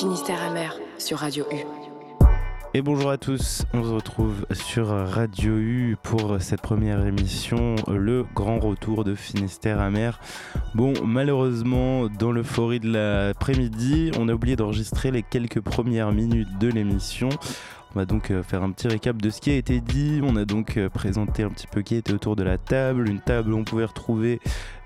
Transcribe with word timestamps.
Finistère 0.00 0.42
amer 0.42 0.80
sur 0.96 1.18
Radio 1.18 1.44
U. 1.52 1.56
Et 2.72 2.80
bonjour 2.80 3.10
à 3.10 3.18
tous, 3.18 3.66
on 3.74 3.84
se 3.84 3.90
retrouve 3.90 4.46
sur 4.50 4.86
Radio 4.86 5.52
U 5.52 5.98
pour 6.02 6.40
cette 6.40 6.62
première 6.62 7.04
émission, 7.04 7.74
le 7.86 8.24
grand 8.34 8.60
retour 8.60 9.04
de 9.04 9.14
Finistère 9.14 9.78
amer. 9.78 10.18
Bon, 10.74 10.94
malheureusement, 11.04 12.06
dans 12.08 12.32
l'euphorie 12.32 12.80
de 12.80 12.90
l'après-midi, 12.90 14.10
on 14.18 14.30
a 14.30 14.32
oublié 14.32 14.56
d'enregistrer 14.56 15.10
les 15.10 15.22
quelques 15.22 15.60
premières 15.60 16.12
minutes 16.12 16.56
de 16.58 16.68
l'émission. 16.68 17.28
On 17.94 17.98
va 17.98 18.06
donc 18.06 18.30
euh, 18.30 18.44
faire 18.44 18.62
un 18.62 18.70
petit 18.70 18.86
récap 18.86 19.20
de 19.20 19.30
ce 19.30 19.40
qui 19.40 19.50
a 19.50 19.56
été 19.56 19.80
dit. 19.80 20.20
On 20.22 20.36
a 20.36 20.44
donc 20.44 20.76
euh, 20.76 20.88
présenté 20.88 21.42
un 21.42 21.48
petit 21.48 21.66
peu 21.66 21.82
qui 21.82 21.96
était 21.96 22.12
autour 22.12 22.36
de 22.36 22.44
la 22.44 22.56
table. 22.56 23.08
Une 23.08 23.20
table 23.20 23.52
où 23.52 23.58
on 23.58 23.64
pouvait 23.64 23.84
retrouver 23.84 24.38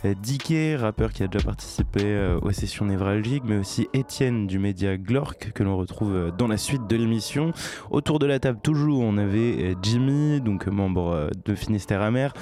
euh, 0.05 0.15
Dicky, 0.21 0.77
rappeur 0.77 1.13
qui 1.13 1.23
a 1.23 1.29
déjà 1.29 1.45
participé 1.45 2.37
aux 2.43 2.53
sessions 2.53 2.87
névralgiques, 2.87 3.45
mais 3.47 3.57
aussi 3.57 3.89
Étienne 3.93 4.47
du 4.47 4.59
média 4.59 4.97
Glork 4.97 5.53
que 5.53 5.63
l'on 5.63 5.77
retrouve 5.77 6.33
dans 6.37 6.49
la 6.49 6.57
suite 6.57 6.87
de 6.87 6.97
l'émission. 6.97 7.53
Autour 7.91 8.19
de 8.19 8.27
la 8.27 8.39
table 8.39 8.59
toujours, 8.63 9.01
on 9.01 9.17
avait 9.17 9.77
Jimmy, 9.83 10.41
donc 10.41 10.67
membre 10.67 11.31
de 11.45 11.55
Finistère 11.55 12.03
Amer, 12.03 12.33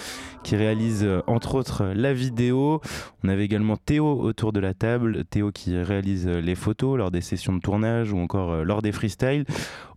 qui 0.43 0.57
réalise 0.57 1.07
entre 1.27 1.55
autres 1.55 1.85
la 1.95 2.13
vidéo. 2.13 2.81
On 3.25 3.29
avait 3.29 3.45
également 3.45 3.77
Théo 3.77 4.21
autour 4.21 4.53
de 4.53 4.61
la 4.61 4.75
table, 4.75 5.25
Théo 5.25 5.53
qui 5.53 5.77
réalise 5.77 6.27
les 6.27 6.55
photos 6.55 6.99
lors 6.99 7.11
des 7.11 7.21
sessions 7.21 7.55
de 7.55 7.61
tournage 7.61 8.13
ou 8.13 8.19
encore 8.19 8.65
lors 8.65 8.83
des 8.83 8.93
freestyles. 8.93 9.45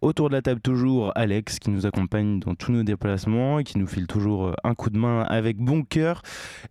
Autour 0.05 0.29
de 0.29 0.35
la 0.35 0.43
table 0.43 0.61
toujours 0.61 1.11
Alex 1.15 1.57
qui 1.57 1.71
nous 1.71 1.87
accompagne 1.87 2.39
dans 2.39 2.53
tous 2.53 2.71
nos 2.71 2.83
déplacements 2.83 3.57
et 3.57 3.63
qui 3.63 3.79
nous 3.79 3.87
file 3.87 4.05
toujours 4.05 4.45
euh, 4.45 4.53
un 4.63 4.75
coup 4.75 4.91
de 4.91 4.99
main 4.99 5.21
avec 5.21 5.57
bon 5.57 5.81
cœur. 5.81 6.21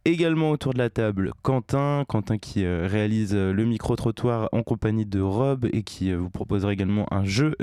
Également 0.05 0.51
autour 0.51 0.73
de 0.73 0.79
la 0.79 0.84
table 0.91 1.33
Quentin, 1.43 2.05
Quentin 2.09 2.39
qui 2.39 2.65
euh, 2.65 2.87
réalise 2.91 3.35
euh, 3.35 3.53
le 3.53 3.65
micro-trottoir 3.65 4.49
en 4.53 4.63
compagnie 4.63 5.07
de 5.07 5.21
Rob 5.21 5.67
et 5.73 5.83
qui 5.83 6.13
vous 6.13 6.31
proposera 6.31 6.73
également 6.73 7.07
un 7.13 7.25
jeu 7.25 7.57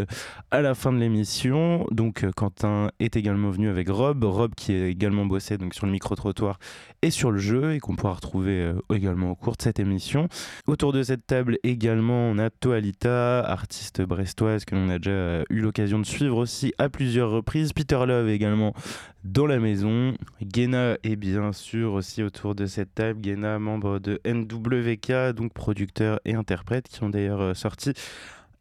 à 0.52 0.62
la 0.62 0.76
fin 0.76 0.92
de 0.92 0.98
l'émission. 0.98 1.86
Donc 1.92 2.26
Quentin 2.36 2.92
est 3.00 3.16
également 3.16 3.50
venu 3.50 3.70
avec 3.70 3.90
Rob, 3.90 4.24
Rob 4.24 4.54
qui 4.56 4.74
est 4.74 4.90
également 4.90 5.26
bossé 5.26 5.58
donc 5.58 5.74
sur 5.74 5.86
le 5.86 5.92
micro-trottoir 5.92 6.60
et 7.02 7.12
sur 7.12 7.32
le 7.32 7.40
jeu 7.40 7.74
et 7.74 7.80
qu'on 7.80 7.96
pourra 7.96 8.14
retrouver 8.14 8.74
également 8.94 9.32
au 9.32 9.36
cours 9.36 9.56
de 9.56 9.62
cette 9.62 9.80
émission. 9.80 10.28
Autour 10.68 10.94
de 10.94 11.04
cette 11.04 11.26
table 11.26 11.58
également 11.64 12.30
on 12.30 12.38
a 12.38 12.50
Toalita, 12.50 13.42
artiste 13.42 14.02
brestoise 14.02 14.66
que 14.66 14.76
l'on 14.76 14.90
a 14.90 14.98
déjà 14.98 15.44
eu 15.50 15.62
l'occasion 15.62 16.00
de 16.00 16.06
suivre 16.06 16.38
aussi 16.38 16.74
à 16.78 16.90
plusieurs 16.90 17.32
reprises. 17.32 17.74
Peter 17.74 18.00
Love 18.06 18.30
également 18.30 18.74
dans 19.24 19.46
la 19.46 19.60
maison. 19.60 20.14
Gena 20.54 20.98
est 21.04 21.16
bien 21.16 21.54
sûr 21.54 21.94
aussi 21.94 22.24
autour 22.24 22.56
de 22.56 22.66
cette 22.66 22.94
table. 22.96 23.11
Gena, 23.22 23.60
membre 23.60 24.00
de 24.00 24.20
NWK, 24.26 25.34
donc 25.36 25.54
producteur 25.54 26.20
et 26.26 26.34
interprète, 26.34 26.88
qui 26.88 27.04
ont 27.04 27.10
d'ailleurs 27.10 27.42
euh, 27.42 27.54
sorti 27.54 27.94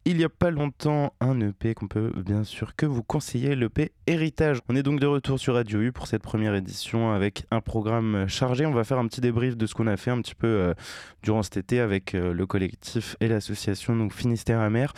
il 0.07 0.17
n'y 0.17 0.25
a 0.25 0.31
pas 0.31 0.51
longtemps 0.51 1.12
un 1.20 1.39
EP 1.41 1.75
qu'on 1.75 1.87
peut 1.87 2.11
bien 2.17 2.42
sûr 2.42 2.75
que 2.75 2.87
vous 2.87 3.03
conseiller, 3.03 3.55
l'EP 3.55 3.92
Héritage. 4.07 4.59
On 4.69 4.75
est 4.75 4.83
donc 4.83 4.98
de 4.98 5.07
retour 5.07 5.39
sur 5.39 5.55
Radio 5.55 5.81
U 5.81 5.92
pour 5.92 6.07
cette 6.07 6.23
première 6.23 6.55
édition 6.55 7.12
avec 7.12 7.45
un 7.51 7.61
programme 7.61 8.27
chargé. 8.27 8.65
On 8.65 8.73
va 8.73 8.84
faire 8.84 8.98
un 8.98 9.07
petit 9.07 9.20
débrief 9.20 9.57
de 9.57 9.67
ce 9.67 9.75
qu'on 9.75 9.87
a 9.87 9.97
fait 9.98 10.11
un 10.11 10.20
petit 10.23 10.34
peu 10.34 10.47
euh, 10.47 10.75
durant 11.23 11.42
cet 11.42 11.59
été 11.59 11.81
avec 11.81 12.14
euh, 12.14 12.33
le 12.33 12.47
collectif 12.47 13.17
et 13.20 13.29
l'association 13.29 13.95
donc 13.95 14.14
Finistère 14.14 14.61
Amer. 14.61 14.92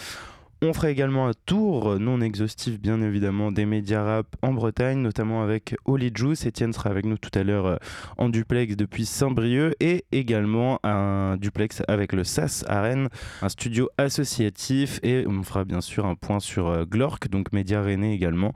On 0.64 0.72
fera 0.72 0.90
également 0.90 1.26
un 1.26 1.32
tour 1.44 1.98
non 1.98 2.20
exhaustif, 2.20 2.80
bien 2.80 3.02
évidemment, 3.02 3.50
des 3.50 3.66
médias 3.66 4.04
rap 4.04 4.28
en 4.42 4.52
Bretagne, 4.52 5.00
notamment 5.00 5.42
avec 5.42 5.74
Holy 5.86 6.12
Juice. 6.14 6.46
Etienne 6.46 6.72
sera 6.72 6.88
avec 6.88 7.04
nous 7.04 7.18
tout 7.18 7.36
à 7.36 7.42
l'heure 7.42 7.66
euh, 7.66 7.76
en 8.16 8.28
duplex 8.28 8.76
depuis 8.76 9.04
Saint-Brieuc 9.04 9.74
et 9.80 10.04
également 10.12 10.78
un 10.84 11.36
duplex 11.36 11.82
avec 11.88 12.12
le 12.12 12.22
SAS 12.22 12.64
à 12.68 12.80
Rennes, 12.80 13.08
un 13.42 13.48
studio 13.48 13.90
associatif. 13.98 15.00
Et 15.02 15.24
on 15.26 15.42
fera 15.42 15.64
bien 15.64 15.80
sûr 15.80 16.06
un 16.06 16.14
point 16.14 16.38
sur 16.38 16.68
euh, 16.68 16.84
Glork, 16.84 17.28
donc 17.28 17.52
média 17.52 17.82
rennais 17.82 18.14
également. 18.14 18.52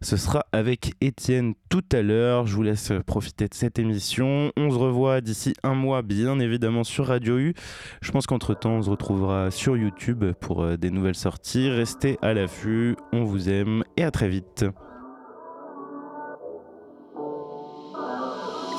Ce 0.00 0.16
sera 0.16 0.46
avec 0.50 0.94
Étienne 1.00 1.54
tout 1.68 1.84
à 1.92 2.02
l'heure. 2.02 2.48
Je 2.48 2.56
vous 2.56 2.64
laisse 2.64 2.92
profiter 3.06 3.46
de 3.46 3.54
cette 3.54 3.78
émission. 3.78 4.50
On 4.56 4.70
se 4.72 4.76
revoit 4.76 5.20
d'ici 5.20 5.54
un 5.62 5.74
mois, 5.74 6.02
bien 6.02 6.40
évidemment, 6.40 6.82
sur 6.82 7.06
Radio 7.06 7.38
U. 7.38 7.54
Je 8.02 8.10
pense 8.10 8.26
qu'entre-temps, 8.26 8.72
on 8.72 8.82
se 8.82 8.90
retrouvera 8.90 9.52
sur 9.52 9.76
YouTube 9.76 10.24
pour 10.40 10.64
euh, 10.64 10.76
des 10.76 10.90
nouvelles 10.90 11.14
sorties 11.14 11.43
Restez 11.52 12.18
à 12.20 12.34
l'affût, 12.34 12.96
on 13.12 13.22
vous 13.22 13.48
aime 13.48 13.84
et 13.96 14.02
à 14.02 14.10
très 14.10 14.28
vite. 14.28 14.64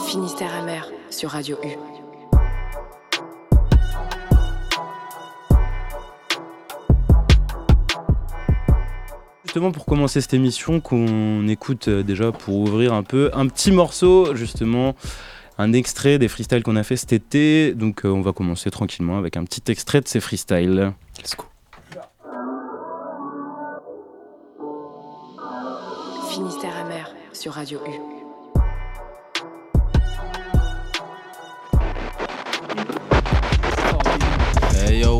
Finistère 0.07 0.53
amer 0.53 0.91
sur 1.09 1.29
Radio 1.29 1.57
U. 1.63 1.69
Justement 9.45 9.71
pour 9.71 9.85
commencer 9.85 10.19
cette 10.19 10.33
émission 10.33 10.81
qu'on 10.81 11.47
écoute 11.47 11.87
euh, 11.87 12.03
déjà 12.03 12.33
pour 12.33 12.55
ouvrir 12.55 12.93
un 12.93 13.03
peu 13.03 13.29
un 13.33 13.47
petit 13.47 13.71
morceau 13.71 14.35
justement 14.35 14.95
un 15.57 15.71
extrait 15.71 16.19
des 16.19 16.27
freestyles 16.27 16.63
qu'on 16.63 16.75
a 16.75 16.83
fait 16.83 16.97
cet 16.97 17.13
été. 17.13 17.73
Donc 17.73 18.03
euh, 18.03 18.09
on 18.09 18.21
va 18.21 18.33
commencer 18.33 18.69
tranquillement 18.69 19.17
avec 19.17 19.37
un 19.37 19.45
petit 19.45 19.71
extrait 19.71 20.01
de 20.01 20.09
ces 20.09 20.19
freestyles. 20.19 20.91
Let's 21.17 21.37
go. 21.37 21.45
Finistère 26.35 26.75
amer 26.75 27.15
sur 27.31 27.53
Radio 27.53 27.79
U. 27.87 28.15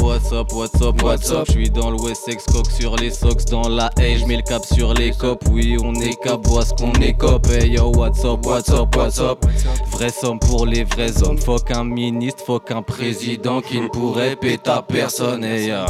what's 0.06 0.32
up, 0.32 0.54
what's 0.54 0.82
up, 0.82 1.02
what's 1.02 1.32
up? 1.32 1.48
J'suis 1.50 1.70
dans 1.70 1.90
le 1.90 1.98
Wessex, 1.98 2.46
coq 2.46 2.70
sur 2.70 2.96
les 2.96 3.10
socks, 3.10 3.46
dans 3.46 3.68
la 3.68 3.90
haie, 4.00 4.18
j'mets 4.18 4.38
le 4.38 4.44
cap 4.44 4.64
sur 4.64 4.94
les 4.94 5.12
copes. 5.12 5.44
Oui, 5.52 5.78
on 5.84 5.94
est 5.96 6.16
cap, 6.22 6.46
vois 6.48 6.64
ce 6.64 6.74
qu'on 6.74 6.94
est 6.94 7.14
cop. 7.14 7.46
Hey 7.48 7.72
yo, 7.72 7.92
what's 7.96 8.24
up, 8.24 8.46
what's 8.46 8.70
up, 8.70 8.96
what's 8.96 9.20
up? 9.20 9.44
Vrai 9.92 10.10
somme 10.10 10.40
pour 10.40 10.66
les 10.66 10.84
vrais 10.84 11.24
hommes. 11.24 11.40
Faut 11.40 11.58
qu'un 11.58 11.84
ministre, 11.84 12.44
faut 12.46 12.60
qu'un 12.60 12.82
président 12.82 13.62
qui 13.62 13.82
ne 13.82 13.88
pourrait 13.88 14.36
péter 14.36 14.70
à 14.70 14.82
personne. 14.82 15.44
Hey 15.44 15.70
yo. 15.70 15.86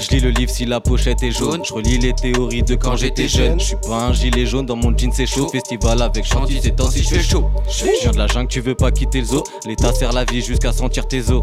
J'lis 0.00 0.20
le 0.20 0.30
livre 0.30 0.50
si 0.50 0.64
la 0.66 0.80
pochette 0.80 1.22
est 1.22 1.30
jaune. 1.30 1.64
J'relis 1.64 1.98
les 1.98 2.12
théories 2.12 2.62
de 2.62 2.74
quand 2.74 2.96
j'étais 2.96 3.28
jeune. 3.28 3.60
J'suis 3.60 3.76
pas 3.86 4.06
un 4.06 4.12
gilet 4.12 4.46
jaune, 4.46 4.66
dans 4.66 4.76
mon 4.76 4.96
jean 4.96 5.12
c'est 5.12 5.26
chaud. 5.26 5.48
Festival 5.48 6.02
avec 6.02 6.24
chantier, 6.24 6.60
c'est 6.62 6.76
temps 6.76 6.90
si 6.90 7.02
j'fais 7.02 7.22
chaud. 7.22 7.44
J'viens 7.68 8.10
de 8.10 8.18
la 8.18 8.26
jungle, 8.26 8.48
tu 8.48 8.60
veux 8.60 8.74
pas 8.74 8.90
quitter 8.90 9.20
le 9.20 9.26
zoo. 9.26 9.44
L'état 9.66 9.92
sert 9.92 10.12
la 10.12 10.24
vie 10.24 10.42
jusqu'à 10.42 10.72
sentir 10.72 11.06
tes 11.06 11.30
os. 11.30 11.42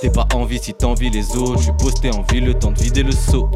T'es 0.00 0.10
pas 0.10 0.26
envie 0.34 0.58
si 0.58 0.72
t'envie 0.72 1.10
les 1.10 1.22
Je 1.56 1.62
suis 1.62 1.72
posté 1.72 2.10
en 2.10 2.22
ville, 2.30 2.44
le 2.44 2.54
temps 2.54 2.72
de 2.72 2.78
vider 2.78 3.02
le 3.02 3.12
seau. 3.12 3.48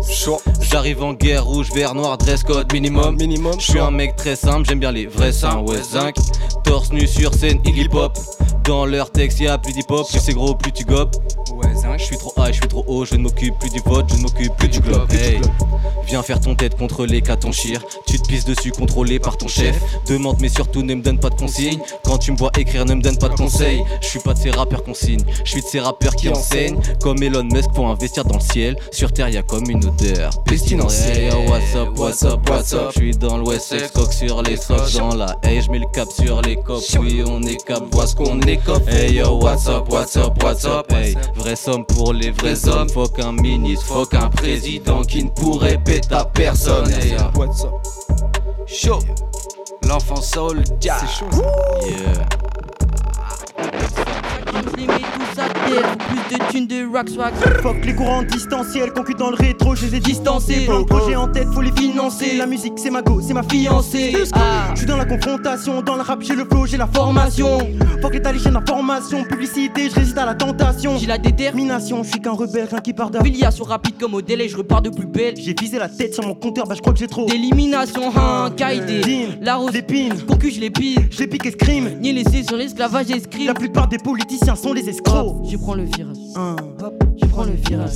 J'arrive 0.60 1.02
en 1.02 1.12
guerre 1.12 1.44
rouge, 1.44 1.70
vert, 1.74 1.94
noir, 1.94 2.16
dress 2.16 2.42
code 2.42 2.72
minimum. 2.72 3.16
minimum 3.16 3.54
je 3.58 3.70
suis 3.72 3.78
un 3.78 3.90
mec 3.90 4.16
très 4.16 4.36
simple, 4.36 4.66
j'aime 4.68 4.80
bien 4.80 4.92
les 4.92 5.06
vrais 5.06 5.32
seins. 5.32 5.58
Ouais, 5.58 5.82
zinc. 5.82 6.14
Torse 6.64 6.92
nu 6.92 7.06
sur 7.06 7.34
scène, 7.34 7.60
Iggy 7.64 7.88
Pop. 7.88 8.18
Dans 8.64 8.86
leur 8.86 9.10
texte, 9.10 9.40
y'a 9.40 9.58
plus 9.58 9.72
d'hip 9.72 9.90
hop. 9.90 10.08
Plus 10.08 10.20
c'est 10.20 10.32
gros, 10.32 10.54
plus 10.54 10.72
tu 10.72 10.84
gopes. 10.84 11.16
Ouais, 11.52 11.74
zinc. 11.74 11.98
Je 11.98 12.04
suis 12.04 12.16
trop 12.16 12.32
high, 12.38 12.52
je 12.52 12.60
suis 12.60 12.68
trop 12.68 12.84
haut. 12.86 13.04
Je 13.04 13.14
ne 13.14 13.22
m'occupe 13.22 13.58
plus 13.58 13.70
du 13.70 13.80
vote, 13.80 14.06
je 14.08 14.16
ne 14.16 14.22
m'occupe 14.22 14.54
plus 14.56 14.68
du 14.68 14.80
globe. 14.80 15.10
Hey. 15.12 15.40
Viens 16.06 16.22
faire 16.22 16.40
ton 16.40 16.54
tête 16.54 16.76
contre 16.76 17.06
les 17.06 17.22
chire 17.52 17.80
Tu 18.06 18.18
te 18.18 18.28
pisses 18.28 18.44
dessus, 18.44 18.70
contrôlé 18.70 19.18
par 19.18 19.36
ton 19.36 19.48
chef. 19.48 19.80
Demande, 20.06 20.36
mais 20.40 20.48
surtout 20.48 20.82
ne 20.82 20.94
me 20.94 21.02
donne 21.02 21.18
pas 21.18 21.30
de 21.30 21.34
consignes. 21.34 21.80
Quand 22.04 22.18
tu 22.18 22.32
me 22.32 22.36
vois 22.36 22.50
écrire, 22.58 22.84
ne 22.84 22.94
me 22.94 23.02
donne 23.02 23.18
pas 23.18 23.28
de 23.28 23.34
conseils. 23.34 23.82
Je 24.00 24.06
suis 24.08 24.18
pas 24.18 24.34
de 24.34 24.38
ces 24.38 24.50
rappeurs 24.50 24.82
qu'on 24.82 24.94
signe. 24.94 25.24
Je 25.44 25.50
suis 25.50 25.62
de 25.62 25.66
ces 25.66 25.80
rappeurs 25.80 26.14
qui 26.14 26.28
enseignent. 26.28 26.78
Comme 27.00 27.22
Elon 27.22 27.44
Musk 27.44 27.70
pour 27.72 27.81
investir 27.90 28.24
dans 28.24 28.36
le 28.36 28.40
ciel. 28.40 28.76
Sur 28.90 29.12
terre, 29.12 29.28
y 29.28 29.36
a 29.36 29.42
comme 29.42 29.68
une 29.68 29.84
odeur 29.84 30.42
pestilentielle. 30.44 31.16
Hey, 31.16 31.28
yo, 31.30 31.50
what's 31.50 31.74
up, 31.74 31.98
what's 31.98 32.22
up, 32.24 32.48
what's 32.48 32.72
up? 32.72 32.92
Je 32.94 33.00
suis 33.00 33.16
dans 33.16 33.38
l'Ouest, 33.38 33.92
coq 33.92 34.12
sur 34.12 34.42
les 34.42 34.56
socks. 34.56 34.94
Dans 34.98 35.14
la 35.14 35.36
hey, 35.42 35.60
je 35.60 35.70
mets 35.70 35.78
le 35.78 35.86
cap 35.92 36.08
sur 36.10 36.42
les 36.42 36.56
copes. 36.56 36.82
Oui, 37.00 37.22
on 37.26 37.42
est 37.42 37.64
cap, 37.64 37.82
vois 37.92 38.06
ce 38.06 38.16
qu'on 38.16 38.40
est 38.40 38.58
cop. 38.58 38.82
Hey 38.88 39.14
yo, 39.14 39.38
what's 39.38 39.66
up, 39.68 39.90
what's 39.90 40.16
up, 40.16 40.42
what's 40.42 40.64
up? 40.64 40.90
Hey, 40.92 41.14
vraie 41.36 41.56
somme 41.56 41.84
pour 41.84 42.12
les 42.12 42.30
vrais 42.30 42.68
hommes. 42.68 42.88
Faut 42.88 43.08
qu'un 43.08 43.32
ministre, 43.32 43.86
faut 43.86 44.06
qu'un 44.06 44.28
président 44.28 45.02
qui 45.02 45.24
ne 45.24 45.30
pourrait 45.30 45.78
péter 45.78 46.14
à 46.14 46.24
personne. 46.24 46.90
Hey, 46.90 47.12
yo. 47.12 47.18
What's 47.34 47.64
up? 47.64 47.70
Chaud. 48.66 49.00
L'enfant 49.88 50.22
soul, 50.22 50.62
C'est 50.80 50.90
chaud. 50.90 51.26
Yeah 51.86 52.26
plus 55.34 56.38
de 56.38 56.44
thunes 56.50 56.66
de 56.66 56.86
rock 56.86 57.08
swag. 57.08 57.32
Fuck 57.62 57.84
les 57.84 57.94
courants 57.94 58.22
distanciels, 58.22 58.92
concu 58.92 59.14
dans 59.14 59.30
le 59.30 59.36
rétro, 59.36 59.74
je 59.74 59.86
les 59.86 59.96
ai 59.96 60.00
distancés. 60.00 60.66
Plein 60.66 60.80
de 60.80 60.86
projets 60.86 61.16
en 61.16 61.28
tête, 61.28 61.48
faut 61.52 61.60
les 61.60 61.72
financer. 61.72 62.36
La 62.36 62.46
musique, 62.46 62.74
c'est 62.76 62.90
ma 62.90 63.02
go, 63.02 63.20
c'est 63.20 63.34
ma 63.34 63.42
fiancée. 63.42 64.14
Ah. 64.32 64.70
Je 64.72 64.78
suis 64.78 64.86
dans 64.86 64.96
la 64.96 65.04
confrontation, 65.04 65.82
dans 65.82 65.96
le 65.96 66.02
rap, 66.02 66.22
j'ai 66.22 66.34
le 66.34 66.44
flow, 66.44 66.66
j'ai 66.66 66.76
la 66.76 66.86
formation. 66.86 67.58
Fuck 68.00 68.14
les 68.14 68.38
j'ai 68.38 68.50
la 68.50 68.62
formation, 68.66 69.24
publicité, 69.24 69.88
je 69.88 69.94
résiste 69.94 70.18
à 70.18 70.26
la 70.26 70.34
tentation. 70.34 70.98
J'ai 70.98 71.06
la 71.06 71.18
détermination, 71.18 72.02
je 72.02 72.10
suis 72.10 72.20
qu'un 72.20 72.32
rebelle, 72.32 72.68
rien 72.70 72.80
qui 72.80 72.92
part 72.92 73.10
Filiation 73.22 73.64
rapide 73.64 73.94
comme 74.00 74.14
au 74.14 74.22
délai, 74.22 74.48
je 74.48 74.56
repars 74.56 74.82
de 74.82 74.90
plus 74.90 75.06
belle. 75.06 75.34
J'ai 75.36 75.54
visé 75.58 75.78
la 75.78 75.88
tête 75.88 76.14
sur 76.14 76.26
mon 76.26 76.34
compteur, 76.34 76.66
bah 76.66 76.74
je 76.74 76.80
crois 76.80 76.92
que 76.92 76.98
j'ai 76.98 77.06
trop. 77.06 77.26
D'élimination, 77.26 78.10
hein, 78.16 78.50
Kaide, 78.56 78.82
la 79.40 79.56
rose 79.56 79.72
d'épine, 79.72 80.14
concu, 80.26 80.50
je 80.50 80.60
les 80.60 80.70
pile. 80.70 81.08
Je 81.10 81.18
les 81.18 81.26
pique 81.26 81.46
et 81.46 81.52
scream, 81.52 82.00
ni 82.00 82.12
laissé 82.12 82.42
sur 82.42 82.56
l'esclavage 82.56 83.10
escrime. 83.10 83.46
La 83.46 83.54
plupart 83.54 83.88
des 83.88 83.98
politiciens 83.98 84.56
sont 84.56 84.74
des 84.74 84.88
escrocs. 84.88 85.21
Je 85.48 85.56
prends 85.56 85.74
le 85.74 85.84
virage. 85.84 86.16
je 87.16 87.26
prends 87.26 87.44
le 87.44 87.52
virage. 87.52 87.90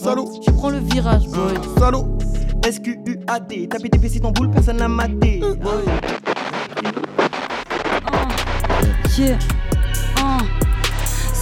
Salaud. 0.00 0.30
Tu 0.44 0.52
prends 0.52 0.70
le 0.70 0.78
virage, 0.78 1.26
boy. 1.26 1.54
Salaud. 1.78 2.18
S-Q-U-A-D. 2.64 3.68
Taper 3.68 3.88
des 3.88 3.98
PC 3.98 4.20
dans 4.20 4.30
boule, 4.30 4.50
personne 4.50 4.76
n'a 4.76 4.86
maté. 4.86 5.42
Yeah. 9.18 9.38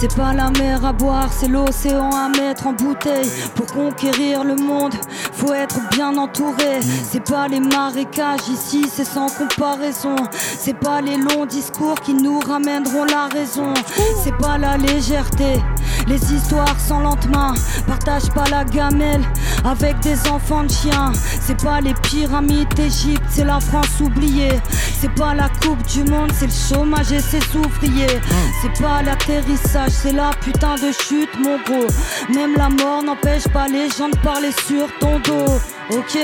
C'est 0.01 0.15
pas 0.15 0.33
la 0.33 0.49
mer 0.49 0.83
à 0.83 0.93
boire, 0.93 1.29
c'est 1.31 1.47
l'océan 1.47 2.09
à 2.09 2.27
mettre 2.27 2.65
en 2.65 2.73
bouteille. 2.73 3.29
Pour 3.53 3.67
conquérir 3.67 4.43
le 4.43 4.55
monde, 4.55 4.95
faut 5.31 5.53
être 5.53 5.79
bien 5.91 6.17
entouré. 6.17 6.79
C'est 6.81 7.23
pas 7.23 7.47
les 7.47 7.59
marécages 7.59 8.49
ici, 8.51 8.87
c'est 8.91 9.05
sans 9.05 9.27
comparaison. 9.27 10.15
C'est 10.57 10.73
pas 10.73 11.01
les 11.01 11.17
longs 11.17 11.45
discours 11.45 12.01
qui 12.01 12.15
nous 12.15 12.39
ramèneront 12.39 13.05
la 13.05 13.27
raison. 13.27 13.75
C'est 14.23 14.35
pas 14.37 14.57
la 14.57 14.75
légèreté, 14.75 15.61
les 16.07 16.33
histoires 16.33 16.79
sans 16.79 17.01
lendemain. 17.01 17.53
Partage 17.85 18.27
pas 18.33 18.49
la 18.49 18.63
gamelle 18.63 19.21
avec 19.63 19.99
des 19.99 20.17
enfants 20.29 20.63
de 20.63 20.71
chiens. 20.71 21.11
C'est 21.39 21.61
pas 21.61 21.79
les 21.79 21.93
pyramides 21.93 22.73
d'Égypte, 22.73 23.21
c'est 23.29 23.45
la 23.45 23.59
France 23.59 23.99
oubliée. 23.99 24.59
C'est 24.99 25.13
pas 25.13 25.35
la 25.35 25.49
coupe 25.61 25.83
du 25.87 26.03
monde, 26.03 26.31
c'est 26.37 26.47
le 26.47 26.51
chômage 26.51 27.11
et 27.11 27.19
ses 27.19 27.41
ouvriers. 27.55 28.19
C'est 28.61 28.81
pas 28.81 29.01
l'atterrissage, 29.01 29.91
c'est 29.91 30.11
la 30.11 30.31
putain 30.41 30.75
de 30.75 30.91
chute, 30.91 31.33
mon 31.39 31.57
gros. 31.59 31.87
Même 32.33 32.55
la 32.55 32.69
mort 32.69 33.03
n'empêche 33.03 33.47
pas 33.47 33.67
les 33.67 33.89
gens 33.89 34.09
de 34.09 34.17
parler 34.17 34.51
sur 34.51 34.87
ton 34.99 35.19
dos. 35.19 35.59
Ok, 35.91 36.17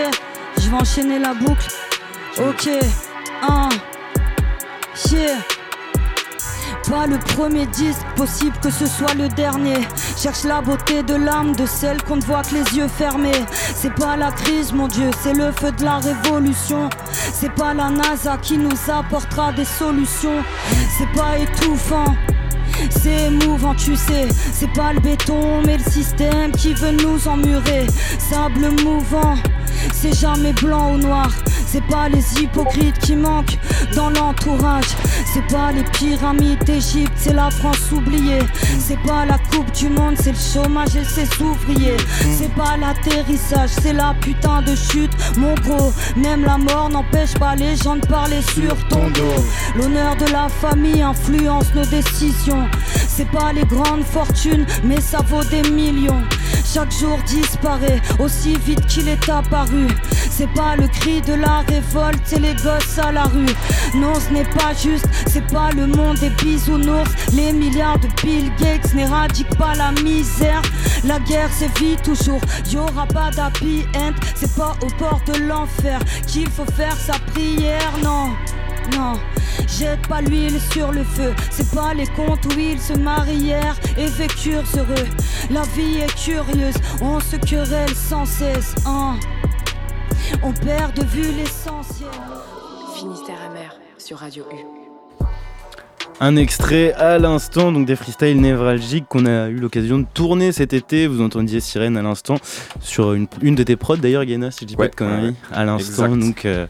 je 0.58 0.70
vais 0.70 0.76
enchaîner 0.76 1.20
la 1.20 1.34
boucle. 1.34 1.68
Ok, 2.40 2.70
un. 3.42 3.70
Yeah. 5.12 5.57
Pas 6.90 7.06
le 7.06 7.18
premier 7.18 7.66
disque, 7.68 8.02
possible 8.16 8.56
que 8.62 8.70
ce 8.70 8.86
soit 8.86 9.14
le 9.14 9.28
dernier. 9.28 9.86
Cherche 10.16 10.46
la 10.46 10.62
beauté 10.62 11.04
de 11.04 11.16
l'âme 11.16 11.54
de 11.54 11.66
celle 11.66 12.02
qu'on 12.04 12.16
ne 12.16 12.22
voit 12.22 12.44
que 12.44 12.56
les 12.56 12.78
yeux 12.78 12.88
fermés. 12.88 13.46
C'est 13.76 13.94
pas 13.94 14.16
la 14.16 14.32
crise, 14.32 14.72
mon 14.72 14.88
Dieu, 14.88 15.10
c'est 15.22 15.34
le 15.34 15.52
feu 15.52 15.72
de 15.74 15.84
la 15.84 15.98
révolution. 15.98 16.90
C'est 17.34 17.52
pas 17.52 17.74
la 17.74 17.90
NASA 17.90 18.38
qui 18.38 18.58
nous 18.58 18.78
apportera 18.88 19.52
des 19.52 19.66
solutions. 19.66 20.44
C'est 20.98 21.12
pas 21.20 21.38
étouffant. 21.38 22.16
C'est 22.90 23.28
émouvant, 23.28 23.76
tu 23.76 23.96
sais. 23.96 24.28
C'est 24.54 24.72
pas 24.74 24.94
le 24.94 25.00
béton, 25.02 25.62
mais 25.66 25.78
le 25.78 25.92
système 25.92 26.52
qui 26.52 26.74
veut 26.74 26.92
nous 26.92 27.28
emmurer. 27.28 27.88
Sable 28.18 28.70
mouvant, 28.84 29.36
c'est 29.94 30.18
jamais 30.18 30.54
blanc 30.54 30.94
ou 30.94 30.98
noir. 30.98 31.30
C'est 31.66 31.86
pas 31.88 32.08
les 32.08 32.42
hypocrites 32.42 32.98
qui 33.00 33.16
manquent 33.16 33.58
dans 33.96 34.10
l'entourage. 34.10 34.88
C'est 35.34 35.46
pas 35.48 35.72
les 35.72 35.84
pyramides 35.84 36.64
d'Égypte, 36.64 37.12
c'est 37.18 37.34
la 37.34 37.52
France 37.52 37.92
oubliée. 37.92 38.40
C'est 38.80 39.00
pas 39.02 39.26
la 39.26 39.38
Coupe 39.38 39.72
du 39.74 39.90
Monde, 39.90 40.16
c'est 40.18 40.32
le 40.32 40.38
chômage 40.38 40.96
et 40.96 41.04
ses 41.04 41.28
ouvriers. 41.44 41.98
C'est 42.38 42.54
pas 42.54 42.78
l'atterrissage, 42.78 43.70
c'est 43.82 43.94
la 43.94 44.16
putain 44.22 44.62
de 44.62 44.76
chute. 44.76 45.12
Mon 45.38 45.56
gros, 45.56 45.94
même 46.16 46.46
la 46.46 46.58
mort 46.58 46.90
n'empêche 46.90 47.34
pas 47.34 47.56
les 47.56 47.76
gens 47.76 47.98
de 47.98 48.08
parler 48.08 48.42
sur 48.42 48.76
ton 48.88 49.10
dos. 49.10 49.44
L'honneur 49.76 50.16
de 50.16 50.26
la 50.32 50.48
famille 50.48 51.02
influence 51.02 51.74
nos 51.76 51.86
décisions. 51.86 52.68
C'est 53.08 53.30
pas 53.30 53.52
les 53.52 53.66
grandes 53.66 54.04
fortunes, 54.04 54.66
mais 54.84 55.02
ça 55.02 55.20
vaut 55.28 55.44
des 55.44 55.70
millions. 55.70 56.24
Chaque 56.66 56.92
jour 56.92 57.18
disparaît 57.26 58.02
aussi 58.20 58.56
vite 58.66 58.86
qu'il 58.88 59.08
est 59.08 59.30
apparu. 59.30 59.67
C'est 60.30 60.52
pas 60.54 60.76
le 60.76 60.88
cri 60.88 61.22
de 61.22 61.34
la 61.34 61.62
révolte, 61.68 62.22
c'est 62.26 62.40
les 62.40 62.54
gosses 62.56 63.00
à 63.02 63.12
la 63.12 63.24
rue. 63.24 63.54
Non, 63.96 64.14
ce 64.16 64.32
n'est 64.34 64.46
pas 64.46 64.74
juste, 64.74 65.08
c'est 65.28 65.46
pas 65.48 65.72
le 65.72 65.88
monde 65.88 66.18
des 66.20 66.30
bisounours. 66.30 67.10
Les 67.34 67.52
milliards 67.54 68.00
de 68.00 68.08
Bill 68.22 68.52
Gates 68.60 68.94
n'éradiquent 68.94 69.58
pas 69.58 69.74
la 69.76 69.92
misère. 70.04 70.62
La 71.04 71.20
guerre 71.20 71.52
sévit 71.52 71.98
toujours, 71.98 72.42
y'aura 72.72 73.06
pas 73.08 73.32
d'happy 73.32 73.86
end. 73.96 74.14
C'est 74.36 74.56
pas 74.56 74.76
au 74.82 74.88
port 74.98 75.22
de 75.26 75.40
l'enfer 75.48 76.00
qu'il 76.28 76.50
faut 76.50 76.66
faire 76.66 76.96
sa 76.96 77.14
prière, 77.34 77.92
non. 78.04 78.30
Non, 78.96 79.20
jette 79.68 80.08
pas 80.08 80.22
l'huile 80.22 80.62
sur 80.72 80.92
le 80.92 81.04
feu. 81.04 81.34
C'est 81.52 81.70
pas 81.72 81.94
les 81.94 82.08
contes 82.08 82.46
où 82.46 82.60
ils 82.60 82.80
se 82.80 82.94
marièrent 82.94 83.76
et 83.98 84.06
vécurent 84.08 84.64
heureux. 84.78 85.08
La 85.50 85.64
vie 85.76 85.98
est 85.98 86.16
curieuse, 86.16 86.76
on 87.02 87.20
se 87.20 87.36
querelle 87.36 87.96
sans 87.96 88.26
cesse. 88.26 88.76
hein. 88.86 89.16
On 90.44 90.52
perd 90.52 90.94
de 90.96 91.04
vue 91.06 91.32
l'essentiel. 91.38 92.10
Finistère 92.96 93.38
amer 93.50 93.76
sur 93.98 94.18
Radio 94.18 94.44
U. 94.52 95.24
Un 96.20 96.36
extrait 96.36 96.94
à 96.94 97.18
l'instant, 97.18 97.72
donc 97.72 97.86
des 97.86 97.96
freestyles 97.96 98.42
névralgiques 98.42 99.06
qu'on 99.08 99.26
a 99.26 99.48
eu 99.48 99.56
l'occasion 99.56 100.00
de 100.00 100.06
tourner 100.14 100.52
cet 100.52 100.74
été. 100.74 101.08
Vous 101.08 101.22
entendiez 101.22 101.60
Sirène 101.60 101.96
à 101.96 102.02
l'instant 102.02 102.36
sur 102.82 103.14
une, 103.14 103.28
une 103.42 103.56
de 103.56 103.64
tes 103.64 103.76
prods 103.76 103.98
d'ailleurs, 103.98 104.26
Guéna, 104.26 104.52
si 104.52 104.60
je 104.62 104.66
dis 104.66 104.76
pas 104.76 104.88
de 104.88 104.96
conneries, 104.96 105.30
ouais, 105.30 105.34
à 105.54 105.64
l'instant. 105.64 106.16
Donc 106.18 106.46
euh, 106.46 106.66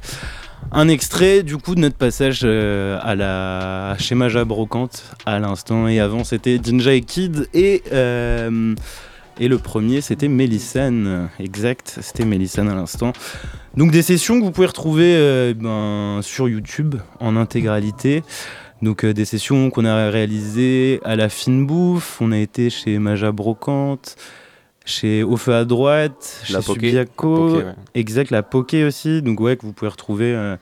un 0.71 0.87
extrait 0.87 1.43
du 1.43 1.57
coup 1.57 1.75
de 1.75 1.79
notre 1.79 1.95
passage 1.95 2.41
euh, 2.43 2.99
à 3.01 3.15
la 3.15 3.95
chez 3.97 4.15
Maja 4.15 4.43
Brocante 4.45 5.03
à 5.25 5.39
l'instant. 5.39 5.87
Et 5.87 5.99
avant 5.99 6.23
c'était 6.23 6.59
Jinja 6.61 6.93
et 6.93 7.01
Kid 7.01 7.47
et 7.53 7.83
euh, 7.91 8.75
et 9.39 9.47
le 9.47 9.57
premier 9.57 10.01
c'était 10.01 10.27
Mélissane, 10.27 11.29
exact, 11.39 11.99
c'était 12.01 12.25
Mélissane 12.25 12.69
à 12.69 12.75
l'instant. 12.75 13.13
Donc 13.75 13.91
des 13.91 14.01
sessions 14.01 14.39
que 14.39 14.43
vous 14.43 14.51
pouvez 14.51 14.67
retrouver 14.67 15.13
euh, 15.15 15.53
ben, 15.53 16.21
sur 16.23 16.49
YouTube 16.49 16.95
en 17.19 17.35
intégralité. 17.35 18.23
Donc 18.81 19.03
euh, 19.03 19.13
des 19.13 19.25
sessions 19.25 19.69
qu'on 19.69 19.85
a 19.85 20.09
réalisées 20.09 20.99
à 21.03 21.15
la 21.15 21.29
fine 21.29 21.65
bouffe, 21.65 22.19
on 22.21 22.31
a 22.31 22.37
été 22.37 22.69
chez 22.69 22.97
Maja 22.99 23.31
Brocante, 23.31 24.15
chez 24.85 25.23
Au 25.23 25.37
feu 25.37 25.53
à 25.53 25.65
droite, 25.65 26.43
La 26.49 26.61
chez 26.61 26.65
Poké, 26.65 26.87
Subiaco, 26.87 27.57
ouais. 27.57 27.65
exact, 27.93 28.31
la 28.31 28.43
Poké 28.43 28.83
aussi, 28.83 29.21
donc 29.21 29.39
ouais 29.39 29.57
que 29.57 29.65
vous 29.65 29.73
pouvez 29.73 29.89
retrouver 29.89 30.33
euh, 30.33 30.57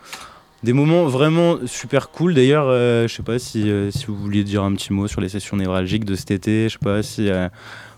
des 0.63 0.73
moments 0.73 1.05
vraiment 1.05 1.57
super 1.65 2.09
cool. 2.09 2.33
D'ailleurs, 2.33 2.67
euh, 2.67 3.07
je 3.07 3.15
sais 3.15 3.23
pas 3.23 3.39
si, 3.39 3.71
si 3.91 4.05
vous 4.07 4.15
vouliez 4.15 4.43
dire 4.43 4.63
un 4.63 4.73
petit 4.73 4.91
mot 4.91 5.07
sur 5.07 5.21
les 5.21 5.29
sessions 5.29 5.57
névralgiques 5.57 6.05
de 6.05 6.15
cet 6.15 6.31
été, 6.31 6.69
je 6.69 6.73
sais 6.73 6.79
pas 6.83 7.03
si 7.03 7.29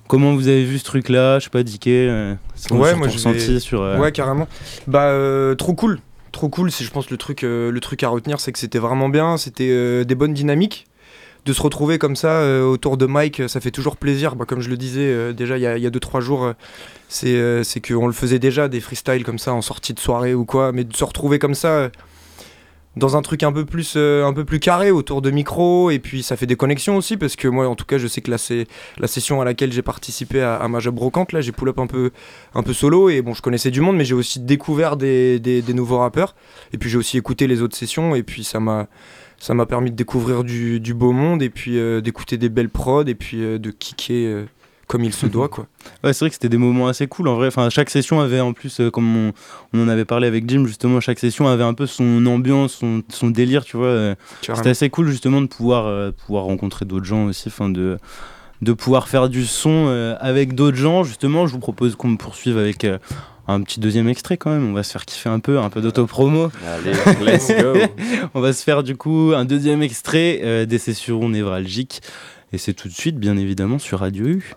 comment 0.08 0.34
vous 0.34 0.48
avez 0.48 0.64
vu 0.64 0.80
ce 0.80 0.84
truc-là, 0.86 1.40
je 1.40 1.46
sais 1.46 1.50
pas 1.50 1.64
Diké, 1.64 2.08
euh, 2.10 2.34
Ouais, 2.72 2.96
moi, 2.96 3.08
ressenti 3.08 3.60
sur 3.60 3.82
euh, 3.82 3.98
Ouais, 3.98 4.12
carrément. 4.12 4.48
Bah, 4.88 5.06
euh, 5.06 5.56
trop 5.56 5.74
cool. 5.74 6.00
Trop 6.32 6.50
cool. 6.50 6.72
C'est, 6.72 6.84
je 6.84 6.92
pense, 6.92 7.10
le 7.10 7.18
truc, 7.18 7.44
euh, 7.44 7.72
le 7.72 7.80
truc 7.80 8.04
à 8.04 8.10
retenir, 8.10 8.40
c'est 8.40 8.52
que 8.52 8.60
c'était 8.60 8.80
vraiment 8.80 9.10
bien. 9.10 9.38
C'était 9.38 10.06
des 10.06 10.16
bonnes 10.16 10.34
dynamiques. 10.34 10.88
De 11.46 11.54
se 11.54 11.62
retrouver 11.62 11.98
comme 11.98 12.18
ça 12.18 12.44
autour 12.66 12.98
de 12.98 13.06
Mike, 13.06 13.48
ça 13.48 13.62
fait 13.62 13.72
toujours 13.72 13.96
plaisir. 13.96 14.36
Bah, 14.36 14.44
comme 14.46 14.60
je 14.60 14.70
le 14.70 14.76
disais 14.76 15.34
déjà 15.34 15.58
il 15.58 15.62
y 15.62 15.88
a 15.88 15.90
2-3 15.90 16.20
jours, 16.20 16.52
c'est, 17.08 17.64
c'est 17.64 17.80
qu'on 17.80 18.06
le 18.06 18.12
faisait 18.12 18.38
déjà, 18.38 18.68
des 18.68 18.82
freestyles 18.82 19.24
comme 19.24 19.40
ça 19.40 19.54
en 19.54 19.62
sortie 19.62 19.94
de 19.94 20.00
soirée 20.02 20.34
ou 20.34 20.44
quoi. 20.44 20.74
Mais 20.74 20.84
de 20.84 20.94
se 20.94 21.06
retrouver 21.06 21.40
comme 21.40 21.56
ça 21.56 21.90
dans 22.98 23.16
un 23.16 23.22
truc 23.22 23.44
un 23.44 23.52
peu 23.52 23.64
plus 23.66 23.94
euh, 23.96 24.26
un 24.26 24.34
peu 24.34 24.44
plus 24.44 24.60
carré 24.60 24.92
autour 24.92 25.22
de 25.22 25.32
micro 25.32 25.90
et 25.92 26.00
puis 26.00 26.24
ça 26.24 26.36
fait 26.36 26.46
des 26.46 26.56
connexions 26.56 26.98
aussi 26.98 27.16
parce 27.18 27.36
que 27.36 27.48
moi 27.48 27.68
en 27.68 27.76
tout 27.76 27.86
cas 27.86 27.98
je 27.98 28.08
sais 28.08 28.22
que 28.22 28.30
là 28.32 28.38
c'est 28.38 28.68
la 28.98 29.08
session 29.08 29.40
à 29.42 29.46
laquelle 29.46 29.72
j'ai 29.72 29.82
participé 29.82 30.42
à, 30.42 30.56
à 30.56 30.68
Brocante. 30.92 31.32
Là 31.32 31.42
j'ai 31.42 31.52
pull 31.52 31.70
up 31.70 31.80
un 31.80 31.88
peu 31.88 32.12
un 32.56 32.64
peu 32.64 32.74
solo 32.74 33.10
et 33.10 33.22
bon 33.22 33.34
je 33.34 33.42
connaissais 33.42 33.72
du 33.72 33.82
monde 33.82 33.96
mais 33.96 34.06
j'ai 34.06 34.14
aussi 34.16 34.40
découvert 34.40 34.98
des, 34.98 35.40
des- 35.40 35.62
nouveaux 35.74 36.00
rappeurs. 36.00 36.36
Et 36.74 36.78
puis 36.78 36.90
j'ai 36.90 36.98
aussi 36.98 37.18
écouté 37.18 37.48
les 37.48 37.62
autres 37.62 37.76
sessions 37.78 38.16
et 38.16 38.24
puis 38.24 38.44
ça 38.44 38.60
m'a 38.60 38.88
ça 39.40 39.54
m'a 39.54 39.66
permis 39.68 39.92
de 39.92 39.96
découvrir 39.96 40.44
du, 40.44 40.80
du 40.80 40.94
beau 40.96 41.12
monde 41.12 41.44
et 41.44 41.50
puis 41.52 41.78
euh, 41.78 42.02
d'écouter 42.02 42.38
des 42.38 42.50
belles 42.50 42.70
prods 42.70 43.06
et 43.06 43.14
puis 43.16 43.44
euh, 43.44 43.60
de 43.60 43.70
kicker 43.70 44.46
comme 44.88 45.04
il 45.04 45.14
se 45.14 45.26
doit 45.36 45.50
quoi. 45.50 45.68
Ouais, 46.04 46.14
c'est 46.14 46.20
vrai 46.20 46.30
que 46.30 46.36
c'était 46.36 46.50
des 46.50 46.58
moments 46.58 46.88
assez 46.88 47.08
cool 47.08 47.28
en 47.28 47.36
vrai. 47.36 47.48
Enfin, 47.48 47.70
chaque 47.70 47.90
session 47.90 48.20
avait 48.20 48.40
en 48.40 48.54
plus, 48.54 48.80
euh, 48.80 48.90
comme 48.90 49.16
on, 49.16 49.34
on 49.74 49.84
en 49.84 49.88
avait 49.90 50.06
parlé 50.06 50.28
avec 50.28 50.50
Jim, 50.50 50.66
justement, 50.66 51.00
chaque 51.00 51.20
session 51.20 51.48
avait 51.48 51.64
un 51.64 51.74
peu 51.74 51.86
son 51.86 52.26
ambiance, 52.26 52.74
son, 52.74 53.04
son 53.10 53.30
délire, 53.30 53.64
tu 53.66 53.78
vois. 53.78 53.88
euh. 53.88 54.16
C'était 54.42 54.70
assez 54.70 54.90
cool 54.90 55.10
justement 55.10 55.42
de 55.42 55.48
pouvoir, 55.48 55.86
euh, 55.88 56.12
pouvoir 56.12 56.46
rencontrer 56.46 56.86
d'autres 56.86 57.06
gens 57.06 57.26
aussi, 57.26 57.50
enfin 57.50 57.70
de, 57.70 57.98
de 58.62 58.74
pouvoir 58.74 59.08
faire 59.08 59.30
du 59.30 59.46
son 59.46 59.86
euh, 59.90 60.16
avec 60.20 60.56
d'autres 60.56 60.78
gens. 60.78 61.04
Justement, 61.04 61.48
je 61.48 61.54
vous 61.54 61.60
propose 61.60 61.96
qu'on 61.96 62.08
me 62.10 62.18
poursuive 62.18 62.58
avec 62.58 62.84
euh, 62.86 62.98
un 63.50 63.62
petit 63.62 63.80
deuxième 63.80 64.08
extrait 64.10 64.36
quand 64.38 64.50
même. 64.52 64.68
On 64.70 64.74
va 64.74 64.84
se 64.84 64.92
faire 64.92 65.06
kiffer 65.06 65.30
un 65.30 65.40
peu, 65.40 65.60
un 65.60 65.70
peu 65.70 65.80
d'autopromo. 65.82 66.50
Allez, 66.66 66.92
let's 67.26 67.50
go. 67.62 67.74
On 68.34 68.42
va 68.42 68.52
se 68.54 68.64
faire 68.64 68.84
du 68.84 68.96
coup 68.98 69.32
un 69.36 69.46
deuxième 69.46 69.82
extrait 69.84 70.42
euh, 70.44 70.66
des 70.66 70.80
sessions 70.80 71.30
névralgiques. 71.30 72.02
Et 72.52 72.58
c'est 72.58 72.74
tout 72.74 72.88
de 72.88 72.94
suite, 72.94 73.18
bien 73.18 73.38
évidemment, 73.38 73.78
sur 73.80 74.00
Radio 74.00 74.26
U. 74.26 74.54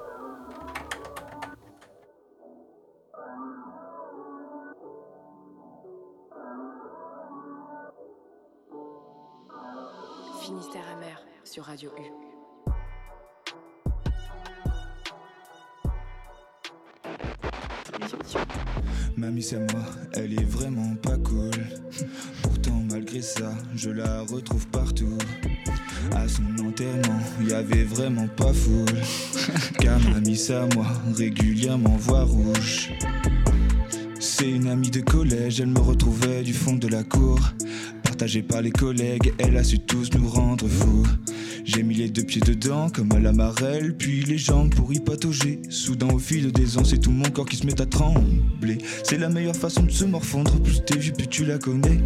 Finistère 10.50 10.82
amer 10.96 11.16
sur 11.44 11.62
Radio 11.62 11.90
U. 11.96 12.10
Mamie 19.16 19.44
c'est 19.44 19.58
moi, 19.72 19.82
elle 20.14 20.32
est 20.32 20.42
vraiment 20.42 20.96
pas 20.96 21.18
cool. 21.18 21.52
Pourtant 22.42 22.82
malgré 22.90 23.22
ça, 23.22 23.52
je 23.76 23.90
la 23.90 24.22
retrouve 24.22 24.66
partout. 24.66 25.16
À 26.16 26.26
son 26.26 26.42
enterrement, 26.66 27.20
y 27.46 27.52
avait 27.52 27.84
vraiment 27.84 28.26
pas 28.26 28.52
foule. 28.52 28.86
Car 29.78 30.00
ma 30.00 30.18
miss 30.18 30.50
à 30.50 30.66
moi 30.74 30.86
régulièrement 31.14 31.96
voix 31.96 32.24
rouge. 32.24 32.90
C'est 34.18 34.50
une 34.50 34.66
amie 34.66 34.90
de 34.90 35.00
collège, 35.00 35.60
elle 35.60 35.68
me 35.68 35.78
retrouvait 35.78 36.42
du 36.42 36.54
fond 36.54 36.74
de 36.74 36.88
la 36.88 37.04
cour. 37.04 37.38
Partagée 38.20 38.42
par 38.42 38.60
les 38.60 38.70
collègues, 38.70 39.32
elle 39.38 39.56
a 39.56 39.64
su 39.64 39.78
tous 39.78 40.10
nous 40.12 40.28
rendre 40.28 40.68
fous. 40.68 41.06
J'ai 41.64 41.82
mis 41.82 41.94
les 41.94 42.10
deux 42.10 42.22
pieds 42.22 42.42
dedans 42.42 42.90
comme 42.90 43.10
à 43.12 43.18
la 43.18 43.32
marelle, 43.32 43.96
puis 43.96 44.24
les 44.24 44.36
jambes 44.36 44.74
pour 44.74 44.92
y 44.92 45.00
patauger. 45.00 45.58
Soudain 45.70 46.08
au 46.08 46.18
fil 46.18 46.52
des 46.52 46.76
ans, 46.76 46.84
c'est 46.84 46.98
tout 46.98 47.12
mon 47.12 47.30
corps 47.30 47.46
qui 47.46 47.56
se 47.56 47.64
met 47.64 47.80
à 47.80 47.86
trembler. 47.86 48.76
C'est 49.04 49.16
la 49.16 49.30
meilleure 49.30 49.56
façon 49.56 49.84
de 49.84 49.90
se 49.90 50.04
morfondre, 50.04 50.60
plus 50.60 50.82
t'es 50.84 50.98
vieux, 50.98 51.14
plus 51.14 51.28
tu 51.28 51.46
la 51.46 51.56
connais. 51.56 51.98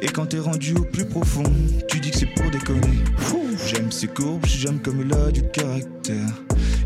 Et 0.00 0.06
quand 0.06 0.24
t'es 0.24 0.38
rendu 0.38 0.72
au 0.72 0.84
plus 0.84 1.04
profond, 1.04 1.44
tu 1.86 2.00
dis 2.00 2.10
que 2.10 2.16
c'est 2.16 2.34
pour 2.34 2.50
déconner. 2.50 3.04
J'aime 3.66 3.92
ses 3.92 4.08
courbes, 4.08 4.46
j'aime 4.46 4.80
comme 4.80 5.02
elle 5.02 5.12
a 5.18 5.30
du 5.30 5.42
caractère. 5.52 6.42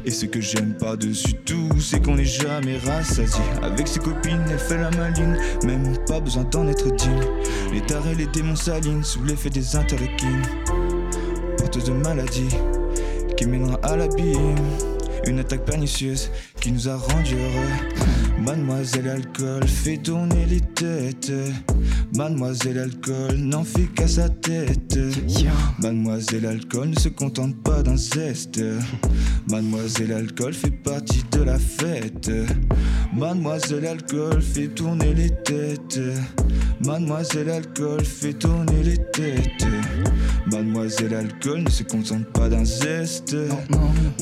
Et 0.07 0.11
ce 0.13 0.25
que 0.25 0.41
j'aime 0.41 0.73
par-dessus 0.75 1.35
tout, 1.45 1.69
c'est 1.81 2.01
qu'on 2.01 2.15
n'est 2.15 2.25
jamais 2.25 2.79
rassasié. 2.79 3.43
Avec 3.61 3.89
ses 3.89 3.99
copines, 3.99 4.41
elle 4.49 4.59
fait 4.59 4.79
la 4.79 4.89
maline, 4.93 5.37
même 5.65 5.99
pas 6.07 6.21
besoin 6.21 6.45
d'en 6.45 6.69
être 6.69 6.95
digne. 6.95 7.25
Les 7.73 7.81
tarés, 7.81 8.15
les 8.15 8.29
démons 8.29 8.55
s'alignent 8.55 9.03
sous 9.03 9.25
l'effet 9.25 9.51
des 9.51 9.75
interleukines. 9.75 10.43
Porteuse 11.59 11.87
de 11.87 11.93
maladie 11.93 12.55
qui 13.37 13.47
mènera 13.47 13.81
à 13.83 13.97
l'abîme. 13.97 14.55
Une 15.26 15.40
attaque 15.40 15.64
pernicieuse 15.64 16.30
qui 16.61 16.71
nous 16.71 16.88
a 16.88 16.97
rendus 16.97 17.35
heureux. 17.35 18.45
Mademoiselle 18.45 19.09
Alcool 19.09 19.66
fait 19.66 19.97
tourner 19.97 20.47
les 20.47 20.61
têtes. 20.61 21.33
Mademoiselle 22.14 22.78
Alcool 22.78 23.35
n'en 23.37 23.64
fait 23.64 23.87
qu'à 23.95 24.06
sa 24.06 24.28
tête. 24.28 24.99
Mademoiselle 25.80 26.47
Alcool 26.47 26.90
ne 26.90 26.99
se 26.99 27.09
contente 27.09 27.61
pas 27.62 27.83
d'un 27.83 27.97
zeste. 27.97 28.62
Mademoiselle 29.50 30.12
Alcool 30.12 30.54
fait 30.54 30.71
partie 30.71 31.25
de 31.33 31.42
la 31.42 31.59
fête. 31.59 32.30
Mademoiselle 33.12 33.87
Alcool 33.87 34.40
fait 34.40 34.68
tourner 34.68 35.12
les 35.12 35.30
têtes. 35.30 36.00
Mademoiselle 36.85 37.50
Alcool 37.50 38.04
fait 38.04 38.35
tourner 38.35 38.83
les 38.85 38.99
têtes. 39.12 39.66
Mademoiselle 40.47 41.15
Alcool 41.15 41.62
ne 41.62 41.71
se 41.71 41.83
contente 41.83 42.25
pas 42.33 42.49
d'un 42.49 42.65
zeste. 42.65 43.37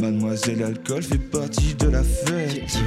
Mademoiselle 0.01 0.63
Alcool 0.63 1.03
fait 1.03 1.19
partie 1.19 1.75
de 1.75 1.89
la 1.89 2.03
fête. 2.03 2.79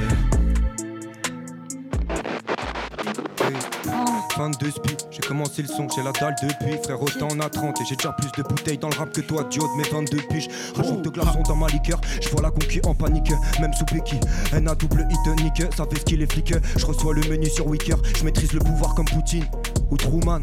22 4.36 4.70
spi, 4.70 4.96
j'ai 5.10 5.20
commencé 5.20 5.62
le 5.62 5.68
son, 5.68 5.88
j'ai 5.88 6.02
la 6.02 6.12
dalle 6.12 6.34
depuis. 6.42 6.76
Frère 6.82 7.00
autant 7.00 7.28
on 7.32 7.40
a 7.40 7.48
30 7.48 7.80
et 7.80 7.84
j'ai 7.88 7.96
déjà 7.96 8.12
plus 8.12 8.30
de 8.36 8.46
bouteilles 8.46 8.78
dans 8.78 8.88
le 8.88 8.96
rap 8.96 9.12
que 9.12 9.20
toi 9.20 9.44
Dio 9.44 9.62
de 9.62 9.82
mes 9.82 9.88
22 9.88 10.18
piges. 10.28 10.48
Rajoute 10.76 11.02
de 11.02 11.08
glaçons 11.08 11.42
dans 11.42 11.56
ma 11.56 11.68
liqueur, 11.68 12.00
je 12.20 12.28
vois 12.30 12.42
la 12.42 12.50
conquis 12.50 12.80
en 12.84 12.94
panique. 12.94 13.32
Même 13.60 13.72
sous 13.72 13.84
Becky, 13.86 14.18
N 14.52 14.68
a 14.68 14.74
double 14.74 15.08
hit 15.10 15.74
Ça 15.76 15.84
fait 15.90 15.98
ce 15.98 16.04
qu'il 16.04 16.22
est 16.22 16.30
flic, 16.30 16.54
je 16.76 16.86
reçois 16.86 17.14
le 17.14 17.22
menu 17.28 17.46
sur 17.46 17.66
Wicker 17.66 17.96
Je 18.16 18.24
maîtrise 18.24 18.52
le 18.52 18.60
pouvoir 18.60 18.94
comme 18.94 19.06
Poutine 19.06 19.44
ou 19.90 19.96
Truman. 19.96 20.42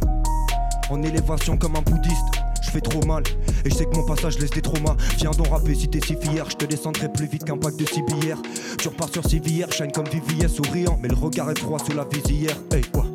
En 0.89 1.01
élévation 1.01 1.57
comme 1.57 1.75
un 1.75 1.81
bouddhiste 1.81 2.44
je 2.65 2.71
fais 2.71 2.81
trop 2.81 3.05
mal. 3.05 3.23
Et 3.63 3.69
je 3.69 3.75
sais 3.75 3.85
que 3.85 3.95
mon 3.95 4.05
passage 4.05 4.39
laisse 4.39 4.49
des 4.51 4.61
traumas. 4.61 4.95
Viens 5.17 5.31
donc 5.31 5.47
rapper 5.47 5.75
si 5.75 5.87
t'es 5.87 5.99
si 6.05 6.15
fier. 6.15 6.45
Je 6.49 6.55
te 6.55 6.65
descendrai 6.65 7.11
plus 7.11 7.27
vite 7.27 7.43
qu'un 7.43 7.57
pack 7.57 7.75
de 7.75 7.85
civières 7.85 8.41
Tu 8.77 8.87
repars 8.87 9.09
sur 9.09 9.25
civière, 9.27 9.71
shine 9.71 9.91
comme 9.91 10.07
Vivier 10.07 10.47
souriant. 10.47 10.97
Mais 11.01 11.09
le 11.09 11.15
regard 11.15 11.51
est 11.51 11.59
froid 11.59 11.79
sous 11.79 11.95
la 11.95 12.05
visière. 12.05 12.57
Hey 12.71 12.81
quoi? 12.91 13.05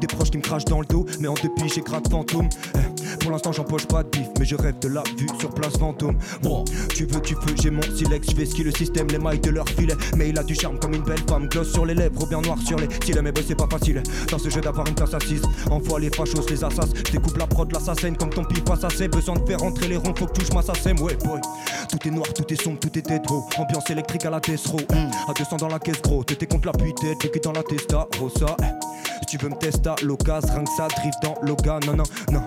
Des 0.00 0.06
proches 0.06 0.30
qui 0.30 0.38
me 0.38 0.42
crachent 0.42 0.66
dans 0.66 0.80
le 0.80 0.86
dos, 0.86 1.06
mais 1.20 1.28
en 1.28 1.34
depuis 1.34 1.70
j'ai 1.74 1.80
grave 1.80 2.02
fantôme. 2.10 2.48
Pour 3.20 3.30
l'instant 3.30 3.52
j'empoche 3.52 3.86
pas 3.86 4.02
de 4.02 4.08
bif, 4.10 4.28
mais 4.38 4.44
je 4.44 4.56
rêve 4.56 4.78
de 4.80 4.88
la 4.88 5.02
vue 5.18 5.28
sur 5.38 5.50
place 5.50 5.76
fantôme. 5.78 6.18
Bon, 6.42 6.64
tu 6.94 7.06
veux, 7.06 7.20
tu 7.20 7.34
peux, 7.34 7.54
j'ai 7.60 7.70
mon 7.70 7.82
silex, 7.82 8.30
je 8.30 8.36
vais 8.36 8.46
ski 8.46 8.62
le 8.64 8.70
système, 8.72 9.06
les 9.08 9.18
mailles 9.18 9.40
de 9.40 9.50
leur 9.50 9.68
filet. 9.68 9.96
Mais 10.16 10.28
il 10.30 10.38
a 10.38 10.42
du 10.42 10.54
charme 10.54 10.78
comme 10.78 10.94
une 10.94 11.02
belle 11.02 11.22
femme, 11.28 11.48
gloss 11.48 11.72
sur 11.72 11.86
les 11.86 11.94
lèvres, 11.94 12.26
bien 12.26 12.40
noir 12.40 12.58
sur 12.64 12.78
les 12.78 12.88
cils. 13.04 13.20
Mais 13.22 13.32
bah, 13.32 13.40
c'est 13.46 13.54
pas 13.54 13.68
facile 13.70 14.02
dans 14.30 14.38
ce 14.38 14.50
jeu 14.50 14.60
d'avoir 14.60 14.86
une 14.86 14.94
place 14.94 15.14
assise. 15.14 15.42
Envoie 15.70 16.00
les 16.00 16.10
fachos, 16.10 16.46
les 16.48 16.64
assassins, 16.64 16.92
découpe 17.12 17.36
la 17.36 17.46
prod, 17.46 17.70
l'assassin 17.72 18.14
comme 18.14 18.30
ton 18.30 18.44
pif 18.44 18.62
assassin. 18.70 19.08
Besoin 19.08 19.36
de 19.36 19.46
faire 19.46 19.60
rentrer 19.60 19.88
les 19.88 19.96
ronds, 19.96 20.14
faut 20.14 20.26
que 20.26 20.32
touche 20.32 20.52
ma 20.52 20.60
ouais 21.02 21.16
boy. 21.16 21.40
Tout 21.88 22.08
est 22.08 22.10
noir, 22.10 22.26
tout 22.34 22.52
est 22.52 22.62
sombre, 22.62 22.78
tout 22.78 22.96
est 22.96 23.10
hétéro. 23.10 23.44
Ambiance 23.58 23.90
électrique 23.90 24.24
à 24.24 24.30
la 24.30 24.40
Tesro. 24.40 24.78
À 25.28 25.32
200 25.32 25.56
dans 25.56 25.68
la 25.68 25.78
caisse 25.78 26.02
gros, 26.02 26.24
t'étais 26.24 26.46
contre 26.46 26.66
la 26.66 26.72
pluie 26.72 26.94
tête, 26.94 27.22
le 27.22 27.28
cul 27.28 27.40
dans 27.40 27.52
la 27.52 27.62
testa, 27.62 28.06
rosa. 28.18 28.56
Si 29.20 29.26
tu 29.26 29.38
veux 29.38 29.48
me 29.48 29.56
tester 29.56 29.90
l'occasion, 30.02 30.48
rien 30.54 30.64
que 30.64 30.70
ça 30.76 30.88
drift 30.88 31.18
dans 31.22 31.34
Logan. 31.42 31.80
Non, 31.86 31.96
non, 31.96 32.04
non, 32.32 32.42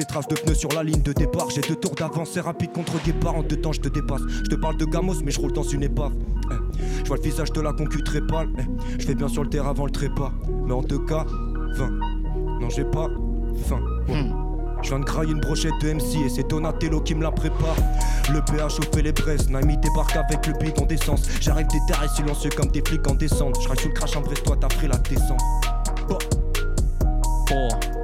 des 0.00 0.06
traces 0.06 0.28
de 0.28 0.34
pneus 0.34 0.54
sur 0.54 0.70
la 0.72 0.82
ligne 0.82 1.02
de 1.02 1.12
départ. 1.12 1.50
J'ai 1.50 1.60
deux 1.60 1.76
tours 1.76 1.94
d'avance, 1.94 2.30
c'est 2.32 2.40
rapide 2.40 2.72
contre 2.72 2.92
Guépard. 3.04 3.36
En 3.36 3.42
deux 3.42 3.56
temps, 3.56 3.72
je 3.72 3.80
te 3.80 3.88
dépasse. 3.88 4.22
Je 4.44 4.48
te 4.48 4.54
parle 4.54 4.76
de 4.78 4.86
Gamos, 4.86 5.20
mais 5.22 5.30
je 5.30 5.38
roule 5.38 5.52
dans 5.52 5.62
une 5.62 5.82
épave. 5.82 6.12
Eh, 6.50 6.54
Je 7.02 7.08
vois 7.08 7.18
le 7.18 7.22
visage 7.22 7.52
de 7.52 7.60
la 7.60 7.72
concu 7.74 8.02
très 8.02 8.22
pâle. 8.22 8.48
Eh, 8.58 8.62
Je 8.98 9.06
fais 9.06 9.14
bien 9.14 9.28
sur 9.28 9.42
le 9.42 9.50
terrain 9.50 9.70
avant 9.70 9.84
le 9.84 9.90
trépas. 9.90 10.32
Mais 10.66 10.72
en 10.72 10.80
deux 10.80 11.00
cas, 11.00 11.26
20. 11.76 11.90
Non, 12.60 12.70
j'ai 12.70 12.84
pas 12.84 13.08
faim. 13.66 13.80
Ouais. 14.08 14.24
Je 14.82 14.88
viens 14.88 15.00
de 15.00 15.04
grailler 15.04 15.32
une 15.32 15.40
brochette 15.40 15.74
de 15.82 15.92
MC 15.92 16.24
et 16.24 16.28
c'est 16.30 16.48
Donatello 16.48 17.02
qui 17.02 17.14
me 17.14 17.22
la 17.22 17.30
prépare. 17.30 17.76
Le 18.32 18.40
PH 18.40 18.76
chauffé 18.76 19.02
les 19.02 19.12
braises, 19.12 19.50
Naimi 19.50 19.76
débarque 19.76 20.16
avec 20.16 20.46
le 20.46 20.54
bidon 20.54 20.86
d'essence. 20.86 21.28
J'arrive 21.42 21.66
déterré 21.66 22.08
silencieux 22.08 22.50
comme 22.56 22.68
des 22.70 22.82
flics 22.86 23.06
en 23.06 23.14
descente. 23.14 23.56
Je 23.60 23.80
sous 23.82 23.88
le 23.88 23.94
crash 23.94 24.16
en 24.16 24.22
Brestois, 24.22 24.56
t'as 24.58 24.68
pris 24.68 24.88
la 24.88 24.96
descente. 24.96 25.40
Bah. 26.08 26.16
Je 27.50 27.99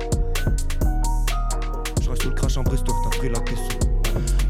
en 2.59 2.63
Brestois, 2.63 2.95
t'as 3.03 3.19
pris 3.19 3.29
la 3.29 3.41
descente. 3.41 3.76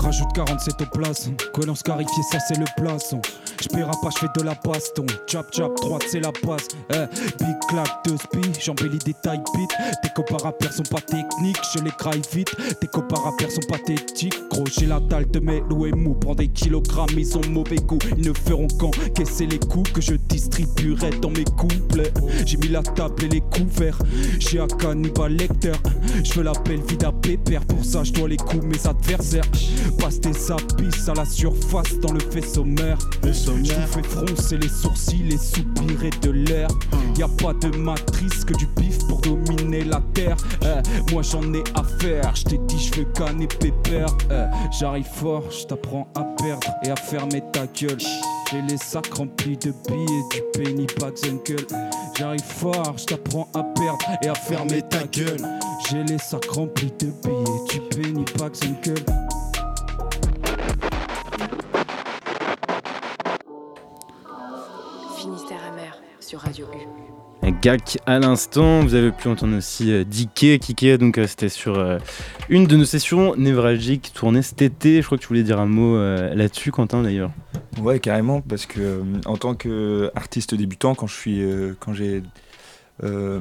Rajoute 0.07 0.33
47 0.35 0.83
au 0.83 0.87
place, 0.87 1.31
collant 1.53 1.75
scarifié, 1.75 2.23
ça 2.31 2.39
c'est 2.39 2.57
le 2.57 2.67
plaçon. 2.77 3.21
J'paierai 3.61 3.91
pas, 4.01 4.11
j'fais 4.11 4.29
de 4.37 4.43
la 4.45 4.55
baston. 4.55 5.05
Chap 5.27 5.53
chap, 5.53 5.75
droite 5.83 6.05
c'est 6.09 6.21
la 6.21 6.31
passe. 6.31 6.69
Eh, 6.93 7.07
big 7.43 7.57
clap 7.69 7.89
de 8.07 8.17
spi, 8.17 8.53
j'embellis 8.61 9.01
des 9.05 9.15
tailles 9.15 9.43
bit. 9.57 9.69
Tes 10.05 10.09
copains 10.15 10.37
rappeurs 10.37 10.73
sont 10.73 10.85
pas 10.85 11.01
techniques, 11.01 11.59
je 11.75 11.83
les 11.83 11.91
graille 11.99 12.23
vite. 12.33 12.55
Tes 12.81 12.87
copains 12.87 13.21
rappeurs 13.21 13.51
sont 13.51 13.67
pathétiques. 13.69 14.37
Gros, 14.49 14.67
j'ai 14.79 14.87
la 14.87 15.01
dalle 15.01 15.29
de 15.29 15.41
mes 15.41 15.59
loups 15.69 15.97
mou. 15.97 16.15
Prends 16.15 16.37
des 16.37 16.49
kilogrammes, 16.49 17.19
ils 17.19 17.37
ont 17.37 17.47
mauvais 17.51 17.75
goût. 17.75 17.99
Ils 18.17 18.29
ne 18.29 18.33
feront 18.33 18.69
qu'encaisser 18.79 19.47
les 19.47 19.59
coups 19.59 19.91
que 19.91 20.01
je 20.01 20.15
distribuerai 20.15 21.11
dans 21.21 21.31
mes 21.31 21.45
couplets. 21.45 22.13
J'ai 22.45 22.59
mis 22.59 22.69
la 22.69 22.85
table 22.85 23.25
et 23.25 23.29
les 23.29 23.41
couverts. 23.41 23.99
J'ai 24.39 24.61
un 24.61 24.69
cannibal 24.69 25.33
lecteur. 25.33 25.79
Je 26.23 26.33
veux 26.35 26.45
la 26.45 26.53
belle 26.65 26.83
vie 26.83 26.97
d'un 26.97 27.13
pépère. 27.13 27.65
Pour 27.67 27.85
ça, 27.85 28.05
je 28.05 28.13
dois 28.13 28.29
les 28.29 28.37
coups 28.37 28.65
mes 28.65 28.87
adversaires. 28.87 29.43
Passe 29.99 30.21
tes 30.21 30.53
abysses 30.53 31.09
à 31.09 31.15
la 31.15 31.25
surface 31.25 31.99
dans 32.01 32.13
le 32.13 32.21
faisceau 32.21 32.65
mère. 32.65 32.99
Je 33.23 33.51
vous 33.51 33.87
fais 33.87 34.03
froncer 34.03 34.59
les 34.59 34.69
sourcils 34.69 35.29
et 35.33 35.39
soupirer 35.39 36.11
de 36.23 36.31
l'air. 36.31 36.69
Y 37.17 37.23
a 37.23 37.29
pas 37.29 37.55
de 37.55 37.77
matrice 37.77 38.45
que 38.45 38.55
du 38.55 38.67
pif 38.67 38.99
pour 39.09 39.21
dominer 39.21 39.85
la 39.85 40.01
terre. 40.15 40.37
Eh, 40.63 41.13
moi 41.13 41.23
j'en 41.23 41.43
ai 41.55 41.65
à 41.75 41.83
faire. 41.83 42.35
Je 42.37 42.45
t'ai 42.45 42.59
dit, 42.59 42.79
je 42.79 43.01
veux 43.01 43.07
canner 43.15 43.47
pépère. 43.49 44.09
Eh, 44.31 44.45
J'arrive 44.79 45.07
fort, 45.07 45.45
je 45.51 45.65
t'apprends 45.65 46.07
à 46.15 46.23
perdre 46.43 46.69
et 46.85 46.91
à 46.91 46.97
fermer 46.97 47.43
ta 47.53 47.67
gueule. 47.67 47.99
J'ai 48.51 48.63
les 48.63 48.77
sacs 48.77 49.13
remplis 49.15 49.57
de 49.57 49.73
billets 49.89 50.23
du 50.31 50.43
penny 50.53 50.87
bags 51.01 51.15
uncle. 51.33 51.67
J'arrive 52.17 52.45
fort, 52.45 52.95
je 52.97 53.05
t'apprends 53.07 53.49
à 53.55 53.63
perdre 53.63 54.07
et 54.23 54.29
à 54.29 54.35
fermer 54.35 54.83
ta 54.83 55.05
gueule. 55.05 55.41
J'ai 55.91 56.05
les 56.05 56.19
sacs 56.19 56.47
remplis 56.47 56.93
de 57.01 57.07
billets 57.07 57.65
du 57.71 57.81
penny 57.91 58.25
bags 58.39 58.57
uncle. 58.65 59.03
Sur 66.27 66.41
Radio 66.41 66.67
U. 66.67 67.51
Gak 67.63 67.99
à 68.05 68.19
l'instant, 68.19 68.81
vous 68.81 68.95
avez 68.95 69.13
pu 69.13 69.29
entendre 69.29 69.57
aussi 69.57 69.93
euh, 69.93 70.03
Diké, 70.03 70.59
Kiké, 70.59 70.99
donc 70.99 71.19
euh, 71.19 71.29
c'était 71.29 71.49
sur 71.49 71.79
euh, 71.79 71.99
une 72.49 72.67
de 72.67 72.77
nos 72.77 72.85
sessions 72.85 73.37
névralgiques 73.37 74.11
tournées 74.13 74.43
cet 74.43 74.61
été. 74.61 75.03
Je 75.03 75.07
crois 75.07 75.19
que 75.19 75.23
tu 75.23 75.29
voulais 75.29 75.45
dire 75.45 75.61
un 75.61 75.67
mot 75.67 75.95
euh, 75.95 76.35
là-dessus, 76.35 76.73
Quentin 76.73 77.03
d'ailleurs. 77.03 77.31
Ouais, 77.81 78.01
carrément, 78.01 78.41
parce 78.41 78.67
que 78.67 79.03
en 79.25 79.37
tant 79.37 79.55
qu'artiste 79.55 80.57
débutant, 80.57 80.97
quand 80.97 81.07
je 81.07 81.15
suis, 81.15 81.43
euh, 81.43 81.77
quand 81.79 81.93
j'ai 81.93 82.25
euh, 83.05 83.41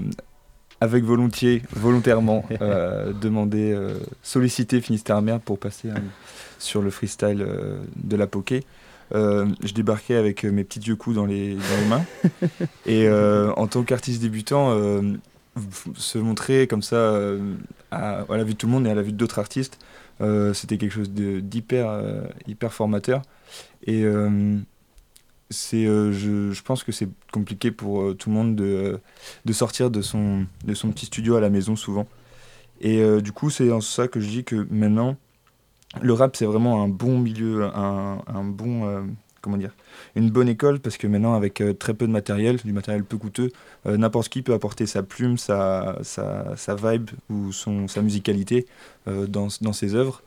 avec 0.79 1.03
volontiers, 1.03 1.63
volontairement 1.71 2.45
euh, 2.61 3.13
demandé, 3.13 3.71
euh, 3.73 3.97
sollicité 4.21 4.79
Finistère 4.79 5.23
Mer 5.23 5.39
pour 5.39 5.57
passer 5.57 5.89
euh, 5.89 5.95
sur 6.59 6.83
le 6.83 6.91
freestyle 6.91 7.41
euh, 7.41 7.79
de 7.95 8.15
la 8.15 8.27
poké. 8.27 8.63
Euh, 9.13 9.47
je 9.63 9.73
débarquais 9.73 10.15
avec 10.15 10.45
euh, 10.45 10.51
mes 10.51 10.63
petits 10.63 10.79
yeux 10.79 10.95
coups 10.95 11.15
dans 11.15 11.25
les, 11.25 11.55
dans 11.55 11.77
les 11.81 11.85
mains. 11.87 12.05
Et 12.85 13.07
euh, 13.07 13.51
en 13.53 13.67
tant 13.67 13.83
qu'artiste 13.83 14.21
débutant, 14.21 14.71
euh, 14.71 15.01
se 15.95 16.17
montrer 16.17 16.67
comme 16.67 16.81
ça 16.81 17.15
à, 17.91 18.21
à 18.21 18.37
la 18.37 18.43
vue 18.43 18.53
de 18.53 18.57
tout 18.57 18.67
le 18.67 18.73
monde 18.73 18.87
et 18.87 18.89
à 18.89 18.95
la 18.95 19.01
vue 19.01 19.13
d'autres 19.13 19.39
artistes, 19.39 19.79
c'était 20.53 20.77
quelque 20.77 20.91
chose 20.91 21.11
d'hyper 21.11 21.97
hyper 22.45 22.73
formateur. 22.73 23.21
Et 23.87 24.03
c'est, 25.49 25.85
je, 25.85 26.51
je 26.51 26.61
pense 26.61 26.83
que 26.83 26.91
c'est 26.91 27.07
compliqué 27.31 27.71
pour 27.71 28.17
tout 28.17 28.29
le 28.29 28.35
monde 28.35 28.57
de, 28.57 28.99
de 29.45 29.53
sortir 29.53 29.89
de 29.89 30.01
son, 30.01 30.45
de 30.65 30.73
son 30.73 30.91
petit 30.91 31.05
studio 31.05 31.37
à 31.37 31.39
la 31.39 31.49
maison 31.49 31.77
souvent. 31.77 32.05
Et 32.81 33.01
du 33.21 33.31
coup, 33.31 33.49
c'est 33.49 33.71
en 33.71 33.79
ça 33.79 34.09
que 34.09 34.19
je 34.19 34.27
dis 34.27 34.43
que 34.43 34.67
maintenant, 34.69 35.15
le 36.01 36.13
rap, 36.13 36.35
c'est 36.35 36.45
vraiment 36.45 36.83
un 36.83 36.87
bon 36.87 37.19
milieu, 37.19 37.63
un, 37.63 38.19
un 38.27 38.43
bon. 38.43 38.87
euh, 38.87 39.01
comment 39.41 39.57
dire 39.57 39.75
Une 40.15 40.31
bonne 40.31 40.49
école, 40.49 40.79
parce 40.79 40.97
que 40.97 41.05
maintenant, 41.05 41.35
avec 41.35 41.61
euh, 41.61 41.73
très 41.73 41.93
peu 41.93 42.07
de 42.07 42.11
matériel, 42.11 42.57
du 42.65 42.73
matériel 42.73 43.03
peu 43.03 43.17
coûteux, 43.17 43.51
euh, 43.85 43.95
n'importe 43.95 44.29
qui 44.29 44.41
peut 44.41 44.53
apporter 44.53 44.87
sa 44.87 45.03
plume, 45.03 45.37
sa, 45.37 45.97
sa, 46.01 46.55
sa 46.55 46.73
vibe 46.75 47.11
ou 47.29 47.51
son, 47.51 47.87
sa 47.87 48.01
musicalité 48.01 48.65
euh, 49.07 49.27
dans, 49.27 49.47
dans 49.61 49.73
ses 49.73 49.93
œuvres. 49.95 50.21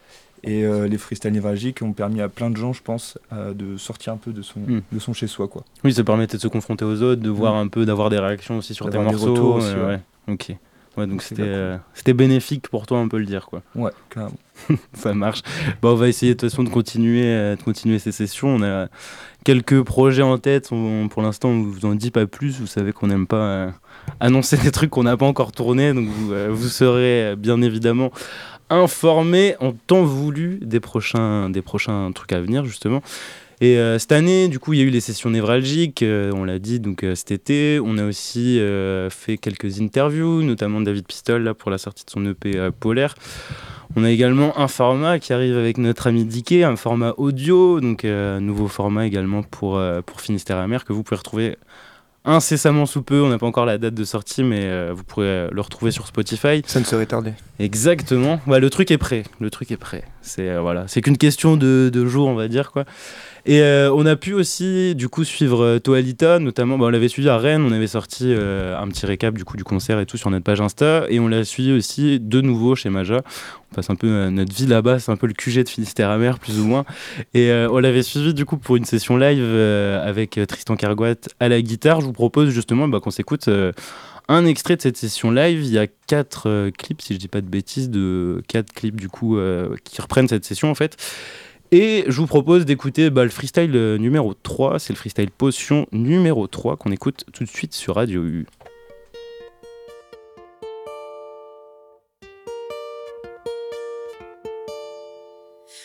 Et 0.45 0.63
les 0.63 0.99
freestyles 0.99 1.33
névralgiques 1.33 1.83
ont 1.83 1.93
permis 1.93 2.21
à 2.21 2.29
plein 2.29 2.49
de 2.49 2.57
gens, 2.57 2.73
je 2.73 2.81
pense, 2.81 3.19
de 3.33 3.77
sortir 3.77 4.13
un 4.13 4.19
peu 4.19 4.33
de 4.33 4.41
son, 4.43 4.61
Mm. 4.61 4.83
de 4.93 4.99
son 5.01 5.13
chez-soi. 5.13 5.49
quoi. 5.49 5.65
Oui, 5.83 5.93
ça 5.93 6.05
permettait 6.05 6.37
de 6.37 6.43
se 6.43 6.47
confronter 6.47 6.85
aux 6.85 7.03
autres, 7.03 7.21
de 7.21 7.29
voir 7.29 7.55
Mm. 7.55 7.59
un 7.59 7.67
peu, 7.67 7.85
d'avoir 7.85 8.09
des 8.09 8.21
réactions 8.21 8.59
aussi 8.59 8.73
sur 8.73 8.89
des 8.89 8.99
morceaux. 8.99 9.33
retours 9.33 9.55
aussi, 9.57 9.75
ouais. 9.75 9.85
ouais. 9.85 10.01
Ok. 10.29 10.53
Ouais, 10.99 11.07
donc 11.07 11.23
c'était 11.23 11.43
euh, 11.45 11.77
c'était 11.95 12.13
bénéfique 12.13 12.69
pour 12.69 12.87
toi, 12.87 12.99
on 12.99 13.09
peut 13.09 13.19
le 13.19 13.25
dire, 13.25 13.47
quoi. 13.47 13.63
Ouais, 13.77 13.93
carrément. 14.11 14.35
Ça 14.95 15.15
marche. 15.15 15.43
Bon, 15.81 15.93
on 15.93 15.95
va 15.95 16.09
essayer 16.09 16.35
de 16.35 16.39
toute 16.41 16.51
façon 16.51 16.65
de 16.65 16.69
continuer, 16.69 17.23
euh, 17.25 17.55
de 17.57 17.63
continuer 17.63 18.01
ces 18.01 18.11
sessions. 18.11 18.49
On 18.49 18.63
a 18.65 18.89
quelques 19.45 19.81
projets 19.83 20.23
en 20.23 20.37
tête. 20.39 20.71
On- 20.73 21.07
pour 21.09 21.23
l'instant, 21.23 21.51
on 21.51 21.63
vous 21.63 21.85
en 21.87 21.95
dit 21.95 22.11
pas 22.11 22.27
plus. 22.27 22.59
Vous 22.59 22.67
savez 22.67 22.93
qu'on 22.93 23.07
n'aime 23.07 23.29
pas 23.29 23.37
euh, 23.37 23.71
annoncer 24.19 24.57
des 24.57 24.73
trucs 24.73 24.91
qu'on 24.91 25.05
n'a 25.05 25.17
pas 25.17 25.27
encore 25.27 25.53
tournés. 25.53 25.95
Donc 25.95 26.09
vous, 26.09 26.33
vous 26.51 26.69
serez 26.69 27.37
bien 27.37 27.63
évidemment 27.63 28.11
informés 28.71 29.55
en 29.61 29.73
temps 29.73 30.03
voulu 30.05 30.59
des 30.61 30.81
prochains, 30.81 31.49
des 31.49 31.63
prochains 31.63 32.11
trucs 32.13 32.33
à 32.33 32.41
venir, 32.41 32.65
justement. 32.65 33.03
Et 33.61 33.79
euh, 33.79 33.99
cette 33.99 34.13
année, 34.13 34.49
du 34.49 34.61
coup, 34.61 34.73
il 34.73 34.79
y 34.79 34.83
a 34.83 34.85
eu 34.85 34.91
les 34.91 35.01
sessions 35.01 35.31
névralgiques, 35.31 36.03
euh, 36.03 36.31
on 36.35 36.45
l'a 36.45 36.61
dit, 36.61 36.79
donc 36.79 37.03
euh, 37.03 37.17
cet 37.17 37.33
été. 37.33 37.81
On 37.83 37.99
a 37.99 38.05
aussi 38.05 38.61
fait 39.11 39.39
quelques 39.39 39.81
interviews, 39.81 40.43
notamment 40.43 40.81
David 40.81 41.07
Pistol 41.07 41.43
là, 41.43 41.55
pour 41.55 41.71
la 41.71 41.79
sortie 41.79 42.05
de 42.05 42.11
son 42.11 42.25
EP 42.27 42.71
Polaire. 42.79 43.15
On 43.97 44.05
a 44.05 44.11
également 44.11 44.59
un 44.59 44.69
format 44.69 45.19
qui 45.19 45.33
arrive 45.33 45.57
avec 45.57 45.79
notre 45.79 46.07
ami 46.07 46.25
Dicky, 46.25 46.63
un 46.63 46.77
format 46.77 47.15
audio, 47.17 47.81
donc 47.81 48.05
euh, 48.05 48.39
nouveau 48.39 48.69
format 48.69 49.07
également 49.07 49.43
pour, 49.43 49.81
pour 50.05 50.21
Finistère 50.21 50.59
Amer 50.59 50.85
que 50.85 50.93
vous 50.93 51.03
pouvez 51.03 51.17
retrouver 51.17 51.57
incessamment 52.29 52.87
sous 52.87 53.03
peu. 53.03 53.23
On 53.23 53.29
n'a 53.29 53.39
pas 53.39 53.47
encore 53.47 53.67
la 53.67 53.79
date 53.79 53.95
de 53.95 54.05
sortie, 54.05 54.43
mais 54.43 54.61
euh, 54.65 54.93
vous 54.95 55.03
pourrez 55.03 55.27
euh, 55.27 55.49
le 55.51 55.61
retrouver 55.61 55.91
sur 55.91 56.07
Spotify. 56.07 56.63
Ça 56.67 56.81
ne 56.81 56.85
serait 56.85 57.07
tardé. 57.07 57.33
Exactement. 57.59 58.41
Ouais, 58.47 58.61
le 58.61 58.71
truc 58.71 58.91
est 58.91 58.99
prêt. 58.99 59.25
Le 59.41 59.51
truc 59.51 59.71
est 59.71 59.77
prêt. 59.77 60.05
C'est 60.21 60.49
euh, 60.49 60.61
voilà, 60.61 60.87
c'est 60.89 61.01
qu'une 61.01 61.19
question 61.19 61.57
de, 61.57 61.91
de 61.93 62.07
jours, 62.07 62.29
on 62.29 62.35
va 62.35 62.49
dire 62.49 62.71
quoi. 62.71 62.85
Et 63.47 63.63
euh, 63.63 63.93
on 63.93 64.05
a 64.07 64.17
pu 64.17 64.35
aussi 64.35 64.95
du 64.95 65.09
coup 65.09 65.25
suivre 65.25 65.65
euh, 65.65 65.79
Toalita, 65.79 66.39
notamment. 66.39 66.79
bah, 66.79 66.87
on 66.87 66.89
l'avait 66.91 67.09
suivi 67.09 67.29
à 67.29 67.39
Rennes. 67.39 67.63
On 67.63 67.73
avait 67.73 67.87
sorti 67.87 68.27
euh, 68.29 68.79
un 68.79 68.89
petit 68.89 69.07
récap 69.07 69.35
du 69.35 69.45
coup 69.45 69.57
du 69.57 69.65
concert 69.65 70.01
et 70.01 70.07
tout 70.07 70.17
sur 70.17 70.31
notre 70.31 70.45
page 70.45 70.61
Insta. 70.61 71.05
Et 71.09 71.21
on 71.21 71.29
l'a 71.29 71.45
suivi 71.45 71.73
aussi 71.73 72.21
de 72.21 72.41
nouveau 72.41 72.75
chez 72.75 72.91
Maja. 72.91 73.23
On 73.71 73.75
passe 73.75 73.91
un 73.91 73.95
peu 73.95 74.29
notre 74.29 74.55
vie 74.55 74.67
là-bas. 74.67 74.99
C'est 74.99 75.13
un 75.13 75.17
peu 75.17 75.27
le 75.27 75.35
QG 75.35 75.65
de 75.65 75.69
Finistère 75.69 76.11
Amer 76.11 76.39
plus 76.39 76.59
ou 76.59 76.65
moins. 76.65 76.85
Et 77.35 77.53
on 77.53 77.79
l'avait 77.79 78.03
suivi 78.03 78.35
du 78.35 78.45
coup 78.45 78.57
pour 78.57 78.77
une 78.77 78.85
session 78.85 79.17
live 79.17 79.45
avec 79.45 80.41
Tristan 80.49 80.77
Cargoat 80.77 81.15
à 81.39 81.49
la 81.49 81.61
guitare. 81.61 82.01
Je 82.01 82.07
vous 82.07 82.13
propose 82.13 82.51
justement 82.51 82.89
bah, 82.89 83.01
qu'on 83.01 83.11
s'écoute. 83.11 83.51
un 84.29 84.47
extrait 84.47 84.77
de 84.77 84.83
cette 84.83 84.97
session 84.97 85.31
live. 85.31 85.63
Il 85.65 85.71
y 85.71 85.79
a 85.79 85.87
quatre 86.07 86.71
clips, 86.79 87.03
si 87.03 87.15
je 87.15 87.19
dis 87.19 87.29
pas 87.29 87.43
de 87.43 87.49
bêtises, 87.49 87.91
de 87.91 88.43
quatre 88.49 88.73
clips 88.73 88.99
du 88.99 89.11
coup 89.11 89.39
qui 89.85 90.01
reprennent 90.01 90.29
cette 90.29 90.47
session 90.47 90.71
en 90.71 90.75
fait. 90.75 90.97
Et 91.71 92.05
je 92.07 92.19
vous 92.19 92.27
propose 92.27 92.65
d'écouter 92.65 93.11
bah, 93.11 93.25
le 93.25 93.31
freestyle 93.31 93.77
euh, 93.77 93.99
numéro 93.99 94.33
3, 94.33 94.79
c'est 94.79 94.95
le 94.95 94.99
freestyle 94.99 95.31
potion 95.31 95.87
numéro 95.93 96.47
3 96.47 96.79
qu'on 96.79 96.91
écoute 96.93 97.27
tout 97.35 97.45
de 97.45 97.49
suite 97.49 97.75
sur 97.75 97.97
Radio 97.97 98.23
U. 98.23 98.47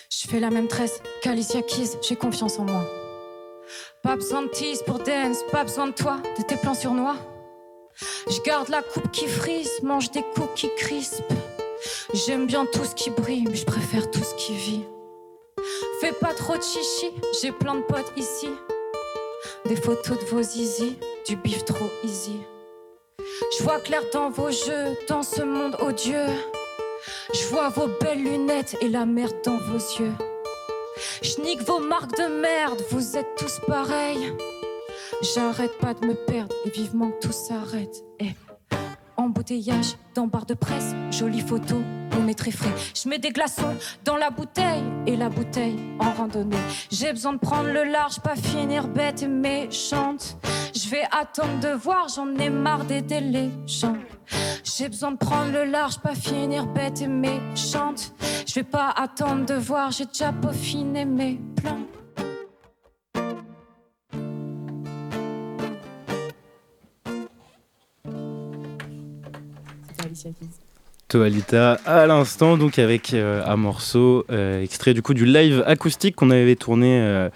Je 0.10 0.30
fais 0.30 0.39
la 0.39 0.50
même 0.50 0.69
tresse 0.69 1.02
qu'Alicia 1.22 1.62
Keys, 1.62 1.98
j'ai 2.02 2.15
confiance 2.15 2.60
en 2.60 2.63
moi. 2.63 2.88
Pas 4.04 4.15
besoin 4.15 4.43
de 4.43 4.48
tease 4.48 4.84
pour 4.84 5.00
dance, 5.00 5.39
pas 5.52 5.65
besoin 5.65 5.88
de 5.88 5.93
toi, 5.93 6.22
de 6.38 6.43
tes 6.43 6.56
plans 6.56 6.76
sur 6.76 6.93
noix. 6.93 7.17
Je 8.30 8.41
garde 8.46 8.69
la 8.69 8.82
coupe 8.82 9.12
qui 9.12 9.28
frise, 9.28 9.69
mange 9.84 10.12
des 10.12 10.24
coups 10.34 10.50
qui 10.56 10.69
crispent. 10.78 11.34
J'aime 12.13 12.48
bien 12.48 12.65
tout 12.72 12.86
ce 12.86 12.96
qui 12.96 13.10
brille, 13.10 13.46
mais 13.50 13.56
je 13.56 13.65
préfère 13.65 14.10
tout 14.12 14.24
ce 14.24 14.36
qui 14.36 14.54
vit. 14.54 14.84
Fais 16.04 16.12
pas 16.12 16.34
trop 16.34 16.58
de 16.58 16.62
chichi, 16.62 17.13
j'ai 17.42 17.54
plein 17.54 17.76
de 17.76 17.82
potes 17.84 18.12
ici. 18.18 18.50
Des 19.63 19.78
photos 19.78 20.20
de 20.20 20.26
vos 20.26 20.42
zizi, 20.42 20.98
du 21.26 21.38
bif 21.38 21.63
trop 21.63 21.89
easy. 22.04 22.42
Je 23.58 23.63
vois 23.63 23.80
clair 23.80 24.02
dans 24.12 24.30
vos 24.30 24.52
jeux, 24.52 24.98
dans 25.08 25.24
ce 25.24 25.44
monde 25.44 25.78
odieux. 25.80 26.28
Je 27.34 27.46
vois 27.46 27.70
vos 27.70 27.88
belles 28.02 28.22
lunettes 28.22 28.76
et 28.82 28.89
la 28.89 29.06
merde 29.06 29.38
dans 29.46 29.58
vos 29.60 29.78
yeux. 29.78 30.12
Je 31.22 31.39
nique 31.39 31.62
vos 31.62 31.80
marques 31.80 32.18
de 32.18 32.28
merde, 32.28 32.84
vous 32.89 33.16
êtes 33.16 33.36
tous 33.38 33.62
pareils. 33.66 34.34
J'arrête 35.34 35.78
pas 35.78 35.94
de 35.94 36.06
me 36.06 36.16
perdre 36.16 36.54
et 36.66 36.70
vivement 36.70 37.12
que 37.12 37.28
tout 37.28 37.32
s'arrête. 37.32 38.04
Eh. 38.20 38.34
Embouteillage 39.24 39.96
dans 40.16 40.28
bar 40.28 40.46
de 40.46 40.54
presse, 40.54 40.94
jolie 41.10 41.40
photo, 41.40 41.82
est 42.28 42.34
très 42.34 42.52
frais. 42.52 42.74
Je 42.94 43.08
mets 43.08 43.20
des 43.20 43.30
glaçons 43.30 43.74
dans 44.04 44.18
la 44.18 44.30
bouteille 44.30 44.84
et 45.08 45.16
la 45.16 45.30
bouteille 45.30 45.80
en 45.98 46.12
randonnée. 46.12 46.58
J'ai 46.92 47.14
besoin 47.14 47.32
de 47.32 47.38
prendre 47.38 47.70
le 47.70 47.86
large, 47.86 48.20
pas 48.20 48.36
finir 48.36 48.90
bête 48.90 49.24
et 49.24 49.30
méchante. 49.30 50.38
Je 50.76 50.90
vais 50.90 51.04
attendre 51.12 51.58
de 51.62 51.70
voir, 51.70 52.10
j'en 52.14 52.36
ai 52.36 52.50
marre 52.50 52.84
d'aider 52.84 53.22
les 53.22 53.50
gens. 53.66 53.96
J'ai 54.64 54.90
besoin 54.90 55.12
de 55.12 55.18
prendre 55.18 55.54
le 55.54 55.64
large, 55.64 56.00
pas 56.00 56.16
finir 56.16 56.66
bête 56.66 57.02
et 57.02 57.08
méchante. 57.08 58.14
Je 58.46 58.54
vais 58.56 58.64
pas 58.64 58.90
attendre 58.90 59.46
de 59.46 59.54
voir, 59.54 59.92
j'ai 59.92 60.06
déjà 60.06 60.34
peaufiné 60.34 61.06
mes 61.06 61.40
plans. 61.56 61.80
Toalita 71.10 71.74
à 71.86 72.08
l'instant, 72.08 72.58
donc 72.58 72.80
avec 72.80 73.14
euh, 73.14 73.44
un 73.46 73.56
morceau 73.56 74.26
euh, 74.32 74.64
extrait 74.64 74.94
du 74.94 75.02
coup 75.02 75.14
du 75.14 75.26
live 75.26 75.64
acoustique 75.68 76.16
qu'on 76.16 76.32
avait 76.32 76.56
tourné 76.56 77.00
euh, 77.02 77.30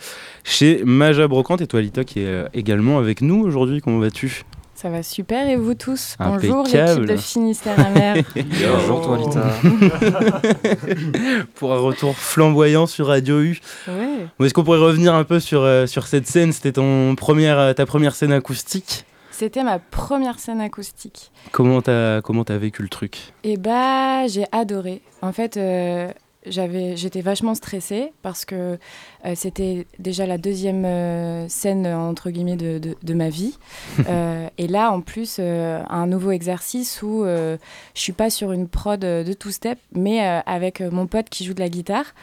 chez 0.44 0.82
Maja 0.84 1.28
Brocante 1.28 1.62
et 1.62 1.68
Toalita 1.68 2.04
qui 2.04 2.22
est 2.22 2.28
euh, 2.28 2.48
également 2.54 2.98
avec 2.98 3.22
nous 3.22 3.44
aujourd'hui. 3.44 3.82
Comment 3.82 4.00
vas-tu? 4.00 4.44
Ça 4.74 4.90
va 4.90 5.02
super 5.04 5.50
et 5.50 5.56
vous 5.56 5.74
tous? 5.74 6.16
Bonjour 6.20 6.64
l'équipe 6.64 7.06
de 7.06 7.18
Finistère 7.18 7.80
Amer. 7.84 8.18
Bonjour, 8.36 9.02
toi, 9.02 9.18
Lita. 9.18 9.50
Pour 11.56 11.74
un 11.74 11.80
retour 11.80 12.16
flamboyant 12.16 12.86
sur 12.86 13.08
Radio 13.08 13.40
U. 13.42 13.60
ouais. 13.88 14.46
Est-ce 14.46 14.54
qu'on 14.54 14.64
pourrait 14.64 14.78
revenir 14.78 15.16
un 15.16 15.24
peu 15.24 15.40
sur, 15.40 15.62
euh, 15.64 15.88
sur 15.88 16.06
cette 16.06 16.28
scène? 16.28 16.52
C'était 16.54 16.74
ton 16.74 17.16
première, 17.16 17.74
ta 17.74 17.88
première 17.88 18.14
scène 18.14 18.32
acoustique? 18.32 19.06
C'était 19.38 19.64
ma 19.64 19.78
première 19.78 20.40
scène 20.40 20.60
acoustique. 20.62 21.32
Comment 21.52 21.84
t'as 21.84 22.24
comment 22.24 22.44
t'as 22.44 22.58
vécu 22.58 22.82
le 22.82 22.90
truc? 22.90 23.34
Et 23.44 23.56
bah 23.56 24.26
j'ai 24.26 24.46
adoré. 24.52 25.04
En 25.22 25.32
fait, 25.32 25.58
euh, 25.58 26.12
j'avais, 26.48 26.98
j'étais 26.98 27.22
vachement 27.22 27.54
stressée 27.54 28.14
parce 28.24 28.46
que 28.46 28.80
euh, 29.26 29.34
c'était 29.36 29.86
déjà 30.00 30.26
la 30.26 30.40
deuxième 30.40 30.86
euh, 30.86 31.48
scène 31.50 31.86
entre 31.86 32.32
guillemets 32.32 32.56
de, 32.56 32.80
de, 32.80 32.96
de 33.00 33.14
ma 33.14 33.30
vie. 33.30 33.60
Et 34.58 34.68
là, 34.68 34.92
en 34.92 35.02
plus, 35.02 35.40
un 35.40 36.08
nouveau 36.08 36.32
exercice 36.32 37.04
où 37.04 37.24
je 37.24 37.60
suis 37.94 38.14
pas 38.14 38.32
sur 38.32 38.54
une 38.54 38.68
prod 38.68 39.00
de 39.00 39.34
two 39.34 39.52
step, 39.52 39.78
mais 39.94 40.20
avec 40.48 40.82
mon 40.82 41.06
pote 41.06 41.30
qui 41.30 41.46
joue 41.46 41.54
de 41.54 41.60
la 41.60 41.70
guitare. 41.70 42.16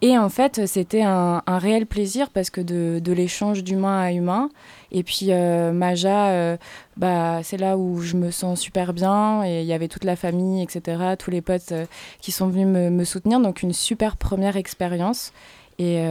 Et 0.00 0.16
en 0.16 0.30
fait, 0.30 0.66
c'était 0.66 1.02
un, 1.02 1.42
un 1.46 1.58
réel 1.58 1.84
plaisir 1.84 2.30
parce 2.30 2.48
que 2.48 2.62
de, 2.62 2.98
de 2.98 3.12
l'échange 3.12 3.62
d'humain 3.62 4.00
à 4.00 4.12
humain. 4.12 4.48
Et 4.92 5.02
puis 5.02 5.26
euh, 5.30 5.72
Maja, 5.72 6.28
euh, 6.28 6.56
bah, 6.96 7.40
c'est 7.42 7.56
là 7.56 7.76
où 7.76 8.00
je 8.00 8.16
me 8.16 8.30
sens 8.30 8.60
super 8.60 8.92
bien. 8.92 9.44
Et 9.44 9.62
il 9.62 9.66
y 9.66 9.72
avait 9.72 9.88
toute 9.88 10.04
la 10.04 10.16
famille, 10.16 10.62
etc., 10.62 11.14
tous 11.18 11.30
les 11.30 11.40
potes 11.40 11.72
euh, 11.72 11.86
qui 12.20 12.32
sont 12.32 12.48
venus 12.48 12.66
me, 12.66 13.04
soutenir. 13.04 13.40
Donc 13.40 13.62
une 13.62 13.72
super 13.72 14.16
première 14.16 14.56
expérience. 14.56 15.32
Et, 15.78 16.02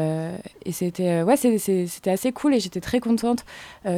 c'était 0.72 1.24
ouais, 1.24 1.38
c'était 1.38 2.12
assez 2.12 2.32
cool 2.32 2.54
et 2.54 2.60
j'étais 2.60 2.82
très 2.82 3.00
contente 3.00 3.46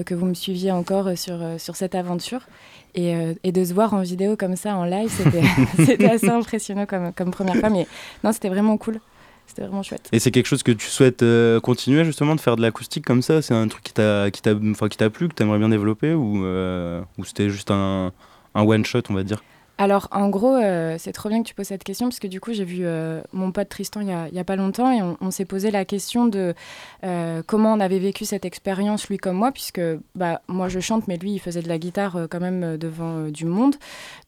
que 0.05 0.15
vous 0.15 0.25
me 0.25 0.33
suiviez 0.33 0.71
encore 0.71 1.17
sur, 1.17 1.39
sur 1.57 1.75
cette 1.75 1.93
aventure. 1.93 2.47
Et, 2.95 3.13
et 3.43 3.51
de 3.51 3.65
se 3.65 3.73
voir 3.73 3.93
en 3.93 4.01
vidéo 4.01 4.37
comme 4.37 4.55
ça, 4.55 4.77
en 4.77 4.85
live, 4.85 5.11
c'était 5.11 5.43
c'était 5.85 6.09
assez 6.09 6.29
impressionnant 6.29 6.85
comme, 6.85 7.11
comme 7.11 7.31
première 7.31 7.57
fois. 7.57 7.69
Mais 7.69 7.85
non, 8.23 8.31
c'était 8.31 8.47
vraiment 8.47 8.77
cool. 8.77 9.01
C'était 9.47 9.61
vraiment 9.63 9.81
chouette. 9.83 10.09
Et 10.11 10.19
c'est 10.19 10.31
quelque 10.31 10.45
chose 10.45 10.61
que 10.61 10.71
tu 10.71 10.87
souhaites 10.87 11.23
euh, 11.23 11.59
continuer 11.59 12.03
justement 12.03 12.35
de 12.35 12.41
faire 12.41 12.55
de 12.57 12.61
l'acoustique 12.61 13.05
comme 13.05 13.21
ça? 13.21 13.41
C'est 13.41 13.53
un 13.53 13.67
truc 13.67 13.83
qui 13.83 13.93
t'a 13.93 14.29
qui 14.29 14.41
t'a 14.41 14.53
qui 14.53 14.97
t'a 14.97 15.09
plu, 15.09 15.29
que 15.29 15.33
t'aimerais 15.33 15.57
bien 15.57 15.69
développer 15.69 16.13
ou, 16.13 16.45
euh, 16.45 17.01
ou 17.17 17.25
c'était 17.25 17.49
juste 17.49 17.71
un, 17.71 18.11
un 18.53 18.61
one 18.63 18.85
shot 18.85 19.01
on 19.09 19.13
va 19.13 19.23
dire? 19.23 19.41
Alors, 19.79 20.07
en 20.11 20.29
gros, 20.29 20.55
euh, 20.55 20.95
c'est 20.97 21.11
trop 21.11 21.29
bien 21.29 21.43
que 21.43 21.47
tu 21.47 21.53
poses 21.53 21.67
cette 21.67 21.83
question, 21.83 22.07
parce 22.07 22.19
que 22.19 22.27
du 22.27 22.39
coup, 22.39 22.51
j'ai 22.51 22.63
vu 22.63 22.79
euh, 22.81 23.21
mon 23.31 23.51
pote 23.51 23.69
Tristan 23.69 24.01
il 24.01 24.07
n'y 24.07 24.39
a, 24.39 24.43
pas 24.43 24.55
longtemps, 24.55 24.91
et 24.91 25.01
on, 25.21 25.31
s'est 25.31 25.45
posé 25.45 25.69
la 25.69 25.85
question 25.85 26.25
de 26.25 26.55
euh, 27.03 27.43
comment 27.45 27.73
on 27.73 27.79
avait 27.79 27.99
vécu 27.99 28.25
cette 28.25 28.45
expérience, 28.45 29.07
lui 29.07 29.17
comme 29.17 29.35
moi, 29.35 29.51
puisque 29.51 29.81
bah, 30.15 30.41
moi 30.47 30.67
je 30.67 30.79
chante, 30.79 31.07
mais 31.07 31.17
lui, 31.17 31.33
il 31.33 31.39
faisait 31.39 31.61
de 31.61 31.67
la 31.67 31.77
guitare 31.77 32.27
quand 32.29 32.39
même 32.39 32.77
devant 32.77 33.27
du 33.29 33.45
monde. 33.45 33.75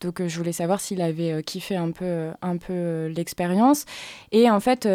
Donc, 0.02 0.26
je 0.26 0.38
voulais 0.38 0.52
savoir 0.52 0.82
s'il 0.82 1.02
avait 1.02 1.42
kiffé 1.42 1.76
un 1.76 1.92
peu, 1.92 2.30
un 2.42 2.58
peu 2.58 3.08
l'expérience. 3.08 3.86
Et 4.32 4.52
en 4.52 4.60
fait, 4.60 4.88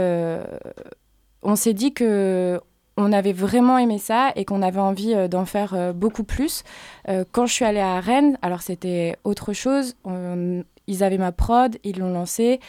on 1.42 1.56
s'est 1.56 1.74
dit 1.74 1.92
que 1.92 2.60
on 2.96 3.12
avait 3.12 3.32
vraiment 3.32 3.78
aimé 3.78 3.98
ça 3.98 4.32
et 4.36 4.44
qu'on 4.44 4.62
avait 4.62 4.80
envie 4.80 5.14
euh, 5.14 5.28
d'en 5.28 5.44
faire 5.44 5.74
euh, 5.74 5.92
beaucoup 5.92 6.24
plus. 6.24 6.62
Euh, 7.08 7.24
quand 7.32 7.46
je 7.46 7.52
suis 7.52 7.64
allée 7.64 7.80
à 7.80 8.00
Rennes, 8.00 8.38
alors 8.42 8.62
c'était 8.62 9.16
autre 9.24 9.52
chose. 9.52 9.94
On, 10.04 10.62
ils 10.86 11.02
avaient 11.02 11.18
ma 11.18 11.32
prod, 11.32 11.76
ils 11.82 11.98
l'ont 11.98 12.12
lancé. 12.12 12.60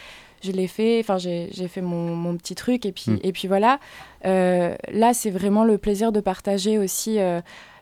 Je 0.42 0.52
l'ai 0.52 0.66
fait, 0.66 1.00
enfin 1.00 1.16
j'ai 1.16 1.50
fait 1.68 1.80
mon, 1.80 2.14
mon, 2.14 2.36
petit 2.36 2.54
truc 2.54 2.84
et 2.86 2.92
puis, 2.92 3.10
mmh. 3.10 3.18
et 3.22 3.32
puis 3.32 3.48
voilà. 3.48 3.80
là, 4.22 5.14
c'est 5.14 5.30
vraiment 5.30 5.64
le 5.64 5.78
plaisir 5.78 6.12
de 6.12 6.20
partager 6.20 6.78
aussi 6.78 7.18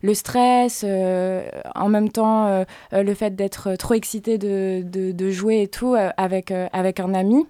le 0.02 0.14
stress, 0.14 0.84
en 0.84 1.88
même 1.88 2.10
temps 2.10 2.64
le 2.92 3.14
fait 3.14 3.34
d'être 3.34 3.74
trop 3.74 3.94
excité 3.94 4.38
de, 4.38 4.82
de, 4.84 5.10
de, 5.10 5.30
jouer 5.30 5.62
et 5.62 5.68
tout 5.68 5.96
avec, 6.16 6.52
avec 6.72 7.00
un 7.00 7.12
ami. 7.12 7.44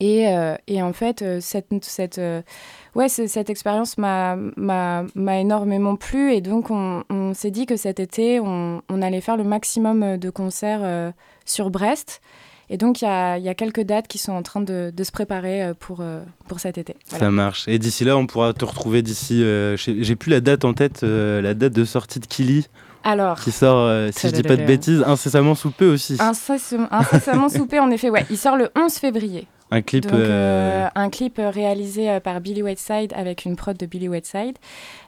Et, 0.00 0.26
et 0.66 0.82
en 0.82 0.92
fait, 0.92 1.24
cette, 1.40 1.66
cette 1.82 2.20
ouais, 2.98 3.08
cette 3.08 3.48
expérience 3.48 3.96
m'a 3.96 4.36
énormément 5.16 5.96
plu 5.96 6.32
et 6.32 6.40
donc 6.40 6.70
on, 6.70 7.04
on 7.10 7.32
s'est 7.34 7.50
dit 7.50 7.66
que 7.66 7.76
cet 7.76 8.00
été, 8.00 8.40
on, 8.40 8.82
on, 8.88 9.02
allait 9.02 9.20
faire 9.20 9.36
le 9.36 9.44
maximum 9.44 10.16
de 10.16 10.30
concerts 10.30 10.80
euh, 10.82 11.10
sur 11.44 11.70
Brest. 11.70 12.20
Et 12.70 12.76
donc, 12.76 13.00
il 13.00 13.06
y 13.06 13.08
a, 13.08 13.38
y 13.38 13.48
a, 13.48 13.54
quelques 13.54 13.80
dates 13.80 14.08
qui 14.08 14.18
sont 14.18 14.32
en 14.32 14.42
train 14.42 14.60
de, 14.60 14.92
de 14.94 15.04
se 15.04 15.10
préparer 15.10 15.62
euh, 15.62 15.72
pour, 15.78 16.00
euh, 16.02 16.22
pour 16.48 16.60
cet 16.60 16.76
été. 16.76 16.96
Voilà. 17.08 17.24
Ça 17.24 17.30
marche. 17.30 17.66
Et 17.66 17.78
d'ici 17.78 18.04
là, 18.04 18.14
on 18.18 18.26
pourra 18.26 18.52
te 18.52 18.62
retrouver 18.66 19.00
d'ici. 19.00 19.42
Euh, 19.42 19.74
J'ai 19.78 20.16
plus 20.16 20.30
la 20.30 20.40
date 20.40 20.66
en 20.66 20.74
tête, 20.74 21.02
euh, 21.02 21.40
la 21.40 21.54
date 21.54 21.72
de 21.72 21.86
sortie 21.86 22.20
de 22.20 22.26
Kili. 22.26 22.66
Alors, 23.04 23.40
qui 23.40 23.52
sort, 23.52 24.12
si 24.12 24.28
je 24.28 24.34
dis 24.34 24.42
pas 24.42 24.56
de 24.56 24.64
bêtises, 24.64 25.02
incessamment 25.06 25.54
sous 25.54 25.70
peu 25.70 25.88
aussi. 25.90 26.18
Incessamment 26.20 27.48
sous 27.48 27.64
peu, 27.64 27.80
en 27.80 27.90
effet, 27.90 28.10
ouais. 28.10 28.26
Il 28.28 28.36
sort 28.36 28.56
le 28.56 28.68
11 28.76 28.92
février. 28.92 29.46
Un 29.70 29.82
clip, 29.82 30.04
Donc, 30.04 30.14
euh... 30.14 30.88
un 30.94 31.10
clip 31.10 31.38
réalisé 31.38 32.20
par 32.20 32.40
Billy 32.40 32.62
Whiteside 32.62 33.12
avec 33.14 33.44
une 33.44 33.56
prod 33.56 33.76
de 33.76 33.86
Billy 33.86 34.08
Whiteside. 34.08 34.56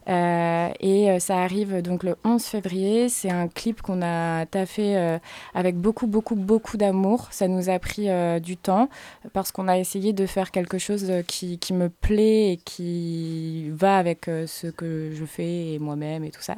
Euh, 0.09 0.71
et 0.81 1.21
ça 1.21 1.39
arrive 1.39 1.83
donc 1.83 2.03
le 2.03 2.17
11 2.25 2.43
février. 2.43 3.09
C'est 3.09 3.31
un 3.31 3.49
clip 3.49 3.83
qu'on 3.83 4.03
a 4.03 4.47
taffé 4.47 4.97
euh, 4.97 5.19
avec 5.55 5.77
beaucoup, 5.77 6.07
beaucoup, 6.07 6.35
beaucoup 6.35 6.77
d'amour. 6.77 7.29
Ça 7.31 7.49
nous 7.49 7.69
a 7.69 7.79
pris 7.79 8.09
euh, 8.09 8.41
du 8.41 8.57
temps 8.57 8.89
parce 9.33 9.53
qu'on 9.53 9.69
a 9.69 9.79
essayé 9.79 10.13
de 10.13 10.27
faire 10.27 10.51
quelque 10.51 10.79
chose 10.79 11.13
qui, 11.27 11.59
qui, 11.59 11.73
me 11.73 11.89
plaît 11.89 12.53
et 12.53 12.57
qui 12.57 13.71
va 13.71 13.97
avec 13.97 14.25
ce 14.25 14.67
que 14.67 15.13
je 15.15 15.25
fais 15.25 15.75
et 15.75 15.79
moi-même 15.79 16.25
et 16.25 16.31
tout 16.31 16.43
ça. 16.43 16.57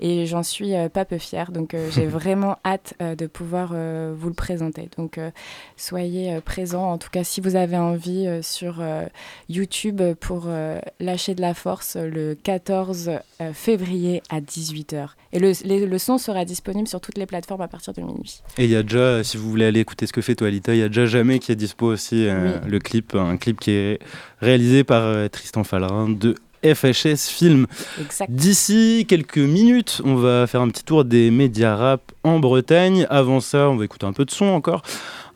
Et 0.00 0.26
j'en 0.26 0.42
suis 0.42 0.72
pas 0.92 1.04
peu 1.04 1.18
fière. 1.18 1.52
Donc 1.52 1.76
j'ai 1.90 2.06
vraiment 2.14 2.56
hâte 2.64 2.94
de 3.00 3.26
pouvoir 3.26 3.68
vous 3.68 4.28
le 4.28 4.34
présenter. 4.34 4.88
Donc 4.96 5.18
soyez 5.76 6.40
présents. 6.40 6.90
En 6.92 6.98
tout 6.98 7.10
cas, 7.10 7.24
si 7.24 7.40
vous 7.44 7.56
avez 7.56 7.76
envie 7.76 8.26
sur 8.42 8.82
YouTube 9.48 10.02
pour 10.20 10.48
lâcher 11.00 11.34
de 11.34 11.40
la 11.40 11.54
force 11.54 11.96
le 11.96 12.34
14 12.34 13.10
février 13.52 14.22
à 14.30 14.40
18h. 14.40 15.08
Et 15.32 15.38
le, 15.38 15.52
les, 15.64 15.86
le, 15.86 15.98
son 15.98 16.16
sera 16.18 16.44
disponible 16.44 16.86
sur 16.86 17.00
toutes 17.00 17.18
les 17.18 17.26
plateformes 17.26 17.62
à 17.62 17.68
partir 17.68 17.92
de 17.92 18.00
minuit. 18.00 18.40
Et 18.56 18.64
il 18.64 18.70
y 18.70 18.76
a 18.76 18.82
déjà, 18.82 19.24
si 19.24 19.36
vous 19.36 19.50
voulez 19.50 19.64
aller 19.66 19.80
écouter 19.80 20.06
ce 20.06 20.12
que 20.12 20.20
fait 20.20 20.34
Toalita, 20.34 20.74
il 20.74 20.78
y 20.80 20.82
a 20.82 20.88
déjà 20.88 21.06
Jamais 21.06 21.38
qui 21.38 21.52
est 21.52 21.56
dispo 21.56 21.86
aussi, 21.86 22.26
euh, 22.26 22.58
oui. 22.64 22.70
le 22.70 22.78
clip, 22.80 23.14
un 23.14 23.36
clip 23.36 23.60
qui 23.60 23.70
est 23.70 23.98
réalisé 24.40 24.84
par 24.84 25.02
euh, 25.02 25.28
Tristan 25.28 25.62
Fallerin 25.62 26.08
de 26.08 26.34
FHS 26.64 27.28
Film. 27.28 27.66
D'ici 28.28 29.04
quelques 29.08 29.38
minutes, 29.38 30.00
on 30.04 30.14
va 30.16 30.46
faire 30.46 30.62
un 30.62 30.68
petit 30.68 30.82
tour 30.82 31.04
des 31.04 31.30
médias 31.30 31.76
rap 31.76 32.12
en 32.24 32.40
Bretagne. 32.40 33.06
Avant 33.10 33.40
ça, 33.40 33.68
on 33.68 33.76
va 33.76 33.84
écouter 33.84 34.06
un 34.06 34.12
peu 34.12 34.24
de 34.24 34.30
son 34.30 34.46
encore 34.46 34.82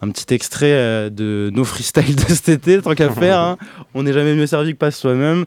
un 0.01 0.11
petit 0.11 0.33
extrait 0.33 0.73
euh, 0.73 1.11
de 1.11 1.51
nos 1.53 1.65
freestyles 1.65 2.17
de 2.17 2.21
cet 2.23 2.49
été, 2.49 2.81
tant 2.81 2.95
qu'à 2.95 3.11
faire. 3.13 3.39
Hein. 3.39 3.59
On 3.95 4.03
n'est 4.03 4.13
jamais 4.13 4.35
mieux 4.35 4.47
servi 4.47 4.73
que 4.73 4.79
pas 4.79 4.91
soi-même. 4.91 5.45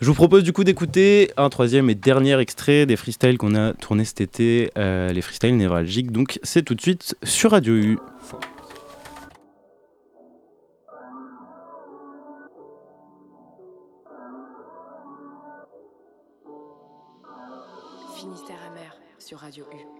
Je 0.00 0.06
vous 0.06 0.14
propose 0.14 0.42
du 0.42 0.52
coup 0.52 0.64
d'écouter 0.64 1.30
un 1.36 1.48
troisième 1.48 1.88
et 1.90 1.94
dernier 1.94 2.38
extrait 2.40 2.86
des 2.86 2.96
freestyles 2.96 3.38
qu'on 3.38 3.54
a 3.54 3.72
tourné 3.74 4.04
cet 4.04 4.20
été, 4.20 4.70
euh, 4.76 5.12
les 5.12 5.22
freestyles 5.22 5.56
névralgiques. 5.56 6.10
Donc 6.10 6.38
c'est 6.42 6.62
tout 6.62 6.74
de 6.74 6.80
suite 6.80 7.14
sur 7.22 7.52
Radio 7.52 7.74
U. 7.74 7.98
Finistère 18.16 18.56
amer 18.70 18.96
sur 19.18 19.38
Radio 19.38 19.64
U. 19.72 19.91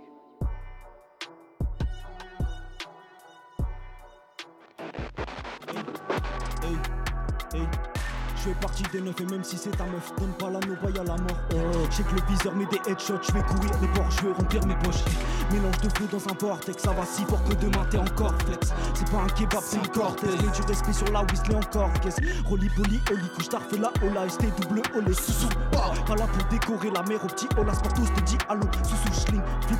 Je 8.42 8.48
fais 8.48 8.54
partie 8.54 8.82
des 8.90 9.00
neufs 9.00 9.20
et 9.20 9.26
même 9.26 9.44
si 9.44 9.56
c'est 9.56 9.70
ta 9.70 9.84
meuf, 9.84 10.12
donne 10.18 10.32
pas 10.32 10.50
la 10.50 10.58
nouvelle 10.66 11.00
à 11.00 11.04
la 11.04 11.16
mort. 11.16 11.38
Oh. 11.54 11.56
Je 11.88 11.96
sais 11.96 12.02
que 12.02 12.16
le 12.16 12.22
viseur 12.28 12.52
met 12.56 12.66
des 12.66 12.90
headshots, 12.90 13.22
je 13.22 13.32
vais 13.32 13.42
courir 13.42 13.70
les 13.80 13.86
bords, 13.86 14.10
je 14.10 14.22
veux 14.22 14.32
remplir 14.32 14.66
mes 14.66 14.74
poches. 14.82 15.04
Mélange 15.52 15.78
de 15.78 15.88
feu 15.90 16.08
dans 16.10 16.18
un 16.18 16.36
vortex, 16.40 16.82
ça 16.82 16.90
va 16.90 17.06
si 17.06 17.22
fort 17.24 17.44
que 17.44 17.54
demain 17.54 17.86
t'es 17.88 17.98
encore 17.98 18.34
flex. 18.44 18.72
C'est 18.94 19.08
pas 19.12 19.18
un 19.18 19.28
kebab, 19.28 19.62
c'est 19.62 19.78
un 19.78 19.82
cortège. 19.82 20.34
Et 20.34 20.60
du 20.60 20.62
respect 20.66 20.92
sur 20.92 21.12
la 21.12 21.22
Weasley 21.22 21.54
encore. 21.54 21.92
Qu'est-ce 22.02 22.20
Rolly 22.44 22.68
poli, 22.70 23.00
oli, 23.12 23.28
couche 23.36 23.48
t'arfe 23.48 23.78
la 23.78 23.92
Ola, 24.04 24.28
ST 24.28 24.42
double 24.60 24.82
olé, 24.96 25.14
sous 25.14 25.48
Pas 25.70 26.16
là 26.16 26.26
pour 26.26 26.44
décorer 26.50 26.90
la 26.90 27.02
mer 27.04 27.24
au 27.24 27.28
petit 27.28 27.46
Ola, 27.56 27.72
Sportos 27.74 28.02
te 28.16 28.20
dit 28.22 28.38
allô, 28.48 28.66
sous 28.82 28.96
sous 28.96 29.20
schling, 29.20 29.42
flip 29.68 29.78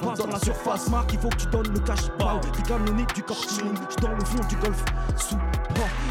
dans 0.00 0.26
la 0.26 0.38
surface, 0.38 0.88
marque, 0.90 1.12
il 1.12 1.18
faut 1.18 1.28
que 1.28 1.36
tu 1.36 1.46
donnes 1.46 1.72
le 1.72 1.80
cash. 1.80 2.00
Bah, 2.18 2.40
t'es 2.52 2.62
canonique 2.62 3.14
du 3.14 3.22
cortiling, 3.22 3.74
j'suis 3.74 4.02
dans 4.02 4.14
le 4.14 4.24
fond 4.24 4.46
du 4.48 4.56
golf. 4.56 4.84
Sous 5.16 5.36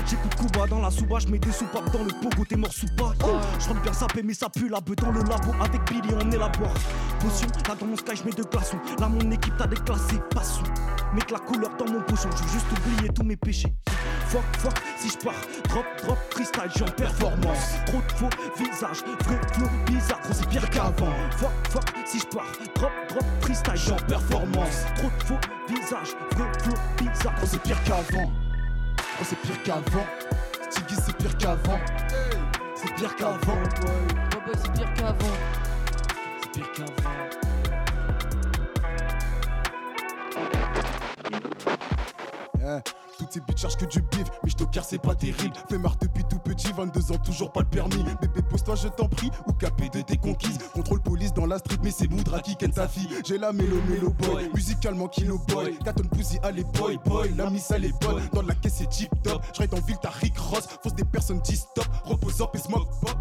j'écoute 0.05 0.35
Kuba 0.35 0.67
dans 0.67 0.81
la 0.81 0.91
souba, 0.91 1.19
j'mets 1.19 1.39
des 1.39 1.51
soupapes 1.51 1.91
dans 1.91 2.03
le 2.03 2.11
pogo, 2.21 2.45
t'es 2.47 2.55
mort 2.55 2.71
sous 2.71 2.87
pas. 2.97 3.13
Oh, 3.23 3.37
j'rentre 3.59 3.81
bien 3.81 3.93
sapé, 3.93 4.21
mais 4.23 4.33
ça 4.33 4.49
pue 4.49 4.69
la 4.69 4.79
beuh 4.79 4.95
dans 4.95 5.11
le 5.11 5.19
labo. 5.21 5.53
Avec 5.61 5.81
Billy, 5.89 6.13
on 6.15 6.31
élabore. 6.31 6.73
Potion, 7.19 7.47
là 7.67 7.75
dans 7.79 7.85
mon 7.85 7.97
sky, 7.97 8.15
j'mets 8.15 8.31
deux 8.31 8.43
glaçons. 8.43 8.77
Là, 8.99 9.07
mon 9.07 9.31
équipe 9.31 9.57
t'a 9.57 9.67
déclassé, 9.67 10.15
passons. 10.33 10.63
Mettre 11.13 11.33
la 11.33 11.39
couleur 11.39 11.71
dans 11.77 11.91
mon 11.91 12.01
pochon, 12.01 12.29
j'veux 12.35 12.49
juste 12.49 12.67
oublier 12.71 13.09
tous 13.09 13.23
mes 13.23 13.37
péchés. 13.37 13.73
Fuck, 14.29 14.43
fuck, 14.57 14.73
si 14.97 15.09
j'pars, 15.09 15.33
drop, 15.69 15.85
drop, 16.03 16.17
freestyle, 16.31 16.69
j'en 16.75 16.85
performance. 16.85 17.75
Trop 17.85 18.01
de 18.01 18.11
faux 18.11 18.29
visages, 18.57 19.01
vrai 19.23 19.39
flow 19.53 19.67
bizarre, 19.85 20.19
gros 20.21 20.33
c'est 20.33 20.49
pire 20.49 20.69
qu'avant. 20.69 21.13
Fuck, 21.37 21.51
fuck, 21.69 21.83
si 22.05 22.19
j'pars, 22.19 22.51
drop, 22.75 22.91
drop, 23.07 23.23
freestyle, 23.39 23.77
j'en 23.77 23.95
performance. 23.95 24.85
Trop 24.97 25.07
de 25.07 25.23
faux 25.23 25.39
visages, 25.69 26.13
vrai 26.35 26.51
flow 26.61 26.73
bizarre, 26.97 27.35
gros 27.35 27.45
c'est 27.45 27.61
pire 27.61 27.81
qu'avant. 27.85 28.31
Gros 29.15 29.23
c'est 29.23 29.41
pire 29.41 29.63
qu'avant. 29.63 30.05
Stiggy 30.69 30.95
c'est 31.05 31.17
pire 31.17 31.37
qu'avant. 31.37 31.79
C'est 32.75 32.93
pire 32.95 33.15
qu'avant. 33.15 33.53
Ouais, 33.53 34.53
c'est 34.61 34.71
pire 34.73 34.93
qu'avant. 34.93 35.37
C'est 36.43 36.51
pire 36.51 36.71
qu'avant. 36.73 37.13
Yeah. 42.59 42.81
Toutes 43.27 43.33
ces 43.33 43.39
bitches 43.41 43.61
cherchent 43.61 43.75
que 43.75 43.85
du 43.85 44.01
bif, 44.03 44.27
mais 44.41 44.49
je 44.49 44.55
te 44.55 44.63
c'est 44.83 45.01
pas 45.01 45.13
terrible. 45.13 45.53
Fais 45.69 45.77
marre 45.77 45.97
depuis 45.99 46.23
tout 46.29 46.39
petit, 46.39 46.71
22 46.71 47.11
ans, 47.11 47.17
toujours 47.17 47.51
pas 47.51 47.59
le 47.59 47.65
permis. 47.65 48.01
Bébé, 48.21 48.41
pose-toi, 48.49 48.75
je 48.75 48.87
t'en 48.87 49.09
prie, 49.09 49.29
ou 49.47 49.51
capé 49.51 49.89
de 49.89 49.99
tes 49.99 50.15
conquises. 50.15 50.57
Contrôle 50.73 51.01
police 51.01 51.33
dans 51.33 51.45
la 51.45 51.57
street, 51.57 51.79
mais 51.83 51.91
c'est 51.91 52.07
Moudra 52.07 52.39
qui 52.39 52.55
ken 52.55 52.71
sa 52.71 52.87
fille. 52.87 53.09
J'ai 53.25 53.37
la 53.37 53.51
mélo, 53.51 53.81
mélo 53.89 54.11
boy, 54.11 54.49
musicalement 54.53 55.09
kilo 55.09 55.41
boy. 55.49 55.77
Caton 55.83 56.07
pussy, 56.07 56.39
allez 56.41 56.63
boy, 56.63 56.97
boy, 57.03 57.33
la 57.35 57.49
miss 57.49 57.69
elle 57.71 57.85
est 57.85 58.01
bonne. 58.01 58.23
Dans 58.31 58.43
la 58.43 58.55
caisse, 58.55 58.75
c'est 58.77 58.89
tip 58.89 59.11
top. 59.23 59.43
J'ride 59.53 59.73
en 59.73 59.81
ville, 59.81 59.97
t'as 60.01 60.11
Rick 60.11 60.37
Ross. 60.37 60.65
Fausse 60.81 60.95
des 60.95 61.03
personnes 61.03 61.41
qui 61.41 61.57
stop, 61.57 61.87
repose 62.05 62.41
up 62.41 62.51
et 62.53 62.59
smoke 62.59 62.89
pop. 63.01 63.17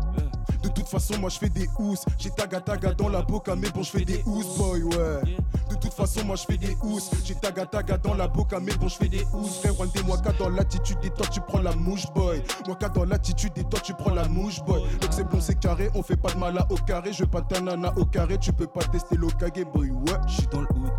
De 0.62 0.68
toute 0.68 0.88
façon, 0.88 1.18
moi 1.18 1.30
je 1.30 1.38
fais 1.38 1.48
des 1.48 1.68
housses. 1.78 2.04
J'ai 2.18 2.30
taga 2.30 2.60
taga 2.60 2.92
dans 2.94 3.08
la 3.08 3.22
boca, 3.22 3.54
mais 3.56 3.70
bon, 3.70 3.82
je 3.82 3.90
fais 3.90 4.04
des 4.04 4.22
housses, 4.26 4.58
boy, 4.58 4.82
ouais. 4.82 5.36
De 5.70 5.74
toute 5.76 5.92
façon, 5.92 6.24
moi 6.24 6.36
je 6.36 6.44
fais 6.44 6.56
des 6.56 6.76
housses. 6.82 7.10
J'ai 7.24 7.34
taga 7.34 7.66
taga 7.66 7.98
dans 7.98 8.14
la 8.14 8.28
boca, 8.28 8.60
mais 8.60 8.74
bon, 8.76 8.88
je 8.88 8.96
fais 8.96 9.08
des 9.08 9.24
housses. 9.32 9.58
Frère, 9.58 9.74
day, 9.74 10.02
moi, 10.04 10.18
qu'à 10.18 10.32
dans 10.32 10.48
l'attitude 10.48 10.98
et 11.02 11.10
toi, 11.10 11.26
tu 11.30 11.40
prends 11.40 11.60
la 11.60 11.74
mouche, 11.74 12.06
boy. 12.14 12.42
Moi, 12.66 12.76
qu'à 12.76 12.88
dans 12.88 13.04
l'attitude 13.04 13.52
et 13.56 13.64
toi, 13.64 13.80
tu 13.80 13.94
prends 13.94 14.14
la 14.14 14.28
mouche, 14.28 14.60
boy. 14.64 14.82
Donc 15.00 15.10
c'est 15.10 15.24
bon, 15.24 15.40
c'est 15.40 15.58
carré, 15.58 15.90
on 15.94 16.02
fait 16.02 16.16
pas 16.16 16.32
de 16.32 16.38
mal 16.38 16.58
à 16.58 16.66
au 16.70 16.76
carré. 16.76 17.12
Je 17.12 17.24
veux 17.24 17.30
pas 17.30 17.42
ta 17.42 17.60
nana 17.60 17.92
au 17.96 18.04
carré, 18.04 18.38
tu 18.38 18.52
peux 18.52 18.66
pas 18.66 18.84
tester 18.84 19.16
l'okage, 19.16 19.64
boy, 19.72 19.90
ouais. 19.90 20.12
J'suis 20.26 20.46
dans 20.50 20.60
le 20.60 20.68
hood, 20.74 20.92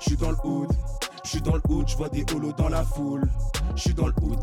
j'suis 0.00 0.16
dans 0.16 0.30
le 0.30 0.36
hood. 0.44 0.68
J'suis 1.24 1.42
dans 1.42 1.56
le 1.56 1.62
hood, 1.68 1.86
j'vois 1.86 2.08
des 2.08 2.24
holos 2.34 2.52
dans 2.52 2.70
la 2.70 2.82
foule. 2.82 3.28
J'suis 3.76 3.92
dans 3.92 4.06
le 4.06 4.14
hood, 4.22 4.38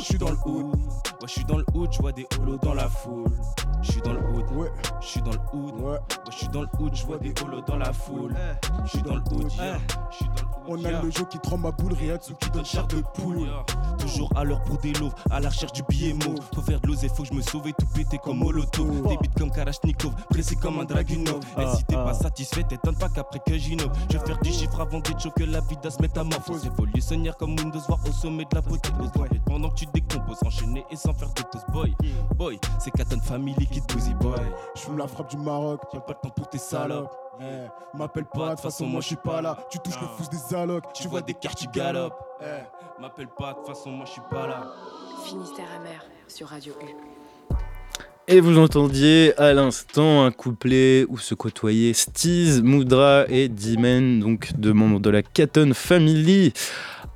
j'suis 0.00 0.18
dans 0.18 0.30
le 0.30 0.36
hood. 0.44 0.74
Ouais, 0.74 1.28
j'suis 1.28 1.44
dans 1.44 1.58
le 1.58 1.64
hood, 1.72 1.92
j'vois 1.92 2.10
des 2.10 2.26
holos 2.40 2.58
dans 2.58 2.74
la 2.74 2.88
foule. 2.88 3.30
J'suis 3.82 4.00
dans 4.00 4.12
le 4.12 4.20
hood, 4.20 4.50
ouais. 4.52 4.72
J'suis 5.00 5.22
dans 5.22 5.32
le 5.32 5.38
hood, 5.52 5.80
ouais. 5.80 5.98
J'suis 6.30 6.48
dans 6.48 6.62
le 6.62 6.68
hood, 6.78 6.94
j'vois 6.94 7.18
des 7.18 7.34
holos 7.42 7.62
dans 7.62 7.76
la 7.76 7.92
foule. 7.92 8.34
J'suis 8.84 9.02
dans 9.02 9.16
le 9.16 9.22
hood, 9.30 9.52
yeah. 9.52 9.78
J'suis 10.10 10.26
dans 10.26 10.32
le 10.34 10.40
hood. 10.40 10.55
On 10.68 10.84
a 10.84 11.02
le 11.02 11.10
jeu 11.10 11.24
qui 11.30 11.38
tremble 11.38 11.64
ma 11.64 11.70
boule, 11.70 11.92
Riyatsu 11.92 12.34
qui 12.40 12.50
donne 12.50 12.64
chair 12.64 12.86
de 12.88 13.02
poule. 13.14 13.48
Toujours 13.98 14.30
à 14.36 14.44
l'heure 14.44 14.62
pour 14.62 14.78
des 14.78 14.92
loaves, 14.94 15.14
à 15.30 15.40
la 15.40 15.48
recherche 15.48 15.72
du 15.72 15.82
billet 15.84 16.12
mauve. 16.12 16.40
Faut 16.54 16.62
faire 16.62 16.80
de 16.80 16.86
l'osé, 16.88 17.08
faut 17.08 17.22
que 17.22 17.28
je 17.28 17.34
me 17.34 17.42
sauve 17.42 17.68
et 17.68 17.72
tout 17.72 17.86
péter 17.94 18.18
comme 18.18 18.38
Molotov. 18.38 18.90
Des 19.08 19.16
beats 19.16 19.38
comme 19.38 19.50
Kalashnikov, 19.50 20.12
pressé 20.30 20.56
comme 20.56 20.80
un 20.80 20.84
Dragunov. 20.84 21.40
Et 21.58 21.76
si 21.76 21.84
t'es 21.84 21.94
pas 21.94 22.14
satisfait, 22.14 22.64
t'étonnes 22.64 22.96
pas 22.96 23.08
qu'après 23.08 23.40
que 23.46 23.56
j'innove. 23.56 23.90
Je 24.10 24.18
vais 24.18 24.26
faire 24.26 24.38
du 24.40 24.52
chiffre 24.52 24.80
avant 24.80 25.00
d'être 25.00 25.20
chaud 25.20 25.30
que 25.36 25.44
la 25.44 25.60
vie 25.60 25.76
se 25.88 26.00
métamorphose. 26.02 26.66
Évolutionnaire 26.66 27.36
comme 27.36 27.56
Windows, 27.58 27.80
voir 27.86 28.00
au 28.06 28.12
sommet 28.12 28.44
de 28.44 28.54
la 28.54 28.60
beauté. 28.60 28.90
Pendant 29.46 29.70
que 29.70 29.76
tu 29.76 29.86
décomposes, 29.86 30.38
enchaîné 30.44 30.84
et 30.90 30.96
sans 30.96 31.14
faire 31.14 31.28
de 31.28 31.42
pause. 31.42 31.62
Boy, 31.72 31.94
boy, 32.36 32.60
c'est 32.78 32.90
Katon 32.90 33.20
Family 33.20 33.66
qui 33.66 33.80
te 33.80 33.94
boy. 34.14 34.34
Je 34.74 34.96
la 34.96 35.06
frappe 35.06 35.30
du 35.30 35.36
Maroc, 35.36 35.80
J'ai 35.92 36.00
pas 36.00 36.12
le 36.12 36.28
temps 36.28 36.34
pour 36.34 36.48
tes 36.48 36.58
salopes. 36.58 37.25
Eh, 37.40 37.96
m'appelle 37.96 38.24
pas, 38.24 38.50
de 38.50 38.54
toute 38.54 38.60
façon 38.60 38.86
moi 38.86 39.00
je 39.00 39.08
suis 39.08 39.16
pas 39.16 39.42
là. 39.42 39.58
Tu 39.70 39.78
touches 39.78 40.00
le 40.00 40.06
fous 40.06 40.30
des 40.30 40.56
allocs, 40.56 40.84
Tu 40.94 41.08
vois 41.08 41.20
des 41.20 41.34
cartes, 41.34 41.58
tu 41.58 41.68
galopes. 41.68 42.14
Eh, 42.40 43.00
m'appelle 43.00 43.28
pas, 43.28 43.52
de 43.52 43.58
toute 43.58 43.66
façon, 43.66 43.90
moi 43.90 44.06
je 44.06 44.12
suis 44.12 44.22
pas 44.30 44.46
là. 44.46 44.72
Finistère 45.24 45.66
amer 45.78 46.04
sur 46.28 46.48
Radio 46.48 46.74
U. 46.82 47.56
Et 48.28 48.40
vous 48.40 48.58
entendiez 48.58 49.38
à 49.38 49.52
l'instant 49.52 50.24
un 50.24 50.32
couplet 50.32 51.06
où 51.08 51.16
se 51.16 51.34
côtoyaient 51.34 51.92
Steez, 51.92 52.60
Moudra 52.60 53.24
et 53.28 53.48
Dimen, 53.48 54.18
donc 54.18 54.50
deux 54.56 54.72
membres 54.72 54.98
de 54.98 55.10
la 55.10 55.22
Caton 55.22 55.70
Family. 55.74 56.52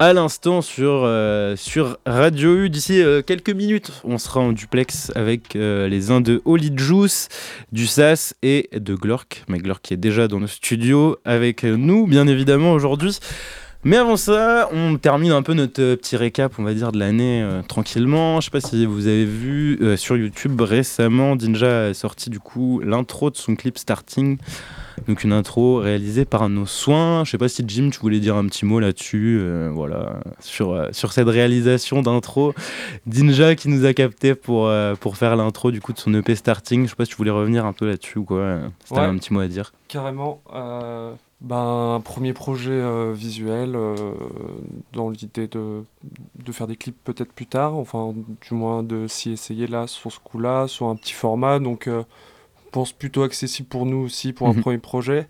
À 0.02 0.14
l'instant 0.14 0.62
sur, 0.62 1.02
euh, 1.04 1.56
sur 1.56 1.98
Radio 2.06 2.56
U, 2.56 2.70
d'ici 2.70 3.02
euh, 3.02 3.20
quelques 3.20 3.50
minutes, 3.50 3.92
on 4.02 4.16
sera 4.16 4.40
en 4.40 4.52
duplex 4.52 5.12
avec 5.14 5.56
euh, 5.56 5.88
les 5.88 6.10
uns 6.10 6.22
de 6.22 6.40
Holy 6.46 6.72
Juice, 6.74 7.28
du 7.70 7.86
SAS 7.86 8.34
et 8.40 8.70
de 8.72 8.94
Glork. 8.94 9.44
Mais 9.48 9.58
Glork 9.58 9.92
est 9.92 9.98
déjà 9.98 10.26
dans 10.26 10.40
nos 10.40 10.46
studios 10.46 11.18
avec 11.26 11.64
nous, 11.64 12.06
bien 12.06 12.26
évidemment, 12.28 12.72
aujourd'hui. 12.72 13.18
Mais 13.84 13.98
avant 13.98 14.16
ça, 14.16 14.70
on 14.72 14.96
termine 14.96 15.32
un 15.32 15.42
peu 15.42 15.52
notre 15.52 15.96
petit 15.96 16.16
récap, 16.16 16.54
on 16.58 16.62
va 16.62 16.72
dire, 16.72 16.92
de 16.92 16.98
l'année 16.98 17.46
tranquillement. 17.68 18.40
Je 18.40 18.46
sais 18.46 18.50
pas 18.50 18.62
si 18.62 18.86
vous 18.86 19.06
avez 19.06 19.26
vu 19.26 19.78
sur 19.98 20.16
YouTube 20.16 20.58
récemment, 20.62 21.36
Dinja 21.36 21.88
a 21.88 21.94
sorti 21.94 22.30
du 22.30 22.40
coup 22.40 22.80
l'intro 22.82 23.30
de 23.30 23.36
son 23.36 23.54
clip 23.54 23.76
Starting. 23.76 24.38
Donc 25.06 25.24
une 25.24 25.32
intro 25.32 25.76
réalisée 25.78 26.24
par 26.24 26.48
nos 26.48 26.66
soins. 26.66 27.24
Je 27.24 27.30
sais 27.30 27.38
pas 27.38 27.48
si 27.48 27.64
Jim, 27.66 27.90
tu 27.90 27.98
voulais 28.00 28.20
dire 28.20 28.36
un 28.36 28.46
petit 28.46 28.64
mot 28.64 28.80
là-dessus, 28.80 29.38
euh, 29.40 29.70
voilà, 29.72 30.20
sur, 30.40 30.72
euh, 30.72 30.88
sur 30.92 31.12
cette 31.12 31.28
réalisation 31.28 32.02
d'intro. 32.02 32.54
Dinja 33.06 33.54
qui 33.54 33.68
nous 33.68 33.84
a 33.84 33.94
capté 33.94 34.34
pour, 34.34 34.66
euh, 34.66 34.94
pour 34.94 35.16
faire 35.16 35.36
l'intro 35.36 35.70
du 35.70 35.80
coup 35.80 35.92
de 35.92 35.98
son 35.98 36.12
EP 36.14 36.34
Starting. 36.34 36.84
Je 36.84 36.90
sais 36.90 36.96
pas 36.96 37.04
si 37.04 37.10
tu 37.10 37.16
voulais 37.16 37.30
revenir 37.30 37.64
un 37.66 37.72
peu 37.72 37.86
là-dessus 37.86 38.18
ou 38.18 38.24
quoi. 38.24 38.58
Si 38.84 38.92
Ouais. 38.94 39.00
un 39.00 39.16
petit 39.16 39.32
mot 39.32 39.40
à 39.40 39.48
dire. 39.48 39.72
Carrément. 39.88 40.40
ben, 41.42 41.94
un 41.96 42.00
premier 42.00 42.34
projet 42.34 42.82
visuel 43.14 43.76
dans 44.92 45.08
l'idée 45.08 45.46
de, 45.48 45.82
de 46.44 46.52
faire 46.52 46.66
des 46.66 46.76
clips 46.76 46.96
peut-être 47.02 47.32
plus 47.32 47.46
tard, 47.46 47.74
enfin 47.76 48.12
du 48.14 48.54
moins 48.54 48.82
de 48.82 49.06
s'y 49.06 49.30
essayer 49.30 49.66
là 49.66 49.86
sur 49.86 50.12
ce 50.12 50.18
coup-là, 50.20 50.68
sur 50.68 50.86
un 50.88 50.96
petit 50.96 51.14
format. 51.14 51.58
Donc 51.58 51.88
pense 52.70 52.92
plutôt 52.92 53.22
accessible 53.22 53.68
pour 53.68 53.86
nous 53.86 53.98
aussi 53.98 54.32
pour 54.32 54.48
un 54.48 54.52
Mhm. 54.54 54.60
premier 54.62 54.78
projet. 54.78 55.28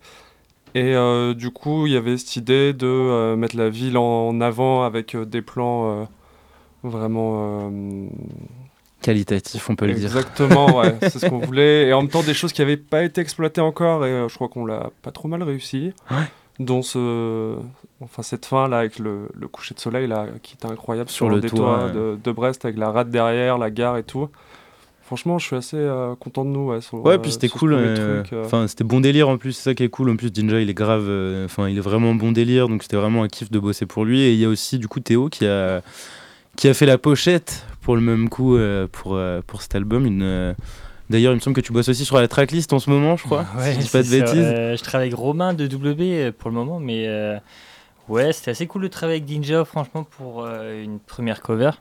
Et 0.74 0.94
euh, 0.94 1.34
du 1.34 1.50
coup, 1.50 1.86
il 1.86 1.92
y 1.92 1.96
avait 1.96 2.16
cette 2.16 2.36
idée 2.36 2.72
de 2.72 2.86
euh, 2.86 3.34
mettre 3.36 3.56
la 3.56 3.68
ville 3.70 3.98
en 3.98 4.40
avant 4.40 4.84
avec 4.84 5.14
euh, 5.16 5.24
des 5.24 5.42
plans 5.42 6.06
vraiment 6.84 7.68
euh, 7.70 8.06
Qualitatif, 9.02 9.70
on 9.70 9.76
peut 9.76 9.86
le 9.86 9.94
dire. 9.94 10.04
Exactement, 10.04 10.76
ouais, 10.78 10.94
c'est 11.02 11.18
ce 11.18 11.26
qu'on 11.26 11.38
voulait. 11.38 11.88
Et 11.88 11.92
en 11.94 12.02
même 12.02 12.10
temps, 12.10 12.22
des 12.22 12.34
choses 12.34 12.52
qui 12.52 12.60
n'avaient 12.60 12.76
pas 12.76 13.02
été 13.02 13.22
exploitées 13.22 13.62
encore, 13.62 14.04
et 14.04 14.26
je 14.28 14.34
crois 14.34 14.48
qu'on 14.48 14.66
l'a 14.66 14.90
pas 15.00 15.10
trop 15.10 15.26
mal 15.26 15.42
réussi. 15.42 15.92
Ouais. 16.10 16.16
Dont 16.58 16.82
ce, 16.82 17.56
enfin, 18.02 18.22
cette 18.22 18.44
fin 18.44 18.68
là 18.68 18.80
avec 18.80 18.98
le, 18.98 19.28
le 19.34 19.48
coucher 19.48 19.74
de 19.74 19.80
soleil 19.80 20.06
là, 20.06 20.26
qui 20.42 20.52
était 20.54 20.66
incroyable 20.66 21.08
Sur 21.08 21.28
sur, 21.28 21.28
le 21.30 21.36
le 21.40 21.48
ouais. 21.86 21.92
de, 21.92 22.18
de 22.22 22.32
Brest 22.32 22.66
avec 22.66 22.76
la 22.76 22.90
rade 22.90 23.10
derrière, 23.10 23.56
la 23.56 23.70
gare 23.70 23.96
et 23.96 24.02
tout. 24.02 24.28
Franchement, 25.10 25.40
je 25.40 25.46
suis 25.46 25.56
assez 25.56 25.76
euh, 25.76 26.14
content 26.14 26.44
de 26.44 26.50
nous. 26.50 26.68
Ouais, 26.70 26.80
sur, 26.80 27.04
Ouais, 27.04 27.14
euh, 27.14 27.18
puis 27.18 27.32
c'était 27.32 27.48
cool. 27.48 27.72
euh, 27.72 28.22
euh. 28.32 28.44
Enfin, 28.44 28.68
c'était 28.68 28.84
bon 28.84 29.00
délire 29.00 29.28
en 29.28 29.38
plus. 29.38 29.54
C'est 29.54 29.62
ça 29.70 29.74
qui 29.74 29.82
est 29.82 29.88
cool. 29.88 30.08
En 30.08 30.14
plus, 30.14 30.30
Dinja, 30.30 30.60
il 30.60 30.70
est 30.70 30.74
grave. 30.74 31.06
euh, 31.08 31.46
Enfin, 31.46 31.68
il 31.68 31.76
est 31.76 31.80
vraiment 31.80 32.14
bon 32.14 32.30
délire. 32.30 32.68
Donc, 32.68 32.84
c'était 32.84 32.96
vraiment 32.96 33.24
un 33.24 33.28
kiff 33.28 33.50
de 33.50 33.58
bosser 33.58 33.86
pour 33.86 34.04
lui. 34.04 34.20
Et 34.20 34.32
il 34.34 34.38
y 34.38 34.44
a 34.44 34.48
aussi 34.48 34.78
du 34.78 34.86
coup 34.86 35.00
Théo 35.00 35.28
qui 35.28 35.46
a 35.48 35.82
qui 36.54 36.68
a 36.68 36.74
fait 36.74 36.86
la 36.86 36.96
pochette 36.96 37.66
pour 37.82 37.96
le 37.96 38.02
même 38.02 38.28
coup 38.28 38.54
euh, 38.56 38.86
pour 38.92 39.16
euh, 39.16 39.40
pour 39.44 39.62
cet 39.62 39.74
album. 39.74 40.06
Une 40.06 40.22
euh, 40.22 40.54
D'ailleurs, 41.08 41.32
il 41.32 41.36
me 41.36 41.40
semble 41.40 41.56
que 41.56 41.60
tu 41.60 41.72
bosses 41.72 41.88
aussi 41.88 42.04
sur 42.04 42.16
la 42.20 42.28
tracklist 42.28 42.72
en 42.72 42.78
ce 42.78 42.88
moment, 42.88 43.16
je 43.16 43.24
crois. 43.24 43.44
Ouais, 43.58 43.72
si 43.74 43.80
je 43.80 43.84
dis 43.86 43.88
pas 43.90 44.04
de 44.04 44.10
bêtises. 44.10 44.36
Euh, 44.46 44.76
je 44.76 44.82
travaille 44.84 45.08
avec 45.08 45.18
Romain 45.18 45.54
de 45.54 45.64
WB 45.64 46.30
pour 46.38 46.50
le 46.50 46.54
moment, 46.54 46.78
mais 46.78 47.08
euh, 47.08 47.36
ouais, 48.08 48.32
c'était 48.32 48.52
assez 48.52 48.68
cool 48.68 48.82
de 48.82 48.86
travailler 48.86 49.18
avec 49.20 49.28
Ninja, 49.28 49.64
franchement, 49.64 50.04
pour 50.04 50.44
euh, 50.44 50.84
une 50.84 51.00
première 51.00 51.42
cover. 51.42 51.72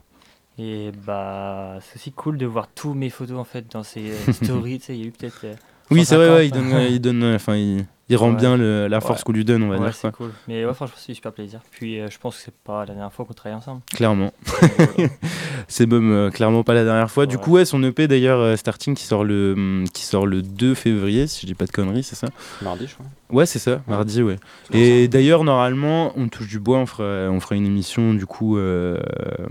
Et 0.59 0.91
bah, 1.05 1.77
c'est 1.81 1.95
aussi 1.95 2.11
cool 2.11 2.37
de 2.37 2.45
voir 2.45 2.67
tous 2.67 2.93
mes 2.93 3.09
photos 3.09 3.39
en 3.39 3.45
fait 3.45 3.71
dans 3.71 3.83
ses 3.83 4.11
euh, 4.11 4.33
stories. 4.33 4.79
tu 4.79 4.85
sais, 4.87 4.95
il 4.97 5.01
y 5.01 5.03
a 5.05 5.07
eu 5.07 5.11
peut-être. 5.11 5.41
euh, 5.45 5.55
Oui, 5.89 6.03
c'est 6.05 6.15
vrai. 6.17 6.27
150. 6.27 6.37
Ouais, 6.37 6.47
il 6.47 6.51
donne, 6.51 6.73
ouais, 6.73 6.91
il 6.93 6.99
donne. 6.99 7.23
Enfin, 7.35 7.55
il, 7.55 7.85
il 8.09 8.17
rend 8.17 8.31
Ouais. 8.31 8.35
bien 8.37 8.57
le- 8.57 8.87
la 8.87 8.99
force 9.01 9.19
Ouais. 9.19 9.23
qu'on 9.25 9.31
lui 9.33 9.45
donne, 9.45 9.63
on 9.63 9.69
va 9.69 9.77
Ouais, 9.77 9.85
dire. 9.85 9.93
c'est 9.95 10.11
cool. 10.11 10.31
Mais 10.47 10.65
ouais, 10.65 10.73
franchement, 10.73 10.95
c'est 10.97 11.13
super 11.13 11.31
plaisir. 11.31 11.59
Puis 11.71 11.99
euh, 11.99 12.09
je 12.09 12.17
pense 12.17 12.35
que 12.37 12.41
c'est 12.45 12.53
pas 12.63 12.81
la 12.81 12.93
dernière 12.93 13.13
fois 13.13 13.25
qu'on 13.25 13.33
travaille 13.33 13.57
ensemble. 13.57 13.81
Clairement. 13.93 14.31
voilà. 14.45 15.09
c'est 15.67 15.85
même 15.85 16.11
euh, 16.11 16.29
clairement 16.31 16.63
pas 16.63 16.73
la 16.73 16.83
dernière 16.83 17.09
fois. 17.11 17.25
Du 17.25 17.37
coup, 17.37 17.51
ouais, 17.51 17.65
son 17.65 17.81
EP 17.83 18.07
d'ailleurs, 18.07 18.39
euh, 18.39 18.55
Starting, 18.55 18.95
qui 18.95 19.03
sort, 19.03 19.23
le, 19.23 19.53
hum, 19.53 19.85
qui 19.93 20.03
sort 20.03 20.25
le 20.25 20.41
2 20.41 20.73
février, 20.73 21.27
si 21.27 21.41
je 21.41 21.45
dis 21.47 21.53
pas 21.55 21.65
de 21.65 21.71
conneries, 21.71 22.03
c'est 22.03 22.15
ça 22.15 22.27
Mardi, 22.61 22.87
je 22.87 22.93
crois. 22.95 23.05
Ouais, 23.31 23.45
c'est 23.45 23.59
ça, 23.59 23.81
mardi, 23.87 24.23
ouais. 24.23 24.37
Et 24.73 25.07
d'ailleurs, 25.07 25.43
normalement, 25.43 26.11
on 26.15 26.27
touche 26.29 26.47
du 26.47 26.59
bois, 26.59 26.79
on 26.79 26.87
fera, 26.87 27.29
on 27.29 27.39
fera 27.39 27.53
une 27.55 27.67
émission 27.67 28.15
du 28.15 28.25
coup 28.25 28.57
euh, 28.57 28.97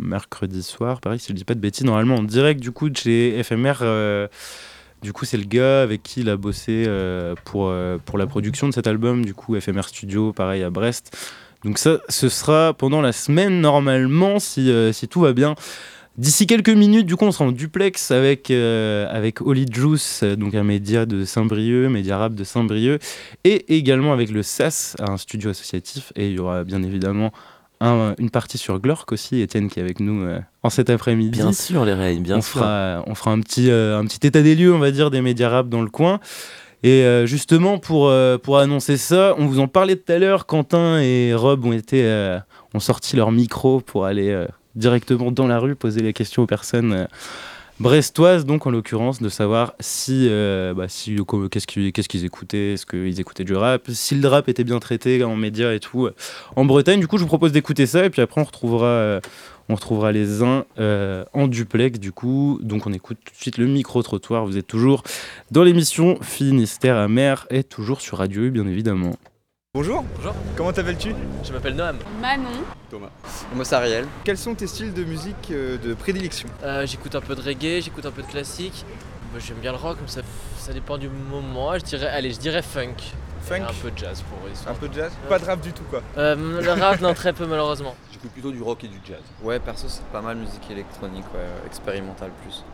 mercredi 0.01 0.65
soir, 0.65 1.01
pareil, 1.01 1.21
si 1.21 1.29
je 1.29 1.33
dis 1.35 1.45
pas 1.45 1.55
de 1.55 1.61
bêtises, 1.61 1.85
normalement 1.85 2.17
en 2.17 2.25
direct 2.25 2.59
du 2.61 2.73
coup 2.73 2.91
de 2.91 2.97
chez 2.97 3.41
FMR. 3.45 3.75
Du 5.03 5.13
coup, 5.13 5.25
c'est 5.25 5.37
le 5.37 5.45
gars 5.45 5.83
avec 5.83 6.03
qui 6.03 6.21
il 6.21 6.29
a 6.29 6.37
bossé 6.37 6.85
euh, 6.87 7.35
pour, 7.45 7.69
euh, 7.69 7.99
pour 8.05 8.19
la 8.19 8.27
production 8.27 8.69
de 8.69 8.75
cet 8.75 8.87
album, 8.87 9.25
du 9.25 9.35
coup, 9.35 9.59
FMR 9.59 9.85
Studio, 9.85 10.33
pareil 10.33 10.63
à 10.63 10.71
Brest. 10.71 11.17
Donc 11.65 11.79
ça, 11.79 11.99
ce 12.09 12.29
sera 12.29 12.73
pendant 12.73 13.01
la 13.01 13.13
semaine 13.13 13.61
normalement, 13.61 14.39
si, 14.39 14.71
euh, 14.71 14.93
si 14.93 15.09
tout 15.09 15.21
va 15.21 15.33
bien. 15.33 15.55
D'ici 16.17 16.49
quelques 16.49 16.71
minutes, 16.71 17.07
du 17.07 17.15
coup, 17.15 17.27
on 17.27 17.33
sera 17.33 17.45
en 17.45 17.53
duplex 17.53 18.11
avec, 18.11 18.51
euh, 18.51 19.07
avec 19.09 19.41
Holy 19.41 19.67
Juice, 19.71 20.25
donc 20.25 20.57
un 20.57 20.65
média 20.65 21.07
de 21.07 21.25
Saint-Brieuc, 21.25 21.89
média 21.89 22.19
rap 22.19 22.35
de 22.35 22.43
Saint-Brieuc, 22.43 23.01
et 23.45 23.77
également 23.77 24.13
avec 24.13 24.31
le 24.31 24.43
SAS, 24.43 24.97
un 24.99 25.17
studio 25.17 25.51
associatif. 25.51 26.13
Et 26.17 26.27
il 26.27 26.33
y 26.35 26.39
aura 26.41 26.65
bien 26.65 26.83
évidemment 26.83 27.33
un- 27.81 28.15
une 28.19 28.31
partie 28.31 28.59
sur 28.59 28.79
Glork 28.81 29.11
aussi, 29.13 29.41
Étienne 29.41 29.69
qui 29.69 29.79
est 29.79 29.83
avec 29.83 30.01
nous 30.01 30.23
euh, 30.23 30.41
en 30.63 30.71
cet 30.71 30.91
après-midi. 30.91 31.39
Bien 31.39 31.53
sûr, 31.53 31.85
les 31.85 31.95
Ray, 31.95 32.19
bien 32.21 32.39
on 32.39 32.41
sûr. 32.41 32.61
Fera, 32.61 33.03
on 33.07 33.15
fera 33.15 33.31
un 33.33 33.41
petit, 33.41 33.71
euh, 33.71 33.99
un 33.99 34.05
petit 34.05 34.27
état 34.27 34.43
des 34.43 34.55
lieux, 34.55 34.75
on 34.75 34.79
va 34.79 34.91
dire, 34.91 35.11
des 35.11 35.21
médias 35.21 35.49
rap 35.49 35.69
dans 35.69 35.83
le 35.83 35.91
coin. 35.91 36.21
Et 36.85 37.03
euh, 37.05 37.27
justement, 37.27 37.79
pour, 37.79 38.09
euh, 38.09 38.39
pour 38.39 38.59
annoncer 38.59 38.97
ça, 38.97 39.35
on 39.39 39.47
vous 39.47 39.59
en 39.59 39.67
parlait 39.69 39.97
tout 39.97 40.13
à 40.13 40.19
l'heure. 40.19 40.47
Quentin 40.47 41.01
et 41.01 41.35
Rob 41.35 41.65
ont, 41.65 41.73
été, 41.73 42.05
euh, 42.05 42.39
ont 42.75 42.81
sorti 42.81 43.17
leur 43.17 43.33
micro 43.33 43.81
pour 43.81 44.05
aller 44.07 44.31
euh, 44.31 44.47
directement 44.77 45.33
dans 45.33 45.47
la 45.49 45.59
rue 45.59 45.75
poser 45.75 46.01
les 46.03 46.13
questions 46.13 46.43
aux 46.45 46.47
personnes 46.47 47.09
brestoises, 47.81 48.45
donc 48.45 48.67
en 48.67 48.71
l'occurrence, 48.71 49.21
de 49.23 49.29
savoir 49.29 49.75
si, 49.81 50.27
euh, 50.29 50.75
bah, 50.75 50.87
qu'est-ce 50.87 51.67
qu'ils 51.67 52.25
écoutaient, 52.25 52.73
est-ce 52.75 52.87
qu'ils 52.87 53.21
écoutaient 53.21 53.45
du 53.45 53.55
rap, 53.55 53.83
si 53.89 54.15
le 54.15 54.29
rap 54.29 54.49
était 54.49 54.65
bien 54.65 54.79
traité 54.79 55.23
en 55.25 55.37
médias 55.37 55.73
et 55.73 55.81
tout 55.81 56.07
euh, 56.07 56.15
en 56.57 56.65
Bretagne. 56.65 57.01
Du 57.01 57.07
coup, 57.07 57.19
je 57.19 57.23
vous 57.23 57.29
propose 57.29 57.53
d'écouter 57.53 57.87
ça 57.87 58.05
et 58.05 58.11
puis 58.11 58.23
après, 58.23 58.41
on 58.41 58.45
retrouvera. 58.45 58.87
euh, 58.87 59.21
on 59.71 59.75
retrouvera 59.75 60.13
les 60.13 60.43
uns 60.43 60.65
en 60.79 61.47
duplex 61.47 62.01
du 62.01 62.11
coup. 62.11 62.59
Donc 62.63 62.87
on 62.87 62.93
écoute 62.95 63.19
tout 63.23 63.33
de 63.35 63.37
suite 63.39 63.59
le 63.59 63.67
micro-trottoir. 63.67 64.47
Vous 64.47 64.57
êtes 64.57 64.67
toujours 64.67 65.03
dans 65.51 65.63
l'émission 65.63 66.19
Finistère 66.23 66.97
amer 66.97 67.47
et 67.51 67.65
toujours 67.65 68.01
sur 68.01 68.17
Radio 68.17 68.45
U 68.45 68.51
bien 68.51 68.67
évidemment. 68.67 69.19
Bonjour. 69.79 70.03
Bonjour. 70.17 70.35
Comment 70.57 70.73
t'appelles-tu? 70.73 71.15
Je 71.45 71.53
m'appelle 71.53 71.77
Noam. 71.77 71.99
Manon. 72.21 72.49
Thomas. 72.91 73.11
Moi 73.55 73.65
c'est 73.65 73.77
Ariel. 73.77 74.07
Quels 74.25 74.37
sont 74.37 74.53
tes 74.57 74.67
styles 74.67 74.93
de 74.93 75.05
musique 75.05 75.53
euh, 75.53 75.79
de 75.79 75.95
prédilection? 75.95 76.49
Euh, 76.65 76.85
j'écoute 76.85 77.15
un 77.15 77.21
peu 77.21 77.37
de 77.37 77.41
reggae, 77.41 77.81
j'écoute 77.81 78.05
un 78.05 78.11
peu 78.11 78.23
de 78.23 78.27
classique. 78.27 78.85
Bah, 79.33 79.39
J'aime 79.39 79.59
bien 79.59 79.71
le 79.71 79.79
rock, 79.79 79.99
mais 80.03 80.09
ça, 80.09 80.23
ça 80.59 80.73
dépend 80.73 80.99
du 80.99 81.09
moment. 81.09 81.75
Je 81.79 81.85
dirais, 81.85 82.09
allez, 82.09 82.33
je 82.33 82.41
dirais 82.41 82.61
funk. 82.61 82.97
Funk? 83.43 83.59
Et 83.59 83.61
Un 83.61 83.67
peu 83.81 83.93
de 83.93 83.99
jazz 83.99 84.21
pour 84.23 84.51
histoire. 84.51 84.75
Un 84.75 84.79
peu 84.81 84.89
de 84.89 84.95
jazz? 84.95 85.13
Pas 85.29 85.39
de 85.39 85.45
rap 85.45 85.61
du 85.61 85.73
tout 85.73 85.85
quoi 85.89 86.03
Euh, 86.17 86.61
le 86.61 86.73
rap, 86.73 87.01
non, 87.01 87.15
très 87.15 87.33
peu 87.33 87.47
malheureusement. 87.47 87.95
J'écoute 88.13 88.33
plutôt 88.33 88.51
du 88.51 88.61
rock 88.61 88.83
et 88.83 88.89
du 88.89 88.99
jazz. 89.07 89.23
Ouais, 89.45 89.61
perso, 89.61 89.87
c'est 89.87 90.03
pas 90.07 90.21
mal 90.21 90.39
musique 90.39 90.69
électronique, 90.73 91.27
ouais, 91.33 91.67
expérimentale 91.69 92.33
plus. 92.43 92.65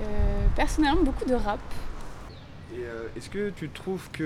Euh, 0.00 0.06
personnellement, 0.56 1.02
beaucoup 1.02 1.26
de 1.26 1.34
rap. 1.34 1.60
Euh, 2.84 3.06
est-ce 3.16 3.28
que 3.30 3.50
tu 3.50 3.68
trouves 3.68 4.08
que 4.12 4.22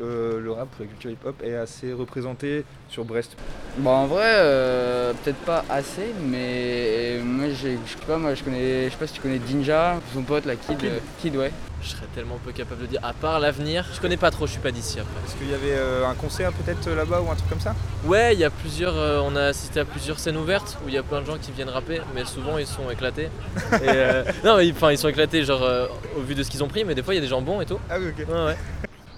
euh, 0.00 0.40
le 0.40 0.52
rap 0.52 0.68
ou 0.78 0.82
la 0.82 0.88
culture 0.88 1.10
hip-hop 1.10 1.42
est 1.42 1.54
assez 1.54 1.92
représenté 1.92 2.64
sur 2.88 3.04
Brest? 3.04 3.36
Bon, 3.78 3.90
en 3.90 4.06
vrai, 4.06 4.24
euh, 4.26 5.12
peut-être 5.22 5.38
pas 5.38 5.64
assez, 5.68 6.14
mais 6.26 7.18
moi, 7.24 7.46
je 7.50 7.68
sais 7.68 8.06
pas, 8.06 8.16
moi, 8.18 8.34
je 8.34 8.42
connais, 8.42 8.86
je 8.86 8.90
sais 8.90 8.96
pas 8.98 9.06
si 9.06 9.14
tu 9.14 9.20
connais 9.20 9.38
Dinja, 9.38 10.00
son 10.14 10.22
pote, 10.22 10.46
la 10.46 10.56
Kid, 10.56 10.78
Kid. 10.78 10.90
euh, 10.90 10.98
Kid, 11.20 11.36
ouais. 11.36 11.52
Je 11.82 11.88
serais 11.90 12.06
tellement 12.14 12.38
peu 12.44 12.52
capable 12.52 12.82
de 12.82 12.86
dire. 12.86 13.00
À 13.02 13.12
part 13.12 13.38
l'avenir, 13.40 13.86
je 13.94 14.00
connais 14.00 14.16
pas 14.16 14.30
trop, 14.30 14.46
je 14.46 14.52
suis 14.52 14.60
pas 14.60 14.70
d'ici 14.70 14.98
après. 15.00 15.12
Est-ce 15.26 15.36
qu'il 15.36 15.48
y 15.50 15.54
avait 15.54 15.72
euh, 15.76 16.06
un 16.06 16.14
concert 16.14 16.52
peut-être 16.52 16.88
là-bas 16.90 17.20
ou 17.20 17.30
un 17.30 17.34
truc 17.34 17.48
comme 17.48 17.60
ça? 17.60 17.74
Ouais, 18.04 18.34
il 18.34 18.40
y 18.40 18.44
a 18.44 18.50
plusieurs. 18.50 18.96
euh, 18.96 19.20
on 19.24 19.36
a 19.36 19.44
assisté 19.44 19.80
à 19.80 19.84
plusieurs 19.84 20.18
scènes 20.18 20.36
ouvertes 20.36 20.78
où 20.84 20.88
il 20.88 20.94
y 20.94 20.98
a 20.98 21.02
plein 21.02 21.20
de 21.20 21.26
gens 21.26 21.38
qui 21.38 21.52
viennent 21.52 21.68
rapper, 21.70 22.00
mais 22.14 22.24
souvent 22.24 22.58
ils 22.58 22.66
sont 22.66 22.90
éclatés. 22.90 23.28
Et, 23.72 23.88
euh, 23.88 24.24
non, 24.44 24.56
mais 24.56 24.70
enfin 24.72 24.90
ils 24.90 24.98
sont 24.98 25.08
éclatés 25.08 25.44
genre 25.44 25.62
euh, 25.62 25.86
au 26.16 26.20
vu 26.20 26.34
de 26.34 26.42
ce 26.42 26.50
qu'ils 26.50 26.62
ont 26.64 26.68
pris, 26.68 26.84
mais 26.84 26.94
des 26.94 27.02
fois 27.02 27.14
il 27.14 27.18
y 27.18 27.20
a 27.20 27.22
des 27.22 27.28
gens 27.28 27.42
bons 27.42 27.60
et 27.60 27.66
tout. 27.66 27.78
Ah 27.90 27.96
oui, 28.00 28.08
ok. 28.08 28.28
Ouais, 28.28 28.44
ouais. 28.46 28.56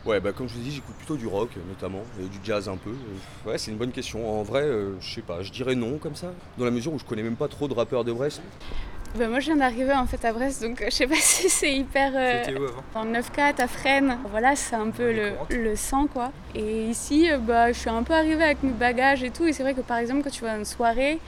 Ouais, 0.07 0.19
bah 0.19 0.33
comme 0.33 0.49
je 0.49 0.55
vous 0.55 0.61
ai 0.61 0.63
dit, 0.65 0.71
j'écoute 0.73 0.95
plutôt 0.97 1.17
du 1.17 1.27
rock 1.27 1.51
notamment, 1.69 2.03
et 2.19 2.25
du 2.25 2.39
jazz 2.43 2.69
un 2.71 2.77
peu. 2.79 2.89
Euh, 2.91 3.51
Ouais, 3.51 3.59
c'est 3.59 3.71
une 3.71 3.77
bonne 3.77 3.93
question. 3.93 4.41
En 4.41 4.43
vrai, 4.43 4.63
euh, 4.63 4.93
je 5.01 5.15
sais 5.17 5.21
pas, 5.21 5.43
je 5.43 5.51
dirais 5.53 5.75
non 5.75 5.99
comme 5.99 6.15
ça, 6.15 6.29
dans 6.57 6.65
la 6.65 6.71
mesure 6.71 6.93
où 6.95 6.99
je 6.99 7.05
connais 7.05 7.23
même 7.23 7.37
pas 7.37 7.49
trop 7.49 7.69
de 7.69 7.75
rappeurs 7.75 8.03
de 8.03 8.11
Brest. 8.13 8.41
Bah, 9.19 9.27
moi, 9.29 9.41
je 9.41 9.47
viens 9.47 9.57
d'arriver 9.57 9.93
en 9.93 10.07
fait 10.07 10.25
à 10.25 10.33
Brest, 10.33 10.63
donc 10.63 10.81
euh, 10.81 10.85
je 10.87 10.91
sais 10.91 11.07
pas 11.07 11.15
si 11.19 11.49
c'est 11.51 11.73
hyper. 11.75 12.13
euh, 12.15 12.43
C'était 12.45 12.59
où 12.59 12.65
avant? 12.65 12.83
En 12.95 13.07
9-4 13.07 13.61
à 13.61 13.67
Fresnes. 13.67 14.17
Voilà, 14.31 14.55
c'est 14.55 14.77
un 14.77 14.91
peu 14.91 15.13
le, 15.13 15.33
le 15.51 15.75
sang 15.75 16.07
quoi. 16.07 16.31
Et 16.55 16.85
ici, 16.85 17.31
euh, 17.31 17.39
bah, 17.39 17.73
je 17.73 17.79
suis 17.79 17.91
un 17.91 18.05
peu 18.05 18.15
arrivée 18.15 18.45
avec 18.45 18.63
mes 18.63 18.71
bagages 18.71 19.25
et 19.25 19.31
tout. 19.31 19.47
Et 19.47 19.53
c'est 19.53 19.65
vrai 19.65 19.75
que 19.75 19.81
par 19.81 19.99
exemple, 19.99 20.23
quand 20.23 20.31
tu 20.31 20.43
vas 20.45 20.53
à 20.53 20.57
une 20.57 20.65
soirée, 20.65 21.19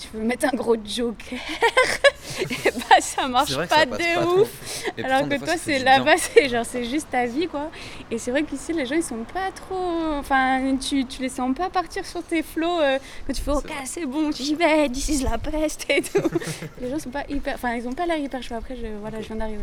tu 0.00 0.16
veux 0.16 0.24
mettre 0.24 0.46
un 0.46 0.56
gros 0.56 0.76
joker, 0.76 1.38
et 2.40 2.70
bah 2.70 3.00
ça 3.00 3.28
marche 3.28 3.54
pas 3.54 3.66
ça 3.66 3.86
de 3.86 4.40
ouf. 4.40 4.84
Alors 5.02 5.28
que 5.28 5.36
fois, 5.36 5.46
toi, 5.46 5.56
c'est 5.58 5.78
là-bas, 5.78 6.16
c'est 6.16 6.48
genre 6.48 6.64
c'est 6.64 6.84
juste 6.84 7.08
ta 7.10 7.26
vie 7.26 7.46
quoi. 7.46 7.70
Et 8.10 8.18
c'est 8.18 8.30
vrai 8.30 8.42
qu'ici, 8.44 8.72
les 8.72 8.86
gens 8.86 8.94
ils 8.94 9.02
sont 9.02 9.24
pas 9.32 9.50
trop. 9.54 10.14
Enfin, 10.18 10.76
tu, 10.76 11.04
tu 11.04 11.20
les 11.20 11.28
sens 11.28 11.54
pas 11.54 11.68
partir 11.68 12.06
sur 12.06 12.22
tes 12.22 12.42
flots 12.42 12.80
euh, 12.80 12.98
quand 13.26 13.32
tu 13.32 13.42
fais 13.42 13.50
ok, 13.50 13.72
c'est 13.84 14.06
bon, 14.06 14.30
j'y 14.32 14.54
vais, 14.54 14.88
this 14.88 15.08
is 15.08 15.22
la 15.24 15.38
peste 15.38 15.86
et 15.90 16.00
tout. 16.00 16.28
les 16.80 16.90
gens 16.90 16.98
sont 16.98 17.10
pas 17.10 17.24
hyper. 17.28 17.54
Enfin, 17.54 17.74
ils 17.74 17.86
ont 17.86 17.92
pas 17.92 18.06
l'air 18.06 18.18
hyper 18.18 18.42
chauds. 18.42 18.54
Après, 18.54 18.76
je, 18.76 18.86
voilà, 19.00 19.20
je 19.20 19.26
viens 19.26 19.36
d'arriver. 19.36 19.60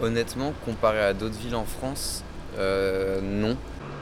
Honnêtement, 0.00 0.52
comparé 0.64 1.00
à 1.00 1.12
d'autres 1.14 1.38
villes 1.38 1.56
en 1.56 1.64
France, 1.64 2.22
euh, 2.58 3.20
non. 3.22 3.56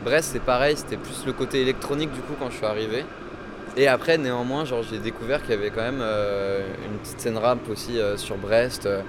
Brest, 0.04 0.30
c'est 0.32 0.42
pareil, 0.42 0.76
c'était 0.76 0.96
plus 0.96 1.24
le 1.26 1.32
côté 1.32 1.60
électronique 1.60 2.12
du 2.12 2.20
coup 2.20 2.34
quand 2.38 2.50
je 2.50 2.56
suis 2.56 2.66
arrivé. 2.66 3.04
Et 3.78 3.86
après, 3.86 4.18
néanmoins, 4.18 4.64
j'ai 4.64 4.98
découvert 4.98 5.40
qu'il 5.40 5.52
y 5.52 5.54
avait 5.54 5.70
quand 5.70 5.82
même 5.82 6.00
euh, 6.02 6.66
une 6.84 6.98
petite 6.98 7.20
scène 7.20 7.38
rap 7.38 7.60
aussi 7.68 8.00
euh, 8.00 8.16
sur 8.16 8.36
Brest. 8.36 8.86
euh. 8.86 9.02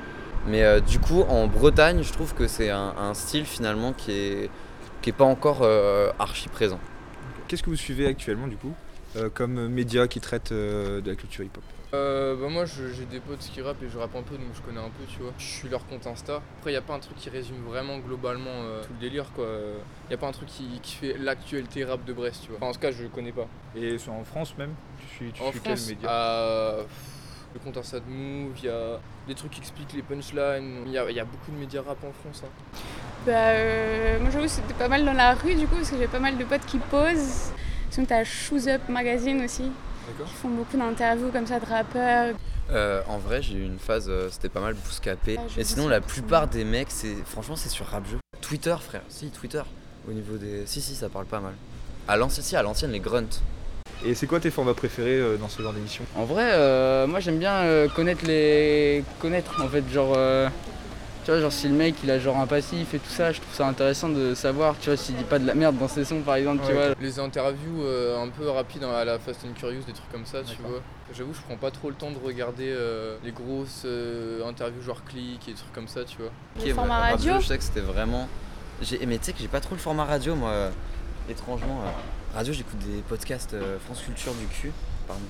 Mais 0.47 0.79
du 0.81 0.99
coup, 0.99 1.23
en 1.23 1.47
Bretagne, 1.47 2.01
je 2.01 2.13
trouve 2.13 2.33
que 2.33 2.47
c'est 2.47 2.69
un, 2.69 2.93
un 2.97 3.13
style 3.13 3.45
finalement 3.45 3.93
qui 3.93 4.11
est, 4.11 4.49
qui 5.01 5.09
est 5.09 5.13
pas 5.13 5.25
encore 5.25 5.67
archi 6.17 6.47
présent. 6.47 6.79
Qu'est-ce 7.47 7.61
que 7.61 7.69
vous 7.69 7.75
suivez 7.75 8.07
actuellement 8.07 8.47
du 8.47 8.55
coup? 8.55 8.73
Comme 9.33 9.67
média 9.67 10.07
qui 10.07 10.21
traite 10.21 10.53
de 10.53 11.03
la 11.05 11.15
culture 11.15 11.43
hip-hop 11.43 11.63
Euh, 11.91 12.35
bah 12.35 12.49
moi 12.49 12.65
j'ai 12.65 13.05
des 13.05 13.19
potes 13.19 13.39
qui 13.39 13.63
rappent 13.63 13.81
et 13.81 13.89
je 13.89 13.97
rappe 13.97 14.15
un 14.15 14.21
peu 14.21 14.35
donc 14.35 14.49
je 14.53 14.61
connais 14.61 14.79
un 14.79 14.89
peu 14.91 15.03
tu 15.07 15.19
vois. 15.21 15.33
Je 15.39 15.43
suis 15.43 15.69
leur 15.69 15.87
compte 15.87 16.05
Insta. 16.05 16.39
Après 16.59 16.71
y 16.71 16.75
a 16.75 16.81
pas 16.81 16.93
un 16.93 16.99
truc 16.99 17.17
qui 17.17 17.31
résume 17.31 17.63
vraiment 17.67 17.97
globalement 17.97 18.51
euh, 18.51 18.83
tout 18.83 18.93
le 18.93 18.99
délire 18.99 19.25
quoi. 19.35 19.47
Y 20.11 20.13
a 20.13 20.17
pas 20.17 20.27
un 20.27 20.31
truc 20.31 20.47
qui, 20.49 20.79
qui 20.83 20.95
fait 20.97 21.17
l'actualité 21.17 21.83
rap 21.85 22.05
de 22.05 22.13
Brest 22.13 22.43
tu 22.43 22.49
vois. 22.49 22.57
Enfin, 22.57 22.67
en 22.67 22.73
tout 22.73 22.79
cas 22.79 22.91
je 22.91 23.05
connais 23.07 23.31
pas. 23.31 23.47
Et 23.75 23.97
sur- 23.97 24.13
en 24.13 24.23
France 24.23 24.55
même? 24.57 24.75
Tu 24.99 25.07
suis, 25.15 25.31
tu 25.31 25.41
En 25.41 25.49
suis 25.51 25.59
France, 25.61 25.81
quel 25.87 25.95
média? 25.95 26.09
euh, 26.11 26.83
le 27.55 27.59
compte 27.59 27.77
Insta 27.77 27.99
de 27.99 28.05
Move, 28.07 28.53
il 28.59 28.65
y 28.65 28.69
a 28.69 28.99
des 29.27 29.33
trucs 29.33 29.49
qui 29.51 29.59
expliquent 29.61 29.93
les 29.93 30.03
punchlines. 30.03 30.83
Il 30.85 30.91
y 30.91 30.97
a, 30.99 31.09
y 31.09 31.19
a 31.19 31.25
beaucoup 31.25 31.49
de 31.51 31.57
médias 31.57 31.81
rap 31.81 31.97
en 32.03 32.11
France. 32.11 32.43
hein. 32.45 32.49
Bah, 33.25 33.31
euh, 33.33 34.19
moi 34.19 34.29
j'avoue 34.29 34.47
c'était 34.47 34.75
pas 34.75 34.87
mal 34.89 35.03
dans 35.03 35.13
la 35.13 35.33
rue 35.33 35.55
du 35.55 35.65
coup 35.67 35.75
parce 35.75 35.89
que 35.89 35.97
j'ai 35.97 36.07
pas 36.07 36.19
mal 36.19 36.37
de 36.37 36.43
potes 36.43 36.65
qui 36.67 36.77
posent. 36.77 37.51
Sinon 37.89 38.05
t'as 38.05 38.23
Shoes 38.23 38.67
Up 38.67 38.81
Magazine 38.89 39.43
aussi. 39.43 39.71
Qui 40.25 40.33
font 40.33 40.49
beaucoup 40.49 40.77
d'interviews 40.77 41.31
comme 41.31 41.47
ça 41.47 41.59
de 41.59 41.65
rappeurs. 41.65 42.35
Euh, 42.71 43.01
en 43.07 43.17
vrai, 43.17 43.41
j'ai 43.41 43.55
eu 43.55 43.65
une 43.65 43.79
phase, 43.79 44.07
euh, 44.09 44.29
c'était 44.31 44.49
pas 44.49 44.59
mal 44.61 44.75
bouscapé. 44.75 45.37
Ah, 45.39 45.43
Et 45.57 45.63
sinon, 45.63 45.87
la 45.87 46.01
plupart 46.01 46.47
des 46.47 46.63
mecs, 46.63 46.91
c'est 46.91 47.15
franchement, 47.25 47.55
c'est 47.55 47.69
sur 47.69 47.85
rap 47.87 48.07
jeu. 48.07 48.17
Twitter, 48.41 48.75
frère, 48.79 49.01
si, 49.09 49.29
Twitter. 49.29 49.61
Au 50.07 50.11
niveau 50.11 50.37
des. 50.37 50.65
Si, 50.65 50.81
si, 50.81 50.95
ça 50.95 51.09
parle 51.09 51.25
pas 51.25 51.39
mal. 51.39 51.53
À 52.07 52.17
l'ancienne, 52.17 52.45
si, 52.45 52.55
à 52.55 52.63
l'ancienne, 52.63 52.91
les 52.91 52.99
grunts. 52.99 53.41
Et 54.05 54.15
c'est 54.15 54.27
quoi 54.27 54.39
tes 54.39 54.49
formats 54.49 54.73
préférés 54.73 55.19
euh, 55.19 55.37
dans 55.37 55.49
ce 55.49 55.61
genre 55.61 55.73
d'émission? 55.73 56.05
En 56.15 56.23
vrai, 56.23 56.51
euh, 56.53 57.05
moi 57.05 57.19
j'aime 57.19 57.37
bien 57.37 57.53
euh, 57.63 57.87
connaître 57.89 58.25
les. 58.25 59.03
connaître 59.19 59.61
en 59.61 59.67
fait, 59.67 59.83
genre. 59.91 60.17
Tu 61.25 61.31
vois, 61.31 61.41
genre 61.41 61.51
si 61.51 61.67
le 61.67 61.75
mec 61.75 61.95
il 62.03 62.09
a 62.09 62.17
genre 62.17 62.37
un 62.37 62.47
passif 62.47 62.93
et 62.93 62.99
tout 62.99 63.09
ça, 63.09 63.31
je 63.31 63.39
trouve 63.41 63.53
ça 63.53 63.67
intéressant 63.67 64.09
de 64.09 64.33
savoir, 64.33 64.75
tu 64.79 64.89
vois, 64.89 64.97
s'il 64.97 65.15
dit 65.15 65.23
pas 65.25 65.37
de 65.37 65.45
la 65.45 65.53
merde 65.53 65.77
dans 65.77 65.87
ses 65.87 66.05
sons 66.05 66.21
par 66.21 66.35
exemple, 66.35 66.63
tu 66.65 66.73
vois. 66.73 66.95
Les 66.99 67.19
interviews 67.19 67.83
euh, 67.83 68.23
un 68.23 68.29
peu 68.29 68.49
rapides 68.49 68.83
à 68.83 69.03
la 69.05 69.19
Fast 69.19 69.41
and 69.45 69.53
Curious, 69.53 69.81
des 69.85 69.93
trucs 69.93 70.11
comme 70.11 70.25
ça, 70.25 70.39
tu 70.43 70.61
vois. 70.61 70.79
J'avoue, 71.13 71.33
je 71.33 71.41
prends 71.41 71.57
pas 71.57 71.71
trop 71.71 71.89
le 71.89 71.95
temps 71.95 72.11
de 72.11 72.17
regarder 72.23 72.69
euh, 72.69 73.17
les 73.23 73.31
grosses 73.31 73.83
euh, 73.85 74.47
interviews 74.47 74.81
genre 74.81 75.03
clic 75.03 75.41
et 75.47 75.51
des 75.51 75.57
trucs 75.57 75.73
comme 75.73 75.87
ça, 75.87 76.03
tu 76.03 76.17
vois. 76.17 76.31
Ok, 76.57 76.65
ouais, 76.65 76.71
rap 77.11 77.19
jeu, 77.21 77.39
je 77.41 77.47
sais 77.47 77.57
que 77.57 77.63
c'était 77.63 77.79
vraiment. 77.81 78.27
j'ai- 78.81 79.05
Mais 79.05 79.17
tu 79.17 79.25
sais 79.25 79.33
que 79.33 79.39
j'ai 79.39 79.47
pas 79.47 79.59
trop 79.61 79.75
le 79.75 79.81
format 79.81 80.05
radio, 80.05 80.35
moi, 80.35 80.49
euh, 80.51 80.69
étrangement. 81.29 81.81
euh. 81.85 82.35
Radio, 82.35 82.53
j'écoute 82.53 82.77
des 82.79 83.01
podcasts 83.01 83.53
euh, 83.55 83.77
France 83.85 84.01
Culture 84.05 84.33
du 84.33 84.45
cul. 84.47 84.71
Pardon. 85.07 85.21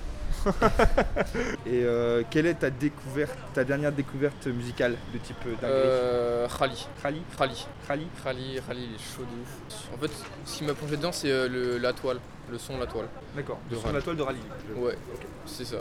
Et 1.65 1.83
euh, 1.83 2.23
quelle 2.29 2.45
est 2.45 2.55
ta 2.55 2.69
découverte, 2.69 3.37
ta 3.53 3.63
dernière 3.63 3.91
découverte 3.91 4.47
musicale 4.47 4.95
de 5.13 5.17
type 5.19 5.37
euh, 5.45 5.55
Euh. 5.63 6.47
Khali 6.47 6.87
Khali. 7.01 7.21
Khali 7.37 7.65
Khali, 7.87 8.07
Khali, 8.23 8.49
il 8.83 8.95
est 8.95 8.99
chaud 8.99 9.23
de 9.23 9.41
ouf. 9.41 9.89
En 9.93 9.97
fait, 9.97 10.11
ce 10.45 10.57
qui 10.57 10.63
m'a 10.63 10.73
plongé 10.73 10.97
dedans, 10.97 11.11
c'est 11.11 11.31
euh, 11.31 11.47
le- 11.47 11.77
la 11.77 11.93
toile, 11.93 12.19
le 12.51 12.57
son 12.57 12.77
La 12.77 12.87
Toile. 12.87 13.07
D'accord, 13.35 13.59
le 13.69 13.75
son 13.75 13.81
de 13.81 13.85
Rally. 13.87 13.95
la 13.97 14.01
toile 14.01 14.15
de 14.17 14.21
Rally. 14.23 14.39
Je- 14.69 14.73
Ouais, 14.81 14.97
c'est 15.45 15.65
ça. 15.65 15.77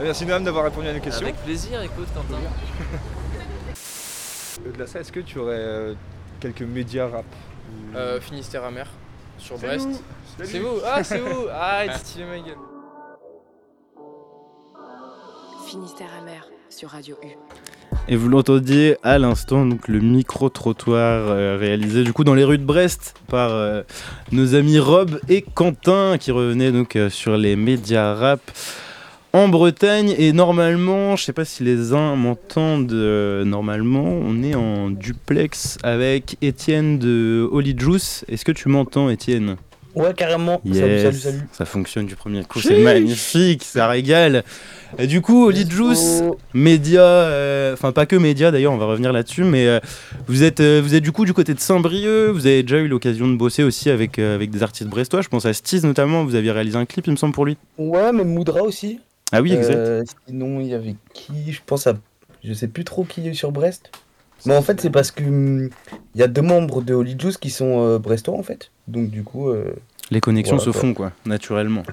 Merci 0.00 0.26
Noam 0.26 0.44
d'avoir 0.44 0.64
répondu 0.64 0.88
à 0.88 0.92
nos 0.94 1.00
questions. 1.00 1.26
Avec 1.26 1.36
plaisir, 1.42 1.80
écoute, 1.82 2.08
Quentin. 2.14 2.40
Au-delà 4.68 4.84
de 4.84 4.90
ça, 4.90 5.00
est-ce 5.00 5.12
que 5.12 5.20
tu 5.20 5.38
aurais 5.38 5.54
euh, 5.56 5.94
quelques 6.40 6.62
médias 6.62 7.08
rap 7.08 7.24
Euh, 7.94 8.20
Finistère 8.20 8.64
amer, 8.64 8.86
sur 9.38 9.56
Brest. 9.58 9.88
C'est 10.42 10.58
vous 10.58 10.78
Ah, 10.84 11.04
c'est 11.04 11.18
vous 11.18 11.46
Ah, 11.52 11.84
stylé 11.98 12.24
ma 12.24 12.38
gueule. 12.38 12.56
Et 18.08 18.16
vous 18.16 18.28
l'entendiez 18.28 18.96
à 19.02 19.18
l'instant, 19.18 19.66
donc 19.66 19.88
le 19.88 20.00
micro-trottoir 20.00 21.28
euh, 21.28 21.56
réalisé 21.58 22.04
du 22.04 22.12
coup 22.12 22.24
dans 22.24 22.34
les 22.34 22.44
rues 22.44 22.58
de 22.58 22.64
Brest 22.64 23.14
par 23.28 23.50
euh, 23.50 23.82
nos 24.32 24.54
amis 24.54 24.78
Rob 24.78 25.20
et 25.28 25.42
Quentin 25.42 26.16
qui 26.18 26.30
revenaient 26.30 26.72
donc 26.72 26.96
euh, 26.96 27.10
sur 27.10 27.36
les 27.36 27.56
médias 27.56 28.14
rap 28.14 28.40
en 29.32 29.48
Bretagne. 29.48 30.14
Et 30.16 30.32
normalement, 30.32 31.16
je 31.16 31.24
sais 31.24 31.34
pas 31.34 31.44
si 31.44 31.64
les 31.64 31.92
uns 31.92 32.16
m'entendent, 32.16 32.92
normalement 32.92 34.04
on 34.04 34.42
est 34.42 34.54
en 34.54 34.88
duplex 34.90 35.76
avec 35.82 36.38
Étienne 36.40 36.98
de 36.98 37.46
Holy 37.52 37.78
Juice. 37.78 38.24
Est-ce 38.28 38.44
que 38.44 38.52
tu 38.52 38.68
m'entends 38.70 39.10
Étienne? 39.10 39.56
Ouais, 39.98 40.14
carrément. 40.14 40.60
Salut, 40.64 40.76
Yes, 40.76 41.02
salut, 41.02 41.18
salut. 41.18 41.48
Ça 41.52 41.64
fonctionne 41.64 42.06
du 42.06 42.14
premier 42.16 42.44
coup, 42.44 42.60
c'est 42.60 42.82
magnifique, 42.82 43.64
ça 43.64 43.88
régale. 43.88 44.44
Et 44.98 45.06
du 45.06 45.20
coup, 45.20 45.46
Holy 45.46 45.68
Juice, 45.68 46.22
média, 46.54 47.02
euh, 47.02 47.74
enfin 47.74 47.92
pas 47.92 48.06
que 48.06 48.16
média 48.16 48.50
d'ailleurs, 48.50 48.72
on 48.72 48.78
va 48.78 48.86
revenir 48.86 49.12
là-dessus, 49.12 49.44
mais 49.44 49.66
euh, 49.66 49.80
vous, 50.28 50.44
êtes, 50.44 50.60
euh, 50.60 50.80
vous 50.82 50.94
êtes 50.94 51.02
du 51.02 51.12
coup 51.12 51.24
du 51.24 51.34
côté 51.34 51.52
de 51.52 51.60
Saint-Brieuc, 51.60 52.30
vous 52.32 52.46
avez 52.46 52.62
déjà 52.62 52.78
eu 52.78 52.88
l'occasion 52.88 53.28
de 53.28 53.36
bosser 53.36 53.64
aussi 53.64 53.90
avec, 53.90 54.18
avec 54.18 54.50
des 54.50 54.62
artistes 54.62 54.88
brestois, 54.88 55.20
je 55.20 55.28
pense 55.28 55.44
à 55.44 55.52
Stiz 55.52 55.84
notamment, 55.84 56.24
vous 56.24 56.34
aviez 56.36 56.52
réalisé 56.52 56.78
un 56.78 56.86
clip 56.86 57.06
il 57.06 57.10
me 57.10 57.16
semble 57.16 57.34
pour 57.34 57.44
lui. 57.44 57.58
Ouais, 57.76 58.12
même 58.12 58.28
Moudra 58.28 58.62
aussi. 58.62 59.00
Ah 59.32 59.42
oui, 59.42 59.52
exact. 59.52 60.08
Sinon, 60.26 60.60
il 60.60 60.68
y 60.68 60.74
avait 60.74 60.94
qui 61.12 61.52
Je 61.52 61.60
pense 61.66 61.86
à. 61.86 61.94
Je 62.42 62.54
sais 62.54 62.68
plus 62.68 62.84
trop 62.84 63.04
qui 63.04 63.28
est 63.28 63.34
sur 63.34 63.52
Brest. 63.52 63.90
Mais 64.46 64.56
en 64.56 64.62
fait, 64.62 64.80
c'est 64.80 64.88
parce 64.90 65.10
que 65.10 65.24
hum, 65.24 65.68
il 66.14 66.20
y 66.20 66.22
a 66.22 66.28
deux 66.28 66.40
membres 66.40 66.80
de 66.80 66.94
Holy 66.94 67.16
Juice 67.18 67.36
qui 67.36 67.50
sont 67.50 67.82
euh, 67.82 67.98
brestois 67.98 68.34
en 68.38 68.42
fait. 68.42 68.70
Donc, 68.86 69.10
du 69.10 69.22
coup. 69.24 69.50
euh, 69.50 69.74
Les 70.10 70.20
connexions 70.20 70.56
voilà, 70.56 70.64
se 70.64 70.70
quoi. 70.70 70.80
font 70.80 70.94
quoi, 70.94 71.12
naturellement. 71.26 71.82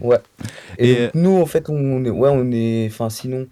Ouais. 0.00 0.18
Et, 0.78 0.90
Et, 0.90 1.04
donc, 1.06 1.14
nous, 1.14 1.36
en 1.40 1.46
fait, 1.46 1.68
on 1.68 2.04
est. 2.04 2.10
Ouais, 2.10 2.30
on 2.32 2.50
est. 2.52 2.86
Enfin, 2.90 3.10
sinon. 3.10 3.46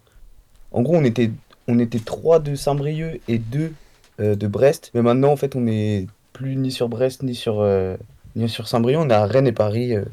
En 0.73 0.83
gros, 0.83 0.97
on 0.97 1.05
était, 1.05 1.31
on 1.69 1.79
était 1.79 1.99
trois 1.99 2.39
de 2.39 2.55
Saint-Brieuc 2.55 3.21
et 3.29 3.39
deux 3.39 3.73
euh, 4.21 4.35
de 4.35 4.47
Brest. 4.47 4.91
Mais 4.95 5.03
maintenant, 5.03 5.31
en 5.31 5.37
fait, 5.37 5.57
on 5.57 5.67
est 5.67 6.07
plus 6.33 6.57
ni 6.57 6.71
sur 6.71 6.89
Brest 6.89 7.23
ni 7.23 7.35
sur, 7.35 7.61
euh, 7.61 7.97
ni 8.35 8.49
sur 8.49 8.69
Saint-Brieuc. 8.69 8.99
On 9.01 9.11
est 9.11 9.15
à 9.15 9.27
Rennes 9.27 9.47
et 9.47 9.53
Paris 9.53 9.95
euh, 9.95 10.05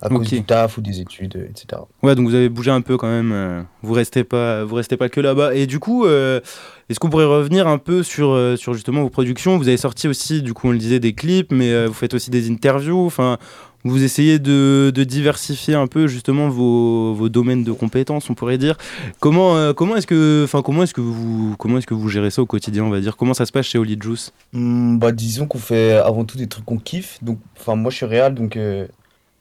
à 0.00 0.08
cause 0.08 0.28
du 0.28 0.42
taf 0.42 0.78
ou 0.78 0.80
des 0.80 1.00
études, 1.00 1.36
euh, 1.36 1.48
etc. 1.50 1.82
Ouais, 2.02 2.14
donc 2.14 2.28
vous 2.28 2.34
avez 2.34 2.48
bougé 2.48 2.70
un 2.70 2.80
peu 2.80 2.96
quand 2.96 3.08
même. 3.08 3.32
euh, 3.32 3.62
vous 3.82 3.92
restez 3.94 4.24
pas, 4.24 4.64
vous 4.64 4.74
restez 4.76 4.96
pas 4.96 5.08
que 5.08 5.20
là-bas. 5.20 5.54
Et 5.54 5.66
du 5.66 5.78
coup, 5.80 6.04
euh, 6.06 6.40
est-ce 6.88 7.00
qu'on 7.00 7.10
pourrait 7.10 7.24
revenir 7.24 7.66
un 7.66 7.78
peu 7.78 8.02
sur, 8.02 8.38
sur 8.56 8.74
justement 8.74 9.02
vos 9.02 9.10
productions? 9.10 9.58
Vous 9.58 9.68
avez 9.68 9.76
sorti 9.76 10.08
aussi, 10.08 10.42
du 10.42 10.54
coup, 10.54 10.68
on 10.68 10.72
le 10.72 10.78
disait, 10.78 11.00
des 11.00 11.12
clips, 11.14 11.52
mais 11.52 11.70
euh, 11.72 11.86
vous 11.86 11.94
faites 11.94 12.14
aussi 12.14 12.30
des 12.30 12.50
interviews. 12.50 13.06
Enfin, 13.06 13.38
vous 13.84 14.02
essayez 14.02 14.38
de, 14.40 14.90
de 14.94 15.04
diversifier 15.04 15.74
un 15.74 15.86
peu 15.86 16.08
justement 16.08 16.48
vos, 16.48 17.14
vos 17.14 17.28
domaines 17.28 17.62
de 17.62 17.72
compétences, 17.72 18.28
on 18.28 18.34
pourrait 18.34 18.58
dire. 18.58 18.76
Comment, 19.20 19.56
euh, 19.56 19.72
comment 19.72 19.96
est-ce 19.96 20.06
que, 20.06 20.42
enfin, 20.44 20.62
comment 20.62 20.82
est-ce 20.82 20.94
que 20.94 21.00
vous, 21.00 21.54
comment 21.58 21.78
est-ce 21.78 21.86
que 21.86 21.94
vous 21.94 22.08
gérez 22.08 22.30
ça 22.30 22.42
au 22.42 22.46
quotidien, 22.46 22.84
on 22.84 22.90
va 22.90 23.00
dire? 23.00 23.16
Comment 23.16 23.34
ça 23.34 23.46
se 23.46 23.52
passe 23.52 23.66
chez 23.66 23.78
Holy 23.78 23.96
Juice? 24.00 24.32
Hmm, 24.52 24.98
bah, 24.98 25.12
disons 25.12 25.46
qu'on 25.46 25.58
fait 25.58 25.92
avant 25.92 26.24
tout 26.24 26.36
des 26.36 26.48
trucs 26.48 26.64
qu'on 26.64 26.78
kiffe. 26.78 27.18
Donc, 27.22 27.38
enfin, 27.58 27.76
moi, 27.76 27.90
je 27.90 27.96
suis 27.96 28.06
réal, 28.06 28.34
donc 28.34 28.58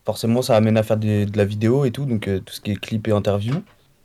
forcément, 0.08 0.42
ça 0.42 0.56
amène 0.56 0.78
à 0.78 0.84
faire 0.84 0.96
de 0.96 1.28
la 1.36 1.44
vidéo 1.44 1.84
et 1.84 1.92
tout, 1.92 2.06
donc 2.06 2.30
euh, 2.30 2.40
tout 2.40 2.54
ce 2.54 2.62
qui 2.62 2.72
est 2.72 2.80
clip 2.80 3.10
et 3.10 3.12
interview. 3.12 3.56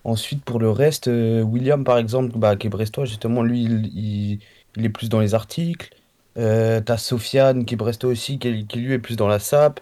Ensuite, 0.03 0.45
pour 0.45 0.59
le 0.59 0.69
reste, 0.69 1.07
euh, 1.07 1.43
William, 1.43 1.85
par 1.85 1.97
exemple, 1.97 2.37
bah, 2.37 2.57
qui 2.57 2.67
est 2.67 2.71
brestois, 2.71 3.05
justement, 3.05 3.45
lui, 3.45 3.63
il, 3.63 4.41
il, 4.77 4.85
est 4.85 4.89
plus 4.89 5.09
dans 5.09 5.21
les 5.21 5.35
articles. 5.35 5.95
Euh, 6.39 6.81
t'as 6.81 6.97
Sofiane 6.97 7.65
qui 7.65 7.75
est 7.75 7.77
brestois 7.77 8.11
aussi, 8.11 8.41
qui, 8.41 8.51
lui 8.51 8.93
est 8.95 8.99
plus 8.99 9.15
dans 9.17 9.29
la 9.29 9.39
SAP. 9.39 9.79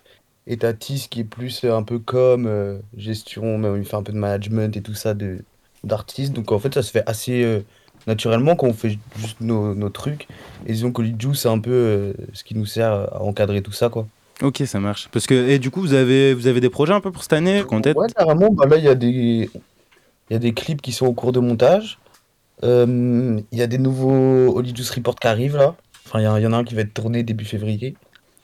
Et 0.47 0.59
t'as 0.59 0.75
Tis 0.75 1.09
qui 1.09 1.21
est 1.21 1.25
plus 1.25 1.65
un 1.65 1.83
peu 1.83 1.99
comme 1.99 2.83
gestion, 2.97 3.57
mais 3.57 3.79
il 3.79 3.85
fait 3.87 3.97
un 3.97 4.03
peu 4.03 4.13
de 4.13 4.19
management 4.19 4.77
et 4.77 4.83
tout 4.83 4.95
ça 4.95 5.15
d'artistes. 5.85 6.35
Donc 6.35 6.53
en 6.53 6.59
fait, 6.59 6.75
ça 6.75 6.83
se 6.83 6.91
fait 6.91 7.05
assez 7.07 7.65
naturellement 8.07 8.57
quand 8.57 8.67
on 8.67 8.75
fait 8.75 8.99
juste 9.17 9.41
nos, 9.41 9.75
nos 9.75 9.91
trucs. 9.91 10.29
Et 10.67 10.73
disons 10.73 10.93
que 10.93 11.03
Lidjou, 11.03 11.35
c'est 11.35 11.49
un 11.49 11.61
peu 11.61 12.15
ce 12.33 12.45
qui 12.45 12.57
nous 12.57 12.67
sert 12.67 12.93
à 12.93 13.23
encadrer 13.23 13.63
tout 13.63 13.73
ça, 13.73 13.89
quoi. 13.91 14.07
Ok, 14.43 14.63
ça 14.67 14.81
marche. 14.81 15.09
Parce 15.13 15.27
que, 15.27 15.35
et 15.49 15.59
du 15.59 15.71
coup, 15.71 15.81
vous 15.81 15.93
avez, 15.95 16.33
vous 16.35 16.47
avez 16.47 16.61
des 16.61 16.71
projets 16.71 16.93
un 16.95 17.01
peu 17.01 17.11
pour 17.13 17.23
cette 17.23 17.35
année 17.35 17.63
Ouais, 17.95 18.07
carrément. 18.17 18.51
Bah 18.51 18.67
là, 18.67 18.77
il 18.77 18.85
y, 18.85 18.89
a 18.89 18.95
des- 18.95 19.51
il 20.29 20.33
y 20.33 20.35
a 20.35 20.39
des 20.39 20.53
clips 20.55 20.81
qui 20.81 20.93
sont 20.93 21.07
au 21.07 21.13
cours 21.13 21.33
de 21.33 21.41
montage. 21.41 21.99
Euh, 22.63 23.41
Il 23.53 23.59
y 23.59 23.63
a 23.63 23.67
des 23.67 23.79
nouveaux 23.79 24.57
Holy 24.57 24.75
Juice 24.75 24.91
Report 24.91 25.17
qui 25.17 25.27
arrivent 25.27 25.57
là. 25.57 25.75
Enfin, 26.07 26.21
il 26.21 26.25
y, 26.43 26.47
en 26.47 26.53
a 26.53 26.57
un 26.57 26.65
qui 26.65 26.75
va 26.75 26.83
être 26.83 26.95
tourné 26.95 27.23
début 27.23 27.45
février. 27.45 27.95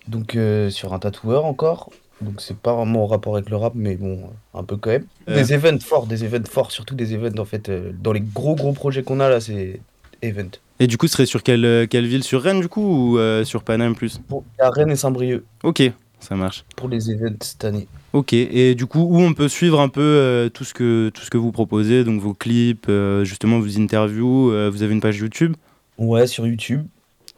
Donc, 0.09 0.37
euh, 0.37 0.71
sur 0.71 0.93
un 0.95 0.99
tatoueur 0.99 1.45
encore. 1.45 1.91
Donc, 2.21 2.41
c'est 2.41 2.57
pas 2.57 2.75
vraiment 2.75 3.05
en 3.05 3.07
rapport 3.07 3.37
avec 3.37 3.51
le 3.51 3.57
rap, 3.57 3.73
mais 3.75 3.97
bon, 3.97 4.21
un 4.55 4.65
peu 4.65 4.77
quand 4.77 4.91
même. 4.91 5.05
Euh. 5.29 5.35
Des 5.35 5.53
events 5.53 5.81
forts, 5.81 6.07
des 6.07 6.25
events 6.25 6.49
forts, 6.49 6.71
surtout 6.73 6.95
des 6.95 7.13
events 7.15 7.39
en 7.39 7.45
fait. 7.45 7.71
dans 8.03 8.13
les 8.13 8.21
gros 8.21 8.55
gros 8.55 8.73
projets 8.73 9.03
qu'on 9.03 9.21
a 9.21 9.29
là, 9.29 9.41
c'est 9.41 9.81
event. 10.23 10.51
Et 10.79 10.87
du 10.87 10.99
coup, 10.99 11.07
ce 11.07 11.15
serait 11.15 11.27
sur 11.27 11.43
quelle, 11.43 11.65
euh, 11.65 11.87
quelle 11.87 12.07
ville 12.07 12.23
Sur 12.23 12.43
Rennes, 12.43 12.61
du 12.61 12.69
coup, 12.69 13.15
ou 13.15 13.19
euh, 13.19 13.45
sur 13.45 13.63
Paname 13.63 13.95
plus 13.95 14.21
y 14.59 14.63
a 14.63 14.71
Rennes 14.71 14.91
et 14.91 14.97
Saint-Brieuc 14.97 15.43
Ok, 15.63 15.83
ça 16.21 16.37
marche. 16.37 16.65
pour 16.77 16.89
les 16.89 17.11
events 17.11 17.37
cette 17.41 17.65
année. 17.65 17.87
Ok, 18.13 18.33
et 18.33 18.75
du 18.75 18.87
coup, 18.87 19.01
où 19.01 19.21
on 19.21 19.33
peut 19.35 19.49
suivre 19.49 19.81
un 19.81 19.89
peu 19.89 20.01
euh, 20.01 20.49
tout, 20.49 20.65
ce 20.65 20.75
que, 20.75 21.11
tout 21.15 21.23
ce 21.23 21.31
que 21.31 21.39
vous 21.39 21.53
proposez, 21.53 22.05
donc 22.05 22.21
vos 22.21 22.35
clips, 22.35 22.87
euh, 22.89 23.25
justement 23.25 23.59
vos 23.59 23.79
interviews, 23.79 24.51
vous 24.71 24.83
avez 24.83 24.93
une 24.93 25.01
page 25.01 25.19
YouTube? 25.19 25.55
Ouais, 25.99 26.27
sur 26.27 26.47
YouTube. 26.47 26.87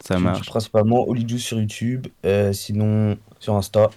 Ça 0.00 0.18
marche. 0.18 0.46
Principalement 0.46 1.06
Juice 1.14 1.42
sur 1.42 1.60
YouTube. 1.60 2.06
sinon, 2.52 3.16
sur 3.40 3.54
Insta. 3.54 3.90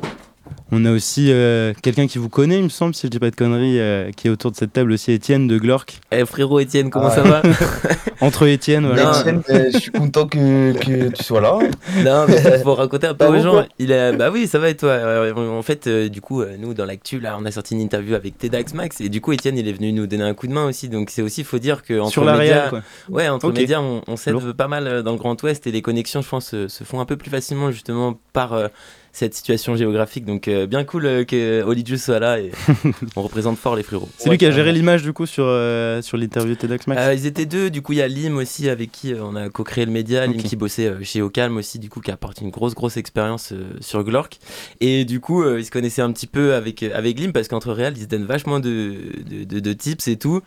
On 0.74 0.86
a 0.86 0.92
aussi 0.92 1.28
euh, 1.32 1.74
quelqu'un 1.82 2.08
qui 2.08 2.18
vous 2.18 2.30
connaît, 2.30 2.58
il 2.58 2.64
me 2.64 2.70
semble, 2.70 2.96
si 2.96 3.06
je 3.08 3.12
dis 3.12 3.20
pas 3.20 3.30
de 3.30 3.36
conneries, 3.36 3.80
euh, 3.80 4.12
qui 4.12 4.28
est 4.28 4.30
autour 4.30 4.52
de 4.52 4.56
cette 4.56 4.72
table 4.74 4.92
aussi, 4.94 5.12
Étienne 5.12 5.48
de 5.48 5.58
Glork. 5.58 6.00
Eh 6.12 6.26
frérot 6.26 6.60
Étienne, 6.62 6.90
comment 6.90 7.08
Ah. 7.08 7.16
ça 7.16 7.22
va? 7.24 7.42
Entre 8.22 8.48
Étienne, 8.48 8.86
voilà. 8.88 9.20
Étienne, 9.20 9.42
euh, 9.50 9.70
je 9.74 9.78
suis 9.78 9.92
content 9.92 10.28
que, 10.28 10.72
que 10.74 11.10
tu 11.10 11.24
sois 11.24 11.42
là. 11.42 11.60
Non, 12.06 12.26
mais 12.28 12.60
faut 12.60 12.74
raconter 12.76 13.08
un 13.08 13.14
peu 13.14 13.26
aux 13.26 13.40
gens. 13.42 13.66
Il 13.80 13.92
a... 13.94 14.14
Bah 14.14 14.30
oui, 14.32 14.48
ça 14.48 14.60
va 14.60 14.70
et 14.70 14.78
toi? 14.78 14.90
Euh, 14.92 15.34
En 15.36 15.62
fait, 15.62 15.88
euh, 15.88 16.08
du 16.10 16.22
coup, 16.22 16.44
nous, 16.58 16.74
dans 16.74 16.86
l'actu, 16.86 17.20
là, 17.20 17.38
on 17.40 17.46
a 17.46 17.52
sorti 17.52 17.74
une 17.76 17.82
interview 17.82 18.16
avec 18.16 18.38
TEDx 18.38 18.74
Max 18.74 19.02
et 19.02 19.10
du 19.10 19.20
coup, 19.22 19.34
Étienne, 19.34 19.58
il 19.58 19.68
est 19.68 19.74
venu 19.74 19.92
nous 19.92 20.08
donner 20.08 20.24
un 20.24 20.34
coup 20.34 20.48
de 20.48 20.54
main 20.54 20.66
aussi. 20.66 20.88
Donc, 20.90 21.10
c'est 21.10 21.22
aussi, 21.22 21.44
faut 21.44 21.60
dire 21.60 21.84
que 21.84 22.00
entre 22.00 22.12
Sur 22.12 22.24
la 22.24 22.38
médias, 22.38 22.70
quoi. 22.70 22.82
ouais, 23.10 23.28
entre 23.28 23.50
Ok. 23.50 23.58
médias, 23.58 23.82
on, 23.82 24.02
on 24.08 24.16
s'aide 24.16 24.54
pas 24.54 24.68
mal 24.70 25.04
dans 25.04 25.12
le 25.12 25.18
Grand 25.18 25.42
Ouest 25.44 25.68
et 25.68 25.72
les 25.72 25.82
connexions, 25.82 26.22
je 26.22 26.30
pense, 26.30 26.50
se 26.68 26.84
font 26.86 27.00
un 27.02 27.06
peu 27.06 27.18
plus 27.18 27.30
facilement 27.30 27.72
justement 27.72 28.18
par 28.34 28.54
euh, 28.54 28.68
cette 29.14 29.34
situation 29.34 29.76
géographique. 29.76 30.26
Donc, 30.26 30.48
euh, 30.48 30.68
bien 30.68 30.84
cool 30.84 31.06
euh, 31.06 31.24
que 31.26 31.62
Holy 31.64 31.86
Juice 31.86 32.04
soit 32.06 32.20
là 32.20 32.40
et 32.40 32.52
on 33.16 33.22
représente 33.22 33.58
fort 33.58 33.76
les 33.76 33.84
frérots. 33.84 34.10
C'est 34.18 34.30
lui 34.30 34.38
qui 34.38 34.46
a 34.46 34.52
géré 34.52 34.72
l'image, 34.72 35.04
du 35.04 35.14
coup, 35.14 35.26
sur, 35.26 35.46
euh, 35.48 36.02
sur 36.02 36.18
l'interview 36.18 36.56
TEDx 36.56 36.88
Max 36.88 37.02
Euh, 37.02 37.14
ils 37.14 37.26
étaient 37.26 37.46
deux, 37.46 37.70
du 37.70 37.82
coup 37.82 37.92
il 37.94 37.98
y 37.98 38.02
a 38.02 38.08
Lim 38.08 38.38
aussi 38.38 38.70
avec 38.70 38.92
qui 38.92 39.14
euh, 39.14 39.24
on 39.24 39.36
a 39.36 39.50
co-créé 39.50 39.86
le 39.86 39.92
média, 39.92 40.26
Lim 40.26 40.42
qui 40.42 40.56
bossait 40.56 40.88
euh, 40.88 41.04
chez 41.04 41.22
Ocalm 41.22 41.58
aussi, 41.58 41.78
du 41.80 41.90
coup 41.90 42.00
qui 42.02 42.12
a 42.12 42.14
apporté 42.14 42.44
une 42.44 42.52
grosse 42.52 42.74
grosse 42.74 42.98
expérience 42.98 43.52
euh, 43.52 43.66
sur 43.82 44.04
Glork. 44.04 44.40
Et 44.80 45.06
du 45.06 45.20
coup 45.20 45.44
euh, 45.44 45.60
ils 45.60 45.66
se 45.66 45.72
connaissaient 45.72 46.02
un 46.02 46.12
petit 46.12 46.28
peu 46.28 46.54
avec, 46.54 46.84
euh, 46.84 46.92
avec 46.94 47.20
Lim 47.20 47.34
parce 47.34 47.48
qu'entre 47.48 47.72
réels 47.74 47.94
ils 47.98 48.04
se 48.04 48.08
donnent 48.08 48.26
vachement 48.26 48.60
de, 48.60 48.96
de, 49.30 49.44
de- 49.44 49.60
de 49.60 49.74
tips 49.74 50.08
et 50.08 50.18
tout. 50.18 50.42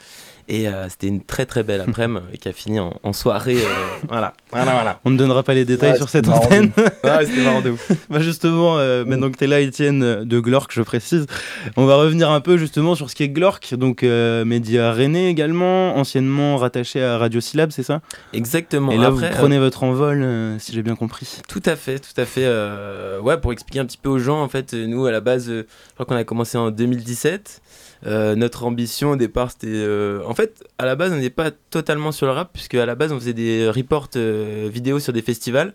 Et 0.49 0.69
euh, 0.69 0.89
c'était 0.89 1.07
une 1.07 1.23
très 1.23 1.47
très 1.47 1.63
belle 1.63 1.81
après-midi 1.81 2.39
qui 2.41 2.49
a 2.49 2.53
fini 2.53 2.79
en, 2.79 2.99
en 3.03 3.13
soirée. 3.13 3.57
euh, 3.57 3.69
voilà, 4.09 4.35
voilà, 4.51 4.73
voilà. 4.73 5.01
On 5.05 5.11
ne 5.11 5.17
donnera 5.17 5.43
pas 5.43 5.55
les 5.55 5.65
détails 5.65 5.93
Ouais, 5.93 5.97
sur 5.97 6.09
cette 6.09 6.29
antenne. 6.29 6.71
Ouais, 7.03 7.25
c'était 7.27 7.43
marrant 7.43 7.63
de 7.63 7.71
ouf. 7.71 7.91
bah 8.11 8.21
justement, 8.21 8.79
euh, 8.79 9.05
maintenant 9.05 9.31
que 9.31 9.39
tu 9.39 9.45
es 9.45 9.47
là, 9.47 9.61
Étienne 9.61 10.03
euh, 10.03 10.25
de 10.25 10.41
Glork, 10.41 10.71
je 10.73 10.83
précise, 10.83 11.27
on 11.77 11.87
va 11.87 11.97
revenir 11.97 12.31
un 12.31 12.41
peu 12.41 12.57
justement 12.59 12.95
sur 12.95 13.09
ce 13.11 13.15
qui 13.15 13.23
est 13.23 13.29
Glork, 13.29 13.75
donc 13.75 14.03
média 14.03 14.93
rennais 14.93 15.31
également, 15.31 15.97
anciennement 15.97 16.57
rattaché 16.57 17.03
à 17.03 17.19
Radio 17.19 17.41
Syllab, 17.41 17.71
c'est 17.71 17.83
ça? 17.83 18.01
Exactement. 18.33 18.93
Et 18.93 18.99
là, 18.99 19.09
Après, 19.09 19.31
vous 19.31 19.37
prenez 19.37 19.59
votre 19.59 19.83
envol, 19.83 20.27
si 20.59 20.73
j'ai 20.73 20.83
bien 20.83 20.97
compris. 20.97 21.41
Tout 21.49 21.63
à 21.65 21.77
fait, 21.77 21.99
tout 21.99 22.19
à 22.21 22.25
fait. 22.25 22.47
ouais, 23.23 23.39
pour 23.39 23.53
expliquer 23.53 23.81
un 23.81 23.87
petit 23.87 23.99
peu 23.99 24.09
aux 24.11 24.19
gens, 24.19 24.43
en 24.43 24.49
fait, 24.49 24.73
nous 24.75 25.07
à 25.07 25.13
la 25.13 25.21
base, 25.21 25.47
je 25.49 25.65
crois 25.95 26.07
qu'on 26.07 26.17
a 26.17 26.25
commencé 26.25 26.59
en 26.59 26.71
2017. 26.71 27.61
Euh, 28.07 28.35
notre 28.35 28.65
ambition 28.65 29.11
au 29.13 29.17
départ, 29.17 29.51
c'était. 29.51 29.69
euh, 29.69 30.23
en 30.27 30.35
fait, 30.35 30.65
à 30.79 30.85
la 30.85 30.97
base, 30.97 31.13
on 31.13 31.17
n'était 31.17 31.31
pas 31.31 31.51
totalement 31.51 32.13
sur 32.13 32.27
le 32.27 32.33
rap, 32.33 32.51
puisque 32.53 32.75
à 32.75 32.87
la 32.87 32.95
base, 32.95 33.13
on 33.13 33.19
faisait 33.19 33.33
des 33.33 33.69
reports 33.69 34.09
euh, 34.17 34.69
vidéo 34.73 34.99
sur 34.99 35.13
des 35.13 35.23
festivals. 35.23 35.75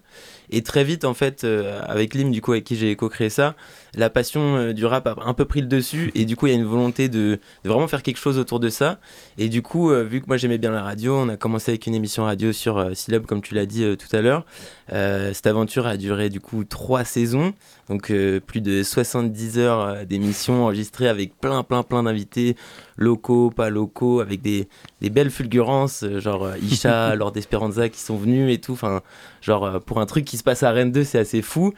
Et 0.52 0.64
très 0.64 0.84
vite, 0.84 1.06
en 1.06 1.14
fait, 1.14 1.44
euh, 1.44 1.82
avec 1.86 2.14
Lim, 2.14 2.32
du 2.32 2.42
coup, 2.42 2.52
avec 2.52 2.64
qui 2.64 2.76
j'ai 2.76 2.96
co-créé 2.96 3.30
ça, 3.30 3.56
la 3.96 4.10
passion 4.10 4.56
euh, 4.56 4.74
du 4.74 4.86
rap 4.86 5.08
a 5.08 5.16
un 5.24 5.34
peu 5.34 5.46
pris 5.46 5.62
le 5.62 5.68
dessus. 5.68 6.12
Et 6.16 6.26
du 6.26 6.36
coup, 6.36 6.48
il 6.48 6.52
y 6.52 6.56
a 6.56 6.58
une 6.58 6.66
volonté 6.66 7.08
de, 7.10 7.40
vraiment 7.64 7.88
faire 7.88 8.02
quelque 8.04 8.18
chose 8.18 8.38
autour 8.40 8.60
de 8.60 8.70
ça. 8.70 9.00
Et 9.38 9.50
du 9.50 9.62
coup, 9.62 9.92
euh, 9.92 10.04
vu 10.04 10.22
que 10.22 10.28
moi 10.28 10.38
j'aimais 10.38 10.58
bien 10.58 10.72
la 10.72 10.82
radio, 10.82 11.16
on 11.16 11.30
a 11.30 11.38
commencé 11.38 11.72
avec 11.72 11.86
une 11.86 11.96
émission 11.96 12.24
radio 12.24 12.52
sur 12.52 12.96
Syllab, 12.96 13.26
comme 13.26 13.42
tu 13.42 13.54
l'as 13.54 13.66
dit 13.66 13.86
tout 13.98 14.16
à 14.16 14.22
l'heure. 14.22 14.46
Cette 14.90 15.46
aventure 15.46 15.86
a 15.86 15.98
duré 15.98 16.30
du 16.30 16.40
coup 16.40 16.64
trois 16.64 17.04
saisons, 17.04 17.54
donc 17.90 18.12
plus 18.48 18.62
de 18.62 18.82
70 18.82 19.60
heures 19.60 20.06
d'émissions 20.06 20.64
enregistrées 20.64 21.08
avec 21.08 21.40
plein, 21.40 21.64
plein, 21.64 21.84
plein 21.84 22.04
d'invités, 22.04 22.56
locaux, 23.00 23.50
pas 23.50 23.70
locaux, 23.70 24.20
avec 24.20 24.42
des, 24.42 24.68
des 25.02 25.10
belles 25.10 25.32
fulgurances, 25.32 26.04
euh, 26.04 26.20
genre 26.20 26.44
euh, 26.44 26.58
Isha, 26.62 27.16
Lord 27.18 27.34
Esperanza 27.36 27.90
qui 27.90 28.00
sont 28.00 28.18
venus 28.18 28.54
et 28.54 28.60
tout. 28.60 28.74
Enfin, 28.74 29.02
genre 29.42 29.66
euh, 29.66 29.80
pour 29.80 30.00
un 30.00 30.06
truc 30.06 30.26
qui 30.26 30.38
se 30.38 30.44
passe 30.44 30.64
à 30.64 30.72
Rennes 30.72 30.92
2, 30.92 31.04
c'est 31.04 31.20
assez 31.20 31.42
fou. 31.42 31.74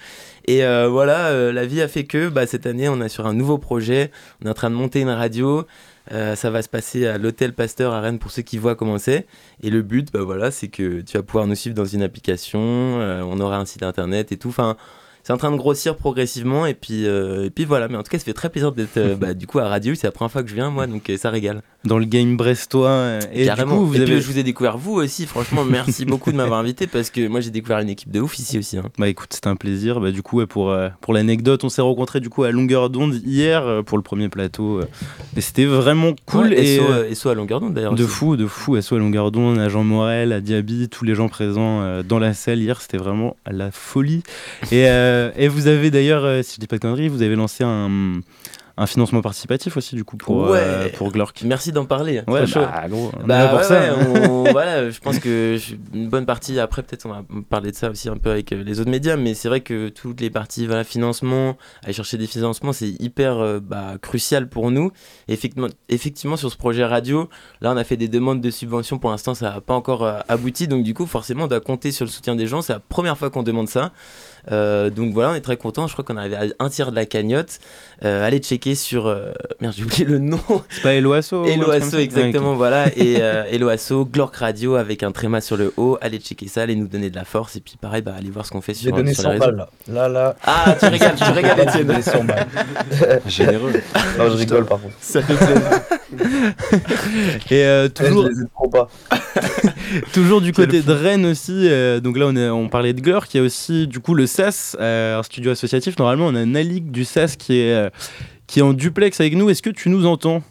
Et 0.46 0.64
euh, 0.64 0.88
voilà, 0.90 1.28
euh, 1.28 1.54
la 1.54 1.66
vie 1.66 1.82
a 1.82 1.88
fait 1.88 2.06
que 2.06 2.30
bah, 2.30 2.48
cette 2.48 2.66
année, 2.66 2.90
on 2.90 3.02
est 3.02 3.10
sur 3.10 3.28
un 3.28 3.34
nouveau 3.34 3.58
projet. 3.58 4.12
On 4.42 4.48
est 4.48 4.50
en 4.50 4.54
train 4.54 4.70
de 4.70 4.76
monter 4.76 5.02
une 5.02 5.10
radio. 5.10 5.66
Euh, 6.12 6.36
ça 6.36 6.50
va 6.50 6.64
se 6.64 6.70
passer 6.70 7.06
à 7.06 7.18
l'hôtel 7.20 7.54
Pasteur 7.54 7.94
à 7.94 8.02
Rennes 8.02 8.18
pour 8.18 8.32
ceux 8.32 8.42
qui 8.42 8.58
voient 8.58 8.76
comment 8.76 8.98
c'est. 8.98 9.28
Et 9.62 9.70
le 9.70 9.84
but, 9.84 10.12
bah 10.12 10.24
voilà, 10.24 10.50
c'est 10.50 10.68
que 10.68 11.02
tu 11.02 11.18
vas 11.18 11.24
pouvoir 11.24 11.46
nous 11.46 11.56
suivre 11.56 11.76
dans 11.76 11.86
une 11.86 12.02
application. 12.02 12.60
on 12.60 13.40
aura 13.40 13.58
un 13.58 13.66
site 13.66 13.84
internet 13.84 14.32
et 14.32 14.38
tout. 14.38 14.50
Enfin, 14.50 14.78
c'est 15.24 15.34
en 15.34 15.38
train 15.38 15.52
de 15.52 15.58
grossir 15.58 15.96
progressivement. 15.96 16.66
Et 16.66 16.74
puis, 16.74 17.06
euh, 17.06 17.46
et 17.46 17.50
puis 17.50 17.66
voilà. 17.66 17.88
Mais 17.88 17.98
en 17.98 18.04
tout 18.04 18.10
cas, 18.10 18.18
ça 18.18 18.26
fait 18.26 18.34
très 18.34 18.50
plaisir 18.50 18.72
d'être 18.72 18.98
euh, 18.98 19.16
bah, 19.20 19.34
du 19.34 19.48
coup 19.48 19.60
à 19.60 19.68
Radio. 19.68 19.94
C'est 19.96 20.08
la 20.08 20.12
première 20.12 20.32
fois 20.32 20.44
que 20.44 20.50
je 20.50 20.56
viens, 20.56 20.70
moi, 20.70 20.88
donc 20.88 21.10
euh, 21.10 21.18
ça 21.18 21.30
régale. 21.30 21.62
Dans 21.84 21.98
le 21.98 22.06
game 22.06 22.38
brestois. 22.38 23.20
Et 23.34 23.46
Carrément. 23.46 23.76
du 23.76 23.80
coup, 23.82 23.86
vous 23.88 23.96
et 23.96 24.04
puis, 24.04 24.12
avez... 24.14 24.22
je 24.22 24.28
vous 24.28 24.38
ai 24.38 24.44
découvert 24.44 24.78
vous 24.78 24.94
aussi. 24.94 25.26
Franchement, 25.26 25.64
merci 25.64 26.06
beaucoup 26.12 26.32
de 26.32 26.38
m'avoir 26.38 26.60
invité 26.60 26.86
parce 26.88 27.10
que 27.10 27.28
moi, 27.28 27.40
j'ai 27.40 27.50
découvert 27.50 27.80
une 27.80 27.90
équipe 27.90 28.12
de 28.12 28.20
ouf 28.20 28.38
ici 28.38 28.60
aussi. 28.60 28.78
hein. 28.78 28.84
Bah 29.00 29.08
écoute, 29.10 29.30
c'était 29.34 29.48
un 29.48 29.56
plaisir. 29.56 30.00
Bah, 30.00 30.12
du 30.12 30.22
coup, 30.22 30.38
ouais, 30.38 30.46
pour, 30.46 30.72
euh, 30.72 30.90
pour 31.02 31.14
l'anecdote, 31.14 31.64
on 31.64 31.70
s'est 31.70 31.82
rencontrés 31.82 32.20
du 32.20 32.30
coup 32.30 32.44
à 32.44 32.52
longueur 32.52 32.90
d'onde 32.90 33.16
hier 33.26 33.84
pour 33.86 33.98
le 33.98 34.04
premier 34.04 34.30
plateau. 34.30 34.82
et 35.36 35.42
c'était 35.42 35.66
vraiment 35.66 36.14
cool. 36.26 36.50
Ouais, 36.50 36.66
et, 36.66 36.78
SO, 36.78 37.16
SO 37.16 37.30
à 37.30 37.36
longueur 37.36 37.60
d'onde 37.62 37.74
d'ailleurs. 37.74 37.96
De 37.96 38.04
aussi. 38.04 38.12
fou, 38.14 38.38
de 38.38 38.46
fou. 38.46 38.80
SO 38.80 38.96
à 38.96 39.00
longueur 39.00 39.32
d'onde, 39.32 39.58
à 39.58 39.70
Jean 39.70 39.84
Morel, 39.84 40.34
à 40.34 40.42
Diaby, 40.42 40.88
tous 40.90 41.04
les 41.04 41.16
gens 41.16 41.30
présents 41.30 42.02
dans 42.04 42.20
la 42.20 42.34
salle 42.34 42.60
hier, 42.60 42.80
c'était 42.82 42.98
vraiment 42.98 43.36
la 43.50 43.72
folie. 43.72 44.22
Et, 44.72 44.86
euh, 45.12 45.32
et 45.36 45.48
vous 45.48 45.68
avez 45.68 45.92
d'ailleurs, 45.92 46.24
euh, 46.26 46.42
si 46.44 46.56
je 46.56 46.60
dis 46.60 46.68
pas 46.68 46.78
de 46.78 46.82
conneries, 46.82 47.08
vous 47.10 47.22
avez 47.22 47.36
lancé 47.36 47.64
un, 47.64 48.22
un 48.78 48.86
financement 48.88 49.22
participatif 49.22 49.76
aussi 49.78 49.96
du 49.96 50.04
coup 50.06 50.16
pour, 50.18 50.48
euh, 50.48 50.84
Ouais. 50.86 50.90
pour 50.92 51.12
Glork. 51.12 51.42
Merci 51.44 51.72
d'en 51.72 51.86
parler. 51.86 52.22
Ouais, 52.28 52.46
bah, 52.56 52.88
gros, 52.90 53.12
on 53.20 53.24
est 53.24 53.28
Bah 53.28 53.48
pour 53.50 53.58
ouais, 53.60 53.64
ça. 53.66 53.80
ouais, 53.82 54.06
on- 54.18 54.44
voilà, 54.52 54.90
je 54.90 55.00
pense 55.00 55.20
que 55.20 55.58
une 55.94 56.08
bonne 56.10 56.26
partie, 56.26 56.60
après 56.60 56.82
peut-être 56.82 57.06
on 57.06 57.10
va 57.10 57.24
parler 57.50 57.72
de 57.72 57.76
ça 57.76 57.90
aussi 57.92 58.08
un 58.10 58.18
peu 58.18 58.32
avec 58.32 58.50
les 58.52 58.80
autres 58.80 58.90
médias, 58.90 59.18
mais 59.18 59.34
c'est 59.34 59.50
vrai 59.50 59.60
que 59.62 59.90
toutes 59.90 60.22
les 60.22 60.30
parties, 60.30 60.66
voilà, 60.66 60.84
financement, 60.84 61.58
aller 61.84 61.94
chercher 61.94 62.18
des 62.18 62.28
financements, 62.28 62.74
c'est 62.74 62.90
hyper 63.00 63.38
euh, 63.40 63.60
bah, 63.60 63.96
crucial 64.02 64.48
pour 64.50 64.72
nous. 64.72 64.92
Effectivement, 65.28 65.68
effectivement, 65.90 66.38
sur 66.38 66.50
ce 66.52 66.58
projet 66.58 66.86
radio, 66.86 67.30
là 67.62 67.74
on 67.74 67.78
a 67.78 67.84
fait 67.84 67.98
des 67.98 68.08
demandes 68.08 68.42
de 68.42 68.50
subventions, 68.50 68.98
pour 69.00 69.12
l'instant 69.12 69.36
ça 69.36 69.52
n'a 69.52 69.62
pas 69.62 69.74
encore 69.76 70.08
abouti, 70.28 70.68
donc 70.68 70.84
du 70.84 70.94
coup 70.94 71.06
forcément 71.06 71.44
on 71.44 71.48
doit 71.48 71.60
compter 71.60 71.92
sur 71.92 72.06
le 72.06 72.12
soutien 72.12 72.36
des 72.36 72.48
gens, 72.48 72.62
c'est 72.62 72.74
la 72.74 72.80
première 72.80 73.18
fois 73.18 73.30
qu'on 73.30 73.44
demande 73.44 73.68
ça. 73.70 73.92
Euh, 74.52 74.90
donc 74.90 75.14
voilà, 75.14 75.32
on 75.32 75.36
est 75.36 75.42
très 75.42 75.58
content. 75.58 75.88
Je 75.88 75.94
crois 75.94 76.06
qu'on 76.06 76.16
est 76.16 76.20
arrivé 76.20 76.36
à 76.38 76.44
un 76.64 76.70
tiers 76.70 76.92
de 76.92 76.96
la 76.96 77.06
cagnotte. 77.06 77.60
Euh, 78.04 78.26
allez 78.26 78.40
checker 78.40 78.74
sur. 78.76 79.08
euh, 79.08 79.32
Merde, 79.60 79.74
j'ai 79.78 79.84
oublié 79.84 80.06
le 80.06 80.18
nom. 80.18 80.40
C'est 80.70 80.82
pas 80.82 80.94
Eloasso 80.96 81.46
Eloasso, 81.46 81.98
exactement, 82.00 82.56
voilà. 82.56 82.88
Et 82.96 83.18
euh, 83.22 83.44
Eloasso, 83.52 84.06
Glork 84.06 84.36
Radio 84.38 84.76
avec 84.76 85.04
un 85.04 85.12
tréma 85.12 85.42
sur 85.42 85.58
le 85.58 85.74
haut. 85.78 85.98
Allez 86.02 86.18
checker 86.20 86.48
ça, 86.48 86.64
allez 86.64 86.76
nous 86.76 86.88
donner 86.88 87.10
de 87.10 87.16
la 87.16 87.26
force. 87.26 87.56
Et 87.56 87.60
puis 87.60 87.76
pareil, 87.80 88.02
bah, 88.02 88.14
allez 88.18 88.30
voir 88.32 88.46
ce 88.46 88.52
qu'on 88.52 88.62
fait 88.62 88.74
J'ai 88.74 88.88
sur, 88.90 88.96
donné 88.96 89.14
sur 89.14 89.24
100 89.24 89.30
les 89.30 89.34
réseaux. 89.40 89.46
balles 89.52 89.68
là. 89.88 89.94
Là, 89.94 90.10
là. 90.10 90.36
Ah, 90.44 90.76
tu 90.80 90.86
régales, 90.88 91.16
tu 91.16 91.24
régales, 91.32 91.58
J'ai 91.58 91.64
Étienne. 91.64 91.88
donné 91.88 92.02
100 92.02 92.24
balles. 92.24 92.48
Généreux. 93.28 93.74
Non, 94.18 94.30
je 94.32 94.38
rigole 94.38 94.66
par 94.66 94.80
contre. 94.82 94.96
Ça 95.00 95.22
fait 95.22 95.36
plaisir. 95.36 95.62
Et 97.52 97.64
euh, 97.66 97.88
toujours, 97.90 98.26
Je 98.26 98.42
les 98.42 98.48
trop 98.54 98.70
pas. 98.70 98.90
toujours 100.14 100.42
du 100.42 100.54
côté 100.54 100.82
de 100.82 100.92
Rennes 100.92 101.26
aussi. 101.26 101.68
euh, 101.70 102.00
donc 102.00 102.18
là, 102.18 102.28
on, 102.28 102.70
parlait 102.70 102.94
de 102.94 103.02
Glork. 103.02 103.34
Il 103.34 103.38
y 103.38 103.40
a 103.40 103.44
aussi 103.44 103.88
du 103.88 104.00
coup 104.00 104.14
le 104.14 104.26
SAS, 104.28 104.76
euh, 104.80 105.20
un 105.20 105.24
studio 105.24 105.52
associatif. 105.52 105.98
Normalement, 105.98 106.28
on 106.28 106.36
a 106.36 106.46
Nalik 106.46 106.92
du 106.92 107.06
SAS 107.06 107.36
qui 107.36 107.60
est, 107.60 107.74
euh, 107.74 107.90
qui 108.48 108.60
est 108.60 108.62
en 108.62 108.74
duplex 108.74 109.20
avec 109.20 109.36
nous. 109.36 109.50
Est-ce 109.50 109.62
que 109.62 109.70
tu 109.70 109.90
nous 109.90 110.06
entends? 110.06 110.44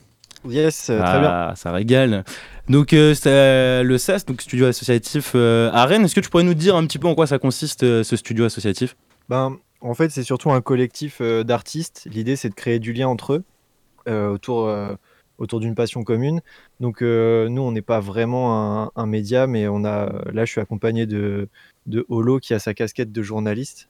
Yes, 0.48 0.90
ah, 0.90 1.02
très 1.02 1.20
bien. 1.20 1.54
Ça 1.54 1.72
régale. 1.72 2.24
Donc 2.68 2.90
c'est 2.90 3.82
le 3.82 3.98
SAS, 3.98 4.24
donc 4.24 4.40
studio 4.40 4.66
associatif 4.66 5.34
à 5.34 5.84
Rennes. 5.86 6.04
Est-ce 6.04 6.14
que 6.14 6.20
tu 6.20 6.30
pourrais 6.30 6.44
nous 6.44 6.54
dire 6.54 6.76
un 6.76 6.86
petit 6.86 6.98
peu 6.98 7.08
en 7.08 7.14
quoi 7.14 7.26
ça 7.26 7.38
consiste 7.38 7.80
ce 8.02 8.16
studio 8.16 8.44
associatif? 8.44 8.96
Ben, 9.28 9.56
en 9.80 9.94
fait, 9.94 10.10
c'est 10.10 10.22
surtout 10.22 10.50
un 10.50 10.60
collectif 10.60 11.20
d'artistes. 11.20 12.06
L'idée, 12.10 12.36
c'est 12.36 12.48
de 12.48 12.54
créer 12.54 12.78
du 12.78 12.92
lien 12.92 13.08
entre 13.08 13.34
eux 13.34 13.44
autour, 14.30 14.72
autour 15.40 15.58
d'une 15.58 15.74
passion 15.74 16.04
commune. 16.04 16.40
Donc, 16.78 17.02
euh, 17.02 17.48
nous, 17.48 17.62
on 17.62 17.72
n'est 17.72 17.82
pas 17.82 17.98
vraiment 17.98 18.84
un, 18.84 18.90
un 18.94 19.06
média, 19.06 19.48
mais 19.48 19.66
on 19.66 19.84
a, 19.84 20.30
là, 20.32 20.44
je 20.44 20.52
suis 20.52 20.60
accompagné 20.60 21.06
de, 21.06 21.48
de 21.86 22.06
Holo 22.08 22.38
qui 22.38 22.54
a 22.54 22.60
sa 22.60 22.74
casquette 22.74 23.10
de 23.10 23.22
journaliste. 23.22 23.88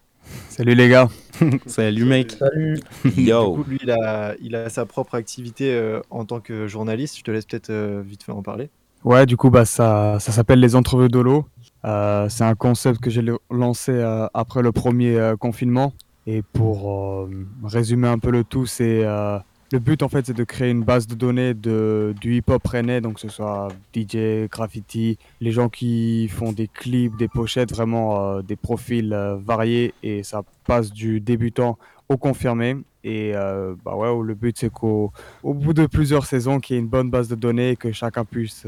Salut 0.49 0.75
les 0.75 0.89
gars. 0.89 1.09
Salut 1.67 2.05
mec. 2.05 2.33
Salut. 2.33 2.79
Du 3.05 3.23
Yo. 3.23 3.55
coup, 3.57 3.65
lui, 3.69 3.79
il 3.83 3.91
a, 3.91 4.35
il 4.41 4.55
a 4.55 4.69
sa 4.71 4.87
propre 4.87 5.15
activité 5.15 5.75
euh, 5.75 6.01
en 6.11 6.25
tant 6.25 6.41
que 6.41 6.67
journaliste. 6.69 7.19
Je 7.19 7.23
te 7.23 7.31
laisse 7.31 7.45
peut-être 7.47 7.71
euh, 7.71 8.03
vite 8.05 8.23
fait 8.23 8.33
en 8.33 8.43
parler. 8.43 8.71
Ouais, 9.05 9.25
du 9.27 9.37
coup, 9.37 9.51
bah, 9.51 9.65
ça, 9.65 10.19
ça 10.21 10.31
s'appelle 10.33 10.61
les 10.61 10.77
entrevues 10.77 11.09
d'Holo. 11.09 11.47
Euh, 11.87 12.29
c'est 12.29 12.45
un 12.45 12.55
concept 12.55 13.01
que 13.01 13.09
j'ai 13.09 13.25
lancé 13.51 13.93
euh, 13.93 14.27
après 14.35 14.63
le 14.63 14.73
premier 14.73 15.17
euh, 15.17 15.37
confinement. 15.37 15.95
Et 16.27 16.43
pour 16.43 16.93
euh, 17.25 17.31
résumer 17.65 18.09
un 18.09 18.19
peu 18.19 18.31
le 18.31 18.45
tout, 18.45 18.67
c'est 18.67 19.05
euh, 19.05 19.39
le 19.73 19.79
but 19.79 20.03
en 20.03 20.09
fait, 20.09 20.27
c'est 20.27 20.37
de 20.37 20.45
créer 20.45 20.71
une 20.71 20.83
base 20.83 21.07
de 21.07 21.15
données 21.15 21.55
du 21.55 22.37
hip-hop 22.37 22.67
rennais, 22.67 23.01
donc 23.01 23.15
que 23.15 23.21
ce 23.21 23.29
soit 23.29 23.69
DJ, 23.95 24.49
graffiti, 24.51 25.19
les 25.41 25.53
gens 25.53 25.69
qui 25.69 26.29
font 26.29 26.53
des 26.53 26.67
clips, 26.67 27.17
des 27.17 27.29
pochettes, 27.29 27.73
vraiment 27.73 28.21
euh, 28.21 28.43
des 28.43 28.57
profils 28.57 29.13
euh, 29.13 29.37
variés. 29.37 29.95
Et 30.03 30.25
ça 30.25 30.43
passe 30.67 30.93
du 30.93 31.21
débutant 31.21 31.79
au 32.09 32.17
confirmé. 32.17 32.77
Et 33.05 33.33
euh, 33.35 33.75
bah 33.85 33.95
ouais, 33.95 34.09
le 34.23 34.35
but 34.35 34.59
c'est 34.59 34.71
qu'au 34.71 35.13
au 35.43 35.55
bout 35.55 35.73
de 35.73 35.87
plusieurs 35.87 36.27
saisons, 36.27 36.59
qu'il 36.59 36.75
y 36.75 36.79
ait 36.79 36.83
une 36.83 36.89
bonne 36.89 37.09
base 37.09 37.29
de 37.29 37.37
données 37.37 37.77
que 37.77 37.93
chacun 37.93 38.25
puisse 38.25 38.67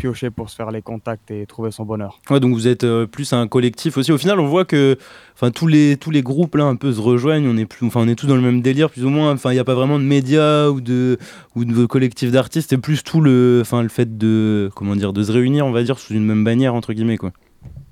piocher 0.00 0.30
pour 0.30 0.48
se 0.48 0.56
faire 0.56 0.70
les 0.70 0.82
contacts 0.82 1.30
et 1.30 1.46
trouver 1.46 1.70
son 1.70 1.84
bonheur. 1.84 2.20
Ouais, 2.30 2.40
donc 2.40 2.54
vous 2.54 2.66
êtes 2.66 2.84
euh, 2.84 3.06
plus 3.06 3.32
un 3.32 3.46
collectif 3.46 3.98
aussi. 3.98 4.12
Au 4.12 4.18
final, 4.18 4.40
on 4.40 4.46
voit 4.46 4.64
que, 4.64 4.96
enfin, 5.34 5.50
tous 5.50 5.66
les 5.66 5.96
tous 5.98 6.10
les 6.10 6.22
groupes 6.22 6.54
là 6.54 6.64
un 6.64 6.76
peu 6.76 6.92
se 6.92 7.00
rejoignent. 7.00 7.46
On 7.46 7.56
est 7.56 7.66
plus, 7.66 7.86
enfin, 7.86 8.00
on 8.00 8.08
est 8.08 8.14
tous 8.14 8.26
dans 8.26 8.36
le 8.36 8.40
même 8.42 8.62
délire, 8.62 8.90
plus 8.90 9.04
ou 9.04 9.10
moins. 9.10 9.32
Enfin, 9.32 9.50
il 9.50 9.54
n'y 9.54 9.60
a 9.60 9.64
pas 9.64 9.74
vraiment 9.74 9.98
de 9.98 10.04
médias 10.04 10.68
ou 10.68 10.80
de 10.80 11.18
ou 11.54 11.64
de 11.64 11.86
collectif 11.86 12.32
d'artistes. 12.32 12.70
C'est 12.70 12.78
plus 12.78 13.02
tout 13.02 13.20
le, 13.20 13.58
enfin, 13.60 13.82
le 13.82 13.88
fait 13.88 14.16
de, 14.16 14.70
comment 14.74 14.96
dire, 14.96 15.12
de 15.12 15.22
se 15.22 15.32
réunir, 15.32 15.66
on 15.66 15.72
va 15.72 15.82
dire, 15.82 15.98
sous 15.98 16.14
une 16.14 16.24
même 16.24 16.44
bannière 16.44 16.74
entre 16.74 16.92
guillemets, 16.94 17.18
quoi. 17.18 17.32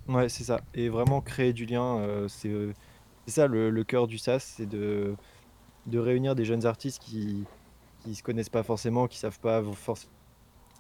Ouais, 0.09 0.29
c'est 0.31 0.45
ça. 0.45 0.61
Et 0.75 0.89
vraiment 0.89 1.21
créer 1.21 1.53
du 1.53 1.67
lien, 1.67 1.99
euh, 1.99 2.27
c'est 2.29 2.49
euh, 2.49 2.73
c'est 3.27 3.35
ça 3.35 3.47
le, 3.47 3.69
le 3.69 3.85
cœur 3.85 4.07
du 4.07 4.17
SAS, 4.17 4.55
c'est 4.57 4.69
de, 4.69 5.15
de 5.87 5.99
réunir 5.99 6.35
des 6.35 6.47
jeunes 6.47 6.65
artistes 6.65 7.03
qui 7.03 7.45
qui 8.05 8.15
se 8.15 8.23
connaissent 8.23 8.49
pas 8.49 8.63
forcément, 8.63 9.07
qui 9.07 9.19
savent 9.19 9.41
pas 9.41 9.63
forcément. 9.75 10.13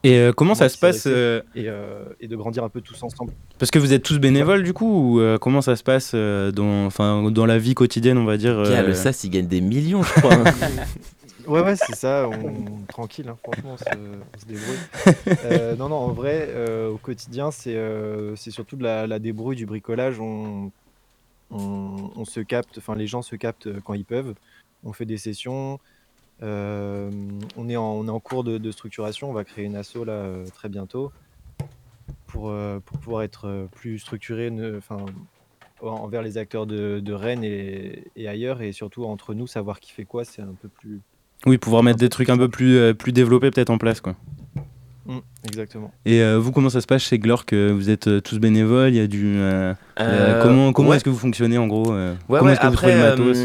Et 0.04 0.18
euh, 0.18 0.32
comment 0.32 0.54
ça 0.54 0.68
se 0.68 0.78
passe 0.78 1.04
euh, 1.06 1.42
et, 1.56 1.68
euh, 1.68 2.04
et 2.20 2.28
de 2.28 2.36
grandir 2.36 2.62
un 2.62 2.68
peu 2.68 2.80
tous 2.80 3.02
ensemble. 3.02 3.32
Parce 3.58 3.70
que 3.70 3.78
vous 3.80 3.92
êtes 3.92 4.04
tous 4.04 4.18
bénévoles 4.18 4.62
du 4.62 4.72
coup 4.72 5.16
ou 5.16 5.20
euh, 5.20 5.38
comment 5.38 5.60
ça 5.60 5.74
se 5.74 5.82
passe 5.82 6.12
euh, 6.14 6.52
dans, 6.52 6.86
enfin, 6.86 7.30
dans 7.32 7.46
la 7.46 7.58
vie 7.58 7.74
quotidienne, 7.74 8.16
on 8.16 8.24
va 8.24 8.36
dire. 8.36 8.62
Gars, 8.62 8.82
le 8.82 8.94
SAS, 8.94 9.24
il 9.24 9.30
gagne 9.30 9.48
des 9.48 9.60
millions, 9.60 10.02
je 10.02 10.12
crois. 10.20 10.34
hein. 10.34 10.44
Ouais, 11.48 11.62
ouais, 11.62 11.76
c'est 11.76 11.94
ça, 11.94 12.28
on... 12.28 12.84
tranquille, 12.88 13.26
hein, 13.26 13.38
franchement, 13.42 13.72
on 13.72 13.76
se, 13.78 13.84
on 13.96 14.38
se 14.38 14.44
débrouille. 14.44 14.76
Euh, 15.46 15.76
non, 15.76 15.88
non, 15.88 15.96
en 15.96 16.12
vrai, 16.12 16.46
euh, 16.50 16.90
au 16.90 16.98
quotidien, 16.98 17.50
c'est 17.50 17.74
euh, 17.74 18.36
c'est 18.36 18.50
surtout 18.50 18.76
de 18.76 18.82
la, 18.82 19.06
la 19.06 19.18
débrouille, 19.18 19.56
du 19.56 19.64
bricolage. 19.64 20.20
On, 20.20 20.70
on, 21.50 22.10
on 22.14 22.24
se 22.26 22.40
capte, 22.40 22.76
enfin, 22.76 22.94
les 22.94 23.06
gens 23.06 23.22
se 23.22 23.34
captent 23.34 23.68
quand 23.82 23.94
ils 23.94 24.04
peuvent. 24.04 24.34
On 24.84 24.92
fait 24.92 25.06
des 25.06 25.16
sessions. 25.16 25.80
Euh, 26.42 27.10
on, 27.56 27.68
est 27.68 27.76
en, 27.76 27.84
on 27.84 28.06
est 28.06 28.10
en 28.10 28.20
cours 28.20 28.44
de, 28.44 28.58
de 28.58 28.70
structuration. 28.70 29.30
On 29.30 29.32
va 29.32 29.44
créer 29.44 29.64
une 29.64 29.76
asso 29.76 30.04
là 30.06 30.12
euh, 30.12 30.44
très 30.54 30.68
bientôt 30.68 31.12
pour, 32.26 32.50
euh, 32.50 32.80
pour 32.80 32.98
pouvoir 32.98 33.22
être 33.22 33.68
plus 33.72 33.98
structuré 33.98 34.50
ne- 34.50 34.76
enfin, 34.78 35.04
en- 35.82 35.86
envers 35.88 36.22
les 36.22 36.38
acteurs 36.38 36.66
de, 36.66 37.00
de 37.00 37.12
Rennes 37.12 37.44
et, 37.44 38.04
et 38.16 38.28
ailleurs. 38.28 38.62
Et 38.62 38.72
surtout 38.72 39.04
entre 39.04 39.34
nous, 39.34 39.46
savoir 39.46 39.80
qui 39.80 39.92
fait 39.92 40.04
quoi, 40.04 40.24
c'est 40.24 40.42
un 40.42 40.54
peu 40.60 40.68
plus. 40.68 41.00
Oui, 41.46 41.56
pouvoir 41.56 41.82
mettre 41.82 41.98
des 41.98 42.08
trucs 42.08 42.30
un 42.30 42.36
peu 42.36 42.48
plus 42.48 42.76
euh, 42.76 42.94
plus 42.94 43.12
développés 43.12 43.50
peut-être 43.50 43.70
en 43.70 43.78
place, 43.78 44.00
quoi. 44.00 44.16
Mm, 45.08 45.20
exactement. 45.46 45.90
Et 46.04 46.20
euh, 46.20 46.38
vous, 46.38 46.52
comment 46.52 46.68
ça 46.68 46.82
se 46.82 46.86
passe 46.86 47.02
chez 47.02 47.18
Glork 47.18 47.54
euh, 47.54 47.72
Vous 47.74 47.88
êtes 47.88 48.08
euh, 48.08 48.20
tous 48.20 48.38
bénévoles 48.38 48.90
Il 48.90 48.96
y 48.96 49.00
a 49.00 49.06
du. 49.06 49.38
euh, 49.38 49.72
comment 50.42 50.72
comment 50.74 50.90
ouais. 50.90 50.96
est-ce 50.96 51.04
que 51.04 51.08
vous 51.08 51.18
fonctionnez 51.18 51.56
en 51.56 51.66
gros 51.66 51.94
Ouais, 51.94 52.14
Comment 52.28 52.42
ouais, 52.42 52.52
est-ce 52.52 52.60
que 52.60 52.66
vous 52.66 52.76
trouvez 52.76 52.92
le 52.94 52.98
matos 53.00 53.38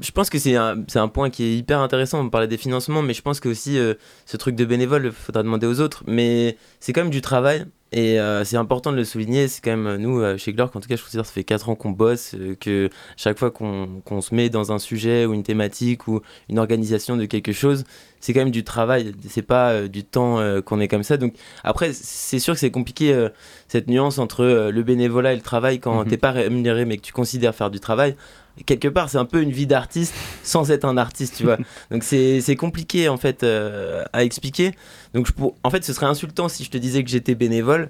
je 0.00 0.10
pense 0.10 0.30
que 0.30 0.38
c'est 0.40 0.56
un, 0.56 0.82
c'est 0.88 0.98
un 0.98 1.06
point 1.06 1.30
qui 1.30 1.44
est 1.44 1.56
hyper 1.56 1.78
intéressant. 1.78 2.18
On 2.24 2.28
parlait 2.28 2.48
des 2.48 2.56
financements, 2.56 3.02
mais 3.02 3.14
je 3.14 3.22
pense 3.22 3.38
que 3.38 3.48
aussi 3.48 3.78
ce 4.26 4.36
truc 4.36 4.56
de 4.56 4.64
bénévole, 4.64 5.04
il 5.04 5.12
faudra 5.12 5.44
demander 5.44 5.68
aux 5.68 5.78
autres. 5.78 6.02
Mais 6.08 6.56
c'est 6.80 6.92
quand 6.92 7.02
même 7.02 7.10
du 7.10 7.20
travail 7.20 7.66
et 7.92 8.18
euh, 8.18 8.42
c'est 8.44 8.56
important 8.56 8.90
de 8.90 8.96
le 8.96 9.04
souligner. 9.04 9.48
C'est 9.48 9.60
quand 9.62 9.76
même, 9.76 9.96
nous, 9.96 10.20
euh, 10.20 10.38
chez 10.38 10.52
Glork, 10.52 10.74
en 10.74 10.80
tout 10.80 10.88
cas, 10.88 10.96
je 10.96 11.02
considère 11.02 11.22
que 11.22 11.28
ça 11.28 11.34
fait 11.34 11.44
4 11.44 11.68
ans 11.68 11.74
qu'on 11.74 11.90
bosse, 11.90 12.34
euh, 12.34 12.56
que 12.58 12.88
chaque 13.16 13.38
fois 13.38 13.50
qu'on 13.50 14.00
qu'on 14.04 14.22
se 14.22 14.34
met 14.34 14.48
dans 14.48 14.72
un 14.72 14.78
sujet 14.78 15.26
ou 15.26 15.34
une 15.34 15.42
thématique 15.42 16.08
ou 16.08 16.22
une 16.48 16.58
organisation 16.58 17.16
de 17.16 17.26
quelque 17.26 17.52
chose, 17.52 17.84
c'est 18.22 18.32
quand 18.32 18.40
même 18.40 18.50
du 18.50 18.64
travail. 18.64 19.12
C'est 19.28 19.42
pas 19.42 19.72
euh, 19.72 19.88
du 19.88 20.04
temps 20.04 20.38
euh, 20.38 20.62
qu'on 20.62 20.80
est 20.80 20.88
comme 20.88 21.02
ça. 21.02 21.18
Donc 21.18 21.34
après, 21.64 21.92
c'est 21.92 22.38
sûr 22.38 22.54
que 22.54 22.60
c'est 22.60 22.70
compliqué 22.70 23.12
euh, 23.12 23.28
cette 23.68 23.88
nuance 23.88 24.18
entre 24.18 24.70
le 24.72 24.82
bénévolat 24.82 25.32
et 25.34 25.36
le 25.36 25.42
travail 25.42 25.78
quand 25.80 26.04
Mhm. 26.04 26.08
t'es 26.08 26.16
pas 26.16 26.30
rémunéré 26.30 26.84
mais 26.86 26.96
que 26.96 27.02
tu 27.02 27.12
considères 27.12 27.54
faire 27.54 27.68
du 27.70 27.80
travail. 27.80 28.16
Quelque 28.66 28.86
part, 28.88 29.08
c'est 29.08 29.16
un 29.18 29.24
peu 29.24 29.40
une 29.40 29.50
vie 29.50 29.66
d'artiste 29.66 30.14
sans 30.42 30.70
être 30.70 30.84
un 30.84 30.98
artiste, 30.98 31.36
tu 31.38 31.44
vois. 31.44 31.56
Donc 31.90 32.04
c'est 32.04 32.40
c'est 32.42 32.54
compliqué 32.54 33.08
en 33.08 33.16
fait 33.16 33.42
euh, 33.42 34.04
à 34.12 34.24
expliquer. 34.24 34.72
Donc 35.14 35.26
je 35.26 35.32
pour... 35.32 35.56
en 35.64 35.70
fait, 35.70 35.82
ce 35.84 35.92
serait 35.92 36.06
insultant 36.06 36.48
si 36.48 36.62
je 36.64 36.70
te 36.70 36.76
disais 36.78 37.02
que 37.02 37.10
j'étais 37.10 37.34
bénévole, 37.34 37.88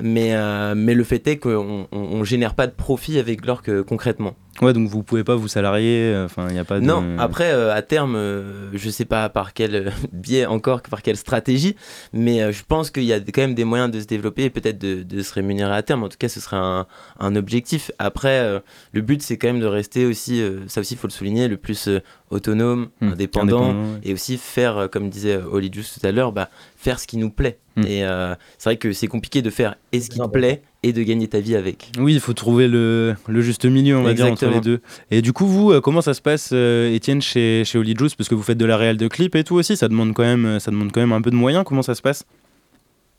mais 0.00 0.34
euh, 0.34 0.74
mais 0.76 0.94
le 0.94 1.04
fait 1.04 1.26
est 1.26 1.38
qu'on 1.38 1.86
on, 1.92 1.98
on 1.98 2.24
génère 2.24 2.54
pas 2.54 2.66
de 2.66 2.72
profit 2.72 3.18
avec 3.18 3.42
Glork 3.42 3.68
euh, 3.68 3.82
concrètement. 3.82 4.34
Ouais, 4.62 4.72
donc 4.72 4.88
vous 4.88 5.02
pouvez 5.02 5.24
pas 5.24 5.34
vous 5.36 5.48
salarier. 5.48 6.14
Enfin, 6.24 6.46
il 6.48 6.54
n'y 6.54 6.58
a 6.58 6.64
pas 6.64 6.80
de. 6.80 6.84
Non, 6.84 7.18
après, 7.18 7.52
euh, 7.52 7.74
à 7.74 7.82
terme, 7.82 8.16
euh, 8.16 8.70
je 8.72 8.88
sais 8.88 9.04
pas 9.04 9.28
par 9.28 9.52
quel 9.52 9.74
euh, 9.74 9.90
biais 10.12 10.46
encore, 10.46 10.80
par 10.82 11.02
quelle 11.02 11.16
stratégie, 11.16 11.76
mais 12.12 12.52
je 12.52 12.62
pense 12.66 12.90
qu'il 12.90 13.04
y 13.04 13.12
a 13.12 13.20
quand 13.20 13.42
même 13.42 13.54
des 13.54 13.64
moyens 13.64 13.90
de 13.90 14.00
se 14.00 14.06
développer 14.06 14.44
et 14.44 14.50
peut-être 14.50 14.78
de, 14.78 15.02
de 15.02 15.22
se 15.22 15.32
rémunérer 15.34 15.74
à 15.74 15.82
terme. 15.82 16.04
En 16.04 16.08
tout 16.08 16.16
cas, 16.18 16.28
ce 16.28 16.40
serait 16.40 16.56
un, 16.56 16.86
un 17.20 17.36
objectif. 17.36 17.90
Après, 17.98 18.62
le 18.92 19.00
but, 19.00 19.22
c'est 19.22 19.36
quand 19.36 19.48
même 19.48 19.60
de 19.60 19.66
rester 19.66 20.06
aussi, 20.06 20.42
ça 20.68 20.80
aussi, 20.80 20.94
il 20.94 20.96
faut 20.96 21.06
le 21.06 21.12
souligner, 21.12 21.48
le 21.48 21.56
plus 21.56 21.88
autonome, 22.30 22.88
Hmm, 23.00 23.12
indépendant, 23.12 23.70
ouais. 23.72 24.00
et 24.04 24.12
aussi 24.12 24.36
faire, 24.36 24.76
euh, 24.78 24.88
comme 24.88 25.08
disait 25.10 25.34
euh, 25.34 25.48
Oli 25.50 25.70
Just 25.72 26.00
tout 26.00 26.06
à 26.06 26.10
l'heure, 26.12 26.32
bah, 26.32 26.48
faire 26.76 26.98
ce 26.98 27.06
qui 27.06 27.16
nous 27.18 27.30
plaît. 27.30 27.58
Hmm. 27.76 27.82
Et 27.86 28.04
euh, 28.04 28.34
c'est 28.58 28.70
vrai 28.70 28.76
que 28.76 28.92
c'est 28.92 29.06
compliqué 29.06 29.42
de 29.42 29.50
faire 29.50 29.76
et 29.92 30.00
ce 30.00 30.10
qui 30.10 30.18
te 30.18 30.26
plaît 30.28 30.62
et 30.82 30.92
de 30.92 31.02
gagner 31.02 31.28
ta 31.28 31.40
vie 31.40 31.54
avec. 31.56 31.90
Oui, 31.98 32.14
il 32.14 32.20
faut 32.20 32.32
trouver 32.32 32.68
le, 32.68 33.14
le 33.28 33.40
juste 33.42 33.64
milieu, 33.64 33.96
on 33.96 34.02
va 34.02 34.14
dire, 34.14 34.26
entre 34.26 34.46
les 34.46 34.60
deux. 34.60 34.80
Et 35.10 35.20
du 35.22 35.32
coup, 35.32 35.46
vous, 35.46 35.80
comment 35.80 36.00
ça 36.00 36.14
se 36.14 36.22
passe, 36.22 36.52
Étienne, 36.52 37.20
chez, 37.22 37.62
chez 37.64 37.78
Holy 37.78 37.94
Juice 37.96 38.14
Parce 38.14 38.28
que 38.28 38.34
vous 38.34 38.42
faites 38.42 38.58
de 38.58 38.64
la 38.66 38.76
réal 38.76 38.96
de 38.96 39.08
clips 39.08 39.34
et 39.34 39.44
tout 39.44 39.54
aussi, 39.56 39.76
ça 39.76 39.88
demande 39.88 40.12
quand 40.14 40.22
même, 40.24 40.58
ça 40.60 40.70
demande 40.70 40.90
quand 40.92 41.00
même 41.00 41.12
un 41.12 41.20
peu 41.22 41.30
de 41.30 41.36
moyens. 41.36 41.64
Comment 41.66 41.82
ça 41.82 41.94
se 41.94 42.02
passe? 42.02 42.24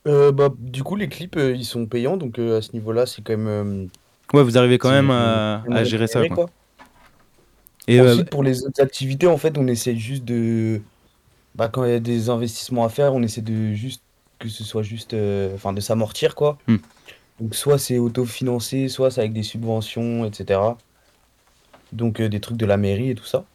Euh, 0.08 0.32
bah, 0.32 0.50
du 0.58 0.84
coup, 0.84 0.96
les 0.96 1.08
clips, 1.10 1.38
ils 1.38 1.66
sont 1.66 1.86
payants, 1.86 2.16
donc 2.18 2.40
euh, 2.40 2.60
à 2.60 2.62
ce 2.62 2.72
niveau-là, 2.74 3.06
c'est 3.06 3.22
quand 3.22 3.36
même. 3.38 3.48
euh, 3.48 3.86
Ouais, 4.34 4.44
vous 4.44 4.58
arrivez 4.58 4.78
quand 4.78 4.90
même 4.92 5.10
à, 5.12 5.64
gérer 5.84 6.08
ça. 6.08 6.20
rémunéré, 6.20 6.36
Quoi. 6.36 6.46
quoi. 6.46 6.54
Et 7.88 8.00
euh, 8.00 8.14
Ensuite, 8.14 8.30
pour 8.30 8.44
les 8.44 8.64
autres 8.66 8.82
activités, 8.82 9.28
en 9.28 9.38
fait, 9.38 9.58
on 9.58 9.68
essaie 9.68 9.96
juste 9.96 10.26
de. 10.26 10.82
Bah, 11.56 11.70
quand 11.70 11.86
il 11.86 11.92
y 11.92 11.96
a 11.96 12.00
des 12.00 12.30
investissements 12.30 12.86
à 12.86 12.90
faire, 12.90 13.14
on 13.14 13.24
essaie 13.24 13.42
de 13.42 13.74
juste 13.74 14.04
que 14.40 14.50
ce 14.50 14.64
soit 14.64 14.84
juste. 14.84 15.14
euh, 15.14 15.56
Enfin, 15.56 15.74
de 15.74 15.82
s'amortir, 15.82 16.36
quoi. 16.36 16.58
Hmm. 16.68 16.78
Donc, 17.40 17.56
soit 17.56 17.78
c'est 17.80 17.98
autofinancé, 18.00 18.90
soit 18.90 19.12
c'est 19.12 19.22
avec 19.22 19.34
des 19.34 19.44
subventions, 19.44 20.26
etc. 20.26 20.78
Donc, 21.94 22.20
euh, 22.20 22.30
des 22.30 22.40
trucs 22.40 22.58
de 22.58 22.66
la 22.66 22.78
mairie 22.78 23.12
et 23.12 23.16
tout 23.16 23.26
ça. 23.26 23.46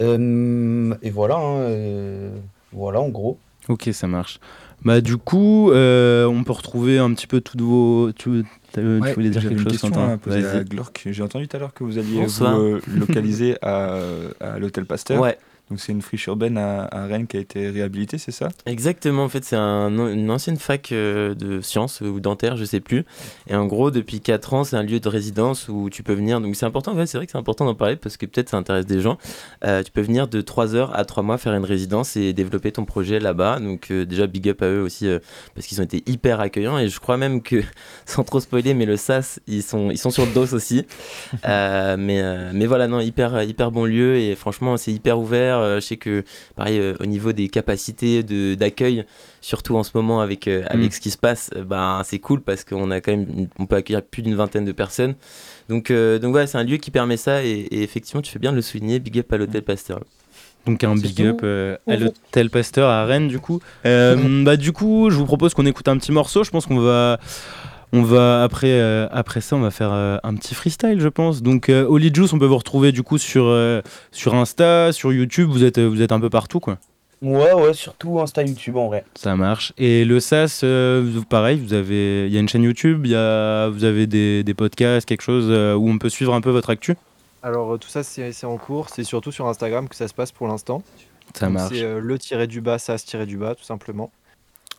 Et 0.00 1.10
voilà, 1.10 1.36
hein, 1.36 2.30
voilà, 2.72 3.00
en 3.00 3.08
gros. 3.08 3.38
Ok, 3.68 3.88
ça 3.92 4.06
marche. 4.06 4.40
Bah 4.84 5.00
du 5.00 5.16
coup, 5.16 5.70
euh, 5.70 6.26
on 6.26 6.44
peut 6.44 6.52
retrouver 6.52 6.98
un 6.98 7.12
petit 7.14 7.26
peu 7.26 7.40
toutes 7.40 7.62
vos. 7.62 8.12
Tu, 8.12 8.44
euh, 8.78 8.98
tu 8.98 9.02
Ouais, 9.04 9.12
voulais 9.14 9.30
dire 9.30 9.42
quelque 9.42 9.52
une 9.52 9.58
chose, 9.58 9.72
question 9.72 9.90
Quentin 9.90 10.12
à 10.12 10.16
poser 10.18 10.46
à 10.46 10.64
Glork. 10.64 11.02
J'ai 11.10 11.22
entendu 11.22 11.48
tout 11.48 11.56
à 11.56 11.60
l'heure 11.60 11.74
que 11.74 11.84
vous 11.84 11.98
alliez 11.98 12.20
Bonsoir. 12.20 12.56
vous 12.56 12.62
euh, 12.62 12.80
localiser 12.94 13.56
à, 13.62 13.96
à 14.40 14.58
l'hôtel 14.58 14.86
Pasteur. 14.86 15.20
Ouais. 15.20 15.38
Donc 15.70 15.80
c'est 15.80 15.92
une 15.92 16.02
friche 16.02 16.26
urbaine 16.26 16.58
à, 16.58 17.06
Rennes 17.06 17.26
qui 17.26 17.38
a 17.38 17.40
été 17.40 17.70
réhabilitée, 17.70 18.18
c'est 18.18 18.32
ça? 18.32 18.50
Exactement, 18.66 19.24
en 19.24 19.28
fait, 19.30 19.44
c'est 19.44 19.56
un- 19.56 19.88
une 20.12 20.30
ancienne 20.30 20.58
fac 20.58 20.92
euh, 20.92 21.34
de 21.34 21.62
sciences 21.62 22.02
ou 22.02 22.20
dentaire, 22.20 22.56
je 22.58 22.64
sais 22.66 22.80
plus. 22.80 23.04
Et 23.48 23.56
en 23.56 23.64
gros, 23.64 23.90
depuis 23.90 24.20
4 24.20 24.52
ans, 24.52 24.64
c'est 24.64 24.76
un 24.76 24.82
lieu 24.82 25.00
de 25.00 25.08
résidence 25.08 25.68
où 25.70 25.88
tu 25.88 26.02
peux 26.02 26.12
venir. 26.12 26.42
Donc 26.42 26.54
c'est 26.54 26.66
important, 26.66 26.94
ouais, 26.94 27.06
c'est 27.06 27.16
vrai 27.16 27.24
que 27.24 27.32
c'est 27.32 27.38
important 27.38 27.64
d'en 27.64 27.74
parler 27.74 27.96
parce 27.96 28.18
que 28.18 28.26
peut-être 28.26 28.50
ça 28.50 28.58
intéresse 28.58 28.84
des 28.84 29.00
gens. 29.00 29.16
Euh, 29.64 29.82
tu 29.82 29.90
peux 29.90 30.02
venir 30.02 30.28
de 30.28 30.42
3 30.42 30.74
heures 30.74 30.94
à 30.94 31.06
3 31.06 31.22
mois 31.22 31.38
faire 31.38 31.54
une 31.54 31.64
résidence 31.64 32.14
et 32.16 32.34
développer 32.34 32.70
ton 32.70 32.84
projet 32.84 33.18
là-bas. 33.18 33.58
Donc 33.60 33.90
euh, 33.90 34.04
déjà, 34.04 34.26
big 34.26 34.50
up 34.50 34.60
à 34.60 34.66
eux 34.66 34.82
aussi 34.82 35.08
parce 35.54 35.66
qu'ils 35.66 35.80
ont 35.80 35.84
été 35.84 36.02
hyper 36.06 36.40
accueillants. 36.40 36.78
Et 36.78 36.88
je 36.88 37.00
crois 37.00 37.16
même 37.16 37.40
que, 37.40 37.62
sans 38.04 38.22
trop 38.22 38.40
spoiler, 38.40 38.74
mais 38.74 38.84
le 38.84 38.98
SAS, 38.98 39.40
ils 39.46 39.62
sont, 39.62 39.90
ils 39.90 39.98
sont 39.98 40.10
sur 40.10 40.26
le 40.26 40.32
dos 40.32 40.52
aussi. 40.54 40.84
Mais, 41.42 42.52
mais 42.52 42.66
voilà, 42.66 42.86
non, 42.86 43.00
hyper, 43.00 43.42
hyper 43.42 43.70
bon 43.70 43.86
lieu 43.86 44.16
et 44.16 44.34
franchement, 44.34 44.76
c'est 44.76 44.92
hyper 44.92 45.18
ouvert. 45.18 45.53
Faire. 45.54 45.62
Euh, 45.62 45.76
je 45.76 45.80
sais 45.86 45.96
que, 45.96 46.24
pareil, 46.56 46.78
euh, 46.78 46.94
au 47.00 47.06
niveau 47.06 47.32
des 47.32 47.48
capacités 47.48 48.22
de- 48.22 48.54
d'accueil, 48.54 49.04
surtout 49.40 49.76
en 49.76 49.82
ce 49.82 49.90
moment 49.94 50.20
avec, 50.20 50.48
euh, 50.48 50.62
avec 50.68 50.88
Mm. 50.90 50.92
ce 50.92 51.00
qui 51.00 51.10
se 51.10 51.18
passe, 51.18 51.50
ben, 51.66 52.02
c'est 52.04 52.18
cool 52.18 52.40
parce 52.40 52.64
qu'on 52.64 52.90
a 52.90 53.00
quand 53.00 53.12
même, 53.12 53.48
on 53.58 53.66
peut 53.66 53.76
accueillir 53.76 54.02
plus 54.02 54.22
d'une 54.22 54.34
vingtaine 54.34 54.64
de 54.64 54.72
personnes. 54.72 55.14
Donc, 55.68 55.90
euh, 55.90 56.18
donc 56.18 56.34
ouais, 56.34 56.46
c'est 56.46 56.58
un 56.58 56.64
lieu 56.64 56.76
qui 56.76 56.90
permet 56.90 57.16
ça 57.16 57.42
et, 57.44 57.50
et 57.50 57.82
effectivement, 57.82 58.22
tu 58.22 58.30
fais 58.32 58.38
bien 58.38 58.50
de 58.50 58.56
le 58.56 58.62
souligner. 58.62 58.98
Big 58.98 59.18
up 59.18 59.32
à 59.32 59.36
l'hôtel 59.38 59.62
Pasteur. 59.62 60.00
Donc 60.66 60.82
un 60.82 60.94
big 60.94 61.20
up 61.22 61.40
euh, 61.42 61.76
à 61.86 61.96
l'hôtel 61.96 62.48
Pasteur 62.48 62.88
à 62.88 63.04
Rennes 63.04 63.28
du 63.28 63.38
coup. 63.38 63.60
Euh, 63.84 64.42
bah 64.44 64.56
du 64.56 64.72
coup, 64.72 65.10
je 65.10 65.16
vous 65.16 65.26
propose 65.26 65.52
qu'on 65.52 65.66
écoute 65.66 65.88
un 65.88 65.98
petit 65.98 66.10
morceau. 66.10 66.42
Je 66.42 66.50
pense 66.50 66.64
qu'on 66.64 66.78
va, 66.80 67.20
on 67.94 68.02
va 68.02 68.42
après, 68.42 68.72
euh, 68.72 69.06
après 69.12 69.40
ça, 69.40 69.54
on 69.54 69.60
va 69.60 69.70
faire 69.70 69.92
euh, 69.92 70.18
un 70.24 70.34
petit 70.34 70.52
freestyle, 70.54 71.00
je 71.00 71.08
pense. 71.08 71.42
Donc 71.42 71.68
euh, 71.68 71.86
Holy 71.86 72.12
Juice, 72.12 72.32
on 72.32 72.40
peut 72.40 72.46
vous 72.46 72.56
retrouver 72.58 72.90
du 72.90 73.04
coup 73.04 73.18
sur 73.18 73.44
euh, 73.46 73.82
sur 74.10 74.34
Insta, 74.34 74.90
sur 74.92 75.12
YouTube. 75.12 75.48
Vous 75.48 75.62
êtes 75.62 75.78
vous 75.78 76.02
êtes 76.02 76.10
un 76.10 76.18
peu 76.18 76.28
partout 76.28 76.58
quoi. 76.58 76.78
Ouais, 77.22 77.52
ouais, 77.52 77.72
surtout 77.72 78.20
Insta, 78.20 78.42
YouTube 78.42 78.76
en 78.76 78.88
vrai. 78.88 79.04
Ça 79.14 79.36
marche. 79.36 79.72
Et 79.78 80.04
le 80.04 80.18
SAS, 80.18 80.64
pareil, 81.30 81.58
vous 81.58 81.72
avez, 81.72 82.26
il 82.26 82.34
y 82.34 82.36
a 82.36 82.40
une 82.40 82.48
chaîne 82.48 82.64
YouTube, 82.64 83.06
il 83.06 83.12
y 83.12 83.16
a, 83.16 83.68
vous 83.68 83.84
avez 83.84 84.08
des, 84.08 84.42
des 84.42 84.54
podcasts, 84.54 85.06
quelque 85.06 85.22
chose 85.22 85.46
où 85.46 85.88
on 85.88 85.96
peut 85.98 86.10
suivre 86.10 86.34
un 86.34 86.40
peu 86.40 86.50
votre 86.50 86.70
actu? 86.70 86.96
Alors 87.44 87.78
tout 87.78 87.88
ça 87.88 88.02
c'est 88.02 88.44
en 88.44 88.56
cours, 88.56 88.88
c'est 88.90 89.04
surtout 89.04 89.30
sur 89.30 89.46
Instagram 89.46 89.88
que 89.88 89.94
ça 89.94 90.08
se 90.08 90.14
passe 90.14 90.32
pour 90.32 90.48
l'instant. 90.48 90.82
Ça 91.32 91.48
marche. 91.48 91.72
C'est 91.72 92.00
le 92.00 92.18
tiré 92.18 92.48
du 92.48 92.60
bas, 92.60 92.78
ça 92.78 92.98
se 92.98 93.06
tirer 93.06 93.24
du 93.24 93.38
bas 93.38 93.54
tout 93.54 93.64
simplement. 93.64 94.10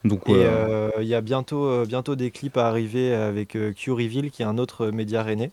Donc 0.05 0.27
Et 0.29 0.33
ouais. 0.33 0.45
euh, 0.45 0.89
il 1.01 1.07
y 1.07 1.15
a 1.15 1.21
bientôt, 1.21 1.65
euh, 1.65 1.85
bientôt 1.85 2.15
des 2.15 2.31
clips 2.31 2.57
à 2.57 2.67
arriver 2.67 3.13
avec 3.13 3.55
euh, 3.55 3.73
Q 3.73 3.91
Reveal 3.91 4.31
qui 4.31 4.41
est 4.41 4.45
un 4.45 4.57
autre 4.57 4.87
média 4.87 5.23
rennais. 5.23 5.51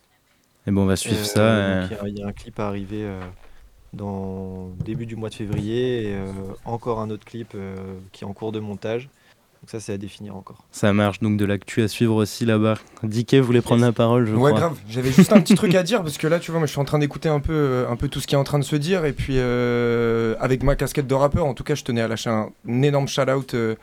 Et 0.66 0.70
bon, 0.70 0.82
on 0.82 0.86
va 0.86 0.96
suivre 0.96 1.16
Euh, 1.20 1.24
ça. 1.24 1.40
euh. 1.40 1.80
donc, 1.82 1.90
Il 1.90 1.96
y 1.96 2.00
a- 2.00 2.09
il 2.09 2.18
y, 2.18 2.22
a 2.22 2.26
un 2.26 2.32
clip 2.32 2.61
à 2.61 2.68
arriver 2.68 3.03
euh, 3.03 3.20
dans 3.92 4.68
début 4.84 5.07
du 5.07 5.16
mois 5.16 5.28
de 5.28 5.34
février 5.34 6.05
et 6.05 6.14
euh, 6.14 6.26
encore 6.64 7.00
un 7.00 7.11
autre 7.11 7.24
clip 7.24 7.48
euh, 7.55 7.76
qui 8.12 8.24
est 8.24 8.26
en 8.26 8.32
cours 8.32 8.53
de 8.53 8.61
montage. 8.61 9.09
Donc 9.62 9.70
ça 9.70 9.78
c'est 9.78 9.92
à 9.92 9.98
définir 9.98 10.34
encore. 10.34 10.64
Ça 10.72 10.92
marche, 10.92 11.20
donc 11.20 11.36
de 11.36 11.44
l'actu 11.44 11.82
à 11.82 11.88
suivre 11.88 12.16
aussi 12.16 12.44
là-bas. 12.44 12.74
Dicky 13.05 13.38
voulait 13.38 13.61
prendre 13.61 13.82
la 13.82 13.92
parole, 13.92 14.26
je 14.26 14.32
ouais, 14.34 14.50
crois. 14.50 14.59
grave. 14.59 14.78
J'avais 14.90 15.12
juste 15.12 15.32
un 15.32 15.40
petit 15.40 15.55
truc 15.55 15.76
à 15.76 15.82
dire 15.84 16.03
parce 16.03 16.18
que 16.18 16.26
là, 16.26 16.40
tu 16.40 16.50
vois, 16.50 16.59
moi, 16.59 16.66
je 16.66 16.72
suis 16.72 16.80
en 16.80 16.84
train 16.84 16.98
d'écouter 16.98 17.28
un 17.28 17.38
peu, 17.38 17.53
euh, 17.53 17.88
un 17.88 17.94
peu 17.94 18.09
tout 18.09 18.18
ce 18.20 18.26
qui 18.26 18.34
est 18.34 18.38
en 18.38 18.42
train 18.42 18.59
de 18.59 18.64
se 18.64 18.74
dire. 18.74 19.05
Et 19.05 19.12
puis, 19.12 19.34
euh, 19.36 20.34
avec 20.40 20.64
ma 20.64 20.74
casquette 20.74 21.07
de 21.07 21.14
rappeur, 21.14 21.46
en 21.46 21.55
tout 21.55 21.62
cas, 21.62 21.76
je 21.76 21.84
tenais 21.84 22.00
à 22.00 22.09
lâcher 22.09 22.30
un, 22.30 22.50
énorme 22.66 23.07
shout-out 23.07 23.55
euh, 23.55 23.76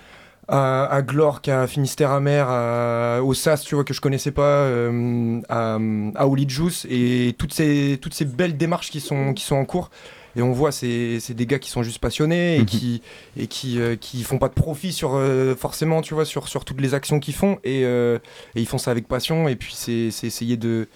à, 0.49 0.85
à 0.85 1.01
Glork, 1.01 1.47
à 1.47 1.67
Finistère 1.67 2.11
Amer, 2.11 2.47
à, 2.49 3.21
au 3.23 3.33
SAS, 3.33 3.63
tu 3.63 3.75
vois, 3.75 3.83
que 3.83 3.93
je 3.93 4.01
connaissais 4.01 4.31
pas, 4.31 4.41
euh, 4.63 5.39
à, 5.49 5.77
à 6.15 6.27
Holy 6.27 6.47
Juice 6.49 6.85
et 6.89 7.35
toutes 7.37 7.53
ces, 7.53 7.99
toutes 8.01 8.13
ces 8.13 8.25
belles 8.25 8.57
démarches 8.57 8.89
qui 8.91 8.99
sont, 8.99 9.33
qui 9.33 9.43
sont 9.43 9.55
en 9.55 9.65
cours. 9.65 9.89
Et 10.35 10.43
on 10.43 10.51
voit, 10.51 10.71
c'est 10.71 11.19
c'est 11.19 11.33
des 11.33 11.47
gars 11.47 11.57
qui 11.57 11.71
sont 11.71 11.81
juste 11.81 11.97
passionnés 11.99 12.57
et 12.57 12.59
Mhm. 12.59 12.65
qui, 12.65 13.01
et 13.35 13.47
qui, 13.47 13.79
euh, 13.81 13.95
qui 13.95 14.21
font 14.23 14.37
pas 14.37 14.47
de 14.47 14.53
profit 14.53 14.93
sur, 14.93 15.15
euh, 15.15 15.55
forcément, 15.55 16.01
tu 16.01 16.13
vois, 16.13 16.23
sur, 16.23 16.47
sur 16.47 16.65
toutes 16.65 16.79
les 16.81 16.93
actions 16.93 17.19
qu'ils 17.19 17.33
font. 17.33 17.57
Et, 17.63 17.81
euh, 17.83 18.19
et 18.55 18.61
ils 18.61 18.67
font 18.67 18.77
ça 18.77 18.91
avec 18.91 19.07
passion. 19.07 19.47
Et 19.47 19.55
puis, 19.55 19.73
c'est 19.75 20.11
c'est 20.11 20.27
essayer 20.27 20.55
de. 20.55 20.87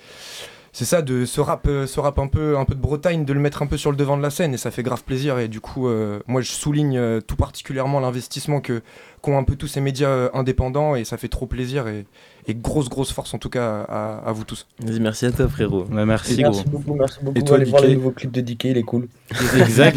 C'est 0.76 0.86
ça, 0.86 1.04
de 1.04 1.26
ce 1.26 1.40
rap, 1.40 1.68
euh, 1.68 1.86
ce 1.86 2.00
rap 2.00 2.18
un 2.18 2.26
peu, 2.26 2.58
un 2.58 2.66
peu 2.66 2.74
de 2.74 2.82
Bretagne, 2.82 3.26
de 3.26 3.34
le 3.34 3.40
mettre 3.40 3.62
un 3.62 3.68
peu 3.68 3.78
sur 3.78 3.92
le 3.92 3.96
devant 3.96 4.18
de 4.18 4.24
la 4.24 4.32
scène. 4.32 4.56
Et 4.56 4.58
ça 4.58 4.72
fait 4.72 4.82
grave 4.82 5.04
plaisir. 5.04 5.38
Et 5.38 5.48
du 5.48 5.60
coup, 5.60 5.88
euh, 5.88 6.20
moi, 6.26 6.42
je 6.42 6.52
souligne 6.52 6.98
euh, 6.98 7.22
tout 7.22 7.36
particulièrement 7.36 8.00
l'investissement 8.00 8.60
que 8.60 8.82
qu'ont 9.22 9.38
un 9.38 9.44
peu 9.44 9.56
tous 9.56 9.68
ces 9.68 9.82
médias 9.82 10.10
euh, 10.10 10.30
indépendants. 10.34 10.96
Et 10.96 11.06
ça 11.06 11.18
fait 11.18 11.28
trop 11.28 11.46
plaisir. 11.46 11.88
Et, 11.88 12.08
et 12.48 12.56
grosse, 12.56 12.90
grosse 12.90 13.12
force, 13.14 13.36
en 13.36 13.38
tout 13.38 13.50
cas, 13.50 13.86
à, 13.88 14.24
à 14.26 14.32
vous 14.32 14.46
tous. 14.46 14.66
Vas-y, 14.80 15.00
merci 15.00 15.28
à 15.28 15.32
toi, 15.32 15.48
frérot. 15.48 15.86
merci, 15.92 16.42
Merci 16.42 16.64
beaucoup, 16.68 16.96
merci 16.96 17.20
beaucoup. 17.22 17.38
Et 17.38 17.44
toi, 17.44 17.58
Allez 17.58 17.70
voir 17.70 17.84
le 17.84 17.94
nouveau 17.94 18.10
clip 18.10 18.32
de 18.32 18.44
il 18.64 18.78
est 18.78 18.82
cool. 18.82 19.08
Exact. 19.60 19.96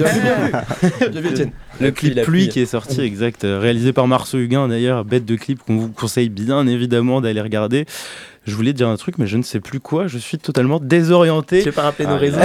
Le 1.80 1.86
La 1.86 1.90
clip 1.90 2.22
pluie, 2.22 2.48
qui 2.50 2.60
est 2.60 2.66
sorti, 2.66 3.00
exact, 3.00 3.42
réalisé 3.44 3.92
par 3.92 4.06
Marceau 4.08 4.38
Huguin 4.38 4.68
d'ailleurs, 4.68 5.04
bête 5.04 5.24
de 5.24 5.36
clip 5.36 5.62
qu'on 5.62 5.76
vous 5.76 5.88
conseille 5.90 6.28
bien 6.28 6.66
évidemment 6.66 7.20
d'aller 7.20 7.40
regarder. 7.40 7.86
Je 8.46 8.54
voulais 8.54 8.72
dire 8.72 8.88
un 8.88 8.96
truc, 8.96 9.18
mais 9.18 9.26
je 9.26 9.36
ne 9.36 9.42
sais 9.42 9.60
plus 9.60 9.80
quoi. 9.80 10.06
Je 10.06 10.18
suis 10.18 10.38
totalement 10.38 10.78
désorienté. 10.80 11.58
Tu 11.60 11.66
veux 11.66 11.72
pas 11.72 11.82
rappeler 11.82 12.06
nos 12.06 12.12
Ah, 12.12 12.16
réseaux 12.18 12.38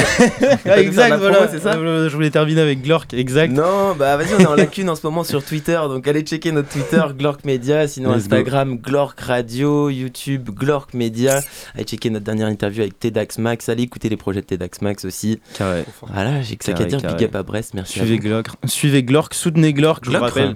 ah, 0.65 0.81
exact, 0.81 1.17
voilà. 1.17 1.35
promo, 1.37 1.51
c'est 1.51 1.59
ça 1.59 1.73
Euh, 1.75 2.09
Je 2.09 2.15
voulais 2.15 2.31
terminer 2.31 2.61
avec 2.61 2.81
Glork, 2.81 3.13
exact. 3.13 3.53
Non, 3.53 3.93
bah 3.97 4.17
vas-y, 4.17 4.33
on 4.35 4.39
est 4.39 4.45
en 4.47 4.55
lacune 4.55 4.89
en 4.89 4.95
ce 4.95 5.05
moment 5.05 5.23
sur 5.23 5.43
Twitter, 5.43 5.79
donc 5.87 6.07
allez 6.07 6.21
checker 6.21 6.51
notre 6.51 6.69
Twitter, 6.69 7.01
Glork 7.17 7.45
Media, 7.45 7.87
sinon 7.87 8.09
Let's 8.15 8.27
go. 8.27 8.35
Instagram, 8.35 8.77
Glork 8.77 9.19
Radio, 9.21 9.89
YouTube, 9.89 10.49
Glork 10.49 10.93
Media. 10.93 11.41
Allez 11.75 11.83
checker 11.83 12.09
notre 12.09 12.25
dernière 12.25 12.47
interview 12.47 12.81
avec 12.81 12.97
Tedax 12.99 13.37
Max, 13.37 13.69
allez 13.69 13.83
écouter 13.83 14.09
les 14.09 14.17
projets 14.17 14.41
de 14.41 14.45
Tedax 14.47 14.81
Max 14.81 15.05
aussi. 15.05 15.39
Carré. 15.57 15.83
Voilà, 16.11 16.41
j'ai 16.41 16.55
que 16.55 16.65
ça 16.65 16.73
qu'à 16.73 16.85
dire, 16.85 16.99
big 16.99 17.25
up 17.25 17.35
à 17.35 17.43
Brest, 17.43 17.73
merci. 17.75 17.99
Suivez. 17.99 18.17
Glork, 18.17 18.47
suivez 18.65 19.03
Glork, 19.03 19.33
soutenez 19.33 19.71
Glork, 19.73 20.03
je 20.05 20.09
vous 20.11 20.17
rappelle. 20.19 20.55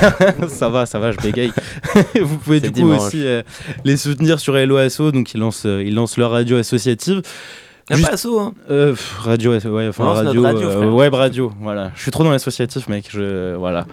ça 0.48 0.68
va, 0.68 0.86
ça 0.86 0.98
va, 1.00 1.10
je 1.12 1.18
bégaye. 1.18 1.52
vous 2.20 2.38
pouvez 2.38 2.60
du 2.60 2.68
coup 2.68 2.74
dimanche. 2.74 3.00
aussi 3.08 3.26
euh, 3.26 3.42
les 3.84 3.96
soutenir 3.96 4.38
sur 4.38 4.56
Hello 4.56 4.83
Asso, 4.84 5.10
donc 5.12 5.34
ils 5.34 5.40
lancent, 5.40 5.66
euh, 5.66 5.82
ils 5.82 5.94
lancent 5.94 6.16
leur 6.16 6.30
radio 6.30 6.56
associative. 6.56 7.22
A 7.90 7.98
pas 7.98 8.14
Asso, 8.14 8.38
hein 8.38 8.54
Euh, 8.70 8.90
pff, 8.92 9.18
Radio, 9.18 9.50
ouais, 9.52 9.88
enfin 9.88 10.04
radio, 10.04 10.46
euh, 10.46 10.90
web 10.90 11.12
radio, 11.12 11.52
voilà. 11.60 11.92
Je 11.94 12.00
suis 12.00 12.10
trop 12.10 12.24
dans 12.24 12.30
l'associatif, 12.30 12.88
mec. 12.88 13.08
Je, 13.12 13.54
voilà. 13.56 13.86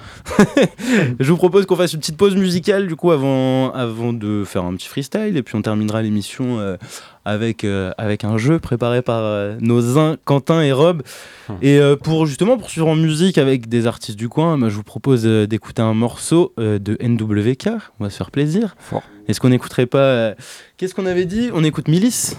je 1.19 1.29
vous 1.29 1.35
propose 1.35 1.65
qu'on 1.65 1.75
fasse 1.75 1.91
une 1.91 1.99
petite 1.99 2.15
pause 2.15 2.37
musicale, 2.37 2.87
du 2.87 2.95
coup, 2.95 3.11
avant, 3.11 3.73
avant 3.73 4.13
de 4.13 4.43
faire 4.45 4.63
un 4.63 4.73
petit 4.75 4.87
freestyle, 4.87 5.35
et 5.35 5.43
puis 5.43 5.57
on 5.57 5.61
terminera 5.61 6.01
l'émission 6.01 6.59
euh, 6.59 6.77
avec, 7.25 7.63
euh, 7.63 7.91
avec 7.97 8.23
un 8.23 8.37
jeu 8.37 8.59
préparé 8.59 9.01
par 9.01 9.23
euh, 9.23 9.55
nos 9.59 9.97
uns, 9.97 10.17
Quentin 10.25 10.61
et 10.61 10.71
Rob. 10.71 11.03
Et 11.61 11.79
euh, 11.79 11.95
pour 11.95 12.25
justement 12.25 12.57
poursuivre 12.57 12.87
en 12.87 12.95
musique 12.95 13.37
avec 13.37 13.67
des 13.67 13.87
artistes 13.87 14.17
du 14.17 14.29
coin, 14.29 14.57
bah, 14.57 14.69
je 14.69 14.75
vous 14.75 14.83
propose 14.83 15.23
d'écouter 15.23 15.81
un 15.81 15.93
morceau 15.93 16.53
de 16.57 16.97
NWK. 17.01 17.69
On 17.99 18.03
va 18.05 18.09
se 18.09 18.17
faire 18.17 18.31
plaisir. 18.31 18.75
Est-ce 19.27 19.39
qu'on 19.39 19.49
n'écouterait 19.49 19.85
pas 19.85 20.33
Qu'est-ce 20.77 20.95
qu'on 20.95 21.05
avait 21.05 21.25
dit? 21.25 21.49
On 21.53 21.63
écoute 21.63 21.87
Milice 21.87 22.35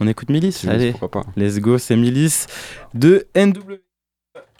On 0.00 0.06
écoute 0.06 0.30
Milice 0.30 0.58
C'est 0.58 0.66
Milice, 0.66 0.82
Allez, 0.82 0.90
pourquoi 0.92 1.10
pas. 1.10 1.24
let's 1.36 1.58
go, 1.58 1.78
c'est 1.78 1.96
Milice 1.96 2.46
de 2.94 3.26
NWK. 3.36 3.80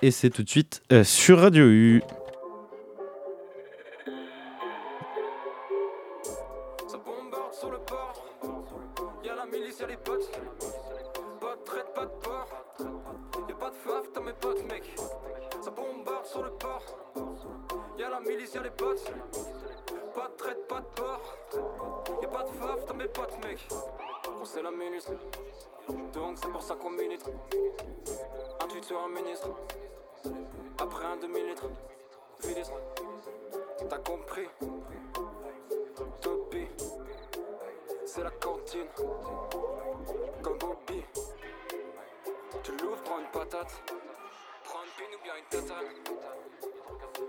Et 0.03 0.11
c'est 0.11 0.31
tout 0.31 0.43
de 0.43 0.51
suite 0.51 0.83
sur 1.05 1.39
Radio 1.39 1.65
U. 1.65 2.03
Y'a 18.55 18.63
les 18.63 18.71
potes. 18.71 19.11
Pas 20.15 20.29
de 20.29 20.37
traite, 20.37 20.69
pas 20.69 20.81
de 20.81 20.87
port. 20.95 21.37
Y'a 22.21 22.29
pas 22.29 22.43
de 22.43 22.49
faf 22.49 22.85
dans 22.87 22.95
mes 22.95 23.09
potes, 23.09 23.45
mec. 23.45 23.67
On 24.41 24.45
sait 24.45 24.63
la 24.63 24.71
milice. 24.71 25.09
Donc 26.13 26.37
c'est 26.37 26.51
pour 26.51 26.63
ça 26.63 26.75
qu'on 26.75 26.91
milite. 26.91 27.25
Un 28.63 28.67
tweet 28.69 28.85
sur 28.85 29.01
un 29.01 29.09
ministre. 29.09 29.49
Après 30.79 31.05
un 31.07 31.17
demi-litre. 31.17 31.65
Filis. 32.41 32.71
T'as 33.89 33.99
compris? 33.99 34.49
Topi. 36.21 36.67
C'est 38.05 38.23
la 38.23 38.31
cantine. 38.33 38.87
Comme 40.43 40.59
Bobby. 40.59 41.03
Tu 42.63 42.73
l'ouvres, 42.73 43.03
prends 43.03 43.19
une 43.19 43.31
patate. 43.33 43.73
Une 44.99 45.15
ou 45.15 45.23
bien 45.23 45.35
une 45.37 45.45
tatane. 45.45 45.87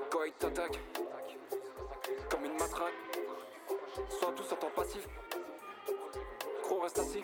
Quand 0.09 0.24
il 0.24 0.34
t'attaque. 0.34 0.80
Comme 2.30 2.45
une 2.45 2.57
matraque. 2.57 2.93
Sois 4.09 4.34
tous 4.36 4.51
en 4.51 4.55
temps 4.55 4.72
passif. 4.76 5.07
Gros 6.64 6.80
reste 6.80 6.99
assis. 6.99 7.24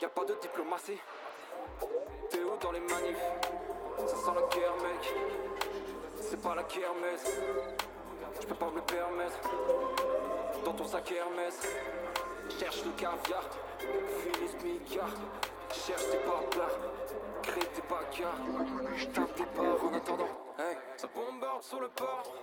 Y'a 0.00 0.08
pas 0.08 0.24
de 0.24 0.34
diplomatie. 0.34 1.00
T'es 2.30 2.42
où 2.42 2.56
dans 2.60 2.72
les 2.72 2.80
manifs? 2.80 3.24
Ça 4.06 4.16
sent 4.16 4.30
la 4.34 4.46
guerre, 4.48 4.76
mec. 4.76 5.14
C'est 6.20 6.40
pas 6.40 6.54
la 6.54 6.62
kermesse. 6.64 7.40
Je 8.40 8.46
peux 8.46 8.54
pas 8.54 8.70
me 8.70 8.76
le 8.76 8.82
permettre. 8.82 9.40
Dans 10.64 10.72
ton 10.72 10.86
sac 10.86 11.10
Hermès. 11.12 11.60
Cherche 12.58 12.84
le 12.84 12.90
caviar. 12.92 13.42
Phyllis 13.78 14.56
Migard. 14.62 15.14
Cherche 15.72 16.10
tes 16.10 16.18
barbares. 16.18 16.89
Crée 17.42 17.60
tes 17.60 17.82
bagarres. 17.82 18.40
J'tape 18.96 19.34
tes 19.34 19.44
barres 19.56 19.84
en 19.84 19.94
attendant. 19.94 20.28
Hey. 20.58 20.76
Ça 20.96 21.08
bombarde 21.14 21.62
sur 21.62 21.80
le 21.80 21.88
port. 21.88 22.34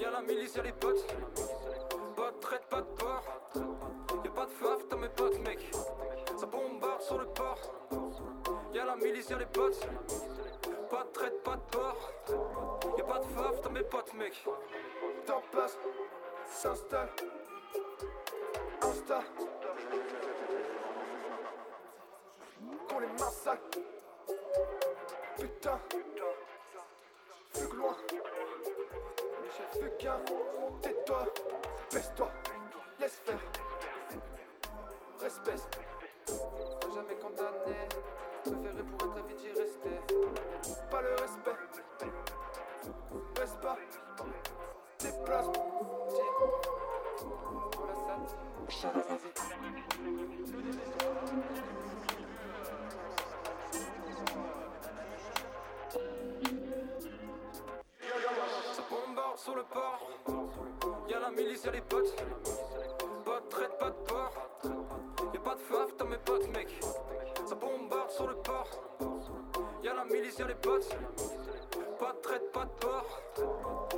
Y'a 0.00 0.10
la 0.10 0.22
milice, 0.22 0.54
y'a 0.56 0.62
les 0.62 0.72
potes. 0.72 1.06
Pas 2.16 2.30
de 2.30 2.36
traite, 2.40 2.66
pas 2.68 2.80
de 2.80 2.86
port. 2.86 3.24
Y'a 4.24 4.30
pas 4.30 4.46
de 4.46 4.50
faf 4.50 4.88
dans 4.88 4.98
mes 4.98 5.08
potes, 5.08 5.38
mec. 5.40 5.58
Ça 6.36 6.46
bombarde 6.46 7.02
sur 7.02 7.18
le 7.18 7.26
port. 7.26 7.58
Y'a 8.72 8.84
la 8.84 8.96
milice, 8.96 9.28
y'a 9.30 9.38
les 9.38 9.46
potes. 9.46 9.88
Pas 10.90 11.04
de 11.04 11.08
traite, 11.12 11.42
pas 11.42 11.56
de 11.56 11.70
port. 11.70 12.12
Y'a 12.96 13.04
pas 13.04 13.18
de 13.18 13.24
faf 13.24 13.60
dans 13.62 13.70
mes 13.70 13.82
potes, 13.82 14.14
mec. 14.14 14.44
Temps 15.26 15.42
passe, 15.50 15.78
s'installe. 16.48 17.10
Insta. 18.82 19.20
On 22.94 22.98
les 23.00 23.06
massacre. 23.08 23.78
Putain. 25.66 25.80
loin. 27.76 27.96
Michel 29.42 29.66
Fugain, 29.72 30.20
tais-toi, 30.80 31.24
baisse-toi, 31.92 32.30
laisse 33.00 33.20
faire. 33.24 33.40
Respect. 35.20 35.56
T'as 36.26 36.94
jamais 36.94 37.16
condamné, 37.20 37.78
préféré 38.44 38.82
pour 38.84 39.08
être 39.08 39.26
vite 39.26 39.42
y 39.42 39.58
rester. 39.58 39.96
Pas 40.88 41.02
le 41.02 41.10
respect, 41.10 41.56
reste 43.36 43.60
pas, 43.60 43.76
déplace. 45.00 45.46
Voilà 47.76 47.94
ça, 48.70 48.92
Ça 48.92 48.92
le 59.56 59.62
port. 59.62 60.10
Y'a 61.08 61.18
la 61.18 61.30
milice, 61.30 61.64
y'a 61.64 61.72
les 61.72 61.80
potes. 61.80 62.14
Pas 63.24 63.40
de 63.40 63.48
traite, 63.48 63.78
pas 63.78 63.88
de 63.90 63.96
port. 64.06 64.32
Y'a 65.32 65.40
pas 65.40 65.54
de 65.54 65.60
faf 65.60 65.96
dans 65.96 66.04
mes 66.04 66.18
potes, 66.18 66.48
mec. 66.48 66.68
Ça 67.46 67.54
bombarde 67.54 68.10
sur 68.10 68.26
le 68.26 68.34
port. 68.34 68.68
Y'a 69.82 69.94
la 69.94 70.04
milice, 70.04 70.38
y'a 70.38 70.46
les 70.46 70.54
potes. 70.54 70.94
Pas 71.98 72.12
de 72.12 72.18
traite, 72.18 72.52
pas 72.52 72.64
de 72.66 72.70
port. 72.80 73.22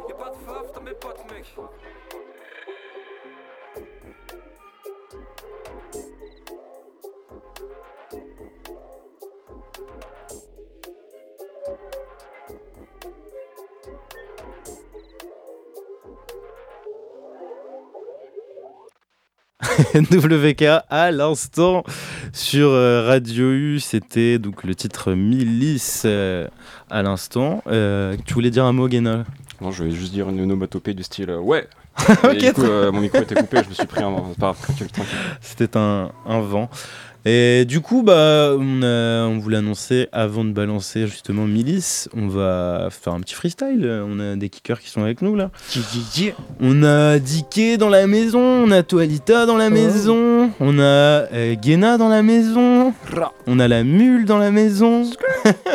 Y'a 0.09 0.15
pas 0.15 0.31
de 0.31 0.37
faf 0.37 0.73
dans 0.73 0.81
mes 0.83 0.95
potes, 0.95 1.31
mec. 1.33 1.57
WK 19.95 20.65
à 20.91 21.11
l'instant 21.11 21.83
sur 22.33 22.69
euh, 22.69 23.07
Radio 23.07 23.51
U, 23.51 23.81
c'était 23.81 24.39
donc 24.39 24.65
le 24.65 24.75
titre 24.75 25.13
Milice 25.13 26.03
euh, 26.05 26.47
à 26.91 27.03
l'instant. 27.03 27.63
Euh, 27.67 28.17
tu 28.27 28.35
voulais 28.35 28.51
dire 28.51 28.65
un 28.65 28.73
mot, 28.73 28.89
Guéna 28.89 29.25
Non, 29.61 29.71
je 29.71 29.85
vais 29.85 29.91
juste 29.91 30.13
dire 30.13 30.29
une 30.29 30.41
onomatopée 30.41 30.95
du 30.95 31.03
style 31.03 31.31
ouais. 31.31 31.67
Du 32.39 32.53
coup, 32.53 32.63
euh, 32.63 32.93
mon 32.93 33.01
micro 33.01 33.19
était 33.19 33.35
coupé, 33.35 33.59
je 33.65 33.69
me 33.71 33.75
suis 33.75 33.87
pris 33.87 34.03
un 34.03 34.11
vent. 34.11 34.55
C'était 35.41 35.77
un, 35.77 36.11
un 36.27 36.41
vent. 36.41 36.71
Et 37.25 37.65
du 37.67 37.81
coup, 37.81 38.03
bah, 38.03 38.53
on, 38.59 38.83
a- 38.83 39.27
on 39.27 39.39
voulait 39.39 39.59
annoncer 39.59 40.09
avant 40.13 40.45
de 40.45 40.53
balancer 40.53 41.07
justement 41.07 41.47
Milice, 41.47 42.09
on 42.17 42.29
va 42.29 42.89
faire 42.91 43.13
un 43.13 43.21
petit 43.21 43.35
freestyle. 43.35 43.87
On 44.09 44.19
a 44.21 44.37
des 44.37 44.49
kickers 44.49 44.81
qui 44.81 44.89
sont 44.89 45.03
avec 45.03 45.21
nous 45.21 45.35
là. 45.37 45.51
On 46.61 46.83
a 46.85 47.19
Diké 47.19 47.77
dans 47.77 47.89
la 47.91 48.07
maison, 48.07 48.41
on 48.41 48.71
a 48.71 48.83
Toalita 48.83 49.47
dans 49.47 49.57
la 49.57 49.69
maison, 49.69 50.51
on 50.61 50.79
a 50.79 50.83
euh, 50.83 51.55
Guéna 51.55 51.99
dans 51.99 52.09
la 52.09 52.23
maison, 52.23 52.95
on 53.47 53.59
a 53.59 53.69
la 53.69 53.83
mule 53.85 54.25
dans 54.25 54.39
la 54.39 54.51
maison. 54.51 55.03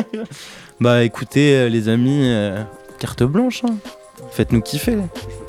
bah 0.79 1.03
écoutez 1.03 1.55
euh, 1.55 1.69
les 1.69 1.87
amis, 1.89 2.21
euh, 2.23 2.63
carte 2.99 3.23
blanche, 3.23 3.63
hein. 3.65 3.75
faites-nous 4.31 4.61
kiffer. 4.61 4.97
C'est 5.13 5.42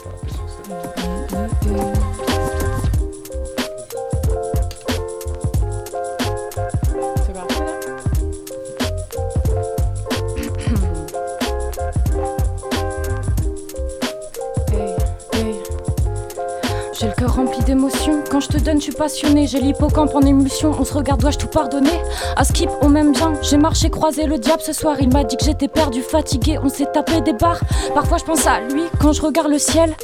rempli 17.35 17.63
d'émotions. 17.65 18.23
Quand 18.31 18.41
je 18.41 18.49
te 18.49 18.59
donne, 18.59 18.79
je 18.79 18.85
suis 18.85 18.93
passionné. 18.93 19.47
J'ai 19.47 19.61
l'hippocampe 19.61 20.15
en 20.15 20.21
émulsion. 20.21 20.73
On 20.79 20.85
se 20.85 20.95
regarde, 20.95 21.21
dois-je 21.21 21.39
tout 21.39 21.49
pardonner? 21.49 22.01
À 22.37 22.45
Skip, 22.45 22.71
on 22.81 22.89
m'aime 22.89 23.13
bien. 23.13 23.33
J'ai 23.43 23.57
marché, 23.57 23.91
croisé 23.91 24.27
le 24.27 24.39
diable 24.39 24.63
ce 24.63 24.73
soir. 24.73 24.97
Il 25.01 25.11
m'a 25.13 25.25
dit 25.25 25.37
que 25.37 25.45
j'étais 25.45 25.69
perdu, 25.69 26.01
fatigué. 26.01 26.59
On 26.63 26.69
s'est 26.69 26.87
tapé 26.93 27.21
des 27.21 27.33
barres. 27.33 27.61
Parfois, 27.95 28.19
je 28.19 28.25
pense 28.25 28.47
à 28.47 28.61
lui 28.61 28.85
quand 29.01 29.13
je 29.13 29.23
regarde 29.23 29.49
le 29.49 29.59
ciel. 29.59 29.95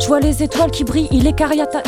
Je 0.00 0.06
vois 0.06 0.20
les 0.20 0.42
étoiles 0.42 0.70
qui 0.70 0.84
brillent. 0.84 1.08
Il 1.12 1.26
est 1.26 1.32
cariata. 1.32 1.82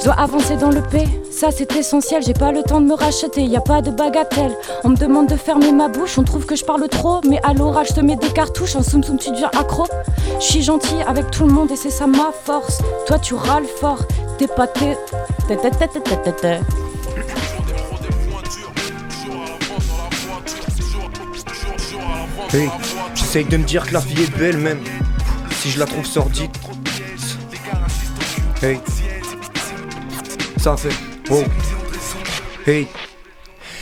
Je 0.00 0.04
dois 0.04 0.14
avancer 0.20 0.56
dans 0.56 0.70
le 0.70 0.82
P, 0.82 1.04
ça 1.30 1.50
c'est 1.50 1.74
essentiel, 1.76 2.22
j'ai 2.22 2.34
pas 2.34 2.52
le 2.52 2.62
temps 2.62 2.80
de 2.80 2.86
me 2.86 2.94
racheter, 2.94 3.42
y 3.42 3.56
a 3.56 3.60
pas 3.60 3.80
de 3.80 3.90
bagatelle. 3.90 4.54
On 4.84 4.90
me 4.90 4.96
demande 4.96 5.28
de 5.28 5.36
fermer 5.36 5.72
ma 5.72 5.88
bouche, 5.88 6.18
on 6.18 6.24
trouve 6.24 6.44
que 6.44 6.56
je 6.56 6.64
parle 6.64 6.86
trop, 6.88 7.20
mais 7.26 7.40
à 7.42 7.54
l'oral 7.54 7.86
je 7.88 7.94
te 7.94 8.00
mets 8.00 8.16
des 8.16 8.28
cartouches, 8.28 8.76
en 8.76 8.82
soum 8.82 9.02
soum 9.02 9.18
tu 9.18 9.30
deviens 9.30 9.50
accro. 9.58 9.86
Je 10.40 10.44
suis 10.44 10.62
gentil 10.62 10.96
avec 11.06 11.30
tout 11.30 11.46
le 11.46 11.52
monde 11.52 11.70
et 11.70 11.76
c'est 11.76 11.90
ça 11.90 12.06
ma 12.06 12.32
force. 12.44 12.82
Toi 13.06 13.18
tu 13.18 13.34
râles 13.34 13.66
fort, 13.80 14.00
t'es 14.38 14.46
pas 14.46 14.66
t'es. 14.66 14.96
Hey, 22.52 22.70
j'essaye 23.14 23.44
de 23.46 23.56
me 23.56 23.64
dire 23.64 23.86
que 23.86 23.94
la 23.94 24.00
vie 24.00 24.22
est 24.22 24.36
belle 24.36 24.58
même 24.58 24.80
si 25.60 25.70
je 25.70 25.78
la 25.78 25.86
trouve 25.86 26.04
sordide. 26.04 26.50
Hey, 28.62 28.80
ça 30.64 30.78
fait. 30.78 30.96
Oh. 31.28 31.42
Hey. 32.66 32.86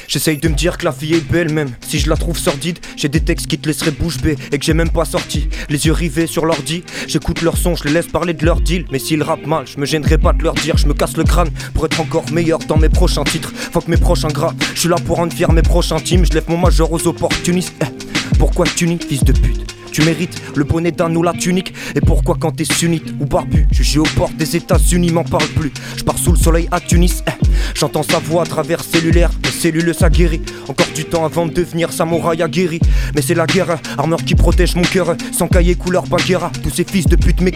J'essaye 0.09 0.37
de 0.37 0.49
me 0.49 0.55
dire 0.55 0.79
que 0.79 0.85
la 0.85 0.91
vie 0.91 1.15
est 1.15 1.31
belle 1.31 1.53
même 1.53 1.71
si 1.81 2.01
je 2.01 2.11
la 2.11 2.17
trouve 2.17 2.37
sordide. 2.37 2.81
J'ai 2.97 3.09
des 3.09 3.21
textes 3.21 3.47
qui 3.47 3.57
te 3.57 3.69
laisseraient 3.69 3.93
bouche 3.93 4.19
bée 4.19 4.37
et 4.51 4.59
que 4.59 4.65
j'ai 4.65 4.75
même 4.75 4.91
pas 4.91 5.05
sorti. 5.05 5.49
Les 5.69 5.87
yeux 5.87 5.93
rivés 5.93 6.27
sur 6.27 6.45
l'ordi, 6.45 6.83
j'écoute 7.07 7.43
leurs 7.43 7.57
sons, 7.57 7.77
je 7.77 7.85
les 7.85 7.93
laisse 7.93 8.09
parler 8.09 8.35
de 8.35 8.45
leur 8.45 8.61
deal. 8.61 8.85
Mais 8.91 8.99
s'ils 8.99 9.23
rappent 9.23 9.47
mal, 9.47 9.65
je 9.65 9.79
me 9.79 9.87
gênerai 9.87 10.19
pas 10.19 10.33
de 10.33 10.43
leur 10.43 10.55
dire. 10.55 10.77
Je 10.77 10.89
me 10.89 10.93
casse 10.93 11.17
le 11.17 11.23
crâne 11.23 11.51
pour 11.73 11.87
être 11.87 12.01
encore 12.01 12.29
meilleur 12.33 12.59
dans 12.59 12.79
mes 12.79 12.89
prochains 12.89 13.23
titres. 13.23 13.53
Faut 13.55 13.81
que 13.81 13.91
mes 13.91 13.97
prochains 13.97 14.29
gras, 14.29 14.53
je 14.75 14.81
suis 14.81 14.89
là 14.89 14.97
pour 14.97 15.19
rendre 15.19 15.33
fier 15.33 15.53
mes 15.53 15.63
prochains 15.63 16.01
teams. 16.01 16.27
Je 16.27 16.33
lève 16.33 16.49
mon 16.49 16.59
majeur 16.59 16.91
aux 16.91 17.07
opportunistes. 17.07 17.75
Eh, 17.81 18.37
pourquoi 18.41 18.67
tu 18.67 18.89
nies, 18.89 18.99
fils 18.99 19.23
de 19.23 19.33
pute? 19.33 19.82
Tu 19.93 20.03
mérites. 20.03 20.43
Le 20.57 20.65
bonnet 20.65 20.91
d'un 20.91 21.15
ou 21.15 21.23
la 21.23 21.33
tunique. 21.33 21.75
Et 21.95 22.01
pourquoi 22.01 22.37
quand 22.41 22.53
t'es 22.53 22.65
sunnite 22.65 23.15
ou 23.21 23.27
barbu 23.27 23.67
Jugé 23.71 23.99
aux 23.99 24.15
portes 24.17 24.37
des 24.37 24.57
États-Unis, 24.57 25.13
m'en 25.13 25.25
parle 25.25 25.47
plus. 25.49 25.73
Je 25.97 26.03
pars 26.03 26.19
sous 26.19 26.33
le 26.33 26.39
soleil 26.39 26.67
à 26.73 26.81
Tunis 26.81 27.23
eh, 27.29 27.33
J'entends 27.75 28.03
sa 28.03 28.19
voix 28.19 28.43
à 28.43 28.47
travers 28.47 28.83
cellulaire 28.83 29.31
Les 29.45 29.51
cellules 29.51 29.95
ça 29.95 30.09
guérit 30.09 30.43
Encore 30.69 30.87
du 30.95 31.05
temps 31.05 31.25
avant 31.25 31.47
de 31.47 31.53
devenir 31.53 31.93
samouraï 31.93 32.43
aguerri. 32.43 32.81
Mais 33.15 33.23
c'est 33.23 33.35
la 33.35 33.47
guerre, 33.47 33.79
armure 33.99 34.25
qui 34.25 34.35
protège 34.35 34.75
mon 34.75 34.83
cœur. 34.83 35.15
Sans 35.31 35.47
cahier 35.47 35.75
couleur 35.75 36.07
Bagheera 36.07 36.51
Tous 36.63 36.71
ces 36.71 36.85
fils 36.85 37.07
de 37.07 37.17
pute 37.17 37.41
mes 37.43 37.53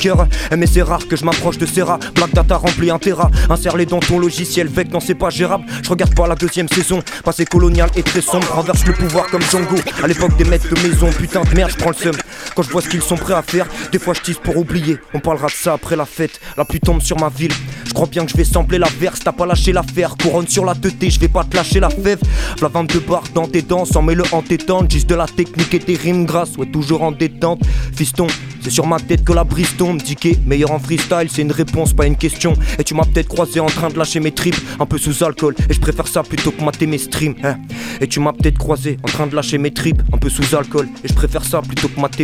Eh, 0.53 0.57
Mais 0.57 0.67
c'est 0.67 0.83
rare 0.83 1.09
que 1.09 1.17
je 1.17 1.25
m'approche 1.25 1.59
de 1.59 1.67
Serra. 1.67 1.99
Black 2.15 2.33
data 2.35 2.57
rempli 2.57 2.91
un 2.91 2.99
terra. 2.99 3.31
Insère-les 3.49 3.87
dans 3.87 4.01
ton 4.01 4.19
logiciel 4.19 4.69
Vec 4.69 4.93
non 4.93 5.01
c'est 5.01 5.15
pas 5.15 5.31
gérable. 5.31 5.65
Je 5.83 5.89
regarde 5.89 6.15
pas 6.15 6.27
la 6.27 6.35
deuxième 6.35 6.69
saison. 6.69 7.03
Passé 7.25 7.47
colonial 7.47 7.89
et 7.97 8.03
très 8.03 8.21
sombre. 8.21 8.47
Renverse 8.53 8.85
le 8.87 8.93
pouvoir 8.93 9.27
comme 9.29 9.43
Django. 9.43 9.77
À 10.03 10.07
l'époque 10.07 10.37
des 10.37 10.45
maîtres 10.45 10.69
de 10.69 10.89
maison 10.89 11.09
Putain 11.11 11.43
de 11.43 11.55
merde 11.55 11.71
je 11.71 11.77
prends 11.77 11.91
le 11.91 11.97
seum 11.97 12.26
Quand 12.55 12.63
je 12.63 12.71
vois 12.71 12.83
ce 12.83 12.89
qu'ils 12.89 13.03
sont 13.03 13.17
prêts 13.17 13.35
à 13.35 13.43
faire 13.43 13.67
Des 13.93 13.99
fois 13.99 14.15
je 14.15 14.21
tisse 14.21 14.39
pour 14.39 14.57
oublier. 14.57 14.99
On 15.15 15.21
parlera 15.21 15.47
de 15.47 15.53
ça 15.53 15.75
après 15.75 15.97
la 15.97 16.07
fête 16.07 16.41
La 16.57 16.65
pluie 16.65 16.81
tombe 16.81 17.03
sur 17.03 17.19
ma 17.19 17.29
ville. 17.29 17.53
Je 17.85 17.93
crois 17.93 18.07
bien 18.07 18.25
que 18.25 18.31
je 18.31 18.37
vais 18.37 18.45
sembler 18.45 18.79
la 18.79 18.89
verse 18.99 19.21
T'as 19.21 19.33
pas 19.33 19.47
lâché 19.47 19.73
l'affaire. 19.73 20.17
Couronne 20.21 20.49
sur 20.49 20.65
la 20.65 20.75
teuté 20.75 21.11
Je 21.11 21.21
vais 21.21 21.29
pas 21.29 21.45
te 21.45 21.57
lâcher 21.57 21.81
la 21.81 21.91
fève. 21.91 22.21
La 22.61 22.69
22 22.69 23.01
barres 23.01 23.25
dans 23.35 23.47
tes 23.47 23.63
dents 23.63 23.85
Sans 23.85 24.03
mets-le 24.03 24.25
en 24.33 24.43
tétante 24.43 24.91
Juste 24.91 25.09
de 25.09 25.15
la 25.15 25.27
technique 25.27 25.75
et 25.75 25.79
des 25.79 25.95
rimes 25.97 26.27
grasses 26.27 26.57
Ouais 26.57 26.67
toujours 26.67 27.03
en 27.03 27.13
détente. 27.13 27.61
Fiston 27.95 28.27
c'est 28.67 28.73
sur 28.73 28.87
ma 28.89 28.99
tête 28.99 29.23
que 29.25 29.33
la 29.33 29.45
brise 29.45 29.77
tombe. 29.77 30.03
Diqué, 30.03 30.37
meilleur 30.45 30.73
en 30.73 30.81
freestyle, 30.81 31.29
c'est 31.31 31.43
une 31.43 31.53
réponse, 31.53 31.93
pas 31.93 32.05
une 32.05 32.17
question. 32.17 32.53
Et 32.81 32.83
tu 32.83 32.95
m'as 32.95 33.05
peut-être 33.05 33.29
croisé 33.29 33.61
en 33.61 33.67
train 33.67 33.91
de 33.91 33.97
lâcher 33.97 34.19
mes 34.19 34.33
tripes 34.33 34.57
Un 34.81 34.87
peu 34.87 34.99
sous 34.99 35.23
alcool, 35.23 35.55
et 35.71 35.73
je 35.73 35.79
préfère 35.81 36.09
ça 36.09 36.25
plutôt 36.25 36.51
que 36.51 36.65
mater 36.65 36.89
mes 36.89 36.99
streams 36.99 37.37
hein. 37.45 37.59
Et 38.01 38.09
tu 38.09 38.19
m'as 38.19 38.33
peut-être 38.33 38.59
croisé 38.59 38.99
en 39.05 39.07
train 39.07 39.29
de 39.29 39.37
lâcher 39.37 39.59
mes 39.59 39.71
tripes 39.71 40.03
Un 40.13 40.19
peu 40.19 40.29
sous 40.29 40.57
alcool, 40.57 40.89
et 41.05 41.07
je 41.09 41.15
préfère 41.15 41.45
ça 41.45 41.63
plutôt 41.63 41.87
que 41.87 42.01
mater 42.01 42.16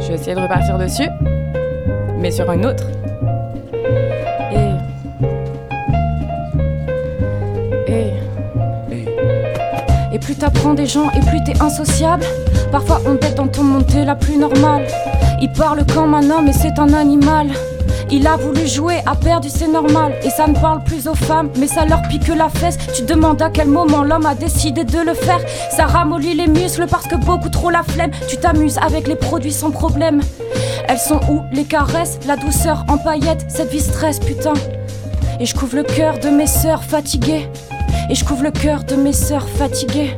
Je 0.00 0.08
vais 0.08 0.14
essayer 0.14 0.34
de 0.34 0.40
repartir 0.40 0.78
dessus, 0.78 1.08
mais 2.18 2.30
sur 2.30 2.50
une 2.50 2.64
autre. 2.64 2.84
Et. 4.52 4.70
Et. 7.92 9.04
Et 10.12 10.18
plus 10.18 10.34
t'apprends 10.34 10.72
des 10.74 10.86
gens 10.86 11.10
et 11.10 11.20
plus 11.20 11.44
t'es 11.44 11.60
insociable. 11.60 12.24
Parfois 12.72 13.02
on 13.06 13.16
t'aide 13.16 13.34
dans 13.34 13.48
ton 13.48 13.62
monde, 13.62 13.84
la 13.94 14.14
plus 14.14 14.38
normale. 14.38 14.86
Il 15.42 15.52
parle 15.52 15.84
comme 15.94 16.14
un 16.14 16.30
homme 16.30 16.48
et 16.48 16.52
c'est 16.52 16.78
un 16.78 16.94
animal. 16.94 17.48
Il 18.10 18.26
a 18.26 18.36
voulu 18.36 18.66
jouer, 18.66 19.02
a 19.04 19.14
perdu, 19.14 19.48
c'est 19.50 19.68
normal. 19.68 20.14
Et 20.22 20.30
ça 20.30 20.46
ne 20.46 20.54
parle 20.54 20.82
plus 20.82 21.06
aux 21.08 21.14
femmes, 21.14 21.50
mais 21.58 21.66
ça 21.66 21.84
leur 21.84 22.00
pique 22.08 22.28
la 22.28 22.48
fesse. 22.48 22.78
Tu 22.94 23.02
demandes 23.02 23.42
à 23.42 23.50
quel 23.50 23.68
moment 23.68 24.02
l'homme 24.02 24.24
a 24.24 24.34
décidé 24.34 24.84
de 24.84 24.98
le 24.98 25.14
faire. 25.14 25.40
Ça 25.70 25.86
ramollit 25.86 26.34
les 26.34 26.46
muscles 26.46 26.86
parce 26.88 27.06
que 27.06 27.16
beaucoup 27.16 27.50
trop 27.50 27.70
la 27.70 27.82
flemme. 27.82 28.10
Tu 28.28 28.38
t'amuses 28.38 28.78
avec 28.78 29.06
les 29.08 29.16
produits 29.16 29.52
sans 29.52 29.70
problème. 29.70 30.20
Elles 30.88 30.98
sont 30.98 31.20
où 31.28 31.42
les 31.52 31.64
caresses, 31.64 32.18
la 32.26 32.36
douceur 32.36 32.84
en 32.88 32.96
paillettes, 32.96 33.44
cette 33.48 33.70
vie 33.70 33.80
stress, 33.80 34.18
putain. 34.20 34.54
Et 35.38 35.44
je 35.44 35.54
couvre 35.54 35.76
le 35.76 35.82
cœur 35.82 36.18
de 36.18 36.30
mes 36.30 36.46
sœurs 36.46 36.82
fatiguées. 36.82 37.48
Et 38.08 38.14
je 38.14 38.24
couvre 38.24 38.42
le 38.42 38.50
cœur 38.50 38.84
de 38.84 38.96
mes 38.96 39.12
sœurs 39.12 39.48
fatiguées. 39.48 40.16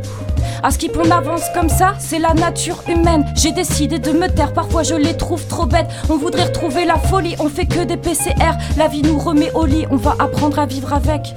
À 0.62 0.70
skip 0.70 0.92
on 1.02 1.10
avance 1.10 1.44
comme 1.54 1.70
ça, 1.70 1.94
c'est 1.98 2.18
la 2.18 2.34
nature 2.34 2.82
humaine. 2.86 3.24
J'ai 3.34 3.52
décidé 3.52 3.98
de 3.98 4.12
me 4.12 4.28
taire, 4.28 4.52
parfois 4.52 4.82
je 4.82 4.94
les 4.94 5.16
trouve 5.16 5.46
trop 5.46 5.64
bêtes. 5.64 5.88
On 6.10 6.18
voudrait 6.18 6.44
retrouver 6.44 6.84
la 6.84 6.96
folie, 6.96 7.34
on 7.38 7.48
fait 7.48 7.64
que 7.64 7.84
des 7.84 7.96
PCR. 7.96 8.58
La 8.76 8.88
vie 8.88 9.02
nous 9.02 9.18
remet 9.18 9.50
au 9.52 9.64
lit, 9.64 9.86
on 9.90 9.96
va 9.96 10.16
apprendre 10.18 10.58
à 10.58 10.66
vivre 10.66 10.92
avec. 10.92 11.34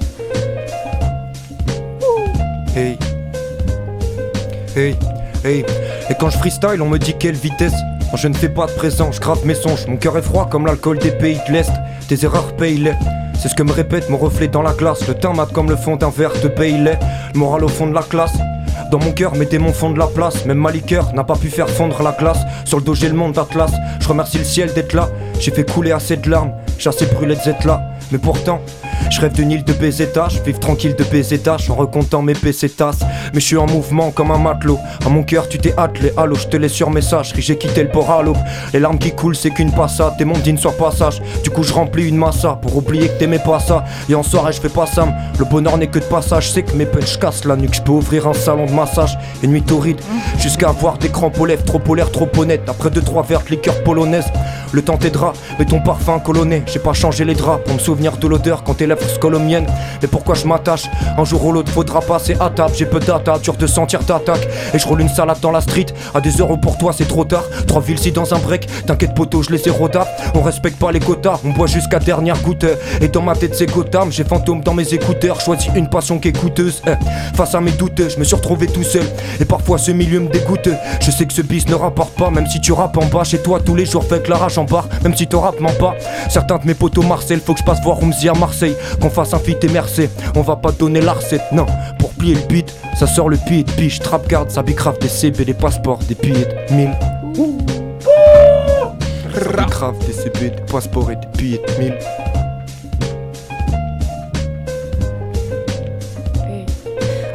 Hey. 2.76 2.98
Hey, 4.76 4.96
hey. 5.42 5.64
Et 6.10 6.14
quand 6.20 6.28
je 6.28 6.36
freestyle, 6.36 6.82
on 6.82 6.88
me 6.88 6.98
dit 6.98 7.14
quelle 7.14 7.36
vitesse. 7.36 7.74
Quand 8.10 8.18
je 8.18 8.28
ne 8.28 8.34
fais 8.34 8.50
pas 8.50 8.66
de 8.66 8.72
présent, 8.72 9.10
je 9.10 9.20
grave 9.20 9.46
mes 9.46 9.54
songes. 9.54 9.86
Mon 9.86 9.96
cœur 9.96 10.18
est 10.18 10.22
froid 10.22 10.48
comme 10.50 10.66
l'alcool 10.66 10.98
des 10.98 11.12
pays 11.12 11.40
de 11.48 11.52
l'Est. 11.52 11.72
Tes 12.08 12.24
erreurs 12.24 12.54
payent-les. 12.56 12.94
C'est 13.40 13.48
ce 13.48 13.54
que 13.54 13.62
me 13.62 13.72
répète 13.72 14.10
mon 14.10 14.18
reflet 14.18 14.48
dans 14.48 14.62
la 14.62 14.72
glace. 14.72 15.06
Le 15.08 15.14
teint 15.14 15.32
mat 15.32 15.50
comme 15.52 15.70
le 15.70 15.76
fond 15.76 15.96
d'un 15.96 16.10
verre 16.10 16.32
de 16.42 16.48
Bailey. 16.48 16.98
Le 17.32 17.38
moral 17.38 17.64
au 17.64 17.68
fond 17.68 17.86
de 17.86 17.94
la 17.94 18.02
classe. 18.02 18.36
Dans 18.90 18.98
mon 18.98 19.12
cœur, 19.12 19.34
mes 19.34 19.46
démons 19.46 19.72
font 19.72 19.90
de 19.90 19.98
la 19.98 20.06
place. 20.06 20.44
Même 20.46 20.58
ma 20.58 20.70
liqueur 20.70 21.12
n'a 21.14 21.24
pas 21.24 21.36
pu 21.36 21.48
faire 21.48 21.68
fondre 21.68 22.02
la 22.02 22.12
glace. 22.12 22.38
Sur 22.64 22.78
le 22.78 22.84
dos, 22.84 22.94
j'ai 22.94 23.08
le 23.08 23.14
monde 23.14 23.32
d'Atlas. 23.32 23.72
Je 24.00 24.08
remercie 24.08 24.38
le 24.38 24.44
ciel 24.44 24.72
d'être 24.72 24.92
là. 24.92 25.08
J'ai 25.40 25.50
fait 25.50 25.68
couler 25.68 25.92
assez 25.92 26.16
de 26.16 26.30
larmes. 26.30 26.52
J'ai 26.78 26.88
assez 26.88 27.06
brûlé 27.06 27.36
d'être 27.44 27.64
là. 27.64 27.80
Mais 28.12 28.18
pourtant, 28.18 28.60
je 29.10 29.20
rêve 29.20 29.32
d'une 29.32 29.50
île 29.50 29.64
de 29.64 29.72
BZH, 29.72 30.42
vivre 30.44 30.58
tranquille 30.58 30.94
de 30.96 31.04
BZH 31.04 31.70
en 31.70 31.74
recontant 31.74 32.22
mes 32.22 32.34
tasses 32.34 33.00
Mais 33.32 33.40
je 33.40 33.46
suis 33.46 33.56
en 33.56 33.66
mouvement 33.66 34.10
comme 34.10 34.30
un 34.30 34.38
matelot. 34.38 34.78
À 35.04 35.08
mon 35.08 35.22
cœur, 35.22 35.48
tu 35.48 35.58
t'es 35.58 35.74
attelé, 35.76 36.12
allô, 36.16 36.34
je 36.34 36.46
te 36.46 36.56
laisse 36.56 36.72
sur 36.72 36.90
messagerie, 36.90 37.42
j'ai 37.42 37.56
quitté 37.56 37.82
le 37.82 37.90
port 37.90 38.10
à 38.10 38.22
l'aube. 38.22 38.38
Les 38.72 38.80
larmes 38.80 38.98
qui 38.98 39.12
coulent, 39.12 39.36
c'est 39.36 39.50
qu'une 39.50 39.72
passade, 39.72 40.14
t'es 40.18 40.24
mon 40.24 40.38
digne 40.38 40.56
sur 40.56 40.76
passage. 40.76 41.22
Du 41.42 41.50
coup, 41.50 41.62
je 41.62 41.72
remplis 41.72 42.08
une 42.08 42.16
massa 42.16 42.58
pour 42.60 42.76
oublier 42.76 43.08
que 43.08 43.18
t'aimais 43.18 43.38
pas 43.38 43.60
ça. 43.60 43.84
Et 44.08 44.14
en 44.14 44.22
soirée, 44.22 44.52
je 44.52 44.60
fais 44.60 44.68
pas 44.68 44.86
ça. 44.86 45.06
Le 45.38 45.44
bonheur 45.44 45.76
n'est 45.78 45.88
que 45.88 45.98
de 45.98 46.04
passage, 46.04 46.50
c'est 46.50 46.62
que 46.62 46.74
mes 46.74 46.86
punch 46.86 47.18
cassent 47.18 47.44
la 47.44 47.56
nuque. 47.56 47.74
Je 47.74 47.82
peux 47.82 47.92
ouvrir 47.92 48.26
un 48.26 48.34
salon 48.34 48.66
de 48.66 48.72
massage, 48.72 49.18
une 49.42 49.50
nuit 49.50 49.62
torride, 49.62 50.00
jusqu'à 50.38 50.70
avoir 50.70 50.98
des 50.98 51.08
crampes 51.08 51.38
aux 51.38 51.46
lèvres, 51.46 51.64
trop 51.64 51.78
polaires, 51.78 52.10
trop 52.10 52.28
honnêtes. 52.36 52.68
Après 52.68 52.90
deux, 52.90 53.02
trois 53.02 53.22
verres 53.22 53.42
de 53.42 53.50
liqueur 53.50 53.82
polonaise, 53.82 54.26
le 54.72 54.82
temps 54.82 54.96
t'aidera, 54.96 55.32
mais 55.58 55.64
ton 55.64 55.80
parfum 55.80 56.18
colonné. 56.18 56.62
J'ai 56.66 56.78
pas 56.78 56.92
changé 56.92 57.24
les 57.24 57.34
draps 57.34 57.64
pour 57.64 57.74
me 57.74 57.78
souvenir 57.78 58.16
de 58.16 58.26
l'odeur 58.26 58.64
quand 58.64 58.74
tes 58.74 58.86
lèvres 58.86 58.93
aux 59.22 59.38
miennes. 59.38 59.66
Mais 60.02 60.08
pourquoi 60.08 60.34
je 60.34 60.46
m'attache 60.46 60.84
Un 61.16 61.24
jour 61.24 61.44
ou 61.44 61.52
l'autre 61.52 61.72
faudra 61.72 62.00
passer 62.00 62.36
à 62.40 62.50
table. 62.50 62.74
J'ai 62.76 62.86
peu 62.86 63.00
d'attaque, 63.00 63.42
dur 63.42 63.54
de 63.54 63.66
sentir 63.66 64.00
d'attaque. 64.00 64.46
Et 64.72 64.78
je 64.78 64.86
roule 64.86 65.00
une 65.00 65.08
salade 65.08 65.38
dans 65.40 65.50
la 65.50 65.60
street. 65.60 65.86
À 66.14 66.20
des 66.20 66.30
euros 66.32 66.56
pour 66.56 66.78
toi, 66.78 66.92
c'est 66.92 67.08
trop 67.08 67.24
tard. 67.24 67.44
Trois 67.66 67.80
villes 67.80 67.98
si 67.98 68.12
dans 68.12 68.34
un 68.34 68.38
break. 68.38 68.66
T'inquiète, 68.86 69.14
poteau, 69.14 69.42
je 69.42 69.50
les 69.50 69.66
ai 69.66 69.70
rodap. 69.70 70.08
On 70.34 70.42
respecte 70.42 70.78
pas 70.78 70.92
les 70.92 71.00
quotas. 71.00 71.40
On 71.44 71.50
boit 71.50 71.66
jusqu'à 71.66 71.98
dernière 71.98 72.40
goutte. 72.42 72.66
Et 73.00 73.08
dans 73.08 73.22
ma 73.22 73.34
tête, 73.34 73.54
c'est 73.54 73.66
Gotham. 73.66 74.12
J'ai 74.12 74.24
fantôme 74.24 74.62
dans 74.62 74.74
mes 74.74 74.92
écouteurs. 74.94 75.40
Choisis 75.40 75.70
une 75.74 75.88
passion 75.88 76.18
qui 76.18 76.28
est 76.28 76.38
coûteuse. 76.38 76.82
Eh, 76.86 76.92
Face 77.36 77.54
à 77.54 77.60
mes 77.60 77.72
doutes, 77.72 78.02
je 78.10 78.18
me 78.18 78.24
suis 78.24 78.36
retrouvé 78.36 78.66
tout 78.66 78.82
seul. 78.82 79.04
Et 79.40 79.44
parfois, 79.44 79.78
ce 79.78 79.90
milieu 79.90 80.20
me 80.20 80.28
dégoûte. 80.28 80.68
Je 81.00 81.10
sais 81.10 81.26
que 81.26 81.32
ce 81.32 81.42
bis 81.42 81.66
ne 81.68 81.74
rapporte 81.74 82.14
pas. 82.14 82.30
Même 82.30 82.46
si 82.46 82.60
tu 82.60 82.72
rappes 82.72 82.96
en 82.96 83.06
bas. 83.06 83.24
Chez 83.24 83.38
toi, 83.38 83.60
tous 83.64 83.74
les 83.74 83.86
jours, 83.86 84.04
fais 84.04 84.22
la 84.28 84.36
rage 84.36 84.58
en 84.58 84.64
bar. 84.64 84.88
Même 85.02 85.14
si 85.16 85.26
ton 85.26 85.40
rap 85.40 85.60
ment 85.60 85.72
pas. 85.78 85.94
Certains 86.28 86.58
de 86.58 86.66
mes 86.66 86.74
potos 86.74 87.04
Marcel, 87.04 87.40
faut 87.40 87.54
que 87.54 87.60
je 87.60 87.64
passe 87.64 87.82
voir 87.82 87.98
Rumzi 87.98 88.28
à 88.28 88.34
Marseille. 88.34 88.74
Qu'on 89.00 89.10
fasse 89.10 89.34
un 89.34 89.38
fit 89.38 89.56
et 89.62 89.68
merci. 89.68 90.08
On 90.36 90.42
va 90.42 90.56
pas 90.56 90.72
donner 90.72 91.00
la 91.00 91.12
recette, 91.14 91.42
non. 91.52 91.66
Pour 91.98 92.10
plier 92.10 92.34
le 92.34 92.46
beat, 92.46 92.74
ça 92.98 93.06
sort 93.06 93.28
le 93.28 93.36
pied 93.36 93.64
de 93.64 93.70
biche. 93.72 93.98
Trap 94.00 94.26
garde, 94.28 94.50
ça 94.50 94.62
bicrave 94.62 94.98
des 94.98 95.08
CB, 95.08 95.44
des 95.44 95.54
passeports, 95.54 95.98
des 96.08 96.14
billets 96.14 96.46
de 96.46 96.74
mille. 96.74 96.96
Ça 99.34 99.62
bicrave 99.62 99.98
des 100.06 100.12
CB, 100.12 100.50
des 100.50 100.62
passeports 100.70 101.10
et 101.10 101.16
des 101.16 101.26
billets 101.36 101.62
de 101.66 101.82
mille. 101.82 101.98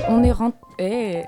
On 0.10 0.24
est 0.24 0.32
rentré. 0.32 0.58
Eh. 0.80 1.24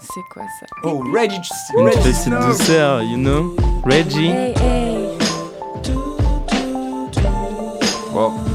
C'est 0.00 0.20
quoi 0.32 0.42
ça? 0.60 0.66
Oh, 0.84 1.02
Reggie, 1.12 1.40
Une 1.76 1.90
petite 1.90 2.30
douceur, 2.30 3.02
you 3.02 3.16
know 3.16 3.56
Reggie. 3.84 4.28
Hey, 4.28 4.54
hey. 4.56 5.08
Wow. 8.12 8.30
Wow. 8.30 8.47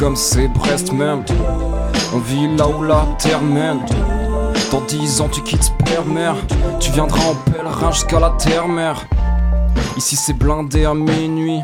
Welcome, 0.00 0.14
c'est 0.14 0.46
Brest 0.46 0.92
même. 0.92 1.24
On 2.14 2.18
vit 2.18 2.56
là 2.56 2.68
où 2.68 2.84
la 2.84 3.04
terre 3.18 3.42
mène. 3.42 3.80
Dans 4.70 4.80
10 4.82 5.20
ans, 5.20 5.28
tu 5.28 5.42
quittes 5.42 5.72
père-mère. 5.84 6.36
Tu 6.78 6.92
viendras 6.92 7.30
en 7.30 7.34
pèlerin 7.50 7.90
jusqu'à 7.90 8.20
la 8.20 8.30
terre-mère. 8.30 9.08
Ici, 9.96 10.14
c'est 10.14 10.34
blindé 10.34 10.84
à 10.84 10.94
minuit. 10.94 11.62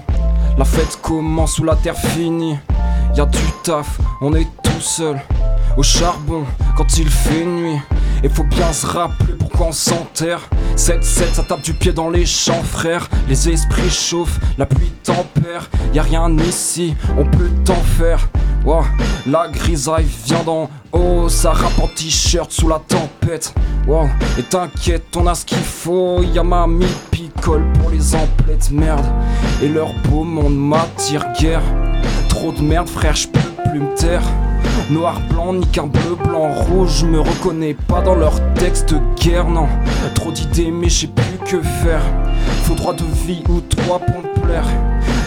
La 0.59 0.64
fête 0.64 0.99
commence 1.01 1.61
où 1.61 1.64
la 1.64 1.76
terre 1.76 1.97
finit. 1.97 2.59
Y 3.14 3.20
a 3.20 3.26
du 3.26 3.39
taf, 3.62 4.01
on 4.20 4.35
est 4.35 4.49
tout 4.64 4.80
seul. 4.80 5.22
Au 5.76 5.85
charbon, 5.85 6.43
quand 6.76 6.99
il 6.99 7.09
fait 7.09 7.45
nuit. 7.45 7.78
Et 8.25 8.29
faut 8.31 8.45
bien 8.45 8.72
se 8.72 8.87
rappeler 8.87 9.35
pourquoi 9.35 9.66
on 9.66 9.72
s'enterre. 9.72 10.41
7-7, 10.79 11.35
ça 11.35 11.43
tape 11.43 11.61
du 11.61 11.75
pied 11.75 11.93
dans 11.93 12.09
les 12.09 12.25
champs, 12.25 12.62
frère. 12.62 13.07
Les 13.29 13.51
esprits 13.51 13.91
chauffent, 13.91 14.41
la 14.57 14.64
pluie 14.64 14.93
tempère. 15.03 15.68
Y 15.93 15.99
a 15.99 16.03
rien 16.03 16.35
ici, 16.39 16.97
on 17.18 17.27
peut 17.27 17.51
t'en 17.66 17.75
faire. 17.75 18.27
Wow, 18.64 18.83
la 19.27 19.49
grisaille 19.49 20.07
vient 20.25 20.43
d'en 20.43 20.70
haut, 20.93 21.29
ça 21.29 21.53
rappe 21.53 21.79
en 21.79 21.87
t-shirt 21.89 22.51
sous 22.51 22.66
la 22.66 22.79
tempête. 22.79 23.55
Wow, 23.87 24.09
et 24.39 24.43
t'inquiète, 24.43 25.14
on 25.16 25.27
a 25.27 25.35
ce 25.35 25.45
qu'il 25.45 25.59
faut. 25.59 26.22
Y 26.22 26.39
a 26.39 26.43
ma 26.43 26.66
picole 27.11 27.70
pour 27.75 27.91
les 27.91 28.14
emplettes, 28.14 28.70
merde. 28.70 29.05
Et 29.62 29.68
leur 29.68 29.93
beau 30.09 30.25
monde 30.25 30.57
m'attire 30.57 31.27
guère. 31.39 31.62
Trop 32.31 32.53
de 32.53 32.62
merde, 32.62 32.89
frère, 32.89 33.14
je 33.14 33.29
peux 33.29 33.70
plus 33.70 33.81
me 33.81 33.95
taire. 33.95 34.22
Noir, 34.91 35.18
blanc, 35.30 35.55
ni 35.55 35.66
qu'un 35.66 35.87
bleu, 35.87 36.14
blanc, 36.22 36.53
rouge. 36.53 36.99
Je 37.01 37.07
me 37.07 37.18
reconnais 37.18 37.74
pas 37.74 38.03
dans 38.03 38.14
leur 38.14 38.35
texte 38.55 38.95
guerre, 39.16 39.49
non. 39.49 39.66
Trop 40.14 40.30
d'idées, 40.30 40.70
mais 40.70 40.91
je 40.91 41.01
sais 41.01 41.07
plus 41.07 41.39
que 41.47 41.62
faire. 41.62 42.03
Faut 42.64 42.74
droit 42.74 42.93
de 42.93 43.05
vie 43.26 43.43
ou 43.49 43.61
trois 43.61 43.99
pour 43.99 44.18
me 44.18 44.41
plaire. 44.43 44.66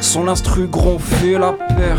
Son 0.01 0.27
instru 0.27 0.67
gros 0.67 0.99
fait 0.99 1.39
la 1.39 1.53
paire. 1.53 1.97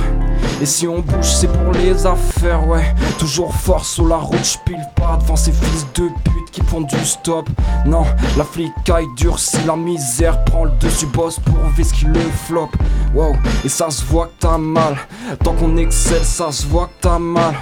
Et 0.62 0.66
si 0.66 0.86
on 0.86 1.00
bouge, 1.00 1.24
c'est 1.24 1.48
pour 1.48 1.72
les 1.72 2.06
affaires, 2.06 2.66
ouais. 2.68 2.94
Toujours 3.18 3.52
fort 3.52 3.84
sur 3.84 4.06
la 4.06 4.16
route, 4.16 4.44
j'pile 4.44 4.86
pas 4.94 5.18
devant 5.20 5.36
ces 5.36 5.52
fils 5.52 5.86
de 5.94 6.08
pute 6.24 6.37
qui 6.50 6.62
font 6.62 6.82
du 6.82 7.04
stop. 7.04 7.48
Non, 7.86 8.04
la 8.36 8.44
flicaille 8.44 9.06
dure 9.16 9.38
si 9.38 9.58
la 9.66 9.76
misère 9.76 10.44
prend 10.44 10.64
le 10.64 10.72
dessus, 10.80 11.06
boss 11.06 11.38
pour 11.40 11.54
qui 11.92 12.06
le 12.06 12.20
flop. 12.46 12.70
Wow, 13.14 13.36
et 13.64 13.68
ça 13.68 13.90
se 13.90 14.04
voit 14.04 14.26
que 14.26 14.40
t'as 14.40 14.58
mal. 14.58 14.96
Tant 15.42 15.54
qu'on 15.54 15.76
excelle, 15.76 16.24
ça 16.24 16.52
se 16.52 16.66
voit 16.66 16.86
que 16.86 17.02
t'as 17.02 17.18
mal. 17.18 17.54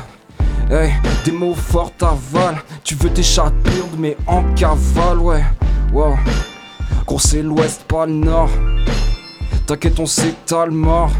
Hey, 0.70 0.93
des 1.24 1.32
mots 1.32 1.55
forts 1.55 1.93
t'avalent. 1.97 2.59
Tu 2.82 2.95
veux 2.97 3.11
perdre, 3.51 3.97
mais 3.99 4.16
en 4.26 4.43
cavale, 4.55 5.18
ouais. 5.18 5.45
Wow, 5.93 6.16
gros, 7.07 7.18
c'est 7.18 7.43
l'ouest, 7.43 7.84
pas 7.84 8.07
le 8.07 8.12
nord. 8.12 8.51
T'inquiète, 9.66 9.99
on 10.01 10.07
sait 10.07 10.30
que 10.30 10.47
t'as 10.47 10.66
le 10.66 10.72
mort. 10.72 11.11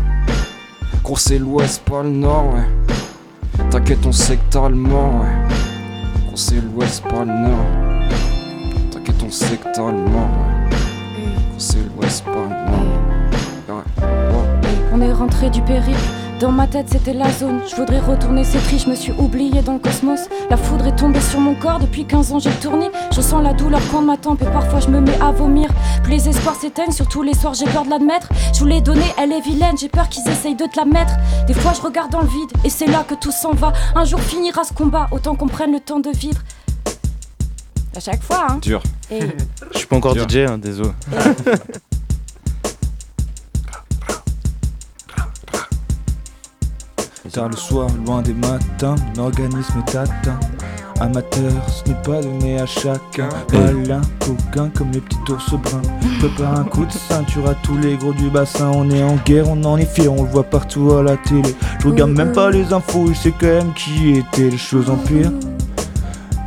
Gros, 1.03 1.17
l'ouest, 1.39 1.83
pas 1.85 2.03
le 2.03 2.11
nord, 2.11 2.55
ouais. 2.55 3.67
T'inquiète, 3.71 4.05
on 4.07 4.13
sait 4.13 4.37
que 4.37 4.43
t'as 4.51 4.69
le 4.69 4.75
mort, 4.75 5.15
ouais. 5.23 5.56
C'est 6.39 6.61
l'ouest, 6.61 7.03
pas 7.03 7.25
le 7.25 7.33
nord. 7.33 8.11
T'inquiète, 8.91 9.17
on 9.25 9.31
sait 9.31 9.57
que 9.57 9.73
t'as 9.73 9.91
le 9.91 10.05
mort, 10.05 10.29
ouais. 10.29 10.77
Gros, 11.17 11.55
c'est 11.57 11.79
l'ouest, 11.79 12.23
pas 12.27 12.31
le 12.33 12.51
nord. 13.71 13.79
Ouais. 13.79 13.83
On 14.93 15.01
est 15.01 15.15
rentré 15.15 15.49
du 15.49 15.63
périple. 15.63 15.99
Dans 16.41 16.53
ma 16.53 16.67
tête, 16.67 16.87
c'était 16.91 17.15
la 17.15 17.31
zone. 17.33 17.61
Je 17.69 17.77
voudrais 17.77 17.99
retourner 17.99 18.45
ces 18.45 18.59
tris, 18.59 18.79
je 18.79 18.91
me 18.91 18.95
suis 18.95 19.13
oublié 19.13 19.63
dans 19.63 19.73
le 19.75 19.79
cosmos. 19.79 20.21
La 20.51 20.59
foudre 20.59 20.87
est 20.87 20.95
tombée 20.97 21.21
sur 21.23 21.41
mon 21.41 21.55
corps, 21.55 21.79
depuis 21.79 22.05
15 22.05 22.33
ans 22.33 22.39
j'ai 22.39 22.51
tourné. 22.51 22.91
Je 23.15 23.23
sens 23.23 23.43
la 23.43 23.55
douleur 23.55 23.81
quand 23.91 24.03
ma 24.03 24.19
tempe 24.19 24.43
et 24.43 24.47
parfois 24.51 24.81
je 24.81 24.89
me 24.89 25.01
mets 25.01 25.19
à 25.23 25.33
vomir. 25.33 25.71
Plus 26.03 26.13
les 26.13 26.29
espoirs 26.29 26.55
s'éteignent, 26.57 26.93
surtout 26.93 27.23
les 27.23 27.33
soirs 27.33 27.55
j'ai 27.55 27.65
peur 27.65 27.85
de 27.87 27.91
l'admettre. 27.91 28.29
Je 28.53 28.59
vous 28.61 28.67
l'ai 28.67 28.83
donné, 28.83 29.03
elle 29.19 29.33
est 29.33 29.41
vilaine, 29.41 29.79
j'ai 29.79 29.89
peur 29.89 30.11
qu'ils 30.11 30.29
essayent 30.29 30.55
de 30.57 30.67
te 30.67 30.77
la 30.79 30.85
mettre. 30.85 31.15
Des 31.47 31.55
fois 31.55 31.73
je 31.75 31.81
regarde 31.81 32.13
dans 32.13 32.21
le 32.21 32.29
vide 32.29 32.51
et 32.65 32.69
c'est 32.71 32.87
là 32.87 33.03
que 33.09 33.15
tout 33.15 33.33
s'en 33.33 33.53
va. 33.53 33.73
Un 33.95 34.05
jour 34.05 34.21
finira 34.21 34.63
ce 34.65 34.75
combat, 34.75 35.07
autant 35.13 35.37
qu'on 35.37 35.49
prenne 35.49 35.73
le 35.73 35.81
temps 35.81 36.01
de 36.01 36.11
vivre. 36.11 36.41
À 37.97 38.01
chaque 38.01 38.23
fois, 38.23 38.47
hein. 38.51 38.59
Dur. 38.61 38.83
Et- 39.11 39.21
Je 39.73 39.79
suis 39.79 39.87
pas 39.87 39.97
encore 39.97 40.13
Dur. 40.13 40.27
DJ, 40.29 40.37
hein, 40.51 40.59
désolé. 40.59 40.91
Tard 47.33 47.49
le 47.49 47.57
soir, 47.57 47.89
loin 48.07 48.23
des 48.23 48.35
matins, 48.35 48.95
mon 49.17 49.25
organisme 49.25 49.83
est 49.87 49.97
atteint. 49.97 50.39
Amateur, 51.01 51.53
ce 51.69 51.89
n'est 51.89 52.03
pas 52.03 52.23
donné 52.23 52.59
à 52.59 52.67
chacun. 52.67 53.29
Malin, 53.53 54.01
coquin 54.21 54.71
comme 54.71 54.91
les 54.93 55.01
petits 55.01 55.33
ours 55.33 55.51
bruns. 55.51 55.83
Prépare 56.19 56.61
un 56.61 56.65
coup 56.65 56.87
de 56.87 56.93
ceinture 56.93 57.49
à 57.49 57.55
tous 57.55 57.77
les 57.79 57.97
gros 57.97 58.13
du 58.13 58.31
bassin. 58.31 58.71
On 58.75 58.89
est 58.91 59.03
en 59.03 59.17
guerre, 59.27 59.49
on 59.49 59.63
en 59.65 59.77
est 59.77 59.85
fier, 59.85 60.13
on 60.13 60.23
le 60.23 60.29
voit 60.29 60.45
partout 60.45 60.93
à 60.93 61.03
la 61.03 61.17
télé. 61.17 61.55
Je 61.81 61.89
regarde 61.89 62.13
même 62.13 62.33
pas 62.33 62.51
les 62.51 62.73
infos, 62.73 63.09
je 63.09 63.15
sais 63.15 63.35
quand 63.39 63.47
même 63.47 63.75
qui 63.75 64.17
était 64.17 64.49
les 64.49 64.59
choses 64.59 64.89
empirent. 64.89 65.33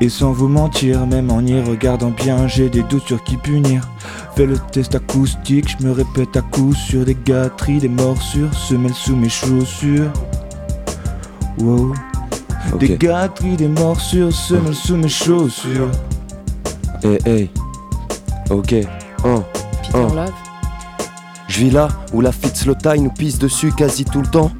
Et 0.02 0.10
sans 0.10 0.32
vous 0.32 0.48
mentir, 0.48 1.06
même 1.06 1.30
en 1.30 1.42
y 1.42 1.62
regardant 1.62 2.12
bien, 2.12 2.48
j'ai 2.48 2.70
des 2.70 2.84
doutes 2.84 3.06
sur 3.06 3.24
qui 3.24 3.36
punir. 3.38 3.88
Fais 4.36 4.46
le 4.46 4.58
test 4.72 4.96
acoustique, 4.96 5.76
je 5.78 5.86
me 5.86 5.92
répète 5.92 6.38
à 6.38 6.42
coup 6.42 6.74
sur 6.74 7.04
des 7.04 7.18
gâteries, 7.26 7.80
des 7.80 7.90
morsures, 7.90 8.54
semelles 8.54 8.94
sous 8.94 9.16
mes 9.16 9.30
chaussures. 9.30 10.10
Wow. 11.58 11.94
Des 12.80 12.98
gâteries, 12.98 13.58
des 13.58 13.68
morsures, 13.68 14.34
semelles 14.34 14.76
sous 14.76 14.96
mes 14.96 15.10
chaussures. 15.10 15.90
Hey, 17.04 17.18
hey. 17.26 17.50
Ok. 18.50 18.74
Un. 19.24 19.44
un. 19.94 20.26
Je 21.48 21.60
vis 21.60 21.72
là 21.72 21.88
où 22.14 22.22
la 22.22 22.32
Fitzlotai 22.32 23.00
nous 23.00 23.10
pisse 23.10 23.40
dessus 23.40 23.72
quasi 23.72 24.06
tout 24.06 24.22
le 24.22 24.28
temps. 24.28 24.52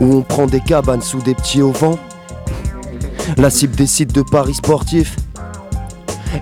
Où 0.00 0.16
on 0.16 0.22
prend 0.22 0.46
des 0.46 0.60
cabanes 0.60 1.02
sous 1.02 1.20
des 1.20 1.34
petits 1.34 1.62
auvents. 1.62 1.98
La 3.36 3.50
cible 3.50 3.74
des 3.76 3.86
sites 3.86 4.12
de 4.12 4.22
paris 4.22 4.54
sportifs. 4.54 5.16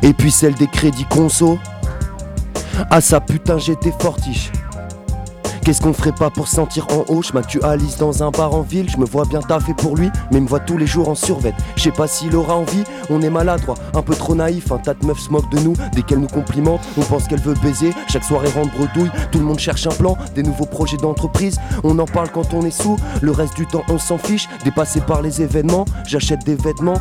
Et 0.03 0.13
puis 0.13 0.31
celle 0.31 0.55
des 0.55 0.67
crédits 0.67 1.07
conso. 1.07 1.59
Ah 2.91 3.01
ça 3.01 3.21
putain 3.21 3.59
j'étais 3.59 3.93
fortiche. 3.99 4.51
Qu'est-ce 5.65 5.81
qu'on 5.81 5.95
ferait 5.95 6.13
pas 6.13 6.29
pour 6.29 6.47
se 6.47 6.57
sentir 6.57 6.87
en 6.91 7.11
haut? 7.11 7.23
Je 7.23 7.33
m'actualise 7.33 7.97
dans 7.97 8.23
un 8.23 8.31
bar 8.31 8.55
en 8.55 8.61
ville, 8.61 8.91
je 8.91 8.99
me 8.99 9.07
vois 9.07 9.25
bien 9.25 9.41
taffer 9.41 9.73
pour 9.73 9.97
lui, 9.97 10.11
mais 10.31 10.39
me 10.39 10.47
voit 10.47 10.61
tous 10.61 10.77
les 10.77 10.87
jours 10.87 11.09
en 11.09 11.15
survêt. 11.15 11.55
Je 11.77 11.85
sais 11.85 11.91
pas 11.91 12.07
s'il 12.07 12.37
aura 12.37 12.55
envie, 12.55 12.85
on 13.09 13.23
est 13.23 13.31
maladroit, 13.31 13.77
un 13.95 14.03
peu 14.03 14.15
trop 14.15 14.35
naïf, 14.35 14.71
un 14.73 14.77
tas 14.77 14.93
de 14.93 15.07
meufs 15.07 15.21
se 15.21 15.31
moquent 15.31 15.51
de 15.51 15.61
nous, 15.61 15.73
dès 15.95 16.03
qu'elle 16.03 16.19
nous 16.19 16.27
complimente, 16.27 16.83
on 16.99 17.01
pense 17.01 17.27
qu'elle 17.29 17.41
veut 17.41 17.55
baiser, 17.63 17.95
chaque 18.09 18.25
soirée 18.25 18.51
rentre 18.51 18.75
bredouille, 18.77 19.11
tout 19.33 19.39
le 19.39 19.47
monde 19.47 19.59
cherche 19.59 19.87
un 19.87 19.95
plan, 19.95 20.19
des 20.35 20.43
nouveaux 20.43 20.67
projets 20.67 20.99
d'entreprise, 20.99 21.59
on 21.83 21.99
en 21.99 22.05
parle 22.05 22.29
quand 22.31 22.53
on 22.53 22.61
est 22.67 22.71
sous, 22.71 22.97
le 23.23 23.31
reste 23.31 23.57
du 23.57 23.67
temps 23.67 23.85
on 23.89 23.99
s'en 23.99 24.19
fiche, 24.19 24.51
dépassé 24.65 25.01
par 25.01 25.23
les 25.23 25.41
événements, 25.41 25.87
j'achète 26.07 26.45
des 26.45 26.57
vêtements, 26.57 27.01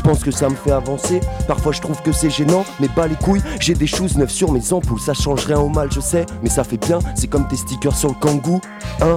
je 0.00 0.08
pense 0.08 0.24
que 0.24 0.30
ça 0.30 0.48
me 0.48 0.54
fait 0.54 0.70
avancer. 0.70 1.20
Parfois 1.46 1.72
je 1.72 1.80
trouve 1.82 2.00
que 2.00 2.10
c'est 2.10 2.30
gênant, 2.30 2.64
mais 2.80 2.88
bas 2.88 3.06
les 3.06 3.16
couilles, 3.16 3.42
j'ai 3.60 3.74
des 3.74 3.86
choses 3.86 4.16
neuves 4.16 4.30
sur 4.30 4.50
mes 4.50 4.72
ampoules. 4.72 4.98
Ça 4.98 5.12
change 5.12 5.44
rien 5.44 5.58
au 5.58 5.68
mal, 5.68 5.92
je 5.92 6.00
sais, 6.00 6.24
mais 6.42 6.48
ça 6.48 6.64
fait 6.64 6.78
bien. 6.78 7.00
C'est 7.14 7.26
comme 7.26 7.46
tes 7.48 7.56
stickers 7.56 7.94
sur 7.94 8.08
le 8.08 8.14
kangou, 8.14 8.62
hein? 9.02 9.16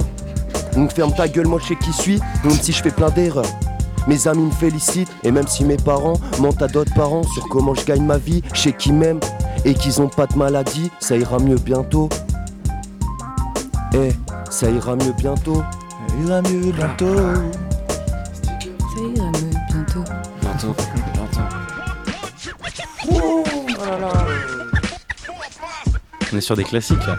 Donc 0.75 0.91
ferme 0.91 1.13
ta 1.13 1.29
gueule, 1.29 1.47
moi 1.47 1.59
je 1.61 1.69
sais 1.69 1.77
qui 1.77 1.93
suis, 1.93 2.19
même 2.43 2.59
si 2.61 2.73
je 2.73 2.83
fais 2.83 2.91
plein 2.91 3.09
d'erreurs. 3.09 3.45
Mes 4.07 4.27
amis 4.27 4.43
me 4.43 4.51
félicitent, 4.51 5.11
et 5.23 5.31
même 5.31 5.47
si 5.47 5.63
mes 5.63 5.77
parents 5.77 6.19
mentent 6.39 6.61
à 6.61 6.67
d'autres 6.67 6.93
parents 6.93 7.23
sur 7.23 7.47
comment 7.47 7.73
je 7.73 7.85
gagne 7.85 8.03
ma 8.03 8.17
vie, 8.17 8.43
sais 8.53 8.73
qu'ils 8.73 8.93
m'aiment 8.93 9.21
et 9.63 9.75
qu'ils 9.75 10.01
ont 10.01 10.09
pas 10.09 10.27
de 10.27 10.37
maladie, 10.37 10.91
ça 10.99 11.15
ira 11.15 11.39
mieux 11.39 11.55
bientôt. 11.55 12.09
Eh, 13.93 14.11
ça 14.49 14.69
ira 14.69 14.97
mieux 14.97 15.13
bientôt. 15.17 15.63
Ça 16.09 16.15
ira 16.25 16.41
mieux 16.41 16.73
bientôt. 16.73 17.15
Là 23.99 24.07
là. 24.07 24.25
On 26.31 26.37
est 26.37 26.41
sur 26.41 26.55
des 26.55 26.63
classiques 26.63 27.05
là. 27.05 27.17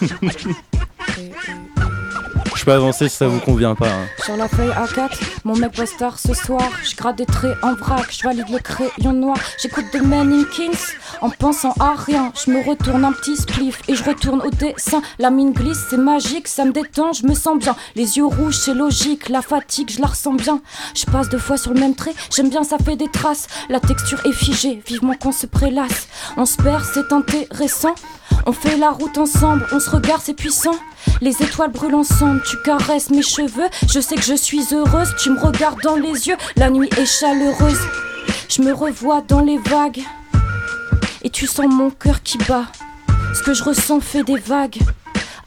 Je 2.64 2.70
peux 2.70 2.76
avancer 2.76 3.10
si 3.10 3.16
ça 3.16 3.28
vous 3.28 3.40
convient 3.40 3.74
pas. 3.74 3.90
hein. 3.90 4.06
Sur 4.24 4.38
la 4.38 4.48
feuille 4.48 4.70
A4, 4.70 5.10
mon 5.44 5.54
mec 5.54 5.76
va 5.76 5.84
star 5.84 6.18
ce 6.18 6.32
soir. 6.32 6.62
Je 6.82 6.96
gratte 6.96 7.16
des 7.16 7.26
traits 7.26 7.58
en 7.62 7.74
vrac, 7.74 8.06
je 8.10 8.22
valide 8.22 8.48
le 8.50 8.58
crayon 8.58 9.12
noir. 9.12 9.36
J'écoute 9.60 9.84
The 9.92 10.00
Men 10.00 10.32
in 10.32 10.44
Kings 10.44 10.96
en 11.20 11.28
pensant 11.28 11.74
à 11.78 11.92
rien. 11.94 12.32
Je 12.42 12.50
me 12.50 12.66
retourne 12.66 13.04
un 13.04 13.12
petit 13.12 13.36
spliff 13.36 13.82
et 13.86 13.94
je 13.94 14.02
retourne 14.02 14.40
au 14.40 14.48
dessin. 14.48 15.02
La 15.18 15.28
mine 15.28 15.52
glisse, 15.52 15.76
c'est 15.90 15.98
magique, 15.98 16.48
ça 16.48 16.64
me 16.64 16.72
détend, 16.72 17.12
je 17.12 17.26
me 17.26 17.34
sens 17.34 17.58
bien. 17.58 17.76
Les 17.96 18.16
yeux 18.16 18.24
rouges, 18.24 18.56
c'est 18.56 18.72
logique, 18.72 19.28
la 19.28 19.42
fatigue, 19.42 19.90
je 19.90 20.00
la 20.00 20.06
ressens 20.06 20.32
bien. 20.32 20.62
Je 20.94 21.04
passe 21.04 21.28
deux 21.28 21.36
fois 21.36 21.58
sur 21.58 21.74
le 21.74 21.80
même 21.80 21.94
trait, 21.94 22.14
j'aime 22.34 22.48
bien, 22.48 22.64
ça 22.64 22.78
fait 22.82 22.96
des 22.96 23.08
traces. 23.08 23.46
La 23.68 23.78
texture 23.78 24.24
est 24.24 24.32
figée, 24.32 24.82
vivement 24.86 25.12
qu'on 25.22 25.32
se 25.32 25.44
prélasse. 25.46 26.08
On 26.38 26.46
se 26.46 26.56
perd, 26.56 26.82
c'est 26.94 27.12
intéressant. 27.12 27.94
On 28.46 28.52
fait 28.52 28.76
la 28.76 28.90
route 28.90 29.16
ensemble, 29.16 29.66
on 29.72 29.80
se 29.80 29.88
regarde, 29.88 30.20
c'est 30.22 30.34
puissant. 30.34 30.74
Les 31.22 31.42
étoiles 31.42 31.70
brûlent 31.70 31.94
ensemble, 31.94 32.42
tu 32.42 32.56
caresses 32.62 33.08
mes 33.08 33.22
cheveux. 33.22 33.68
Je 33.90 34.00
sais 34.00 34.16
que 34.16 34.22
je 34.22 34.34
suis 34.34 34.62
heureuse, 34.72 35.14
tu 35.16 35.30
me 35.30 35.40
regardes 35.40 35.80
dans 35.80 35.96
les 35.96 36.28
yeux. 36.28 36.36
La 36.56 36.68
nuit 36.68 36.90
est 36.98 37.06
chaleureuse, 37.06 37.80
je 38.50 38.60
me 38.60 38.72
revois 38.72 39.22
dans 39.22 39.40
les 39.40 39.56
vagues. 39.56 40.02
Et 41.22 41.30
tu 41.30 41.46
sens 41.46 41.66
mon 41.66 41.88
cœur 41.88 42.22
qui 42.22 42.36
bat. 42.36 42.66
Ce 43.32 43.42
que 43.42 43.54
je 43.54 43.64
ressens 43.64 44.00
fait 44.00 44.22
des 44.22 44.36
vagues. 44.36 44.78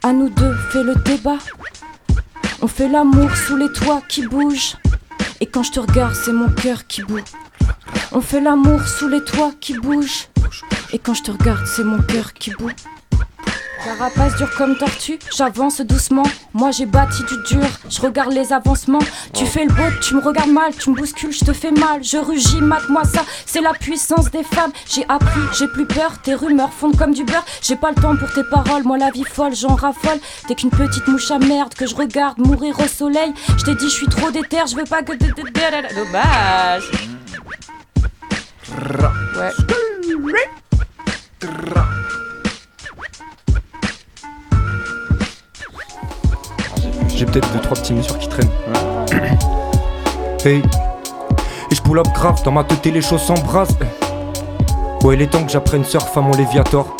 À 0.01 0.11
nous 0.11 0.29
deux, 0.29 0.55
fait 0.71 0.83
le 0.83 0.95
débat. 0.95 1.37
On 2.61 2.67
fait 2.67 2.89
l'amour 2.89 3.29
sous 3.35 3.55
les 3.57 3.71
toits 3.71 4.01
qui 4.09 4.25
bougent. 4.25 4.75
Et 5.39 5.45
quand 5.45 5.61
je 5.61 5.71
te 5.71 5.79
regarde, 5.79 6.15
c'est 6.15 6.33
mon 6.33 6.49
cœur 6.49 6.87
qui 6.87 7.03
bout. 7.03 7.23
On 8.11 8.21
fait 8.21 8.41
l'amour 8.41 8.81
sous 8.87 9.07
les 9.07 9.23
toits 9.23 9.51
qui 9.59 9.77
bougent. 9.77 10.29
Et 10.93 10.99
quand 10.99 11.13
je 11.13 11.23
te 11.23 11.31
regarde, 11.31 11.65
c'est 11.65 11.83
mon 11.83 12.01
cœur 12.01 12.33
qui 12.33 12.51
bout. 12.51 12.71
Carapace 13.83 14.35
dure 14.35 14.49
comme 14.57 14.75
tortue, 14.75 15.19
j'avance 15.35 15.79
doucement. 15.81 16.23
Moi 16.53 16.71
j'ai 16.71 16.85
bâti 16.85 17.23
du 17.23 17.55
dur, 17.55 17.67
je 17.89 18.01
regarde 18.01 18.33
les 18.33 18.51
avancements. 18.51 18.99
Tu 19.33 19.45
fais 19.45 19.65
le 19.65 19.71
beau, 19.71 19.83
tu 20.01 20.15
me 20.15 20.19
regardes 20.19 20.49
mal, 20.49 20.73
tu 20.75 20.89
me 20.89 20.95
bouscules, 20.95 21.31
je 21.31 21.45
te 21.45 21.53
fais 21.53 21.71
mal. 21.71 22.03
Je 22.03 22.17
rugis, 22.17 22.59
mate-moi 22.59 23.03
ça, 23.05 23.23
c'est 23.45 23.61
la 23.61 23.73
puissance 23.73 24.29
des 24.31 24.43
femmes. 24.43 24.71
J'ai 24.89 25.05
appris, 25.07 25.39
j'ai 25.57 25.67
plus 25.67 25.85
peur, 25.85 26.19
tes 26.21 26.33
rumeurs 26.35 26.73
fondent 26.73 26.97
comme 26.97 27.13
du 27.13 27.23
beurre. 27.23 27.45
J'ai 27.61 27.75
pas 27.75 27.91
le 27.95 28.01
temps 28.01 28.15
pour 28.17 28.31
tes 28.33 28.43
paroles, 28.43 28.83
moi 28.83 28.97
la 28.97 29.11
vie 29.11 29.23
folle, 29.23 29.55
j'en 29.55 29.75
raffole. 29.75 30.19
T'es 30.47 30.55
qu'une 30.55 30.71
petite 30.71 31.07
mouche 31.07 31.31
à 31.31 31.39
merde 31.39 31.73
que 31.73 31.85
je 31.85 31.95
regarde 31.95 32.39
mourir 32.39 32.77
au 32.79 32.87
soleil. 32.87 33.33
Je 33.57 33.63
t'ai 33.63 33.75
dit, 33.75 33.85
je 33.85 33.93
suis 33.93 34.07
trop 34.07 34.31
déter, 34.31 34.57
je 34.69 34.75
veux 34.75 34.85
pas 34.85 35.03
que. 35.03 35.13
Dommage. 35.95 36.91
Ouais. 39.37 39.51
J'ai 47.16 47.26
peut-être 47.26 47.51
deux 47.51 47.60
trois 47.60 47.76
petits 47.76 47.93
mesures 47.93 48.18
qui 48.18 48.30
traînent. 48.30 48.49
hey. 50.45 50.62
Et 51.72 51.76
je 51.76 51.82
pull 51.82 51.99
up 51.99 52.08
grave, 52.14 52.41
dans 52.43 52.51
ma 52.51 52.64
tête 52.64 52.86
les 52.86 53.01
choses 53.01 53.22
s'embrasent. 53.22 53.78
Ouais, 55.03 55.16
il 55.16 55.22
est 55.22 55.28
temps 55.28 55.43
que 55.43 55.51
j'apprenne 55.51 55.84
surf 55.84 56.16
à 56.16 56.22
mon 56.22 56.32
Léviator. 56.32 56.95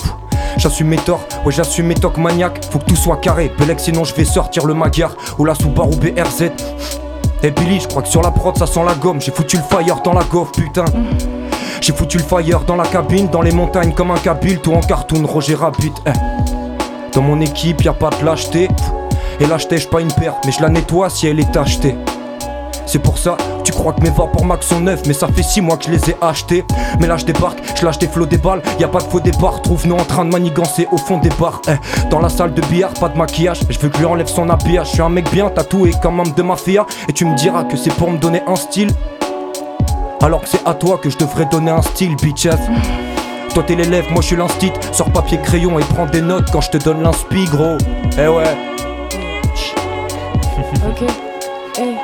J'assume 0.58 0.88
mes 0.88 0.97
torts, 0.97 1.26
ouais 1.45 1.53
j'assume 1.53 1.88
mes 1.88 1.95
tocs 1.95 2.18
maniaques. 2.18 2.66
Faut 2.72 2.80
que 2.80 2.86
tout 2.86 2.95
soit 2.95 3.18
carré, 3.18 3.51
Belek 3.58 3.80
sinon 3.80 4.03
je 4.03 4.14
vais 4.16 4.26
sortir 4.26 4.66
le 4.66 4.74
Magyar. 4.74 5.16
Ou 5.38 5.45
la 5.45 5.55
Subaru 5.55 5.95
BRZ 5.95 6.51
Eh 7.43 7.51
Billy, 7.51 7.80
je 7.80 7.88
crois 7.88 8.01
que 8.01 8.10
sur 8.10 8.22
la 8.22 8.32
prod 8.32 8.58
ça 8.58 8.66
sent 8.66 8.84
la 8.86 8.95
gomme. 8.95 9.22
J'ai 9.22 9.32
foutu 9.32 9.58
le 9.58 9.64
fire 9.64 10.01
dans 10.03 10.14
la 10.14 10.24
gaufre, 10.24 10.51
putain 10.51 10.86
J'ai 11.82 11.93
foutu 11.93 12.17
le 12.17 12.23
fire 12.23 12.61
dans 12.61 12.75
la 12.75 12.86
cabine, 12.86 13.28
dans 13.28 13.41
les 13.41 13.51
montagnes 13.51 13.93
comme 13.93 14.11
un 14.11 14.17
kabyle 14.17 14.59
Tout 14.59 14.73
en 14.73 14.82
cartoon, 14.82 15.25
Roger 15.25 15.55
Rabbit 15.55 15.93
eh. 16.05 16.11
Dans 17.13 17.21
mon 17.21 17.39
équipe 17.41 17.84
y 17.84 17.88
a 17.88 17.93
pas 17.93 18.09
de 18.09 18.25
lâcheté 18.25 18.67
Et 19.39 19.45
lâcheté 19.45 19.78
j'suis 19.78 19.89
pas 19.89 20.01
une 20.01 20.11
perte 20.11 20.45
Mais 20.45 20.51
je 20.51 20.61
la 20.61 20.69
nettoie 20.69 21.09
si 21.09 21.28
elle 21.28 21.39
est 21.39 21.55
achetée 21.55 21.95
c'est 22.88 22.99
pour 22.99 23.17
ça, 23.17 23.36
tu 23.65 23.73
crois 23.73 23.91
que 23.91 23.99
mes 23.99 24.09
vapeurs 24.09 24.45
max 24.45 24.67
sont 24.67 24.80
neufs, 24.80 25.01
mais 25.05 25.13
ça 25.13 25.28
fait 25.28 25.43
6 25.43 25.59
mois 25.59 25.75
que 25.75 25.84
je 25.84 25.91
les 25.91 26.09
ai 26.09 26.15
achetés. 26.21 26.63
Mais 27.01 27.07
là 27.07 27.17
je 27.17 27.25
débarque, 27.25 27.59
je 27.75 27.84
lâche 27.84 27.99
des 27.99 28.07
flots 28.07 28.25
des 28.25 28.38
balles, 28.38 28.61
y 28.80 28.86
a 28.86 28.88
pas 28.88 28.99
de 28.99 29.03
faux 29.03 29.19
départ. 29.19 29.61
Trouve-nous 29.61 29.95
en 29.95 30.05
train 30.05 30.23
de 30.23 30.32
manigancer 30.32 30.88
au 30.93 30.97
fond 30.97 31.17
des 31.17 31.30
bars. 31.38 31.61
Eh, 31.67 31.73
dans 32.09 32.19
la 32.19 32.30
salle 32.30 32.53
de 32.53 32.61
billard, 32.61 32.93
pas 32.93 33.09
de 33.09 33.17
maquillage, 33.17 33.59
je 33.69 33.78
veux 33.78 33.89
que 33.89 33.97
lui 33.97 34.05
enlève 34.05 34.28
son 34.28 34.49
habillage. 34.49 34.88
Je 34.88 34.93
suis 34.93 35.01
un 35.01 35.09
mec 35.09 35.30
bien 35.32 35.49
tatoué 35.49 35.91
comme 36.01 36.15
membre 36.15 36.34
de 36.34 36.41
mafia, 36.43 36.86
et 37.09 37.13
tu 37.13 37.25
me 37.25 37.36
diras 37.36 37.65
que 37.65 37.75
c'est 37.75 37.93
pour 37.93 38.09
me 38.09 38.17
donner 38.17 38.41
un 38.47 38.55
style. 38.55 38.89
Alors 40.22 40.41
que 40.41 40.49
c'est 40.49 40.65
à 40.65 40.74
toi 40.74 40.97
que 40.97 41.09
je 41.09 41.18
devrais 41.18 41.45
donner 41.45 41.72
un 41.72 41.82
style, 41.82 42.15
bitches. 42.15 42.47
Toi 43.53 43.63
t'es 43.63 43.76
l'élève, 43.76 44.05
moi 44.11 44.22
je 44.22 44.28
suis 44.28 44.36
l'instit. 44.36 44.72
Sors 44.91 45.11
papier 45.11 45.39
crayon 45.39 45.78
et 45.80 45.84
prends 45.84 46.05
des 46.05 46.22
notes 46.22 46.49
quand 46.51 46.61
je 46.61 46.72
te 46.72 46.78
donne 46.78 47.01
l'inspi, 47.03 47.45
gros. 47.45 47.78
Eh 48.18 48.28
ouais. 48.28 48.43
Ok, 50.88 51.01
hey. 51.78 51.95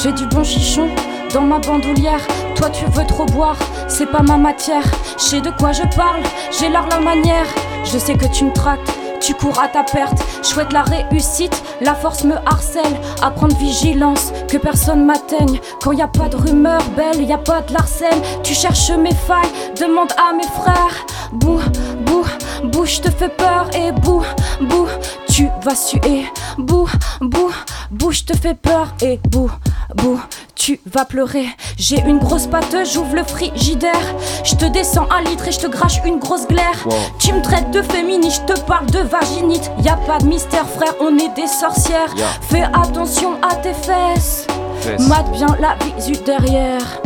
J'ai 0.00 0.12
du 0.12 0.26
bon 0.26 0.42
chichon 0.44 0.88
dans 1.32 1.42
ma 1.42 1.58
bandoulière. 1.58 2.20
Toi 2.54 2.70
tu 2.70 2.84
veux 2.86 3.04
trop 3.06 3.26
boire, 3.26 3.56
c'est 3.88 4.10
pas 4.10 4.22
ma 4.22 4.36
matière. 4.36 4.84
Je 5.18 5.22
sais 5.22 5.40
de 5.40 5.50
quoi 5.50 5.72
je 5.72 5.82
parle, 5.96 6.22
j'ai 6.58 6.68
l'art 6.68 6.88
la 6.88 7.00
manière. 7.00 7.46
Je 7.84 7.98
sais 7.98 8.14
que 8.14 8.26
tu 8.26 8.44
me 8.44 8.52
tractes, 8.52 8.92
tu 9.22 9.34
cours 9.34 9.60
à 9.60 9.68
ta 9.68 9.84
perte. 9.84 10.18
Je 10.42 10.48
souhaite 10.48 10.72
la 10.72 10.82
réussite, 10.82 11.62
la 11.80 11.94
force 11.94 12.24
me 12.24 12.34
harcèle. 12.46 12.96
Apprendre 13.22 13.56
vigilance, 13.56 14.32
que 14.48 14.56
personne 14.56 15.04
m'atteigne. 15.04 15.60
Quand 15.80 15.92
y 15.92 16.02
a 16.02 16.08
pas 16.08 16.28
de 16.28 16.36
rumeur 16.36 16.80
belle, 16.96 17.22
y 17.22 17.32
a 17.32 17.38
pas 17.38 17.60
de 17.60 17.72
larcène. 17.72 18.20
Tu 18.42 18.54
cherches 18.54 18.90
mes 18.90 19.14
failles, 19.14 19.52
demande 19.80 20.12
à 20.18 20.34
mes 20.34 20.42
frères. 20.42 21.06
Bouh, 21.32 21.60
bouh, 22.04 22.26
bouh, 22.64 22.84
je 22.84 23.00
te 23.00 23.10
fais 23.10 23.28
peur. 23.28 23.70
Et 23.74 23.92
bouh, 23.92 24.24
bouh, 24.60 24.88
tu 25.32 25.48
vas 25.62 25.74
suer. 25.74 26.26
Bouh, 26.58 26.86
bouh, 27.20 27.50
bouh, 27.90 28.12
je 28.12 28.22
te 28.24 28.36
fais 28.36 28.54
peur. 28.54 28.94
Et 29.00 29.18
bouh, 29.30 29.50
bouh, 29.94 30.20
tu 30.54 30.78
vas 30.84 31.06
pleurer. 31.06 31.46
J'ai 31.78 32.00
une 32.00 32.18
grosse 32.18 32.46
pâteuse, 32.46 32.92
j'ouvre 32.92 33.16
le 33.16 33.24
frigidaire. 33.24 34.14
Je 34.44 34.54
te 34.54 34.66
descends 34.66 35.06
un 35.10 35.22
litre 35.22 35.48
et 35.48 35.52
je 35.52 35.60
te 35.60 35.66
crache 35.68 36.00
une 36.04 36.18
grosse 36.18 36.46
glaire. 36.46 36.76
Wow. 36.84 36.92
Tu 37.18 37.32
me 37.32 37.40
traites 37.40 37.70
de 37.70 37.80
féministe, 37.80 38.42
je 38.46 38.54
te 38.54 38.60
parle 38.60 38.86
de 38.86 38.98
vaginite. 38.98 39.70
Y 39.82 39.88
a 39.88 39.96
pas 39.96 40.18
de 40.18 40.26
mystère, 40.26 40.68
frère, 40.68 40.94
on 41.00 41.16
est 41.16 41.34
des 41.34 41.46
sorcières. 41.46 42.14
Yeah. 42.14 42.26
Fais 42.42 42.64
attention 42.64 43.38
à 43.42 43.54
tes 43.54 43.72
fesses. 43.72 44.46
fesses. 44.80 45.08
Mate 45.08 45.32
bien 45.32 45.56
la 45.60 45.76
visu 45.96 46.12
derrière. 46.26 47.00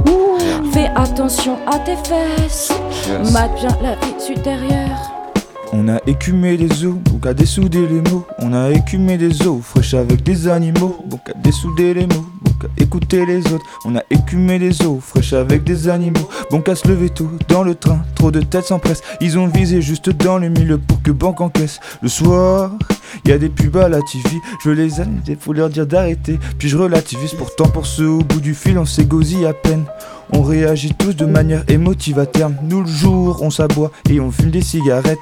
Fais 0.73 0.91
attention 0.97 1.59
à 1.67 1.79
tes 1.79 1.97
fesses. 1.97 2.73
Yes. 3.07 3.31
Mate 3.31 3.55
bien 3.55 3.77
la 3.83 3.95
visu 3.95 4.35
derrière. 4.43 4.86
On 5.73 5.89
a 5.89 5.99
écumé 6.07 6.57
des 6.57 6.87
eaux, 6.87 7.01
bon 7.05 7.19
qu'à 7.19 7.35
dessouder 7.35 7.87
les 7.89 8.01
mots. 8.11 8.25
On 8.39 8.53
a 8.53 8.71
écumé 8.71 9.19
des 9.19 9.47
eaux 9.47 9.61
fraîches 9.61 9.95
avec 9.95 10.23
des 10.23 10.47
animaux, 10.47 11.05
bon 11.07 11.19
qu'à 11.19 11.33
dessouder 11.35 11.93
les 11.93 12.07
mots, 12.07 12.27
bon 12.41 12.53
qu'à 12.61 12.83
écouter 12.83 13.27
les 13.27 13.41
autres. 13.53 13.65
On 13.85 13.97
a 13.97 14.03
écumé 14.11 14.59
des 14.59 14.83
eaux 14.83 15.01
fraîches 15.01 15.33
avec 15.33 15.65
des 15.65 15.89
animaux, 15.89 16.29
bon 16.51 16.61
qu'à 16.61 16.77
se 16.77 16.87
lever 16.87 17.11
tôt 17.11 17.31
dans 17.49 17.65
le 17.65 17.75
train. 17.75 18.01
Trop 18.15 18.31
de 18.31 18.41
têtes 18.41 18.67
sans 18.67 18.79
presse, 18.79 19.03
ils 19.21 19.39
ont 19.39 19.49
visé 19.49 19.83
juste 19.83 20.11
dans 20.11 20.39
le 20.39 20.49
milieu 20.49 20.79
pour 20.79 21.03
que 21.03 21.11
banque 21.11 21.41
encaisse. 21.41 21.81
Le 22.01 22.09
soir, 22.09 22.71
y 23.27 23.33
a 23.33 23.39
des 23.39 23.49
pubs 23.49 23.77
à 23.77 23.89
la 23.89 24.01
TV, 24.03 24.37
je 24.65 24.71
les 24.71 25.01
aime, 25.01 25.21
faut 25.41 25.53
leur 25.53 25.69
dire 25.69 25.87
d'arrêter. 25.87 26.39
Puis 26.59 26.69
je 26.69 26.77
relativise 26.77 27.33
pourtant 27.33 27.69
pour 27.69 27.87
ceux 27.87 28.09
au 28.09 28.23
bout 28.23 28.41
du 28.41 28.55
fil, 28.55 28.79
on 28.79 28.85
s'égosille 28.85 29.47
à 29.47 29.53
peine. 29.53 29.85
On 30.33 30.43
réagit 30.43 30.93
tous 30.95 31.15
de 31.15 31.25
manière 31.25 31.65
émotive 31.69 32.19
à 32.19 32.27
terme. 32.27 32.57
Nous 32.63 32.83
le 32.83 32.89
jour, 32.89 33.39
on 33.43 33.51
s'aboie 33.51 33.91
et 34.11 34.21
on 34.21 34.31
fume 34.31 34.51
des 34.51 34.63
cigarettes. 34.63 35.19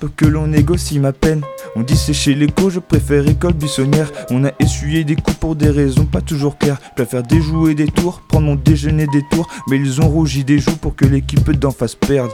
Pour 0.00 0.14
que 0.16 0.26
l'on 0.26 0.46
négocie 0.48 0.98
ma 0.98 1.12
peine. 1.12 1.42
On 1.76 1.82
dit 1.82 1.96
sécher 1.96 2.34
l'écho, 2.34 2.68
je 2.70 2.78
préfère 2.78 3.26
école 3.26 3.54
buissonnière. 3.54 4.10
On 4.30 4.44
a 4.44 4.50
essuyé 4.60 5.02
des 5.04 5.16
coups 5.16 5.36
pour 5.38 5.56
des 5.56 5.70
raisons 5.70 6.04
pas 6.04 6.20
toujours 6.20 6.58
claires. 6.58 6.78
Je 6.90 6.94
préfère 7.02 7.22
déjouer 7.22 7.74
des 7.74 7.86
tours, 7.86 8.20
prendre 8.28 8.46
mon 8.46 8.54
déjeuner 8.54 9.06
des 9.06 9.22
tours. 9.30 9.48
Mais 9.68 9.76
ils 9.76 10.00
ont 10.00 10.08
rougi 10.08 10.44
des 10.44 10.58
joues 10.58 10.76
pour 10.76 10.94
que 10.94 11.04
l'équipe 11.06 11.50
d'en 11.52 11.70
face 11.70 11.94
perde. 11.94 12.30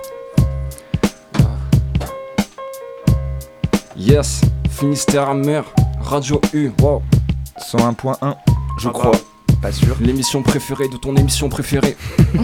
Yes, 3.97 4.41
Finistère 4.71 5.29
amer, 5.29 5.65
Radio 6.01 6.41
U, 6.55 6.71
wow. 6.81 7.03
101.1, 7.71 8.35
je 8.79 8.89
Ah 8.89 8.93
crois. 8.93 9.11
bah, 9.13 9.19
pas 9.63 9.73
sûr. 9.73 9.95
L'émission 10.01 10.43
préférée 10.43 10.89
de 10.89 10.97
ton 10.97 11.15
émission 11.17 11.49
préférée. 11.51 11.97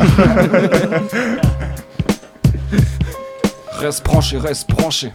reste 3.79 4.03
branché, 4.03 4.39
reste 4.39 4.68
branché. 4.68 5.11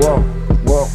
Wow, 0.00 0.24
wow. 0.66 0.88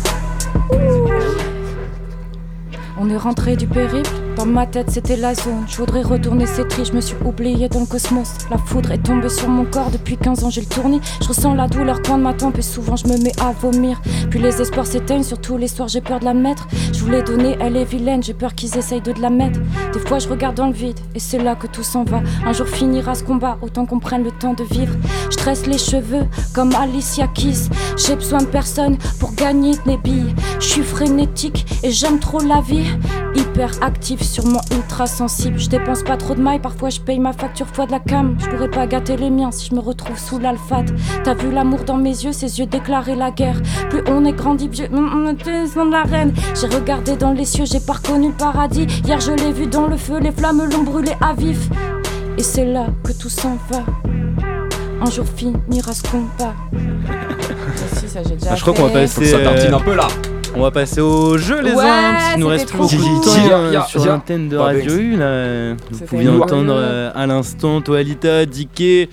On 2.99 3.09
est 3.09 3.17
rentré 3.17 3.55
du 3.55 3.67
périple, 3.67 4.09
dans 4.36 4.45
ma 4.45 4.65
tête 4.65 4.89
c'était 4.89 5.15
la 5.15 5.34
zone. 5.34 5.65
Je 5.67 5.77
voudrais 5.77 6.01
retourner 6.01 6.45
cette 6.45 6.69
tri, 6.69 6.86
je 6.86 6.93
me 6.93 7.01
suis 7.01 7.15
oublié 7.25 7.69
dans 7.69 7.79
le 7.82 7.86
cosmos. 7.86 8.34
La 8.49 8.57
foudre 8.57 8.91
est 8.91 9.03
tombée 9.03 9.29
sur 9.29 9.47
mon 9.47 9.65
corps, 9.65 9.89
depuis 9.91 10.17
15 10.17 10.43
ans 10.43 10.49
j'ai 10.49 10.61
le 10.61 10.67
tournis. 10.67 11.01
Je 11.21 11.27
ressens 11.27 11.53
la 11.53 11.67
douleur 11.67 12.01
quand 12.01 12.17
ma 12.17 12.34
tempe 12.34 12.57
et 12.57 12.61
souvent 12.61 12.95
je 12.95 13.07
me 13.07 13.17
mets 13.17 13.34
à 13.41 13.51
vomir. 13.51 14.01
Puis 14.29 14.39
les 14.39 14.61
espoirs 14.61 14.86
s'éteignent, 14.86 15.23
surtout 15.23 15.57
les 15.57 15.67
soirs 15.67 15.88
j'ai 15.88 16.01
peur 16.01 16.19
de 16.19 16.25
la 16.25 16.34
mettre. 16.34 16.67
Je 16.93 16.99
voulais 16.99 17.23
donner, 17.23 17.57
elle 17.59 17.77
est 17.77 17.86
vilaine, 17.86 18.23
j'ai 18.23 18.34
peur 18.34 18.55
qu'ils 18.55 18.77
essayent 18.77 19.01
de, 19.01 19.13
la 19.21 19.29
mettre. 19.29 19.59
Des 19.93 19.99
fois 19.99 20.19
je 20.19 20.27
regarde 20.27 20.55
dans 20.55 20.67
le 20.67 20.73
vide, 20.73 20.99
et 21.15 21.19
c'est 21.19 21.39
là 21.39 21.55
que 21.55 21.67
tout 21.67 21.84
s'en 21.84 22.03
va. 22.03 22.21
Un 22.45 22.53
jour 22.53 22.67
finira 22.67 23.15
ce 23.15 23.23
combat, 23.23 23.57
autant 23.61 23.86
qu'on 23.86 23.99
prenne 23.99 24.23
le 24.23 24.32
temps 24.32 24.53
de 24.53 24.63
vivre. 24.63 24.95
Je 25.29 25.38
tresse 25.38 25.65
les 25.65 25.77
cheveux 25.77 26.25
comme 26.53 26.73
Alicia 26.75 27.27
Keys. 27.27 27.69
J'ai 27.97 28.15
besoin 28.15 28.39
de 28.39 28.45
personne 28.45 28.97
pour 29.19 29.34
gagner 29.34 29.73
des 29.86 29.97
billes. 29.97 30.34
Je 30.59 30.65
suis 30.65 30.84
frénétique 30.84 31.65
et 31.84 31.91
j'aime 31.91 32.19
trop 32.19 32.39
la 32.39 32.61
vie. 32.61 32.86
Hyper 33.36 33.71
actif, 34.22 34.32
sûrement 34.34 34.61
ultra 34.72 35.07
sensible. 35.07 35.59
Je 35.59 35.69
dépense 35.69 36.03
pas 36.03 36.17
trop 36.17 36.36
de 36.36 36.41
mailles, 36.41 36.59
parfois 36.59 36.89
je 36.89 36.99
paye 36.99 37.19
ma 37.19 37.34
facture 37.34 37.67
fois 37.67 37.86
de 37.86 37.91
la 37.91 37.99
cam. 37.99 38.36
Je 38.39 38.47
pourrais 38.47 38.69
pas 38.69 38.88
gâter 38.88 39.17
les 39.17 39.30
miens 39.30 39.51
si 39.51 39.69
je 39.69 39.76
me 39.76 39.80
retrouve 39.80 40.17
sous 40.17 40.39
l'alphate. 40.39 40.93
T'as 41.24 41.34
vu 41.34 41.51
l'amour 41.51 41.84
dans 41.84 41.97
mes 41.97 42.09
yeux, 42.09 42.32
ses 42.32 42.59
yeux 42.59 42.65
déclarer 42.65 43.15
la 43.15 43.32
guerre. 43.32 43.61
Plus 43.89 44.01
on 44.07 44.26
est 44.26 44.34
grandi, 44.34 44.67
vieux, 44.67 44.88
on 44.91 45.28
est 45.28 45.34
de 45.34 45.91
la 45.91 46.03
reine. 46.03 46.34
J'ai 46.59 46.67
regardé 46.67 47.15
dans 47.15 47.32
les 47.32 47.45
cieux, 47.45 47.65
j'ai 47.65 47.80
pas 47.80 47.93
reconnu 47.93 48.28
le 48.30 48.34
paradis. 48.34 48.88
Hier 49.05 49.19
je 49.19 49.32
l'ai 49.32 49.51
vu 49.51 49.67
dans 49.67 49.88
le 49.88 49.97
feu, 49.97 50.19
les 50.19 50.32
flammes 50.32 50.63
l'ont 50.72 50.84
brûlé 50.84 51.11
à 51.22 51.34
vif. 51.34 51.69
Et 52.38 52.43
c'est 52.43 52.65
là 52.65 52.88
que 53.03 53.11
tout 53.11 53.30
s'en 53.30 53.57
va. 53.69 53.84
Un 55.01 55.09
jour 55.09 55.26
finira 55.36 55.93
ce 55.93 56.03
combat. 56.03 56.53
Si, 57.97 58.07
ça, 58.07 58.22
j'ai 58.24 58.36
déjà 58.36 58.49
Ah, 58.51 58.55
je 58.55 58.61
crois 58.61 58.74
qu'on 58.74 58.84
va 58.84 58.89
passer. 58.89 59.26
ça 59.26 59.39
tartine 59.39 59.74
un 59.74 59.80
peu 59.80 59.95
là. 59.95 60.07
On 60.53 60.61
va 60.63 60.71
passer 60.71 60.99
au 60.99 61.37
jeu, 61.37 61.61
les 61.61 61.71
Ouais, 61.71 61.83
uns, 61.85 62.11
parce 62.13 62.31
qu'il 62.33 62.39
nous 62.41 62.47
reste 62.47 62.75
beaucoup 62.75 62.93
de 62.95 63.23
temps 63.73 63.85
sur 63.87 64.05
l'antenne 64.05 64.49
de 64.49 64.57
Radio. 64.57 64.93
U. 64.95 65.15
Là. 65.15 65.75
Vous 66.09 66.19
lourd. 66.19 66.43
entendre 66.43 66.73
euh, 66.75 67.09
à 67.15 67.25
l'instant 67.25 67.79
Toalita, 67.79 68.45
Diké, 68.45 69.09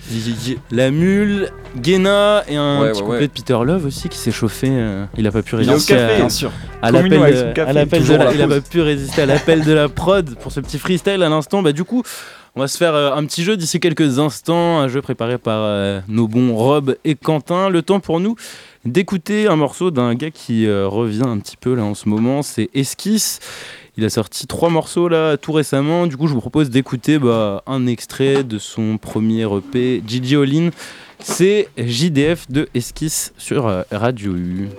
La 0.69 0.91
Mule, 0.91 1.49
Guéna 1.77 2.43
et 2.49 2.57
un 2.57 2.81
Ouais, 2.81 2.91
petit 2.91 2.97
ouais, 2.99 3.03
couplet 3.05 3.19
ouais. 3.21 3.27
de 3.27 3.31
Peter 3.31 3.57
Love 3.63 3.85
aussi 3.85 4.09
qui 4.09 4.17
s'est 4.17 4.31
chauffé. 4.33 4.67
euh, 4.69 5.05
il 5.17 5.25
a 5.27 5.31
pas 5.31 5.41
pu 5.41 5.55
Il 5.55 5.69
résister 5.69 5.95
à, 5.95 6.91
l'appel 6.91 7.09
de- 7.09 7.15
la- 7.15 7.67
à 7.67 7.73
la 7.73 7.81
il 8.33 8.41
a 8.41 8.47
pause. 8.47 8.55
pas 8.55 8.61
pu 8.69 8.81
résister 8.81 9.21
à 9.21 9.25
l'appel 9.25 9.63
de 9.63 9.71
la 9.71 9.87
prod 9.87 10.35
pour 10.35 10.51
ce 10.51 10.59
petit 10.59 10.77
freestyle 10.77 11.23
à 11.23 11.29
l'instant. 11.29 11.61
Bah 11.61 11.71
du 11.71 11.85
coup, 11.85 12.03
on 12.55 12.59
va 12.59 12.67
se 12.67 12.77
faire 12.77 12.93
euh, 12.93 13.13
un 13.13 13.23
petit 13.25 13.43
jeu 13.43 13.55
d'ici 13.55 13.79
quelques 13.79 14.19
instants, 14.19 14.79
un 14.79 14.89
jeu 14.89 15.01
préparé 15.01 15.37
par 15.37 15.59
euh, 15.61 16.01
nos 16.09 16.27
bons 16.27 16.53
Rob 16.55 16.95
et 17.05 17.15
Quentin. 17.15 17.69
Le 17.69 17.81
temps 17.81 18.01
pour 18.01 18.19
nous 18.19 18.35
d'écouter 18.85 19.47
un 19.47 19.55
morceau 19.55 19.91
d'un 19.91 20.15
gars 20.15 20.31
qui 20.31 20.65
euh, 20.65 20.87
revient 20.87 21.25
un 21.25 21.39
petit 21.39 21.57
peu 21.57 21.73
là 21.73 21.83
en 21.83 21.95
ce 21.95 22.09
moment, 22.09 22.41
c'est 22.41 22.69
Esquisse. 22.73 23.39
Il 23.97 24.05
a 24.05 24.09
sorti 24.09 24.47
trois 24.47 24.69
morceaux 24.69 25.09
là 25.09 25.37
tout 25.37 25.51
récemment. 25.51 26.07
Du 26.07 26.15
coup, 26.15 26.27
je 26.27 26.33
vous 26.33 26.39
propose 26.39 26.69
d'écouter 26.69 27.19
bah, 27.19 27.63
un 27.67 27.85
extrait 27.87 28.43
de 28.43 28.57
son 28.57 28.97
premier 28.97 29.43
EP, 29.43 30.01
Gigi 30.07 30.35
Olin. 30.35 30.69
C'est 31.19 31.67
JDF 31.77 32.49
de 32.49 32.69
Esquisse 32.73 33.33
sur 33.37 33.67
euh, 33.67 33.83
Radio 33.91 34.33
U. 34.35 34.69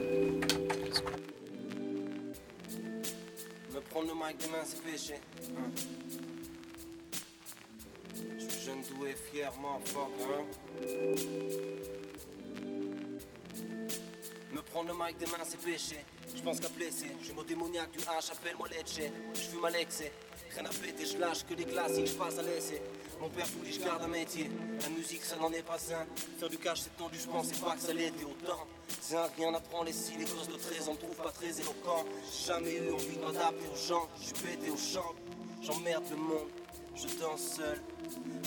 Je 15.77 16.43
pense 16.43 16.59
qu'à 16.59 16.68
blesser. 16.71 17.07
Je 17.21 17.27
suis 17.27 17.35
démoniaque 17.47 17.93
du 17.93 17.99
H, 17.99 18.33
appelle-moi 18.33 18.68
Lecce. 18.68 19.01
Je 19.35 19.41
fume 19.41 19.64
à 19.64 19.71
l'excès. 19.71 20.12
Rien 20.53 20.64
à 20.64 20.68
péter, 20.68 21.07
je 21.07 21.16
lâche 21.16 21.45
que 21.49 21.55
les 21.55 21.64
classiques, 21.64 22.09
je 22.09 22.14
passe 22.14 22.39
à 22.39 22.43
l'essai. 22.43 22.83
Mon 23.21 23.29
père 23.29 23.47
voulait, 23.47 23.71
je 23.71 23.81
garde 23.81 24.03
un 24.03 24.09
métier. 24.09 24.51
La 24.83 24.89
musique, 24.89 25.23
ça 25.23 25.37
n'en 25.37 25.53
est 25.53 25.62
pas 25.62 25.77
un. 25.77 26.07
Faire 26.39 26.49
du 26.49 26.59
cash, 26.59 26.81
c'est 26.81 26.97
tendu, 26.97 27.18
je 27.21 27.29
pensais 27.29 27.55
pas 27.55 27.77
que 27.77 27.83
ça 27.83 27.93
l'était 27.93 28.25
autant. 28.25 28.66
C'est 29.01 29.14
un 29.14 29.29
rien 29.37 29.55
à 29.55 29.61
prendre, 29.61 29.85
les 29.85 29.93
si 29.93 30.16
les 30.16 30.25
gosses 30.25 30.49
de 30.49 30.57
13 30.57 30.89
ans 30.89 30.93
me 30.95 30.99
trouvent 30.99 31.14
pas 31.14 31.31
très 31.31 31.61
éloquent. 31.61 32.05
J'ai 32.25 32.47
jamais 32.49 32.75
eu 32.75 32.93
envie 32.93 33.16
de 33.16 33.21
m'adapter 33.25 33.66
aux 33.73 33.89
gens. 33.89 34.09
Je 34.18 34.25
suis 34.25 34.35
pété 34.45 34.71
au 34.71 34.77
champ, 34.77 35.14
j'emmerde 35.62 36.05
le 36.11 36.16
monde. 36.16 36.49
Je 36.95 37.07
danse 37.18 37.57
seul, 37.57 37.80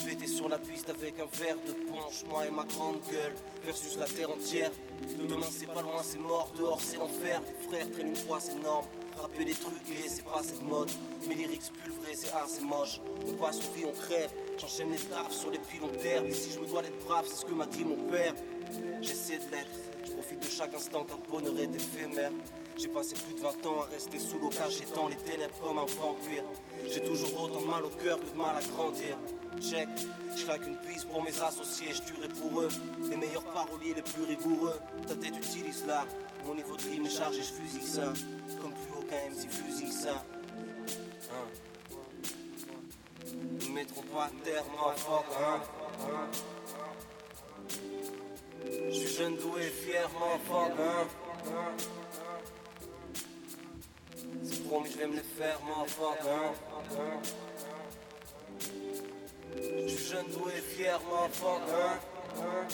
pété 0.05 0.27
sur 0.27 0.47
la 0.49 0.57
piste 0.57 0.89
avec 0.89 1.19
un 1.19 1.25
verre 1.37 1.57
de 1.65 1.71
punch, 1.71 2.23
moi 2.29 2.45
et 2.45 2.51
ma 2.51 2.63
grande 2.65 2.99
gueule, 3.09 3.33
versus 3.65 3.97
la 3.97 4.05
terre 4.05 4.29
entière. 4.29 4.71
Demain 5.27 5.47
c'est 5.49 5.65
pas 5.65 5.81
loin, 5.81 6.01
c'est 6.03 6.19
mort, 6.19 6.51
dehors 6.57 6.81
c'est 6.81 6.97
l'enfer. 6.97 7.41
Frères 7.67 7.89
prennent 7.89 8.09
une 8.09 8.15
fois, 8.15 8.39
c'est 8.39 8.53
énorme. 8.53 8.85
Rapper 9.17 9.45
des 9.45 9.53
trucs 9.53 9.89
et 9.89 10.09
c'est 10.09 10.25
pas 10.25 10.41
cette 10.43 10.61
mode. 10.63 10.89
Mes 11.27 11.35
lyrics 11.35 11.71
pulvrés, 11.83 12.15
c'est 12.15 12.31
art, 12.31 12.47
c'est 12.47 12.63
moche. 12.63 12.99
On 13.27 13.33
passe 13.33 13.59
vie, 13.75 13.85
on 13.85 13.91
crève. 13.91 14.31
J'enchaîne 14.59 14.91
les 14.91 14.97
tarifs 14.97 15.31
sur 15.31 15.49
les 15.49 15.59
piles, 15.59 15.81
on 15.83 15.97
terre. 15.97 16.23
Et 16.25 16.33
si 16.33 16.51
je 16.51 16.59
me 16.59 16.65
dois 16.65 16.81
d'être 16.81 17.03
brave, 17.05 17.25
c'est 17.27 17.37
ce 17.37 17.45
que 17.45 17.53
m'a 17.53 17.65
dit 17.65 17.85
mon 17.85 18.09
père. 18.09 18.33
J'essaie 19.01 19.37
de 19.37 19.51
l'être, 19.51 19.79
je 20.05 20.11
profite 20.11 20.39
de 20.39 20.49
chaque 20.49 20.73
instant 20.73 21.05
car 21.05 21.17
bonheur 21.29 21.57
est 21.59 21.75
éphémère. 21.75 22.31
J'ai 22.77 22.87
passé 22.87 23.15
plus 23.15 23.35
de 23.35 23.39
20 23.39 23.65
ans 23.67 23.81
à 23.83 23.85
rester 23.85 24.17
sous 24.19 24.39
caché 24.49 24.85
dans 24.95 25.07
les 25.07 25.15
ténèbres 25.15 25.53
comme 25.61 25.77
un 25.77 25.85
vampire. 25.85 26.43
J'ai 26.89 27.03
toujours 27.03 27.43
autant 27.43 27.61
de 27.61 27.67
mal 27.67 27.83
au 27.85 27.89
cœur 27.89 28.19
que 28.19 28.25
de 28.25 28.37
mal 28.37 28.55
à 28.55 28.61
grandir. 28.61 29.17
Check, 29.61 29.87
je 30.35 30.43
claque 30.43 30.65
une 30.65 30.77
piste 30.77 31.07
pour 31.07 31.23
mes 31.23 31.41
associés, 31.41 31.93
je 31.93 32.01
tuerai 32.01 32.27
pour 32.29 32.61
eux. 32.61 32.69
Les 33.09 33.15
meilleurs 33.15 33.45
paroliers, 33.45 33.93
les 33.95 34.01
plus 34.01 34.23
rigoureux. 34.23 34.79
Ta 35.07 35.15
tête 35.15 35.37
utilise 35.37 35.85
là, 35.85 36.05
mon 36.45 36.55
niveau 36.55 36.75
de 36.75 36.81
rime 36.81 37.05
est 37.05 37.09
chargé, 37.09 37.41
je 37.43 37.53
fusille 37.53 37.87
ça. 37.87 38.11
Comme 38.61 38.73
plus 38.73 38.93
aucun 38.97 39.29
MC 39.29 39.49
fusille 39.51 39.91
ça. 39.91 40.25
Hein. 41.31 41.47
Ils 43.61 43.69
me 43.69 43.75
mettront 43.75 44.01
pas 44.01 44.25
à 44.25 44.31
terre, 44.43 44.65
motherfucker, 44.71 45.37
hein. 45.39 45.61
hein. 46.09 46.27
Je 48.89 48.91
suis 48.91 49.15
jeune, 49.15 49.35
doué, 49.37 49.61
fier, 49.63 50.09
motherfucker, 50.19 50.81
hein. 50.81 51.07
hein. 51.47 52.22
Promis, 54.73 54.89
je 54.91 54.97
vais 54.97 55.05
me 55.05 55.15
le 55.17 55.21
faire, 55.21 55.59
motherfucker, 55.67 56.29
hein. 56.29 57.21
Je 59.61 59.87
suis 59.87 60.05
jeune, 60.05 60.25
doué, 60.31 60.53
fier, 60.53 60.99
motherfucker, 61.07 61.73
hein. 61.77 61.99
hein. 62.39 62.67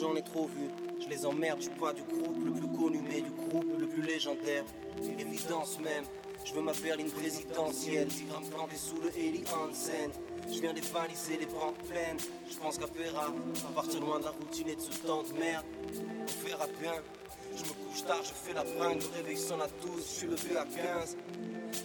J'en 0.00 0.16
ai 0.16 0.22
trop 0.22 0.46
vu. 0.46 0.68
Je 1.00 1.08
les 1.08 1.24
emmerde, 1.24 1.58
je 1.60 1.64
suis 1.68 1.78
pas 1.78 1.92
du 1.92 2.02
groupe 2.02 2.44
le 2.44 2.52
plus 2.52 2.68
connu, 2.78 3.00
mais 3.08 3.20
du 3.20 3.30
groupe 3.30 3.78
le 3.78 3.86
plus 3.86 4.02
légendaire. 4.02 4.64
L'évidence 5.16 5.78
même, 5.80 6.04
veux 6.54 6.62
ma 6.62 6.72
berline 6.72 7.10
présidentielle, 7.10 8.06
digramme 8.06 8.48
planté 8.48 8.76
sous 8.76 9.00
le 9.00 9.10
Eli 9.18 9.42
Hansen. 9.52 10.10
Je 10.46 10.60
viens 10.60 10.72
dévaliser 10.72 11.36
les 11.38 11.46
banques 11.46 11.78
pleines. 11.88 12.18
Je 12.48 12.56
pense 12.56 12.78
qu'à 12.78 12.86
Pera, 12.86 13.26
à 13.26 13.72
partir 13.74 14.00
loin 14.00 14.20
de 14.20 14.24
la 14.24 14.30
routine 14.30 14.68
et 14.68 14.76
de 14.76 14.80
ce 14.80 14.90
temps 15.04 15.22
de 15.22 15.32
merde, 15.32 15.64
on 15.82 16.46
verra 16.46 16.66
bien. 16.80 16.94
Je 17.56 17.62
me 17.62 17.88
couche 17.88 18.04
tard, 18.04 18.22
je 18.22 18.32
fais 18.32 18.52
la 18.52 18.62
bringue, 18.62 19.00
le 19.00 19.16
réveil 19.16 19.36
sonne 19.36 19.62
à 19.62 19.66
12, 19.66 19.96
je 19.96 20.02
suis 20.02 20.26
levé 20.26 20.56
à 20.56 20.64
15. 20.64 21.16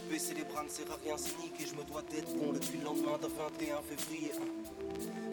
Baisser 0.08 0.34
les 0.34 0.44
bras 0.44 0.62
ne 0.62 0.68
sert 0.68 0.90
à 0.90 0.98
rien, 1.04 1.16
c'est 1.16 1.36
niqué, 1.42 1.66
je 1.66 1.74
me 1.74 1.84
dois 1.84 2.02
d'être 2.02 2.32
bon 2.36 2.52
depuis 2.52 2.78
le 2.78 2.84
lendemain 2.84 3.18
d'un 3.18 3.28
21 3.28 3.82
février. 3.82 4.32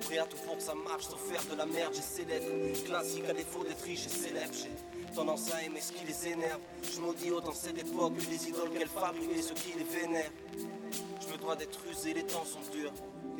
Prêt 0.01 0.17
à 0.17 0.25
tout 0.25 0.37
pour 0.45 0.57
que 0.57 0.63
ça 0.63 0.73
marche, 0.73 1.05
sans 1.05 1.17
faire 1.17 1.43
de 1.51 1.55
la 1.55 1.65
merde, 1.65 1.93
j'essaie 1.93 2.25
d'être 2.25 2.83
classique 2.85 3.25
à 3.29 3.33
défaut 3.33 3.63
d'être 3.63 3.81
riche 3.83 4.05
et 4.05 4.09
célèbre. 4.09 4.53
J'ai 4.53 4.96
tendance 5.17 5.51
à 5.51 5.63
aimer 5.63 5.79
ce 5.81 5.93
qui 5.93 6.05
les 6.05 6.31
énerve. 6.31 6.59
Je 6.83 7.01
maudis 7.01 7.31
autant 7.31 7.51
cette 7.51 7.79
époque 7.79 8.13
que 8.17 8.29
les 8.29 8.49
idoles 8.49 8.69
qu'elles 8.69 8.87
fabriquent 8.87 9.35
et 9.35 9.41
ceux 9.41 9.55
qui 9.55 9.73
les 9.75 9.83
vénèrent. 9.83 10.29
Je 11.19 11.33
me 11.33 11.39
dois 11.39 11.55
d'être 11.55 11.79
usé, 11.91 12.13
les 12.13 12.21
temps 12.21 12.45
sont 12.45 12.59
durs. 12.71 12.91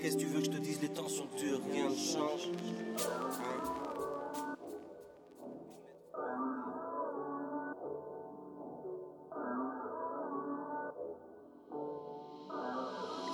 Qu'est-ce 0.02 0.16
que 0.16 0.22
tu 0.22 0.26
veux 0.26 0.40
que 0.40 0.46
je 0.46 0.50
te 0.50 0.58
dise, 0.58 0.80
les 0.82 0.90
temps 0.90 1.08
sont 1.08 1.28
durs, 1.38 1.62
rien 1.72 1.90
ne 1.90 1.96
change. 1.96 2.50
Hein 3.00 4.56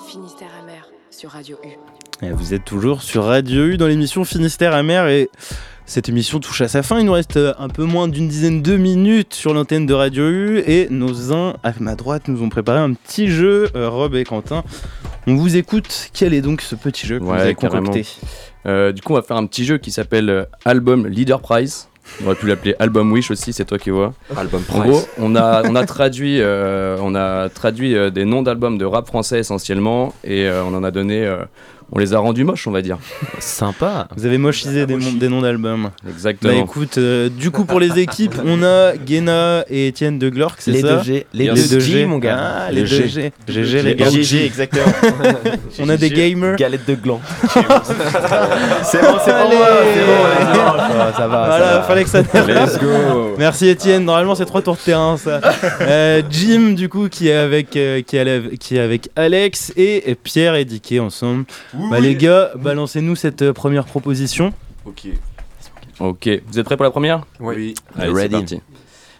Finistère 0.10 0.52
amer 0.60 0.91
sur 1.10 1.30
Radio 1.30 1.57
U. 1.64 2.26
Et 2.26 2.32
vous 2.32 2.53
êtes 2.53 2.65
toujours 2.65 3.03
sur 3.03 3.24
Radio 3.24 3.68
U 3.68 3.78
dans 3.78 3.88
l'émission 3.88 4.26
Finistère 4.26 4.74
amer 4.74 5.07
et 5.07 5.30
cette 5.94 6.10
émission 6.10 6.40
touche 6.40 6.61
à 6.61 6.68
sa 6.68 6.82
fin. 6.82 6.99
Il 6.99 7.06
nous 7.06 7.14
reste 7.14 7.38
euh, 7.38 7.53
un 7.60 7.70
peu 7.70 7.84
moins 7.84 8.07
d'une 8.07 8.28
dizaine 8.28 8.64
de 8.64 8.78
minutes 8.78 9.36
sur 9.36 9.53
l'antenne 9.53 9.86
de 9.86 9.94
Radio 9.94 10.28
U 10.28 10.64
et 10.65 10.88
nos 10.90 11.32
uns 11.32 11.53
à 11.61 11.72
ma 11.80 11.94
droite 11.94 12.28
nous 12.30 12.41
ont 12.41 12.49
préparé 12.49 12.80
un 12.80 12.94
petit 12.94 13.30
jeu, 13.30 13.70
euh, 13.76 13.90
Rob 13.90 14.15
et 14.15 14.24
Quentin. 14.24 14.64
On 15.28 15.36
vous 15.36 15.56
écoute. 15.56 16.10
Quel 16.11 16.34
est 16.34 16.41
donc 16.41 16.61
ce 16.61 16.74
petit 16.74 17.06
jeu 17.06 17.20
que 17.20 17.24
vous 17.24 17.32
avez 17.32 17.53
concocté 17.53 18.07
Euh, 18.65 18.91
du 18.91 19.03
coup, 19.03 19.14
on 19.14 19.18
va 19.18 19.22
faire 19.22 19.38
un 19.38 19.45
petit 19.45 19.65
jeu 19.65 19.78
qui 19.78 19.91
s'appelle 19.91 20.48
Album 20.65 21.06
Leader 21.06 21.40
Prize. 21.41 21.88
On 22.22 22.26
aurait 22.28 22.36
pu 22.36 22.48
l'appeler 22.48 22.76
Album 22.80 23.11
Wish 23.11 23.32
aussi, 23.32 23.53
c'est 23.53 23.65
toi 23.65 23.78
qui 23.80 23.90
vois. 23.90 24.14
Album 24.36 24.61
En 24.70 24.80
Prize. 24.80 24.91
gros, 24.91 25.02
on 25.20 25.36
a, 25.36 25.64
on 25.70 25.76
a 25.76 25.86
traduit, 25.86 26.41
euh, 26.41 26.98
on 27.02 27.15
a 27.15 27.49
traduit 27.49 27.95
euh, 27.95 28.10
des 28.10 28.26
noms 28.26 28.41
d'albums 28.41 28.78
de 28.78 28.86
rap 28.86 29.07
français 29.07 29.40
essentiellement 29.40 30.14
et 30.24 30.48
euh, 30.48 30.64
on 30.64 30.76
en 30.76 30.84
a 30.84 30.91
donné, 30.91 31.26
euh, 31.26 31.38
on 31.95 31.99
les 31.99 32.14
a 32.14 32.20
rendus 32.20 32.44
moches, 32.44 32.65
on 32.68 32.72
va 32.72 32.82
dire. 32.82 32.98
Sympa. 33.40 34.07
Vous 34.18 34.26
avez 34.26 34.38
mochisé 34.40 34.86
des, 34.88 34.95
des 34.98 35.30
noms 35.30 35.41
d'albums. 35.41 35.91
Exactement. 36.10 36.52
Bah 36.53 36.60
écoute, 36.60 36.98
euh, 36.98 37.30
du 37.30 37.52
coup 37.52 37.65
pour 37.65 37.80
les 37.80 37.99
équipes, 37.99 38.36
on 38.45 38.64
a 38.64 38.94
Guéna 38.98 39.64
et 39.70 39.88
Étienne 39.88 40.18
de 40.18 40.30
Glork, 40.30 40.56
c'est 40.60 40.72
Les 40.72 40.82
ça 40.82 40.95
deux 40.98 41.03
G, 41.03 41.28
les 41.34 41.45
Yes. 41.45 41.70
deux 41.70 41.80
G, 41.80 41.91
G, 41.99 42.06
mon 42.06 42.18
gars. 42.18 42.38
Ah, 42.68 42.72
les 42.72 42.82
Le 42.82 42.90
deux 42.90 42.95
G. 43.07 43.07
G. 43.10 43.32
GG 43.48 43.82
les 43.84 43.90
Les 43.90 43.95
gars. 43.95 44.10
GG, 44.10 44.45
exactement. 44.45 44.86
on 45.80 45.90
a 45.90 45.98
des 45.98 46.10
gamers. 46.10 46.56
Galette 46.56 46.88
de 46.88 46.95
gland. 46.95 47.22
c'est 47.53 47.61
bon, 47.61 47.68
c'est 48.84 49.02
bon, 49.02 49.15
c'est 49.24 49.32
bon, 49.32 49.52
ça, 50.94 51.14
ça 51.15 51.28
va, 51.28 51.45
Voilà, 51.45 51.68
ça 51.70 51.76
va. 51.78 51.84
fallait 51.84 52.03
que 52.03 52.10
ça 52.10 52.22
Let's 52.22 52.80
go. 52.80 53.36
Merci 53.38 53.68
Étienne. 53.68 54.06
Normalement, 54.06 54.36
c'est 54.36 54.45
trois 54.45 54.61
tours 54.61 54.76
de 54.76 54.82
terrain, 54.82 55.18
ça. 55.18 55.40
Euh, 55.82 56.22
Jim, 56.30 56.72
du 56.74 56.90
coup, 56.90 57.07
qui 57.10 57.28
est 57.30 57.36
avec, 57.36 57.76
euh, 57.76 58.02
qui 58.02 58.18
est 58.18 58.20
avec, 58.20 58.57
qui 58.60 58.78
est 58.78 58.80
avec 58.80 59.10
Alex 59.15 59.72
et, 59.76 60.10
et 60.10 60.15
Pierre 60.15 60.56
et 60.56 60.65
Dicky 60.65 60.99
ensemble. 60.99 61.45
Bah, 61.89 61.99
les 61.99 62.15
gars, 62.15 62.51
balancez-nous 62.55 63.15
cette 63.15 63.41
euh, 63.41 63.53
première 63.53 63.85
proposition. 63.85 64.53
Ok. 64.85 65.07
Ok, 65.99 66.30
vous 66.47 66.60
êtes 66.60 66.65
prêts 66.65 66.76
pour 66.76 66.84
la 66.85 66.91
première? 66.91 67.22
Oui. 67.39 67.76
Allez, 67.97 68.11
Ready. 68.11 68.30
parti. 68.30 68.61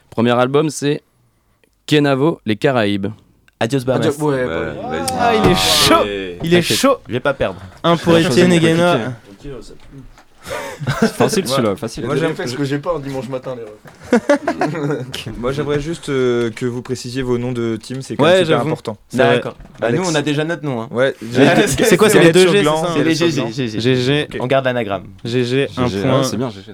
Premier 0.10 0.31
album, 0.31 0.69
c'est 0.69 1.02
Kenavo, 1.85 2.41
les 2.45 2.56
Caraïbes. 2.56 3.07
Adios 3.60 3.81
Bahamas. 3.85 4.07
Adios, 4.07 4.26
ouais, 4.26 4.44
ouais, 4.44 4.45
vas-y. 4.45 5.06
Ah, 5.19 5.31
il 5.35 5.52
est 5.52 5.56
chaud. 5.56 6.40
Il 6.44 6.53
est 6.53 6.61
chaud. 6.61 6.98
Je 7.07 7.14
vais 7.14 7.19
pas 7.19 7.34
perdre. 7.34 7.60
Un 7.84 7.95
pour 7.95 8.18
Étienne 8.18 8.52
et 8.52 8.60
Guéna. 8.60 9.14
Facile 11.15 11.48
celui-là, 11.48 11.76
facile. 11.76 12.06
Moi, 12.06 12.15
j'aime- 12.18 12.36
ce 12.45 12.56
que 12.56 12.64
j'ai 12.65 12.78
pas 12.80 12.95
un 12.95 12.99
dimanche 12.99 13.30
matin, 13.30 13.56
les 13.56 13.64
refs. 13.64 15.28
Moi 15.38 15.52
j'aimerais 15.53 15.80
juste 15.80 16.10
euh, 16.10 16.49
que 16.52 16.65
vous 16.65 16.82
précisiez 16.82 17.22
vos 17.22 17.38
noms 17.38 17.52
de 17.53 17.78
team, 17.78 18.02
c'est 18.02 18.15
quand 18.18 18.24
Ouais, 18.26 18.40
super 18.40 18.57
j'avoue. 18.57 18.68
important. 18.70 18.98
D'accord. 19.14 19.56
Bah, 19.80 19.91
nous, 19.91 20.03
on 20.06 20.14
a 20.15 20.22
déjà 20.22 20.44
notre 20.44 20.64
nom. 20.65 20.82
Hein. 20.82 20.90
Ouais, 20.91 21.15
C'est 21.68 21.95
quoi, 21.98 22.10
c'est 22.10 22.20
les 22.20 22.32
deux 22.32 22.48
G, 22.49 22.64
c'est 22.94 23.03
les 23.03 23.15
GG. 23.15 23.52
GG. 23.52 23.80
GG. 23.80 24.28
On 24.40 24.48
garde 24.48 24.65
l'anagramme. 24.65 25.06
GG, 25.24 25.70
un 25.78 25.90
point. 25.90 26.20
ah, 26.20 26.24
c'est 26.24 26.38
bien, 26.38 26.49
GG. 26.49 26.74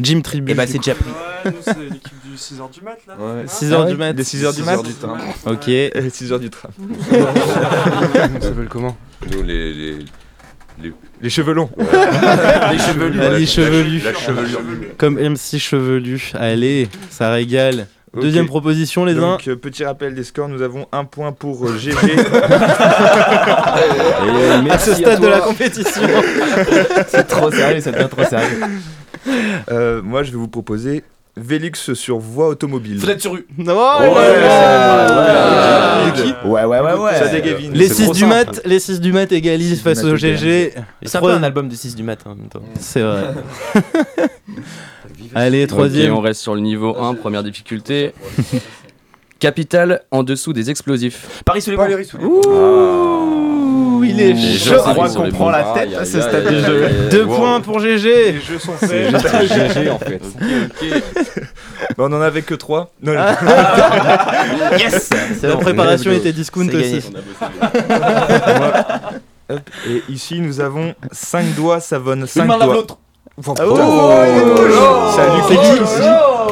Jim 0.00 0.20
Tribut. 0.20 0.52
Et 0.52 0.54
bah, 0.54 0.66
c'est 0.66 0.78
déjà 0.78 0.94
pris. 0.94 1.06
Ouais, 1.10 1.50
nous, 1.52 1.58
c'est 1.60 1.76
l'équipe 1.90 2.14
du 2.24 2.36
6h 2.36 2.70
du 2.72 2.80
mat 2.82 2.98
là. 3.06 3.16
Ouais. 3.18 3.44
6h 3.46 3.88
du 3.88 3.96
mat. 3.96 4.12
Des 4.12 4.22
6h 4.22 4.50
du 4.54 4.60
6 4.60 4.62
mat. 4.64 4.74
heures 4.74 4.82
du 4.84 4.92
train. 4.94 5.16
Ok. 5.46 5.68
Et 5.68 5.90
6h 6.08 6.38
du 6.38 6.50
tram. 6.50 6.70
Ça 7.10 8.40
s'appelle 8.40 8.68
comment? 8.68 8.96
Nous, 9.32 9.42
les, 9.42 9.98
les, 10.82 10.88
les, 10.88 10.94
Les 11.22 11.30
cheveux 11.30 11.54
longs. 11.54 11.70
Les 11.78 12.78
chevelus. 12.78 13.20
Ali 13.20 13.46
chevelu. 13.46 13.98
la 14.00 14.14
chevelure. 14.14 14.60
Comme 14.96 15.18
MC 15.18 15.58
chevelu. 15.58 16.32
Allez, 16.34 16.88
ça 17.10 17.30
régale. 17.30 17.86
Deuxième 18.14 18.46
proposition, 18.46 19.04
les 19.04 19.16
uns. 19.16 19.32
Donc, 19.32 19.48
euh, 19.48 19.56
petit 19.56 19.84
rappel 19.84 20.14
des 20.14 20.24
scores, 20.24 20.48
nous 20.48 20.62
avons 20.62 20.86
un 20.92 21.04
point 21.04 21.32
pour 21.32 21.66
euh, 21.66 21.76
GG. 21.76 21.92
à 24.70 24.78
ce 24.78 24.94
stade 24.94 25.20
de 25.20 25.26
la 25.26 25.40
compétition. 25.40 26.02
C'est 27.08 27.26
trop 27.26 27.50
sérieux, 27.50 27.80
ça 27.80 27.92
devient 27.92 28.08
trop 28.10 28.24
sérieux. 28.24 28.60
Euh, 29.70 30.00
moi, 30.02 30.22
je 30.22 30.30
vais 30.30 30.38
vous 30.38 30.48
proposer 30.48 31.04
Velux 31.40 31.72
sur 31.94 32.18
voie 32.18 32.48
automobile. 32.48 32.98
Vous 32.98 33.08
êtes 33.10 33.20
sur 33.20 33.32
rue. 33.32 33.46
Non, 33.56 33.74
Ouais, 33.74 34.08
ouais, 34.08 34.08
ouais, 34.08 34.14
ouais. 34.14 34.38
ouais. 36.18 36.34
Ouais, 36.44 36.64
ouais, 36.64 36.80
ouais, 36.80 36.94
ouais. 36.94 37.14
Ça 37.18 37.28
dégavine. 37.28 37.72
Les 37.72 37.88
C'est 37.88 37.94
6 37.94 38.04
trop 38.04 38.12
du 38.14 38.24
mat, 38.26 38.60
les 38.64 38.78
6 38.80 39.00
du 39.00 39.12
mat 39.12 39.30
égalisent 39.32 39.76
6 39.78 39.82
face 39.82 40.02
mat 40.02 40.12
au. 40.12 40.16
GG. 40.16 40.74
C'est 41.02 41.16
un 41.16 41.20
peu 41.20 41.30
un 41.30 41.42
album 41.42 41.68
de 41.68 41.74
6 41.74 41.94
du 41.96 42.02
matin 42.02 42.30
en 42.30 42.34
même 42.34 42.48
temps. 42.48 42.62
C'est 42.78 43.02
vrai. 43.02 43.24
Allez, 45.34 45.66
troisième. 45.66 46.14
on 46.14 46.20
reste 46.20 46.40
sur 46.40 46.54
le 46.54 46.60
niveau 46.60 46.96
1, 46.98 47.14
première 47.14 47.42
difficulté. 47.42 48.12
Capitale 49.40 50.02
en 50.10 50.22
dessous 50.24 50.52
des 50.52 50.68
explosifs. 50.70 51.42
Paris 51.44 51.62
sous 51.62 51.70
les 51.70 51.76
Pas 51.76 51.84
ponts. 51.86 51.96
les 51.96 52.04
il 54.08 54.20
est 54.20 54.58
chaud. 54.58 54.74
Je 54.74 54.92
crois 54.92 55.08
qu'on 55.10 55.30
prend 55.30 55.50
la 55.50 55.64
tête 55.74 55.94
à 55.94 56.04
ce 56.04 56.20
stade 56.20 56.48
du 56.48 56.60
jeu. 56.60 56.88
Deux 57.10 57.26
points 57.26 57.60
pour 57.60 57.80
GG. 57.80 58.32
Les 58.32 58.40
jeux 58.40 58.58
sont 58.58 58.72
faits. 58.72 59.10
GG 59.10 59.90
en 59.90 59.98
fait. 59.98 60.22
Bah, 61.96 62.04
on 62.08 62.12
en 62.12 62.20
avait 62.20 62.42
que 62.42 62.54
3. 62.54 62.90
Non, 63.02 63.12
Yes 64.78 65.10
La 65.42 65.56
préparation 65.56 66.12
était 66.12 66.32
discount 66.32 66.68
aussi. 66.68 67.10
Hop, 69.50 69.60
Et 69.88 70.02
ici, 70.10 70.40
nous 70.40 70.60
avons 70.60 70.94
5 71.10 71.54
doigts, 71.54 71.80
5 71.80 72.02
Une 72.36 72.44
main 72.44 72.58
lave 72.58 72.72
doigts. 72.72 72.98
Oh, 73.46 73.54
Oh. 73.60 75.14
Salut, 75.14 75.42
c'est 75.48 75.56
qui 75.56 75.82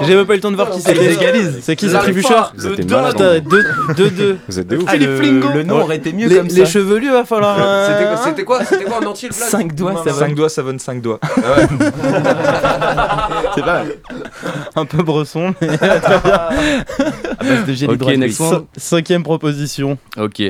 J'ai 0.06 0.14
même 0.14 0.26
pas 0.26 0.34
eu 0.34 0.36
le 0.36 0.42
temps 0.42 0.50
de 0.50 0.56
voir 0.56 0.70
qui 0.70 0.80
c'était. 0.80 1.14
C'est 1.62 1.74
qui 1.76 1.86
Ils 1.86 1.90
ce 1.90 1.96
arrivent 1.96 2.12
tribucheur 2.14 2.52
pas. 2.52 2.62
Le 2.62 2.72
êtes 2.74 2.86
deux, 2.86 2.94
malades, 2.94 3.18
là, 3.20 3.32
hein. 3.32 3.40
Attends, 3.90 4.02
2-2. 4.02 4.36
Vous 4.48 4.58
êtes 4.60 4.66
des 4.68 4.76
ouf. 4.76 4.84
Ah, 4.86 4.96
le, 4.96 5.20
le 5.54 5.62
nom 5.64 5.80
aurait 5.82 5.96
été 5.96 6.12
mieux 6.12 6.28
Les, 6.28 6.36
comme 6.36 6.48
ça. 6.50 6.56
les 6.56 6.66
chevelus, 6.66 7.10
va 7.10 7.24
falloir. 7.24 7.56
euh, 7.58 7.88
C'était 8.22 8.44
quoi- 8.44 8.64
C'était 8.64 8.84
quoi 8.84 8.98
en 9.02 9.06
entier 9.06 9.28
le 9.30 9.34
plat 9.34 9.46
5 9.46 9.74
doigts, 9.74 9.94
ça 10.04 10.12
va. 10.12 10.20
5 10.20 10.34
doigts, 10.34 10.48
savonne 10.48 10.78
5 10.78 11.02
doigts. 11.02 11.18
C'est 13.54 13.64
pas. 13.64 13.82
Un 14.76 14.84
peu 14.84 15.02
bresson, 15.02 15.54
mais 15.60 15.68
Ok, 17.88 18.06
next 18.16 18.42
cinquième 18.76 19.22
proposition. 19.22 19.98
Ok. 20.18 20.42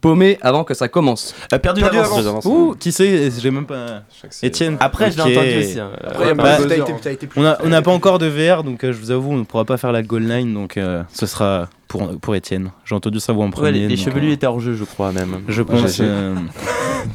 Paumé 0.00 0.38
avant 0.42 0.64
que 0.64 0.74
ça 0.74 0.88
commence. 0.88 1.34
Euh, 1.52 1.58
Perdu 1.58 1.80
Perdu 1.80 1.96
d'avance. 1.96 2.24
d'avance. 2.24 2.44
Ouh, 2.46 2.74
qui 2.78 2.92
c'est 2.92 3.30
J'ai 3.38 3.50
même 3.50 3.66
pas. 3.66 4.02
Étienne. 4.42 4.76
Après, 4.80 5.10
je 5.10 5.16
l'ai 5.16 5.22
entendu 5.22 5.58
aussi. 5.58 5.80
hein. 5.80 5.90
Après, 6.04 6.24
il 6.24 6.28
y 6.28 6.30
a 6.30 6.34
Bah, 6.34 6.56
t'as 6.58 6.76
été-. 6.76 6.94
T'as 7.02 7.12
été 7.12 7.26
plus 7.26 7.40
On 7.40 7.44
a, 7.44 7.58
n'a 7.64 7.82
pas 7.82 7.90
encore 7.92 8.18
de 8.18 8.26
VR, 8.26 8.62
donc 8.64 8.84
euh, 8.84 8.92
je 8.92 8.98
vous 8.98 9.10
avoue, 9.10 9.32
on 9.32 9.36
ne 9.36 9.44
pourra 9.44 9.64
pas 9.64 9.76
faire 9.76 9.92
la 9.92 10.02
goal 10.02 10.22
line, 10.24 10.52
donc 10.52 10.76
euh, 10.76 11.02
ce 11.12 11.26
sera 11.26 11.68
pour, 11.88 12.18
pour 12.20 12.34
Étienne. 12.34 12.70
J'ai 12.84 12.94
entendu 12.94 13.20
sa 13.20 13.32
voix 13.32 13.44
en 13.44 13.48
Ouais, 13.48 13.52
premier. 13.52 13.72
les, 13.72 13.88
les 13.88 13.96
donc, 13.96 14.04
chevelus 14.04 14.30
euh, 14.30 14.34
étaient 14.34 14.46
hors 14.46 14.60
jeu, 14.60 14.74
je 14.74 14.84
crois 14.84 15.12
même. 15.12 15.42
Je 15.48 15.62
pense. 15.62 15.98
euh, 16.00 16.34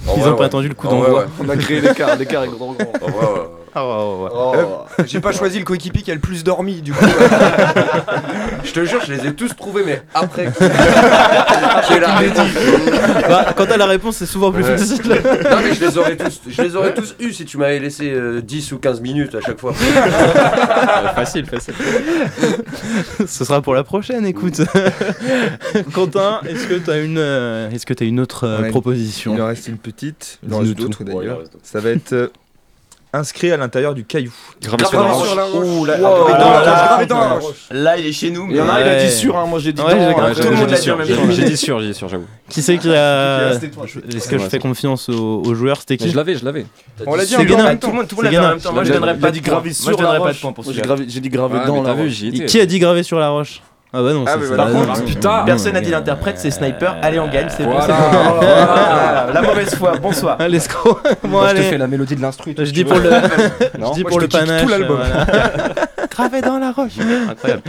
Oh, 0.08 0.12
Ils 0.18 0.22
ouais, 0.24 0.30
ont 0.30 0.34
pas 0.34 0.40
ouais. 0.42 0.46
attendu 0.46 0.68
le 0.68 0.76
coup 0.76 0.88
Oh, 0.90 0.94
ouais, 0.96 1.02
d'envoi. 1.02 1.20
ouais. 1.22 1.26
On 1.44 1.50
a 1.50 1.58
créé 1.58 1.82
l'écart, 1.82 2.16
l'écart 2.16 2.44
est 2.44 2.48
grand, 2.50 2.74
grand. 2.74 2.92
Oh, 3.02 3.06
ouais, 3.06 3.12
ouais. 3.12 3.48
Ah 3.74 3.88
ouais, 3.88 3.94
ouais, 3.94 4.24
ouais. 4.24 4.30
Oh. 4.68 4.86
J'ai 5.08 5.20
pas 5.20 5.32
choisi 5.32 5.60
le 5.60 5.66
coéquipier 5.66 6.02
qui 6.02 6.12
a 6.12 6.14
le 6.14 6.20
plus 6.20 6.44
dormi, 6.44 6.82
du 6.82 6.94
coup. 6.94 7.06
Je 8.64 8.72
te 8.74 8.86
jure, 8.86 9.00
je 9.06 9.14
les 9.14 9.28
ai 9.28 9.34
tous 9.34 9.56
trouvés, 9.56 9.84
mais 9.86 10.02
après. 10.14 10.52
J'ai 11.90 12.00
la 12.00 12.16
réponse. 12.18 12.48
Bah, 13.28 13.54
quand 13.56 13.66
t'as 13.66 13.78
la 13.78 13.86
réponse, 13.86 14.18
c'est 14.18 14.26
souvent 14.26 14.52
plus 14.52 14.64
Ouais. 14.64 14.78
facile. 14.78 15.02
Non, 15.08 15.58
mais 15.64 15.74
je 15.74 15.86
les 15.86 15.98
aurais 15.98 16.18
tous, 16.18 16.42
je 16.48 16.62
les 16.62 16.76
aurais 16.76 16.94
tous 16.94 17.16
eu 17.20 17.32
si 17.34 17.46
tu 17.46 17.58
m'avais 17.58 17.80
laissé 17.80 18.12
euh, 18.12 18.42
10 18.42 18.74
ou 18.74 18.78
15 18.78 19.02
minutes 19.02 19.34
à 19.34 19.42
chaque 19.42 19.60
fois. 19.60 19.74
facile, 21.16 21.46
facile. 21.46 21.74
Ce 23.26 23.46
sera 23.46 23.62
pour 23.62 23.74
la 23.74 23.84
prochaine, 23.84 24.26
écoute. 24.26 24.62
Quentin, 25.94 26.42
est-ce 26.48 26.68
que 26.68 26.76
t'as 26.76 27.02
une, 27.02 27.18
euh, 27.18 27.70
est-ce 27.72 27.86
que 27.86 27.94
t'as 27.94 28.06
une 28.06 28.20
autre 28.20 28.46
euh, 28.46 28.62
Ouais, 28.64 28.70
proposition? 28.70 29.34
Il 29.36 29.42
en 29.42 29.48
reste 29.48 29.68
une 29.68 29.78
petite. 29.78 30.40
Il 30.46 30.54
en 30.54 30.60
reste 30.60 30.74
d'autres 30.76 30.98
tout. 31.00 31.04
d'ailleurs. 31.06 31.20
Ouais, 31.20 31.26
il 31.26 31.32
en 31.32 31.38
reste 31.40 31.54
d'autres. 31.54 31.66
Ça 31.66 31.80
va 31.80 31.90
être 31.92 32.14
euh, 32.14 32.28
inscrit 33.12 33.52
à 33.52 33.58
l'intérieur 33.58 33.94
du 33.96 34.06
caillou 34.06 34.32
Gravé 34.62 34.86
sur 34.86 35.02
la 35.02 35.10
là, 35.10 35.16
Wow. 35.16 35.26
dans 35.26 35.36
la 35.36 35.46
roche, 35.46 35.88
Là, 35.88 36.86
gravé 36.88 37.06
dans 37.08 37.20
la 37.20 37.26
là. 37.28 37.40
Là, 37.72 37.98
il 37.98 38.06
est 38.08 38.12
chez 38.12 38.30
nous. 38.30 38.48
Il 38.50 38.56
y 38.58 38.62
en 38.62 38.70
a, 38.70 38.80
il 38.82 38.88
a 38.88 38.92
Ouais. 38.92 39.06
dit 39.06 39.12
sûr, 39.12 39.36
hein, 39.38 39.46
moi 39.48 39.60
j'ai 39.60 39.74
dit 39.74 39.82
Ouais, 39.82 39.96
grave- 40.16 40.36
tout 40.36 40.44
le 40.44 40.52
monde 40.56 40.66
dit 40.68 40.72
l'a 40.72 40.78
dit 40.78 40.84
sûr, 40.84 40.98
j'ai 41.04 41.16
dit 41.16 41.36
J'ai 41.36 41.44
dit 41.46 41.58
sûr, 41.58 41.80
j'ai 41.80 41.88
dit 41.88 41.94
sûr, 41.94 42.08
j'avoue. 42.08 42.28
Qui 42.50 42.62
c'est 42.62 42.78
qui 42.78 42.90
a. 42.94 43.52
Est-ce 43.54 44.28
que 44.28 44.38
je 44.38 44.48
fais 44.48 44.60
confiance 44.60 45.10
aux, 45.10 45.54
joueurs 45.56 45.80
C'était 45.80 45.96
Mais 45.96 45.98
qui 46.08 46.12
je 46.12 46.16
l'avais, 46.18 46.36
je 46.36 46.46
l'avais. 46.46 46.66
On 47.08 47.16
l'a 47.16 47.26
dit 47.26 47.36
en 47.36 47.40
même 47.44 47.80
temps. 47.80 47.88
Tout 47.88 47.88
le 47.88 47.98
monde, 47.98 48.08
tout 48.08 48.16
le 48.22 48.30
C'est 48.30 48.32
monde 48.32 48.34
l'a 48.34 48.40
fait 48.42 48.46
en 48.46 48.50
même 48.50 48.60
temps. 48.62 48.74
Moi, 48.74 48.84
je 48.84 48.94
donnerais 48.94 49.18
pas 49.18 49.28
de 49.30 49.34
dit 49.34 49.42
points. 49.42 49.54
gravé 49.54 49.70
Moi, 49.70 49.74
sur 49.94 50.02
la 50.02 50.08
pas 50.20 50.32
de 50.34 50.96
roche. 50.96 51.00
j'ai 51.08 51.20
dit 51.20 51.30
gravé 51.30 51.60
Ouais, 51.60 51.66
dans 51.66 51.82
mais 51.82 51.88
la 51.88 51.94
roche. 51.94 52.46
Qui 52.48 52.60
a 52.60 52.66
dit 52.66 52.80
gravé 52.80 53.04
sur 53.04 53.20
la 53.20 53.30
roche 53.30 53.62
Ah 53.92 54.04
bah 54.04 54.14
non, 54.14 54.24
Ah, 54.28 54.38
pas- 54.38 54.56
Par 54.56 54.72
contre, 54.72 55.04
Putain, 55.06 55.44
personne 55.48 55.74
n'a 55.74 55.82
dit 55.82 55.90
l'interprète, 55.90 56.38
c'est 56.38 56.52
sniper. 56.52 56.98
Allez, 57.02 57.20
on 57.20 57.28
gagne, 57.28 57.48
c'est 57.50 57.64
bon. 57.64 57.72
Voilà. 57.72 57.88
c'est 57.88 58.18
bon. 58.18 58.36
Voilà, 58.40 59.28
La 59.34 59.42
mauvaise 59.42 59.74
foi, 59.74 59.94
bonsoir. 60.00 60.38
L'escroc 60.48 61.00
Bon, 61.24 61.30
Moi, 61.30 61.48
je 61.50 61.56
te 61.56 61.62
fais 61.64 61.78
la 61.80 61.88
mélodie 61.88 62.16
de 62.16 62.22
l'instru. 62.22 62.54
Je 62.56 62.64
dis 62.72 62.84
pour 62.86 62.98
le, 63.00 63.10
je 63.10 63.94
dis 63.94 64.02
moi, 64.02 64.10
pour 64.12 64.20
je 64.20 64.26
le 64.26 64.28
panache. 64.28 64.62
tout 64.62 64.68
l'album. 64.70 64.98
voilà. 64.98 65.26
Gravé 66.12 66.42
dans 66.42 66.60
la 66.60 66.72
roche. 66.72 66.94
Incroyable. 67.32 67.62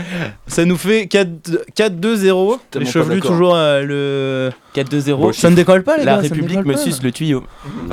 Ça 0.45 0.65
nous 0.65 0.77
fait 0.77 1.07
4 1.07 1.29
4-2-0. 1.75 2.57
Les 2.75 2.85
chevelus 2.85 3.21
toujours 3.21 3.55
euh, 3.55 3.81
le. 3.81 4.51
4-2-0. 4.75 5.33
Ça 5.33 5.49
ne 5.49 5.55
décolle 5.55 5.83
pas, 5.83 5.97
les 5.97 6.05
La 6.05 6.15
gars. 6.15 6.21
République 6.21 6.63
me 6.65 6.73
pas. 6.73 6.79
suce 6.79 7.01
le 7.03 7.11
tuyau. 7.11 7.43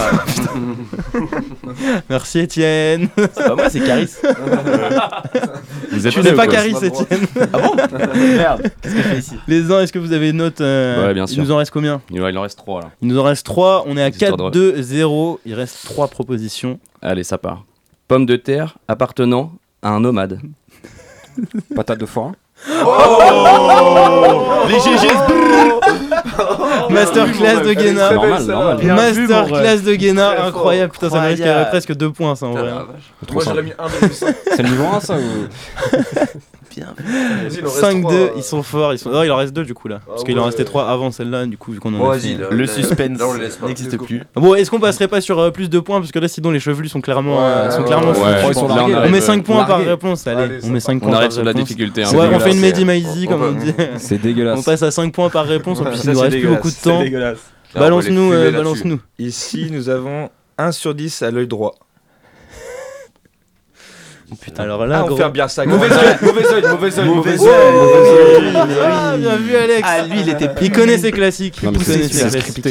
Merci 2.11 2.41
Étienne. 2.41 3.09
C'est 3.17 3.35
pas 3.35 3.55
moi, 3.57 3.69
c'est 3.71 3.81
Caris. 3.81 4.09
Vous 5.93 6.07
êtes 6.07 6.37
pas 6.37 6.47
Caris, 6.47 6.75
Étienne. 6.83 7.27
Ah 7.53 7.59
bon 7.59 7.75
Merde, 8.15 8.63
qu'est-ce 8.83 8.95
que 8.95 9.03
je 9.03 9.09
fais 9.09 9.19
ici 9.19 9.35
Les 9.49 9.71
uns, 9.73 9.81
est-ce 9.81 9.93
que 9.93 9.99
vous 9.99 10.13
avez 10.13 10.31
une 10.31 10.37
note 10.37 10.61
euh, 10.61 11.07
Ouais, 11.09 11.15
bien 11.15 11.25
Il 11.27 11.33
sûr. 11.35 11.43
nous 11.45 11.51
en 11.51 11.57
reste 11.57 11.71
combien 11.73 12.01
Il 12.11 12.23
en 12.23 12.43
reste 12.43 12.59
3 12.59 12.81
là. 12.83 12.91
Il 13.03 13.09
nous 13.09 13.19
en 13.19 13.23
reste 13.25 13.45
3. 13.47 13.85
On 13.87 13.97
est 13.97 14.03
à 14.03 14.11
Des 14.11 14.17
histoires 14.17 14.51
4-2-0. 14.53 15.39
Il 15.47 15.55
reste 15.55 15.85
3 15.85 16.09
propositions. 16.09 16.79
Allez, 17.03 17.25
ça 17.25 17.39
part. 17.39 17.65
Pomme 18.07 18.27
de 18.27 18.37
terre 18.37 18.79
appartenant 18.89 19.53
à 19.83 19.91
un 19.91 20.01
nomade. 20.01 20.41
Patate 21.75 21.99
de 22.01 22.07
forain. 22.59 24.45
Les 24.69 24.79
GG 24.81 25.09
Masterclass 26.91 27.61
de 27.63 27.73
Guéna. 27.73 28.13
Normal, 28.13 28.43
normal. 28.45 28.79
Masterclass 28.85 29.83
de 29.83 29.95
Guéna. 29.95 30.47
Incroyable. 30.47 30.93
Putain, 30.93 31.11
ça 31.11 31.23
Incroyable. 31.23 31.69
presque 31.71 31.95
2 31.95 32.11
points, 32.13 32.35
ça 32.37 32.47
en 32.47 32.53
vrai. 32.53 32.71
Moi, 33.33 33.43
j'aurais 33.45 33.63
mis 33.63 33.73
1,5. 33.73 34.35
C'est 34.57 34.63
le 34.63 34.69
niveau 34.69 34.85
1 34.95 35.01
ça 35.01 35.15
ou 35.15 35.19
Bien. 36.79 36.95
Vas-y, 36.99 37.59
il 37.59 37.65
en 37.67 37.69
reste 37.71 37.83
5-2, 37.83 38.01
trois, 38.01 38.13
euh. 38.15 38.29
ils 38.37 38.43
sont 38.43 38.63
forts. 38.63 38.93
Ils 38.95 38.99
sont... 38.99 39.11
Oh, 39.13 39.23
il 39.25 39.31
en 39.31 39.37
reste 39.37 39.53
2 39.55 39.65
du 39.65 39.75
coup 39.75 39.89
là. 39.89 40.01
Parce 40.07 40.23
Ah 40.23 40.25
qu'il 40.27 40.39
en 40.39 40.45
restait 40.45 40.65
3 40.65 40.89
avant 40.89 41.11
celle-là, 41.11 41.47
du 41.47 41.57
coup, 41.59 41.73
vu 41.73 41.81
qu'on 41.81 41.95
en 41.95 41.99
Bon, 41.99 42.11
a 42.11 42.17
vas-y, 42.17 42.37
fait. 42.37 42.51
le, 42.51 42.57
le 42.57 42.67
suspense 42.67 43.21
on 43.63 43.67
n'existe 43.67 43.97
plus. 43.99 44.23
Bon, 44.35 44.55
est-ce 44.55 44.71
qu'on 44.71 44.81
passerait 44.81 45.09
pas 45.09 45.21
sur 45.21 45.39
euh, 45.39 45.51
plus 45.51 45.69
de 45.69 45.79
points? 45.81 45.99
Parce 46.01 46.13
que 46.13 46.19
là, 46.19 46.29
sinon, 46.29 46.51
les 46.51 46.61
chevelus 46.61 46.89
sont 46.89 47.01
clairement, 47.01 47.39
euh, 47.41 47.71
sont 47.71 47.81
ouais, 47.81 47.85
clairement 47.87 48.09
ouais, 48.09 48.15
fous. 48.15 48.23
ouais. 48.23 48.49
ils 48.49 48.55
sont 48.55 48.69
Là, 48.69 48.77
largués. 48.77 48.95
on 48.95 48.97
On 48.97 49.01
arrive, 49.01 49.13
met 49.13 49.21
5 49.21 49.45
points 49.45 49.65
par 49.65 49.81
réponse, 49.81 50.27
allez. 50.27 50.59
On 50.65 50.69
met 50.69 50.81
ça 50.81 50.87
5 50.87 50.97
On 50.97 51.01
points 51.07 51.15
arrête 51.17 51.29
par 51.29 51.33
sur 51.33 51.45
la 51.45 51.53
difficulté. 51.55 52.03
hein. 52.05 52.11
Ouais, 52.15 52.29
on 52.33 52.39
fait 52.41 52.53
une. 52.53 52.61
Mehdi 52.61 52.85
Maizy, 52.85 53.27
comme 53.27 53.43
on 53.43 53.53
dit. 53.53 53.73
C'est 53.99 54.19
dégueulasse. 54.21 54.59
On 54.59 54.63
passe 54.63 54.83
à 54.83 54.91
5 54.91 55.13
points 55.13 55.31
par 55.31 55.47
réponse. 55.47 55.81
En 55.81 55.85
plus, 55.85 56.05
il 56.05 56.11
nous 56.11 56.21
reste 56.21 56.39
plus 56.39 56.49
beaucoup 56.49 56.71
de 56.71 56.75
temps. 56.83 57.03
Balance-nous, 57.75 58.21
on 58.21 58.33
euh, 58.33 58.51
balance-nous. 58.51 58.99
Ici, 59.19 59.69
nous 59.71 59.89
avons 59.89 60.31
1 60.57 60.73
sur 60.73 60.95
10 60.95 61.23
à 61.23 61.31
l'œil 61.31 61.47
droit. 61.47 61.75
Alors 64.59 64.87
là, 64.87 64.99
Ah, 65.01 65.05
on 65.05 65.07
gros- 65.09 65.17
fait 65.17 65.31
bien 65.31 65.49
ça. 65.49 65.65
Mauvais 65.65 65.87
œil, 65.91 66.17
mauvais 66.23 66.47
œil, 66.47 66.63
mauvais 66.71 66.99
œil, 66.99 67.07
mauvais 67.09 67.37
Mauvais 67.37 67.49
œil. 67.49 68.55
Ah, 68.85 69.17
bien 69.17 69.37
vu, 69.37 69.57
Alex. 69.57 69.81
Ah, 69.85 70.03
lui, 70.07 70.21
il 70.21 70.29
était 70.29 70.49
Il 70.61 70.73
connaît 70.73 70.99
ses 70.99 71.13
classiques. 71.13 71.63
Non 71.63 71.73
mais 71.73 71.79
Il 71.79 71.85
connaît 71.85 72.09
ses 72.09 72.29
classiques. 72.29 72.69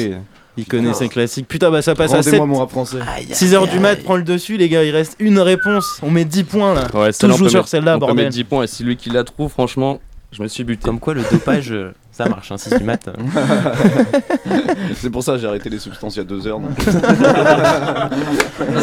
Il 0.59 0.65
connaît 0.65 0.93
ses 0.93 1.07
classiques. 1.09 1.47
Putain, 1.47 1.69
bah 1.69 1.81
ça 1.84 1.93
passe 1.95 2.13
à 2.13 2.23
7. 2.23 2.34
Rendez-moi 2.34 2.47
mon 2.47 2.59
rap 2.59 2.71
français. 2.71 2.97
6h 3.31 3.69
du 3.69 3.79
mat, 3.79 4.01
prends 4.03 4.15
le 4.15 4.23
dessus, 4.23 4.57
les 4.57 4.69
gars. 4.69 4.84
Il 4.84 4.91
reste 4.91 5.15
une 5.19 5.39
réponse. 5.39 5.99
On 6.01 6.09
met 6.09 6.25
10 6.25 6.43
points 6.45 6.73
là. 6.73 6.88
Ouais, 6.93 7.09
on 7.23 7.38
peut 7.38 7.49
sur 7.49 7.67
celle-là, 7.67 7.95
on 7.95 7.99
bordel. 7.99 8.17
mettre 8.25 8.29
10 8.35 8.43
points 8.43 8.63
et 8.63 8.67
si 8.67 8.84
lui 8.84 8.95
qui 8.97 9.09
la 9.11 9.23
trouve, 9.23 9.51
franchement, 9.51 9.99
je 10.31 10.41
me 10.41 10.47
suis 10.47 10.63
buté. 10.63 10.84
Comme 10.84 10.99
quoi, 10.99 11.13
le 11.13 11.21
dopage, 11.31 11.71
euh, 11.71 11.93
ça 12.18 12.27
marche, 12.27 12.52
hein, 12.52 12.57
6 12.57 12.80
du 12.80 12.84
mat. 12.84 13.07
C'est 14.95 15.10
pour 15.10 15.23
ça 15.23 15.34
que 15.34 15.39
j'ai 15.39 15.48
arrêté 15.48 15.69
les 15.69 15.80
substances 15.80 16.15
il 16.15 16.19
y 16.19 16.22
a 16.22 16.26
deux 16.26 16.48
heures. 16.48 16.60
donc. 16.60 16.72
C'est 16.80 16.91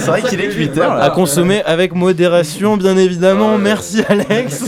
vrai 0.06 0.22
qu'il 0.22 0.40
est 0.40 0.52
8 0.52 0.78
heures 0.78 0.92
À 0.92 1.10
consommer 1.10 1.62
avec 1.64 1.94
modération, 1.94 2.76
bien 2.76 2.96
évidemment. 2.96 3.58
Merci, 3.58 4.02
Alex. 4.08 4.64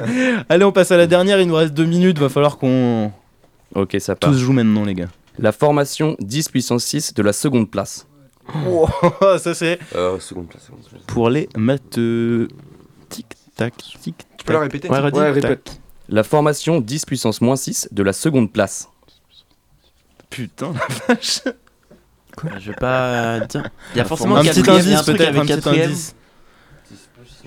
Allez, 0.48 0.64
on 0.64 0.72
passe 0.72 0.90
à 0.92 0.96
la 0.96 1.06
dernière. 1.06 1.40
Il 1.40 1.48
nous 1.48 1.54
reste 1.54 1.74
2 1.74 1.84
minutes. 1.84 2.18
Va 2.18 2.28
falloir 2.28 2.58
qu'on 2.58 3.12
Ok, 3.74 3.96
ça 4.00 4.14
part. 4.16 4.30
tous 4.30 4.38
joue 4.38 4.52
maintenant, 4.52 4.84
les 4.84 4.94
gars. 4.94 5.08
La 5.38 5.52
formation 5.52 6.16
10 6.20 6.48
puissance 6.50 6.84
6 6.84 7.14
de 7.14 7.22
la 7.22 7.32
seconde 7.32 7.70
place. 7.70 8.06
Wow, 8.66 8.88
ça 9.38 9.54
c'est 9.54 9.78
Euh, 9.94 10.18
seconde 10.18 10.48
place. 10.48 10.64
seconde 10.64 10.80
place. 10.90 11.02
pour 11.06 11.30
les 11.30 11.48
maths. 11.56 11.96
euh, 11.98 12.48
Tic 13.08 13.26
tac, 13.56 13.74
tic. 14.02 14.16
Tu 14.36 14.44
peux 14.44 14.52
la 14.52 14.60
répéter 14.60 14.88
Ouais, 14.90 15.30
répète. 15.30 15.79
La 16.10 16.24
formation 16.24 16.80
10 16.80 17.06
puissance 17.06 17.40
moins 17.40 17.54
6 17.56 17.88
de 17.92 18.02
la 18.02 18.12
seconde 18.12 18.52
place. 18.52 18.88
Putain, 20.28 20.72
la 20.72 21.14
vache. 21.14 21.42
Je 22.60 22.70
vais 22.70 22.76
pas 22.76 23.40
dire. 23.40 23.68
Il 23.94 23.98
y 23.98 24.00
a 24.00 24.04
forcément 24.04 24.36
un 24.36 24.42
petit 24.42 24.68
indice 24.68 25.02
peut-être, 25.02 25.36
avec 25.36 25.50
un 25.50 25.56
petit 25.58 25.68
indice. 25.68 26.14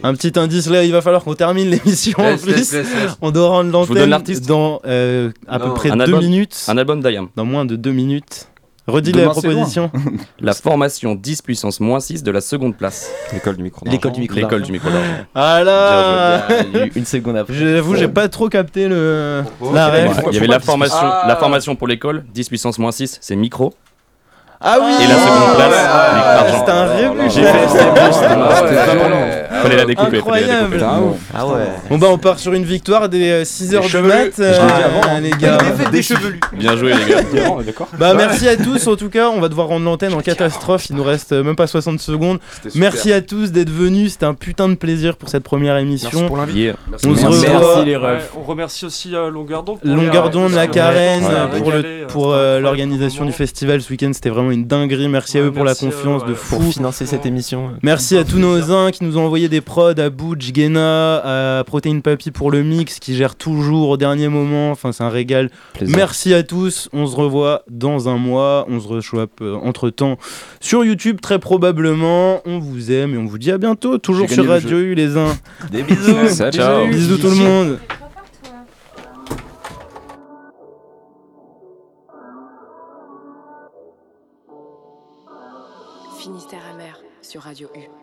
Un 0.02 0.14
petit 0.16 0.38
indice 0.40 0.68
là, 0.70 0.84
il 0.84 0.92
va 0.92 1.02
falloir 1.02 1.24
qu'on 1.24 1.36
termine 1.36 1.70
l'émission 1.70 2.18
en 2.20 2.38
plus. 2.38 2.52
laisse, 2.52 2.72
laisse, 2.74 2.94
laisse. 2.94 3.18
On 3.22 3.32
doit 3.32 3.50
rendre 3.50 3.70
vous 3.86 3.94
donne 3.94 3.96
l'antenne 3.96 4.10
l'artiste 4.10 4.48
dans 4.48 4.82
euh, 4.86 5.32
à 5.48 5.60
peu 5.60 5.74
près 5.74 5.92
Un 5.92 5.98
2 5.98 6.04
album. 6.04 6.20
minutes. 6.24 6.66
Un 6.68 6.78
album 6.78 7.02
d'Ayam. 7.02 7.30
Dans 7.36 7.46
moins 7.46 7.66
de 7.66 7.76
2 7.76 7.92
minutes. 7.92 8.48
Redis 8.86 9.14
Demain, 9.14 9.26
la 9.28 9.32
proposition. 9.32 9.90
La 10.42 10.54
formation 10.54 11.16
10 11.16 11.42
puissance 11.42 11.80
moins 11.80 12.02
6 12.02 12.22
de 12.22 12.32
la 12.32 12.42
seconde 12.42 12.76
place. 12.76 13.10
L'école 13.32 13.56
du 13.56 13.64
micro. 13.64 13.86
L'école 13.88 14.12
du 14.12 14.20
micro. 14.20 14.36
L'école 14.36 14.62
du 14.62 14.72
micro 14.74 14.90
d'argent. 14.90 15.10
Ah 15.36 15.64
là 15.64 16.48
Bien 16.74 16.90
Une 16.94 17.06
seconde 17.06 17.38
après. 17.38 17.54
J'avoue, 17.54 17.96
j'ai 17.96 18.10
pas 18.10 18.28
trop 18.28 18.50
capté 18.50 18.90
le 18.90 19.44
Pourquoi 19.58 19.78
la 19.78 19.90
Ouais, 19.90 20.08
ref. 20.08 20.20
Il 20.32 20.34
y 20.34 20.38
avait 20.38 20.48
la 20.48 20.60
formation, 20.60 20.98
Ah. 21.00 21.24
la 21.28 21.38
formation 21.38 21.76
pour 21.78 21.88
l'école, 21.88 22.26
10 22.34 22.50
puissance 22.50 22.78
moins 22.78 22.92
6, 22.92 23.20
c'est 23.22 23.38
micro. 23.38 23.74
Ah 24.66 24.78
oui 24.82 24.92
Et 25.04 25.08
la 25.08 25.16
seconde 25.16 25.56
place, 25.56 25.74
Ah. 25.90 26.46
C'était 26.60 26.72
un 26.72 26.86
rébut. 26.86 27.30
J'ai 27.30 27.44
fait, 27.44 27.68
c'était 27.70 27.86
bon, 27.86 28.12
c'était 28.12 28.36
bon, 28.96 29.16
Ah. 29.52 29.56
Fallait 29.64 29.76
la 29.78 29.86
découper, 29.86 30.20
fallait 30.22 30.48
la 30.48 30.60
découper. 30.62 30.76
Incroyable. 30.76 30.86
Ah 31.34 31.46
ouais. 31.48 31.54
Bon 31.90 31.98
bah 31.98 32.08
on 32.10 32.18
part 32.18 32.38
sur 32.40 32.54
une 32.54 32.64
victoire 32.66 33.08
des 33.08 33.44
6h 33.46 33.82
du 33.82 33.88
chevelus. 33.90 34.08
mat, 34.10 34.32
Je 34.38 34.42
l'ai 34.44 34.50
dit 34.52 34.60
euh, 34.60 34.86
avant, 34.86 35.02
hein. 35.16 35.20
les 35.22 35.30
gars. 35.32 35.58
Des 35.92 36.02
chevelus. 36.02 36.40
Bien 36.54 36.76
joué 36.76 36.94
les 36.94 37.06
gars. 37.14 37.22
D'accord. 37.66 37.88
Bah 37.98 38.14
merci 38.14 38.48
à 38.50 38.58
tous 38.58 38.86
en 38.88 38.96
tout 38.96 39.10
cas, 39.10 39.30
on 39.30 39.40
va 39.40 39.48
devoir 39.50 39.68
rendre 39.68 39.86
l'antenne 39.86 40.14
en 40.14 40.20
catastrophe, 40.20 40.90
il 40.90 40.96
nous 40.98 41.04
reste 41.04 41.32
euh, 41.32 41.44
même 41.44 41.56
pas 41.56 41.68
60 41.68 42.00
secondes. 42.02 42.40
Merci 42.76 43.14
à 43.14 43.22
tous 43.22 43.52
d'être 43.52 43.70
venus, 43.70 44.14
c'était 44.14 44.26
un 44.26 44.34
putain 44.34 44.68
de 44.70 44.76
plaisir 44.76 45.16
pour 45.16 45.30
cette 45.30 45.44
première 45.44 45.76
Merci 45.76 45.88
émission. 45.88 46.28
pour 46.28 46.38
l'invite. 46.38 46.76
Merci. 46.90 47.08
On 47.08 47.16
se 47.16 47.22
Merci, 47.22 47.48
revoit. 47.48 47.86
les 47.86 47.98
on 48.38 48.44
remercie 48.44 48.86
aussi 48.86 49.16
euh, 49.16 49.30
Longueur 49.30 49.64
d'onde. 49.64 49.80
pour 49.80 49.90
Longueur 49.96 50.26
les- 50.26 50.32
d'onde, 50.32 50.52
la 50.54 50.68
carène, 50.68 51.24
pour, 52.10 52.34
euh, 52.34 52.60
l'organisation 52.60 53.24
du 53.26 53.32
festival 53.32 53.82
ce 53.82 53.90
week-end, 53.92 54.12
c'était 54.14 54.30
vraiment 54.30 54.52
une 54.54 54.66
dinguerie. 54.66 55.08
Merci 55.08 55.38
à 55.38 55.42
eux 55.42 55.52
pour 55.52 55.66
la 55.66 55.72
euh, 55.72 55.76
confiance 55.76 56.26
de 56.26 56.34
fou. 56.34 56.58
Pour 56.58 56.74
financer 56.74 57.06
cette 57.06 57.26
émission. 57.26 57.72
Merci 57.82 58.18
à 58.18 58.24
tous 58.24 58.38
nos 58.38 58.72
uns 58.72 58.92
qui 58.92 59.04
nous 59.04 59.18
ont 59.18 59.26
envoyé 59.26 59.50
des 59.50 59.62
prods, 59.62 59.98
à 59.98 60.10
Butch, 60.10 60.52
Guena, 60.52 61.60
à 61.60 61.64
Protein 61.64 62.00
Papy 62.00 62.32
pour 62.32 62.52
le 62.52 62.64
mix, 62.64 63.00
qui 63.00 63.16
gère 63.16 63.36
toujours 63.36 63.90
au 63.90 63.98
dernier 63.98 64.28
moment. 64.28 64.72
Enfin, 64.72 64.92
c'est 64.92 65.04
un 65.04 65.10
régal. 65.10 65.50
Plaisir. 65.74 65.96
Merci 65.96 66.34
à 66.34 66.44
tous. 66.44 66.90
On 66.94 67.08
se 67.08 67.16
revoit 67.16 67.64
dans 67.70 68.10
un 68.10 68.18
mois. 68.18 68.66
On 68.70 68.80
se 68.80 68.88
rechoppe 68.88 69.42
entre 69.42 69.90
temps 69.90 70.18
sur 70.60 70.84
YouTube, 70.84 71.20
très 71.22 71.40
probablement. 71.40 72.42
On 72.46 72.60
vous 72.60 72.92
aime 72.92 73.14
et 73.14 73.18
on 73.18 73.26
vous 73.26 73.38
dit 73.38 73.52
à 73.52 73.58
bientôt. 73.58 73.98
Toujours 73.98 74.30
sur 74.30 74.48
Radio 74.48 74.78
U, 74.78 74.96
les 74.96 75.18
uns. 75.18 75.36
Des 75.72 75.84
bisous. 75.84 76.14
Ciao. 76.52 76.88
Bisous 76.88 77.18
tout 77.18 77.30
le 77.30 77.36
monde. 77.36 77.80
Radio 87.40 87.70
U. 87.76 88.03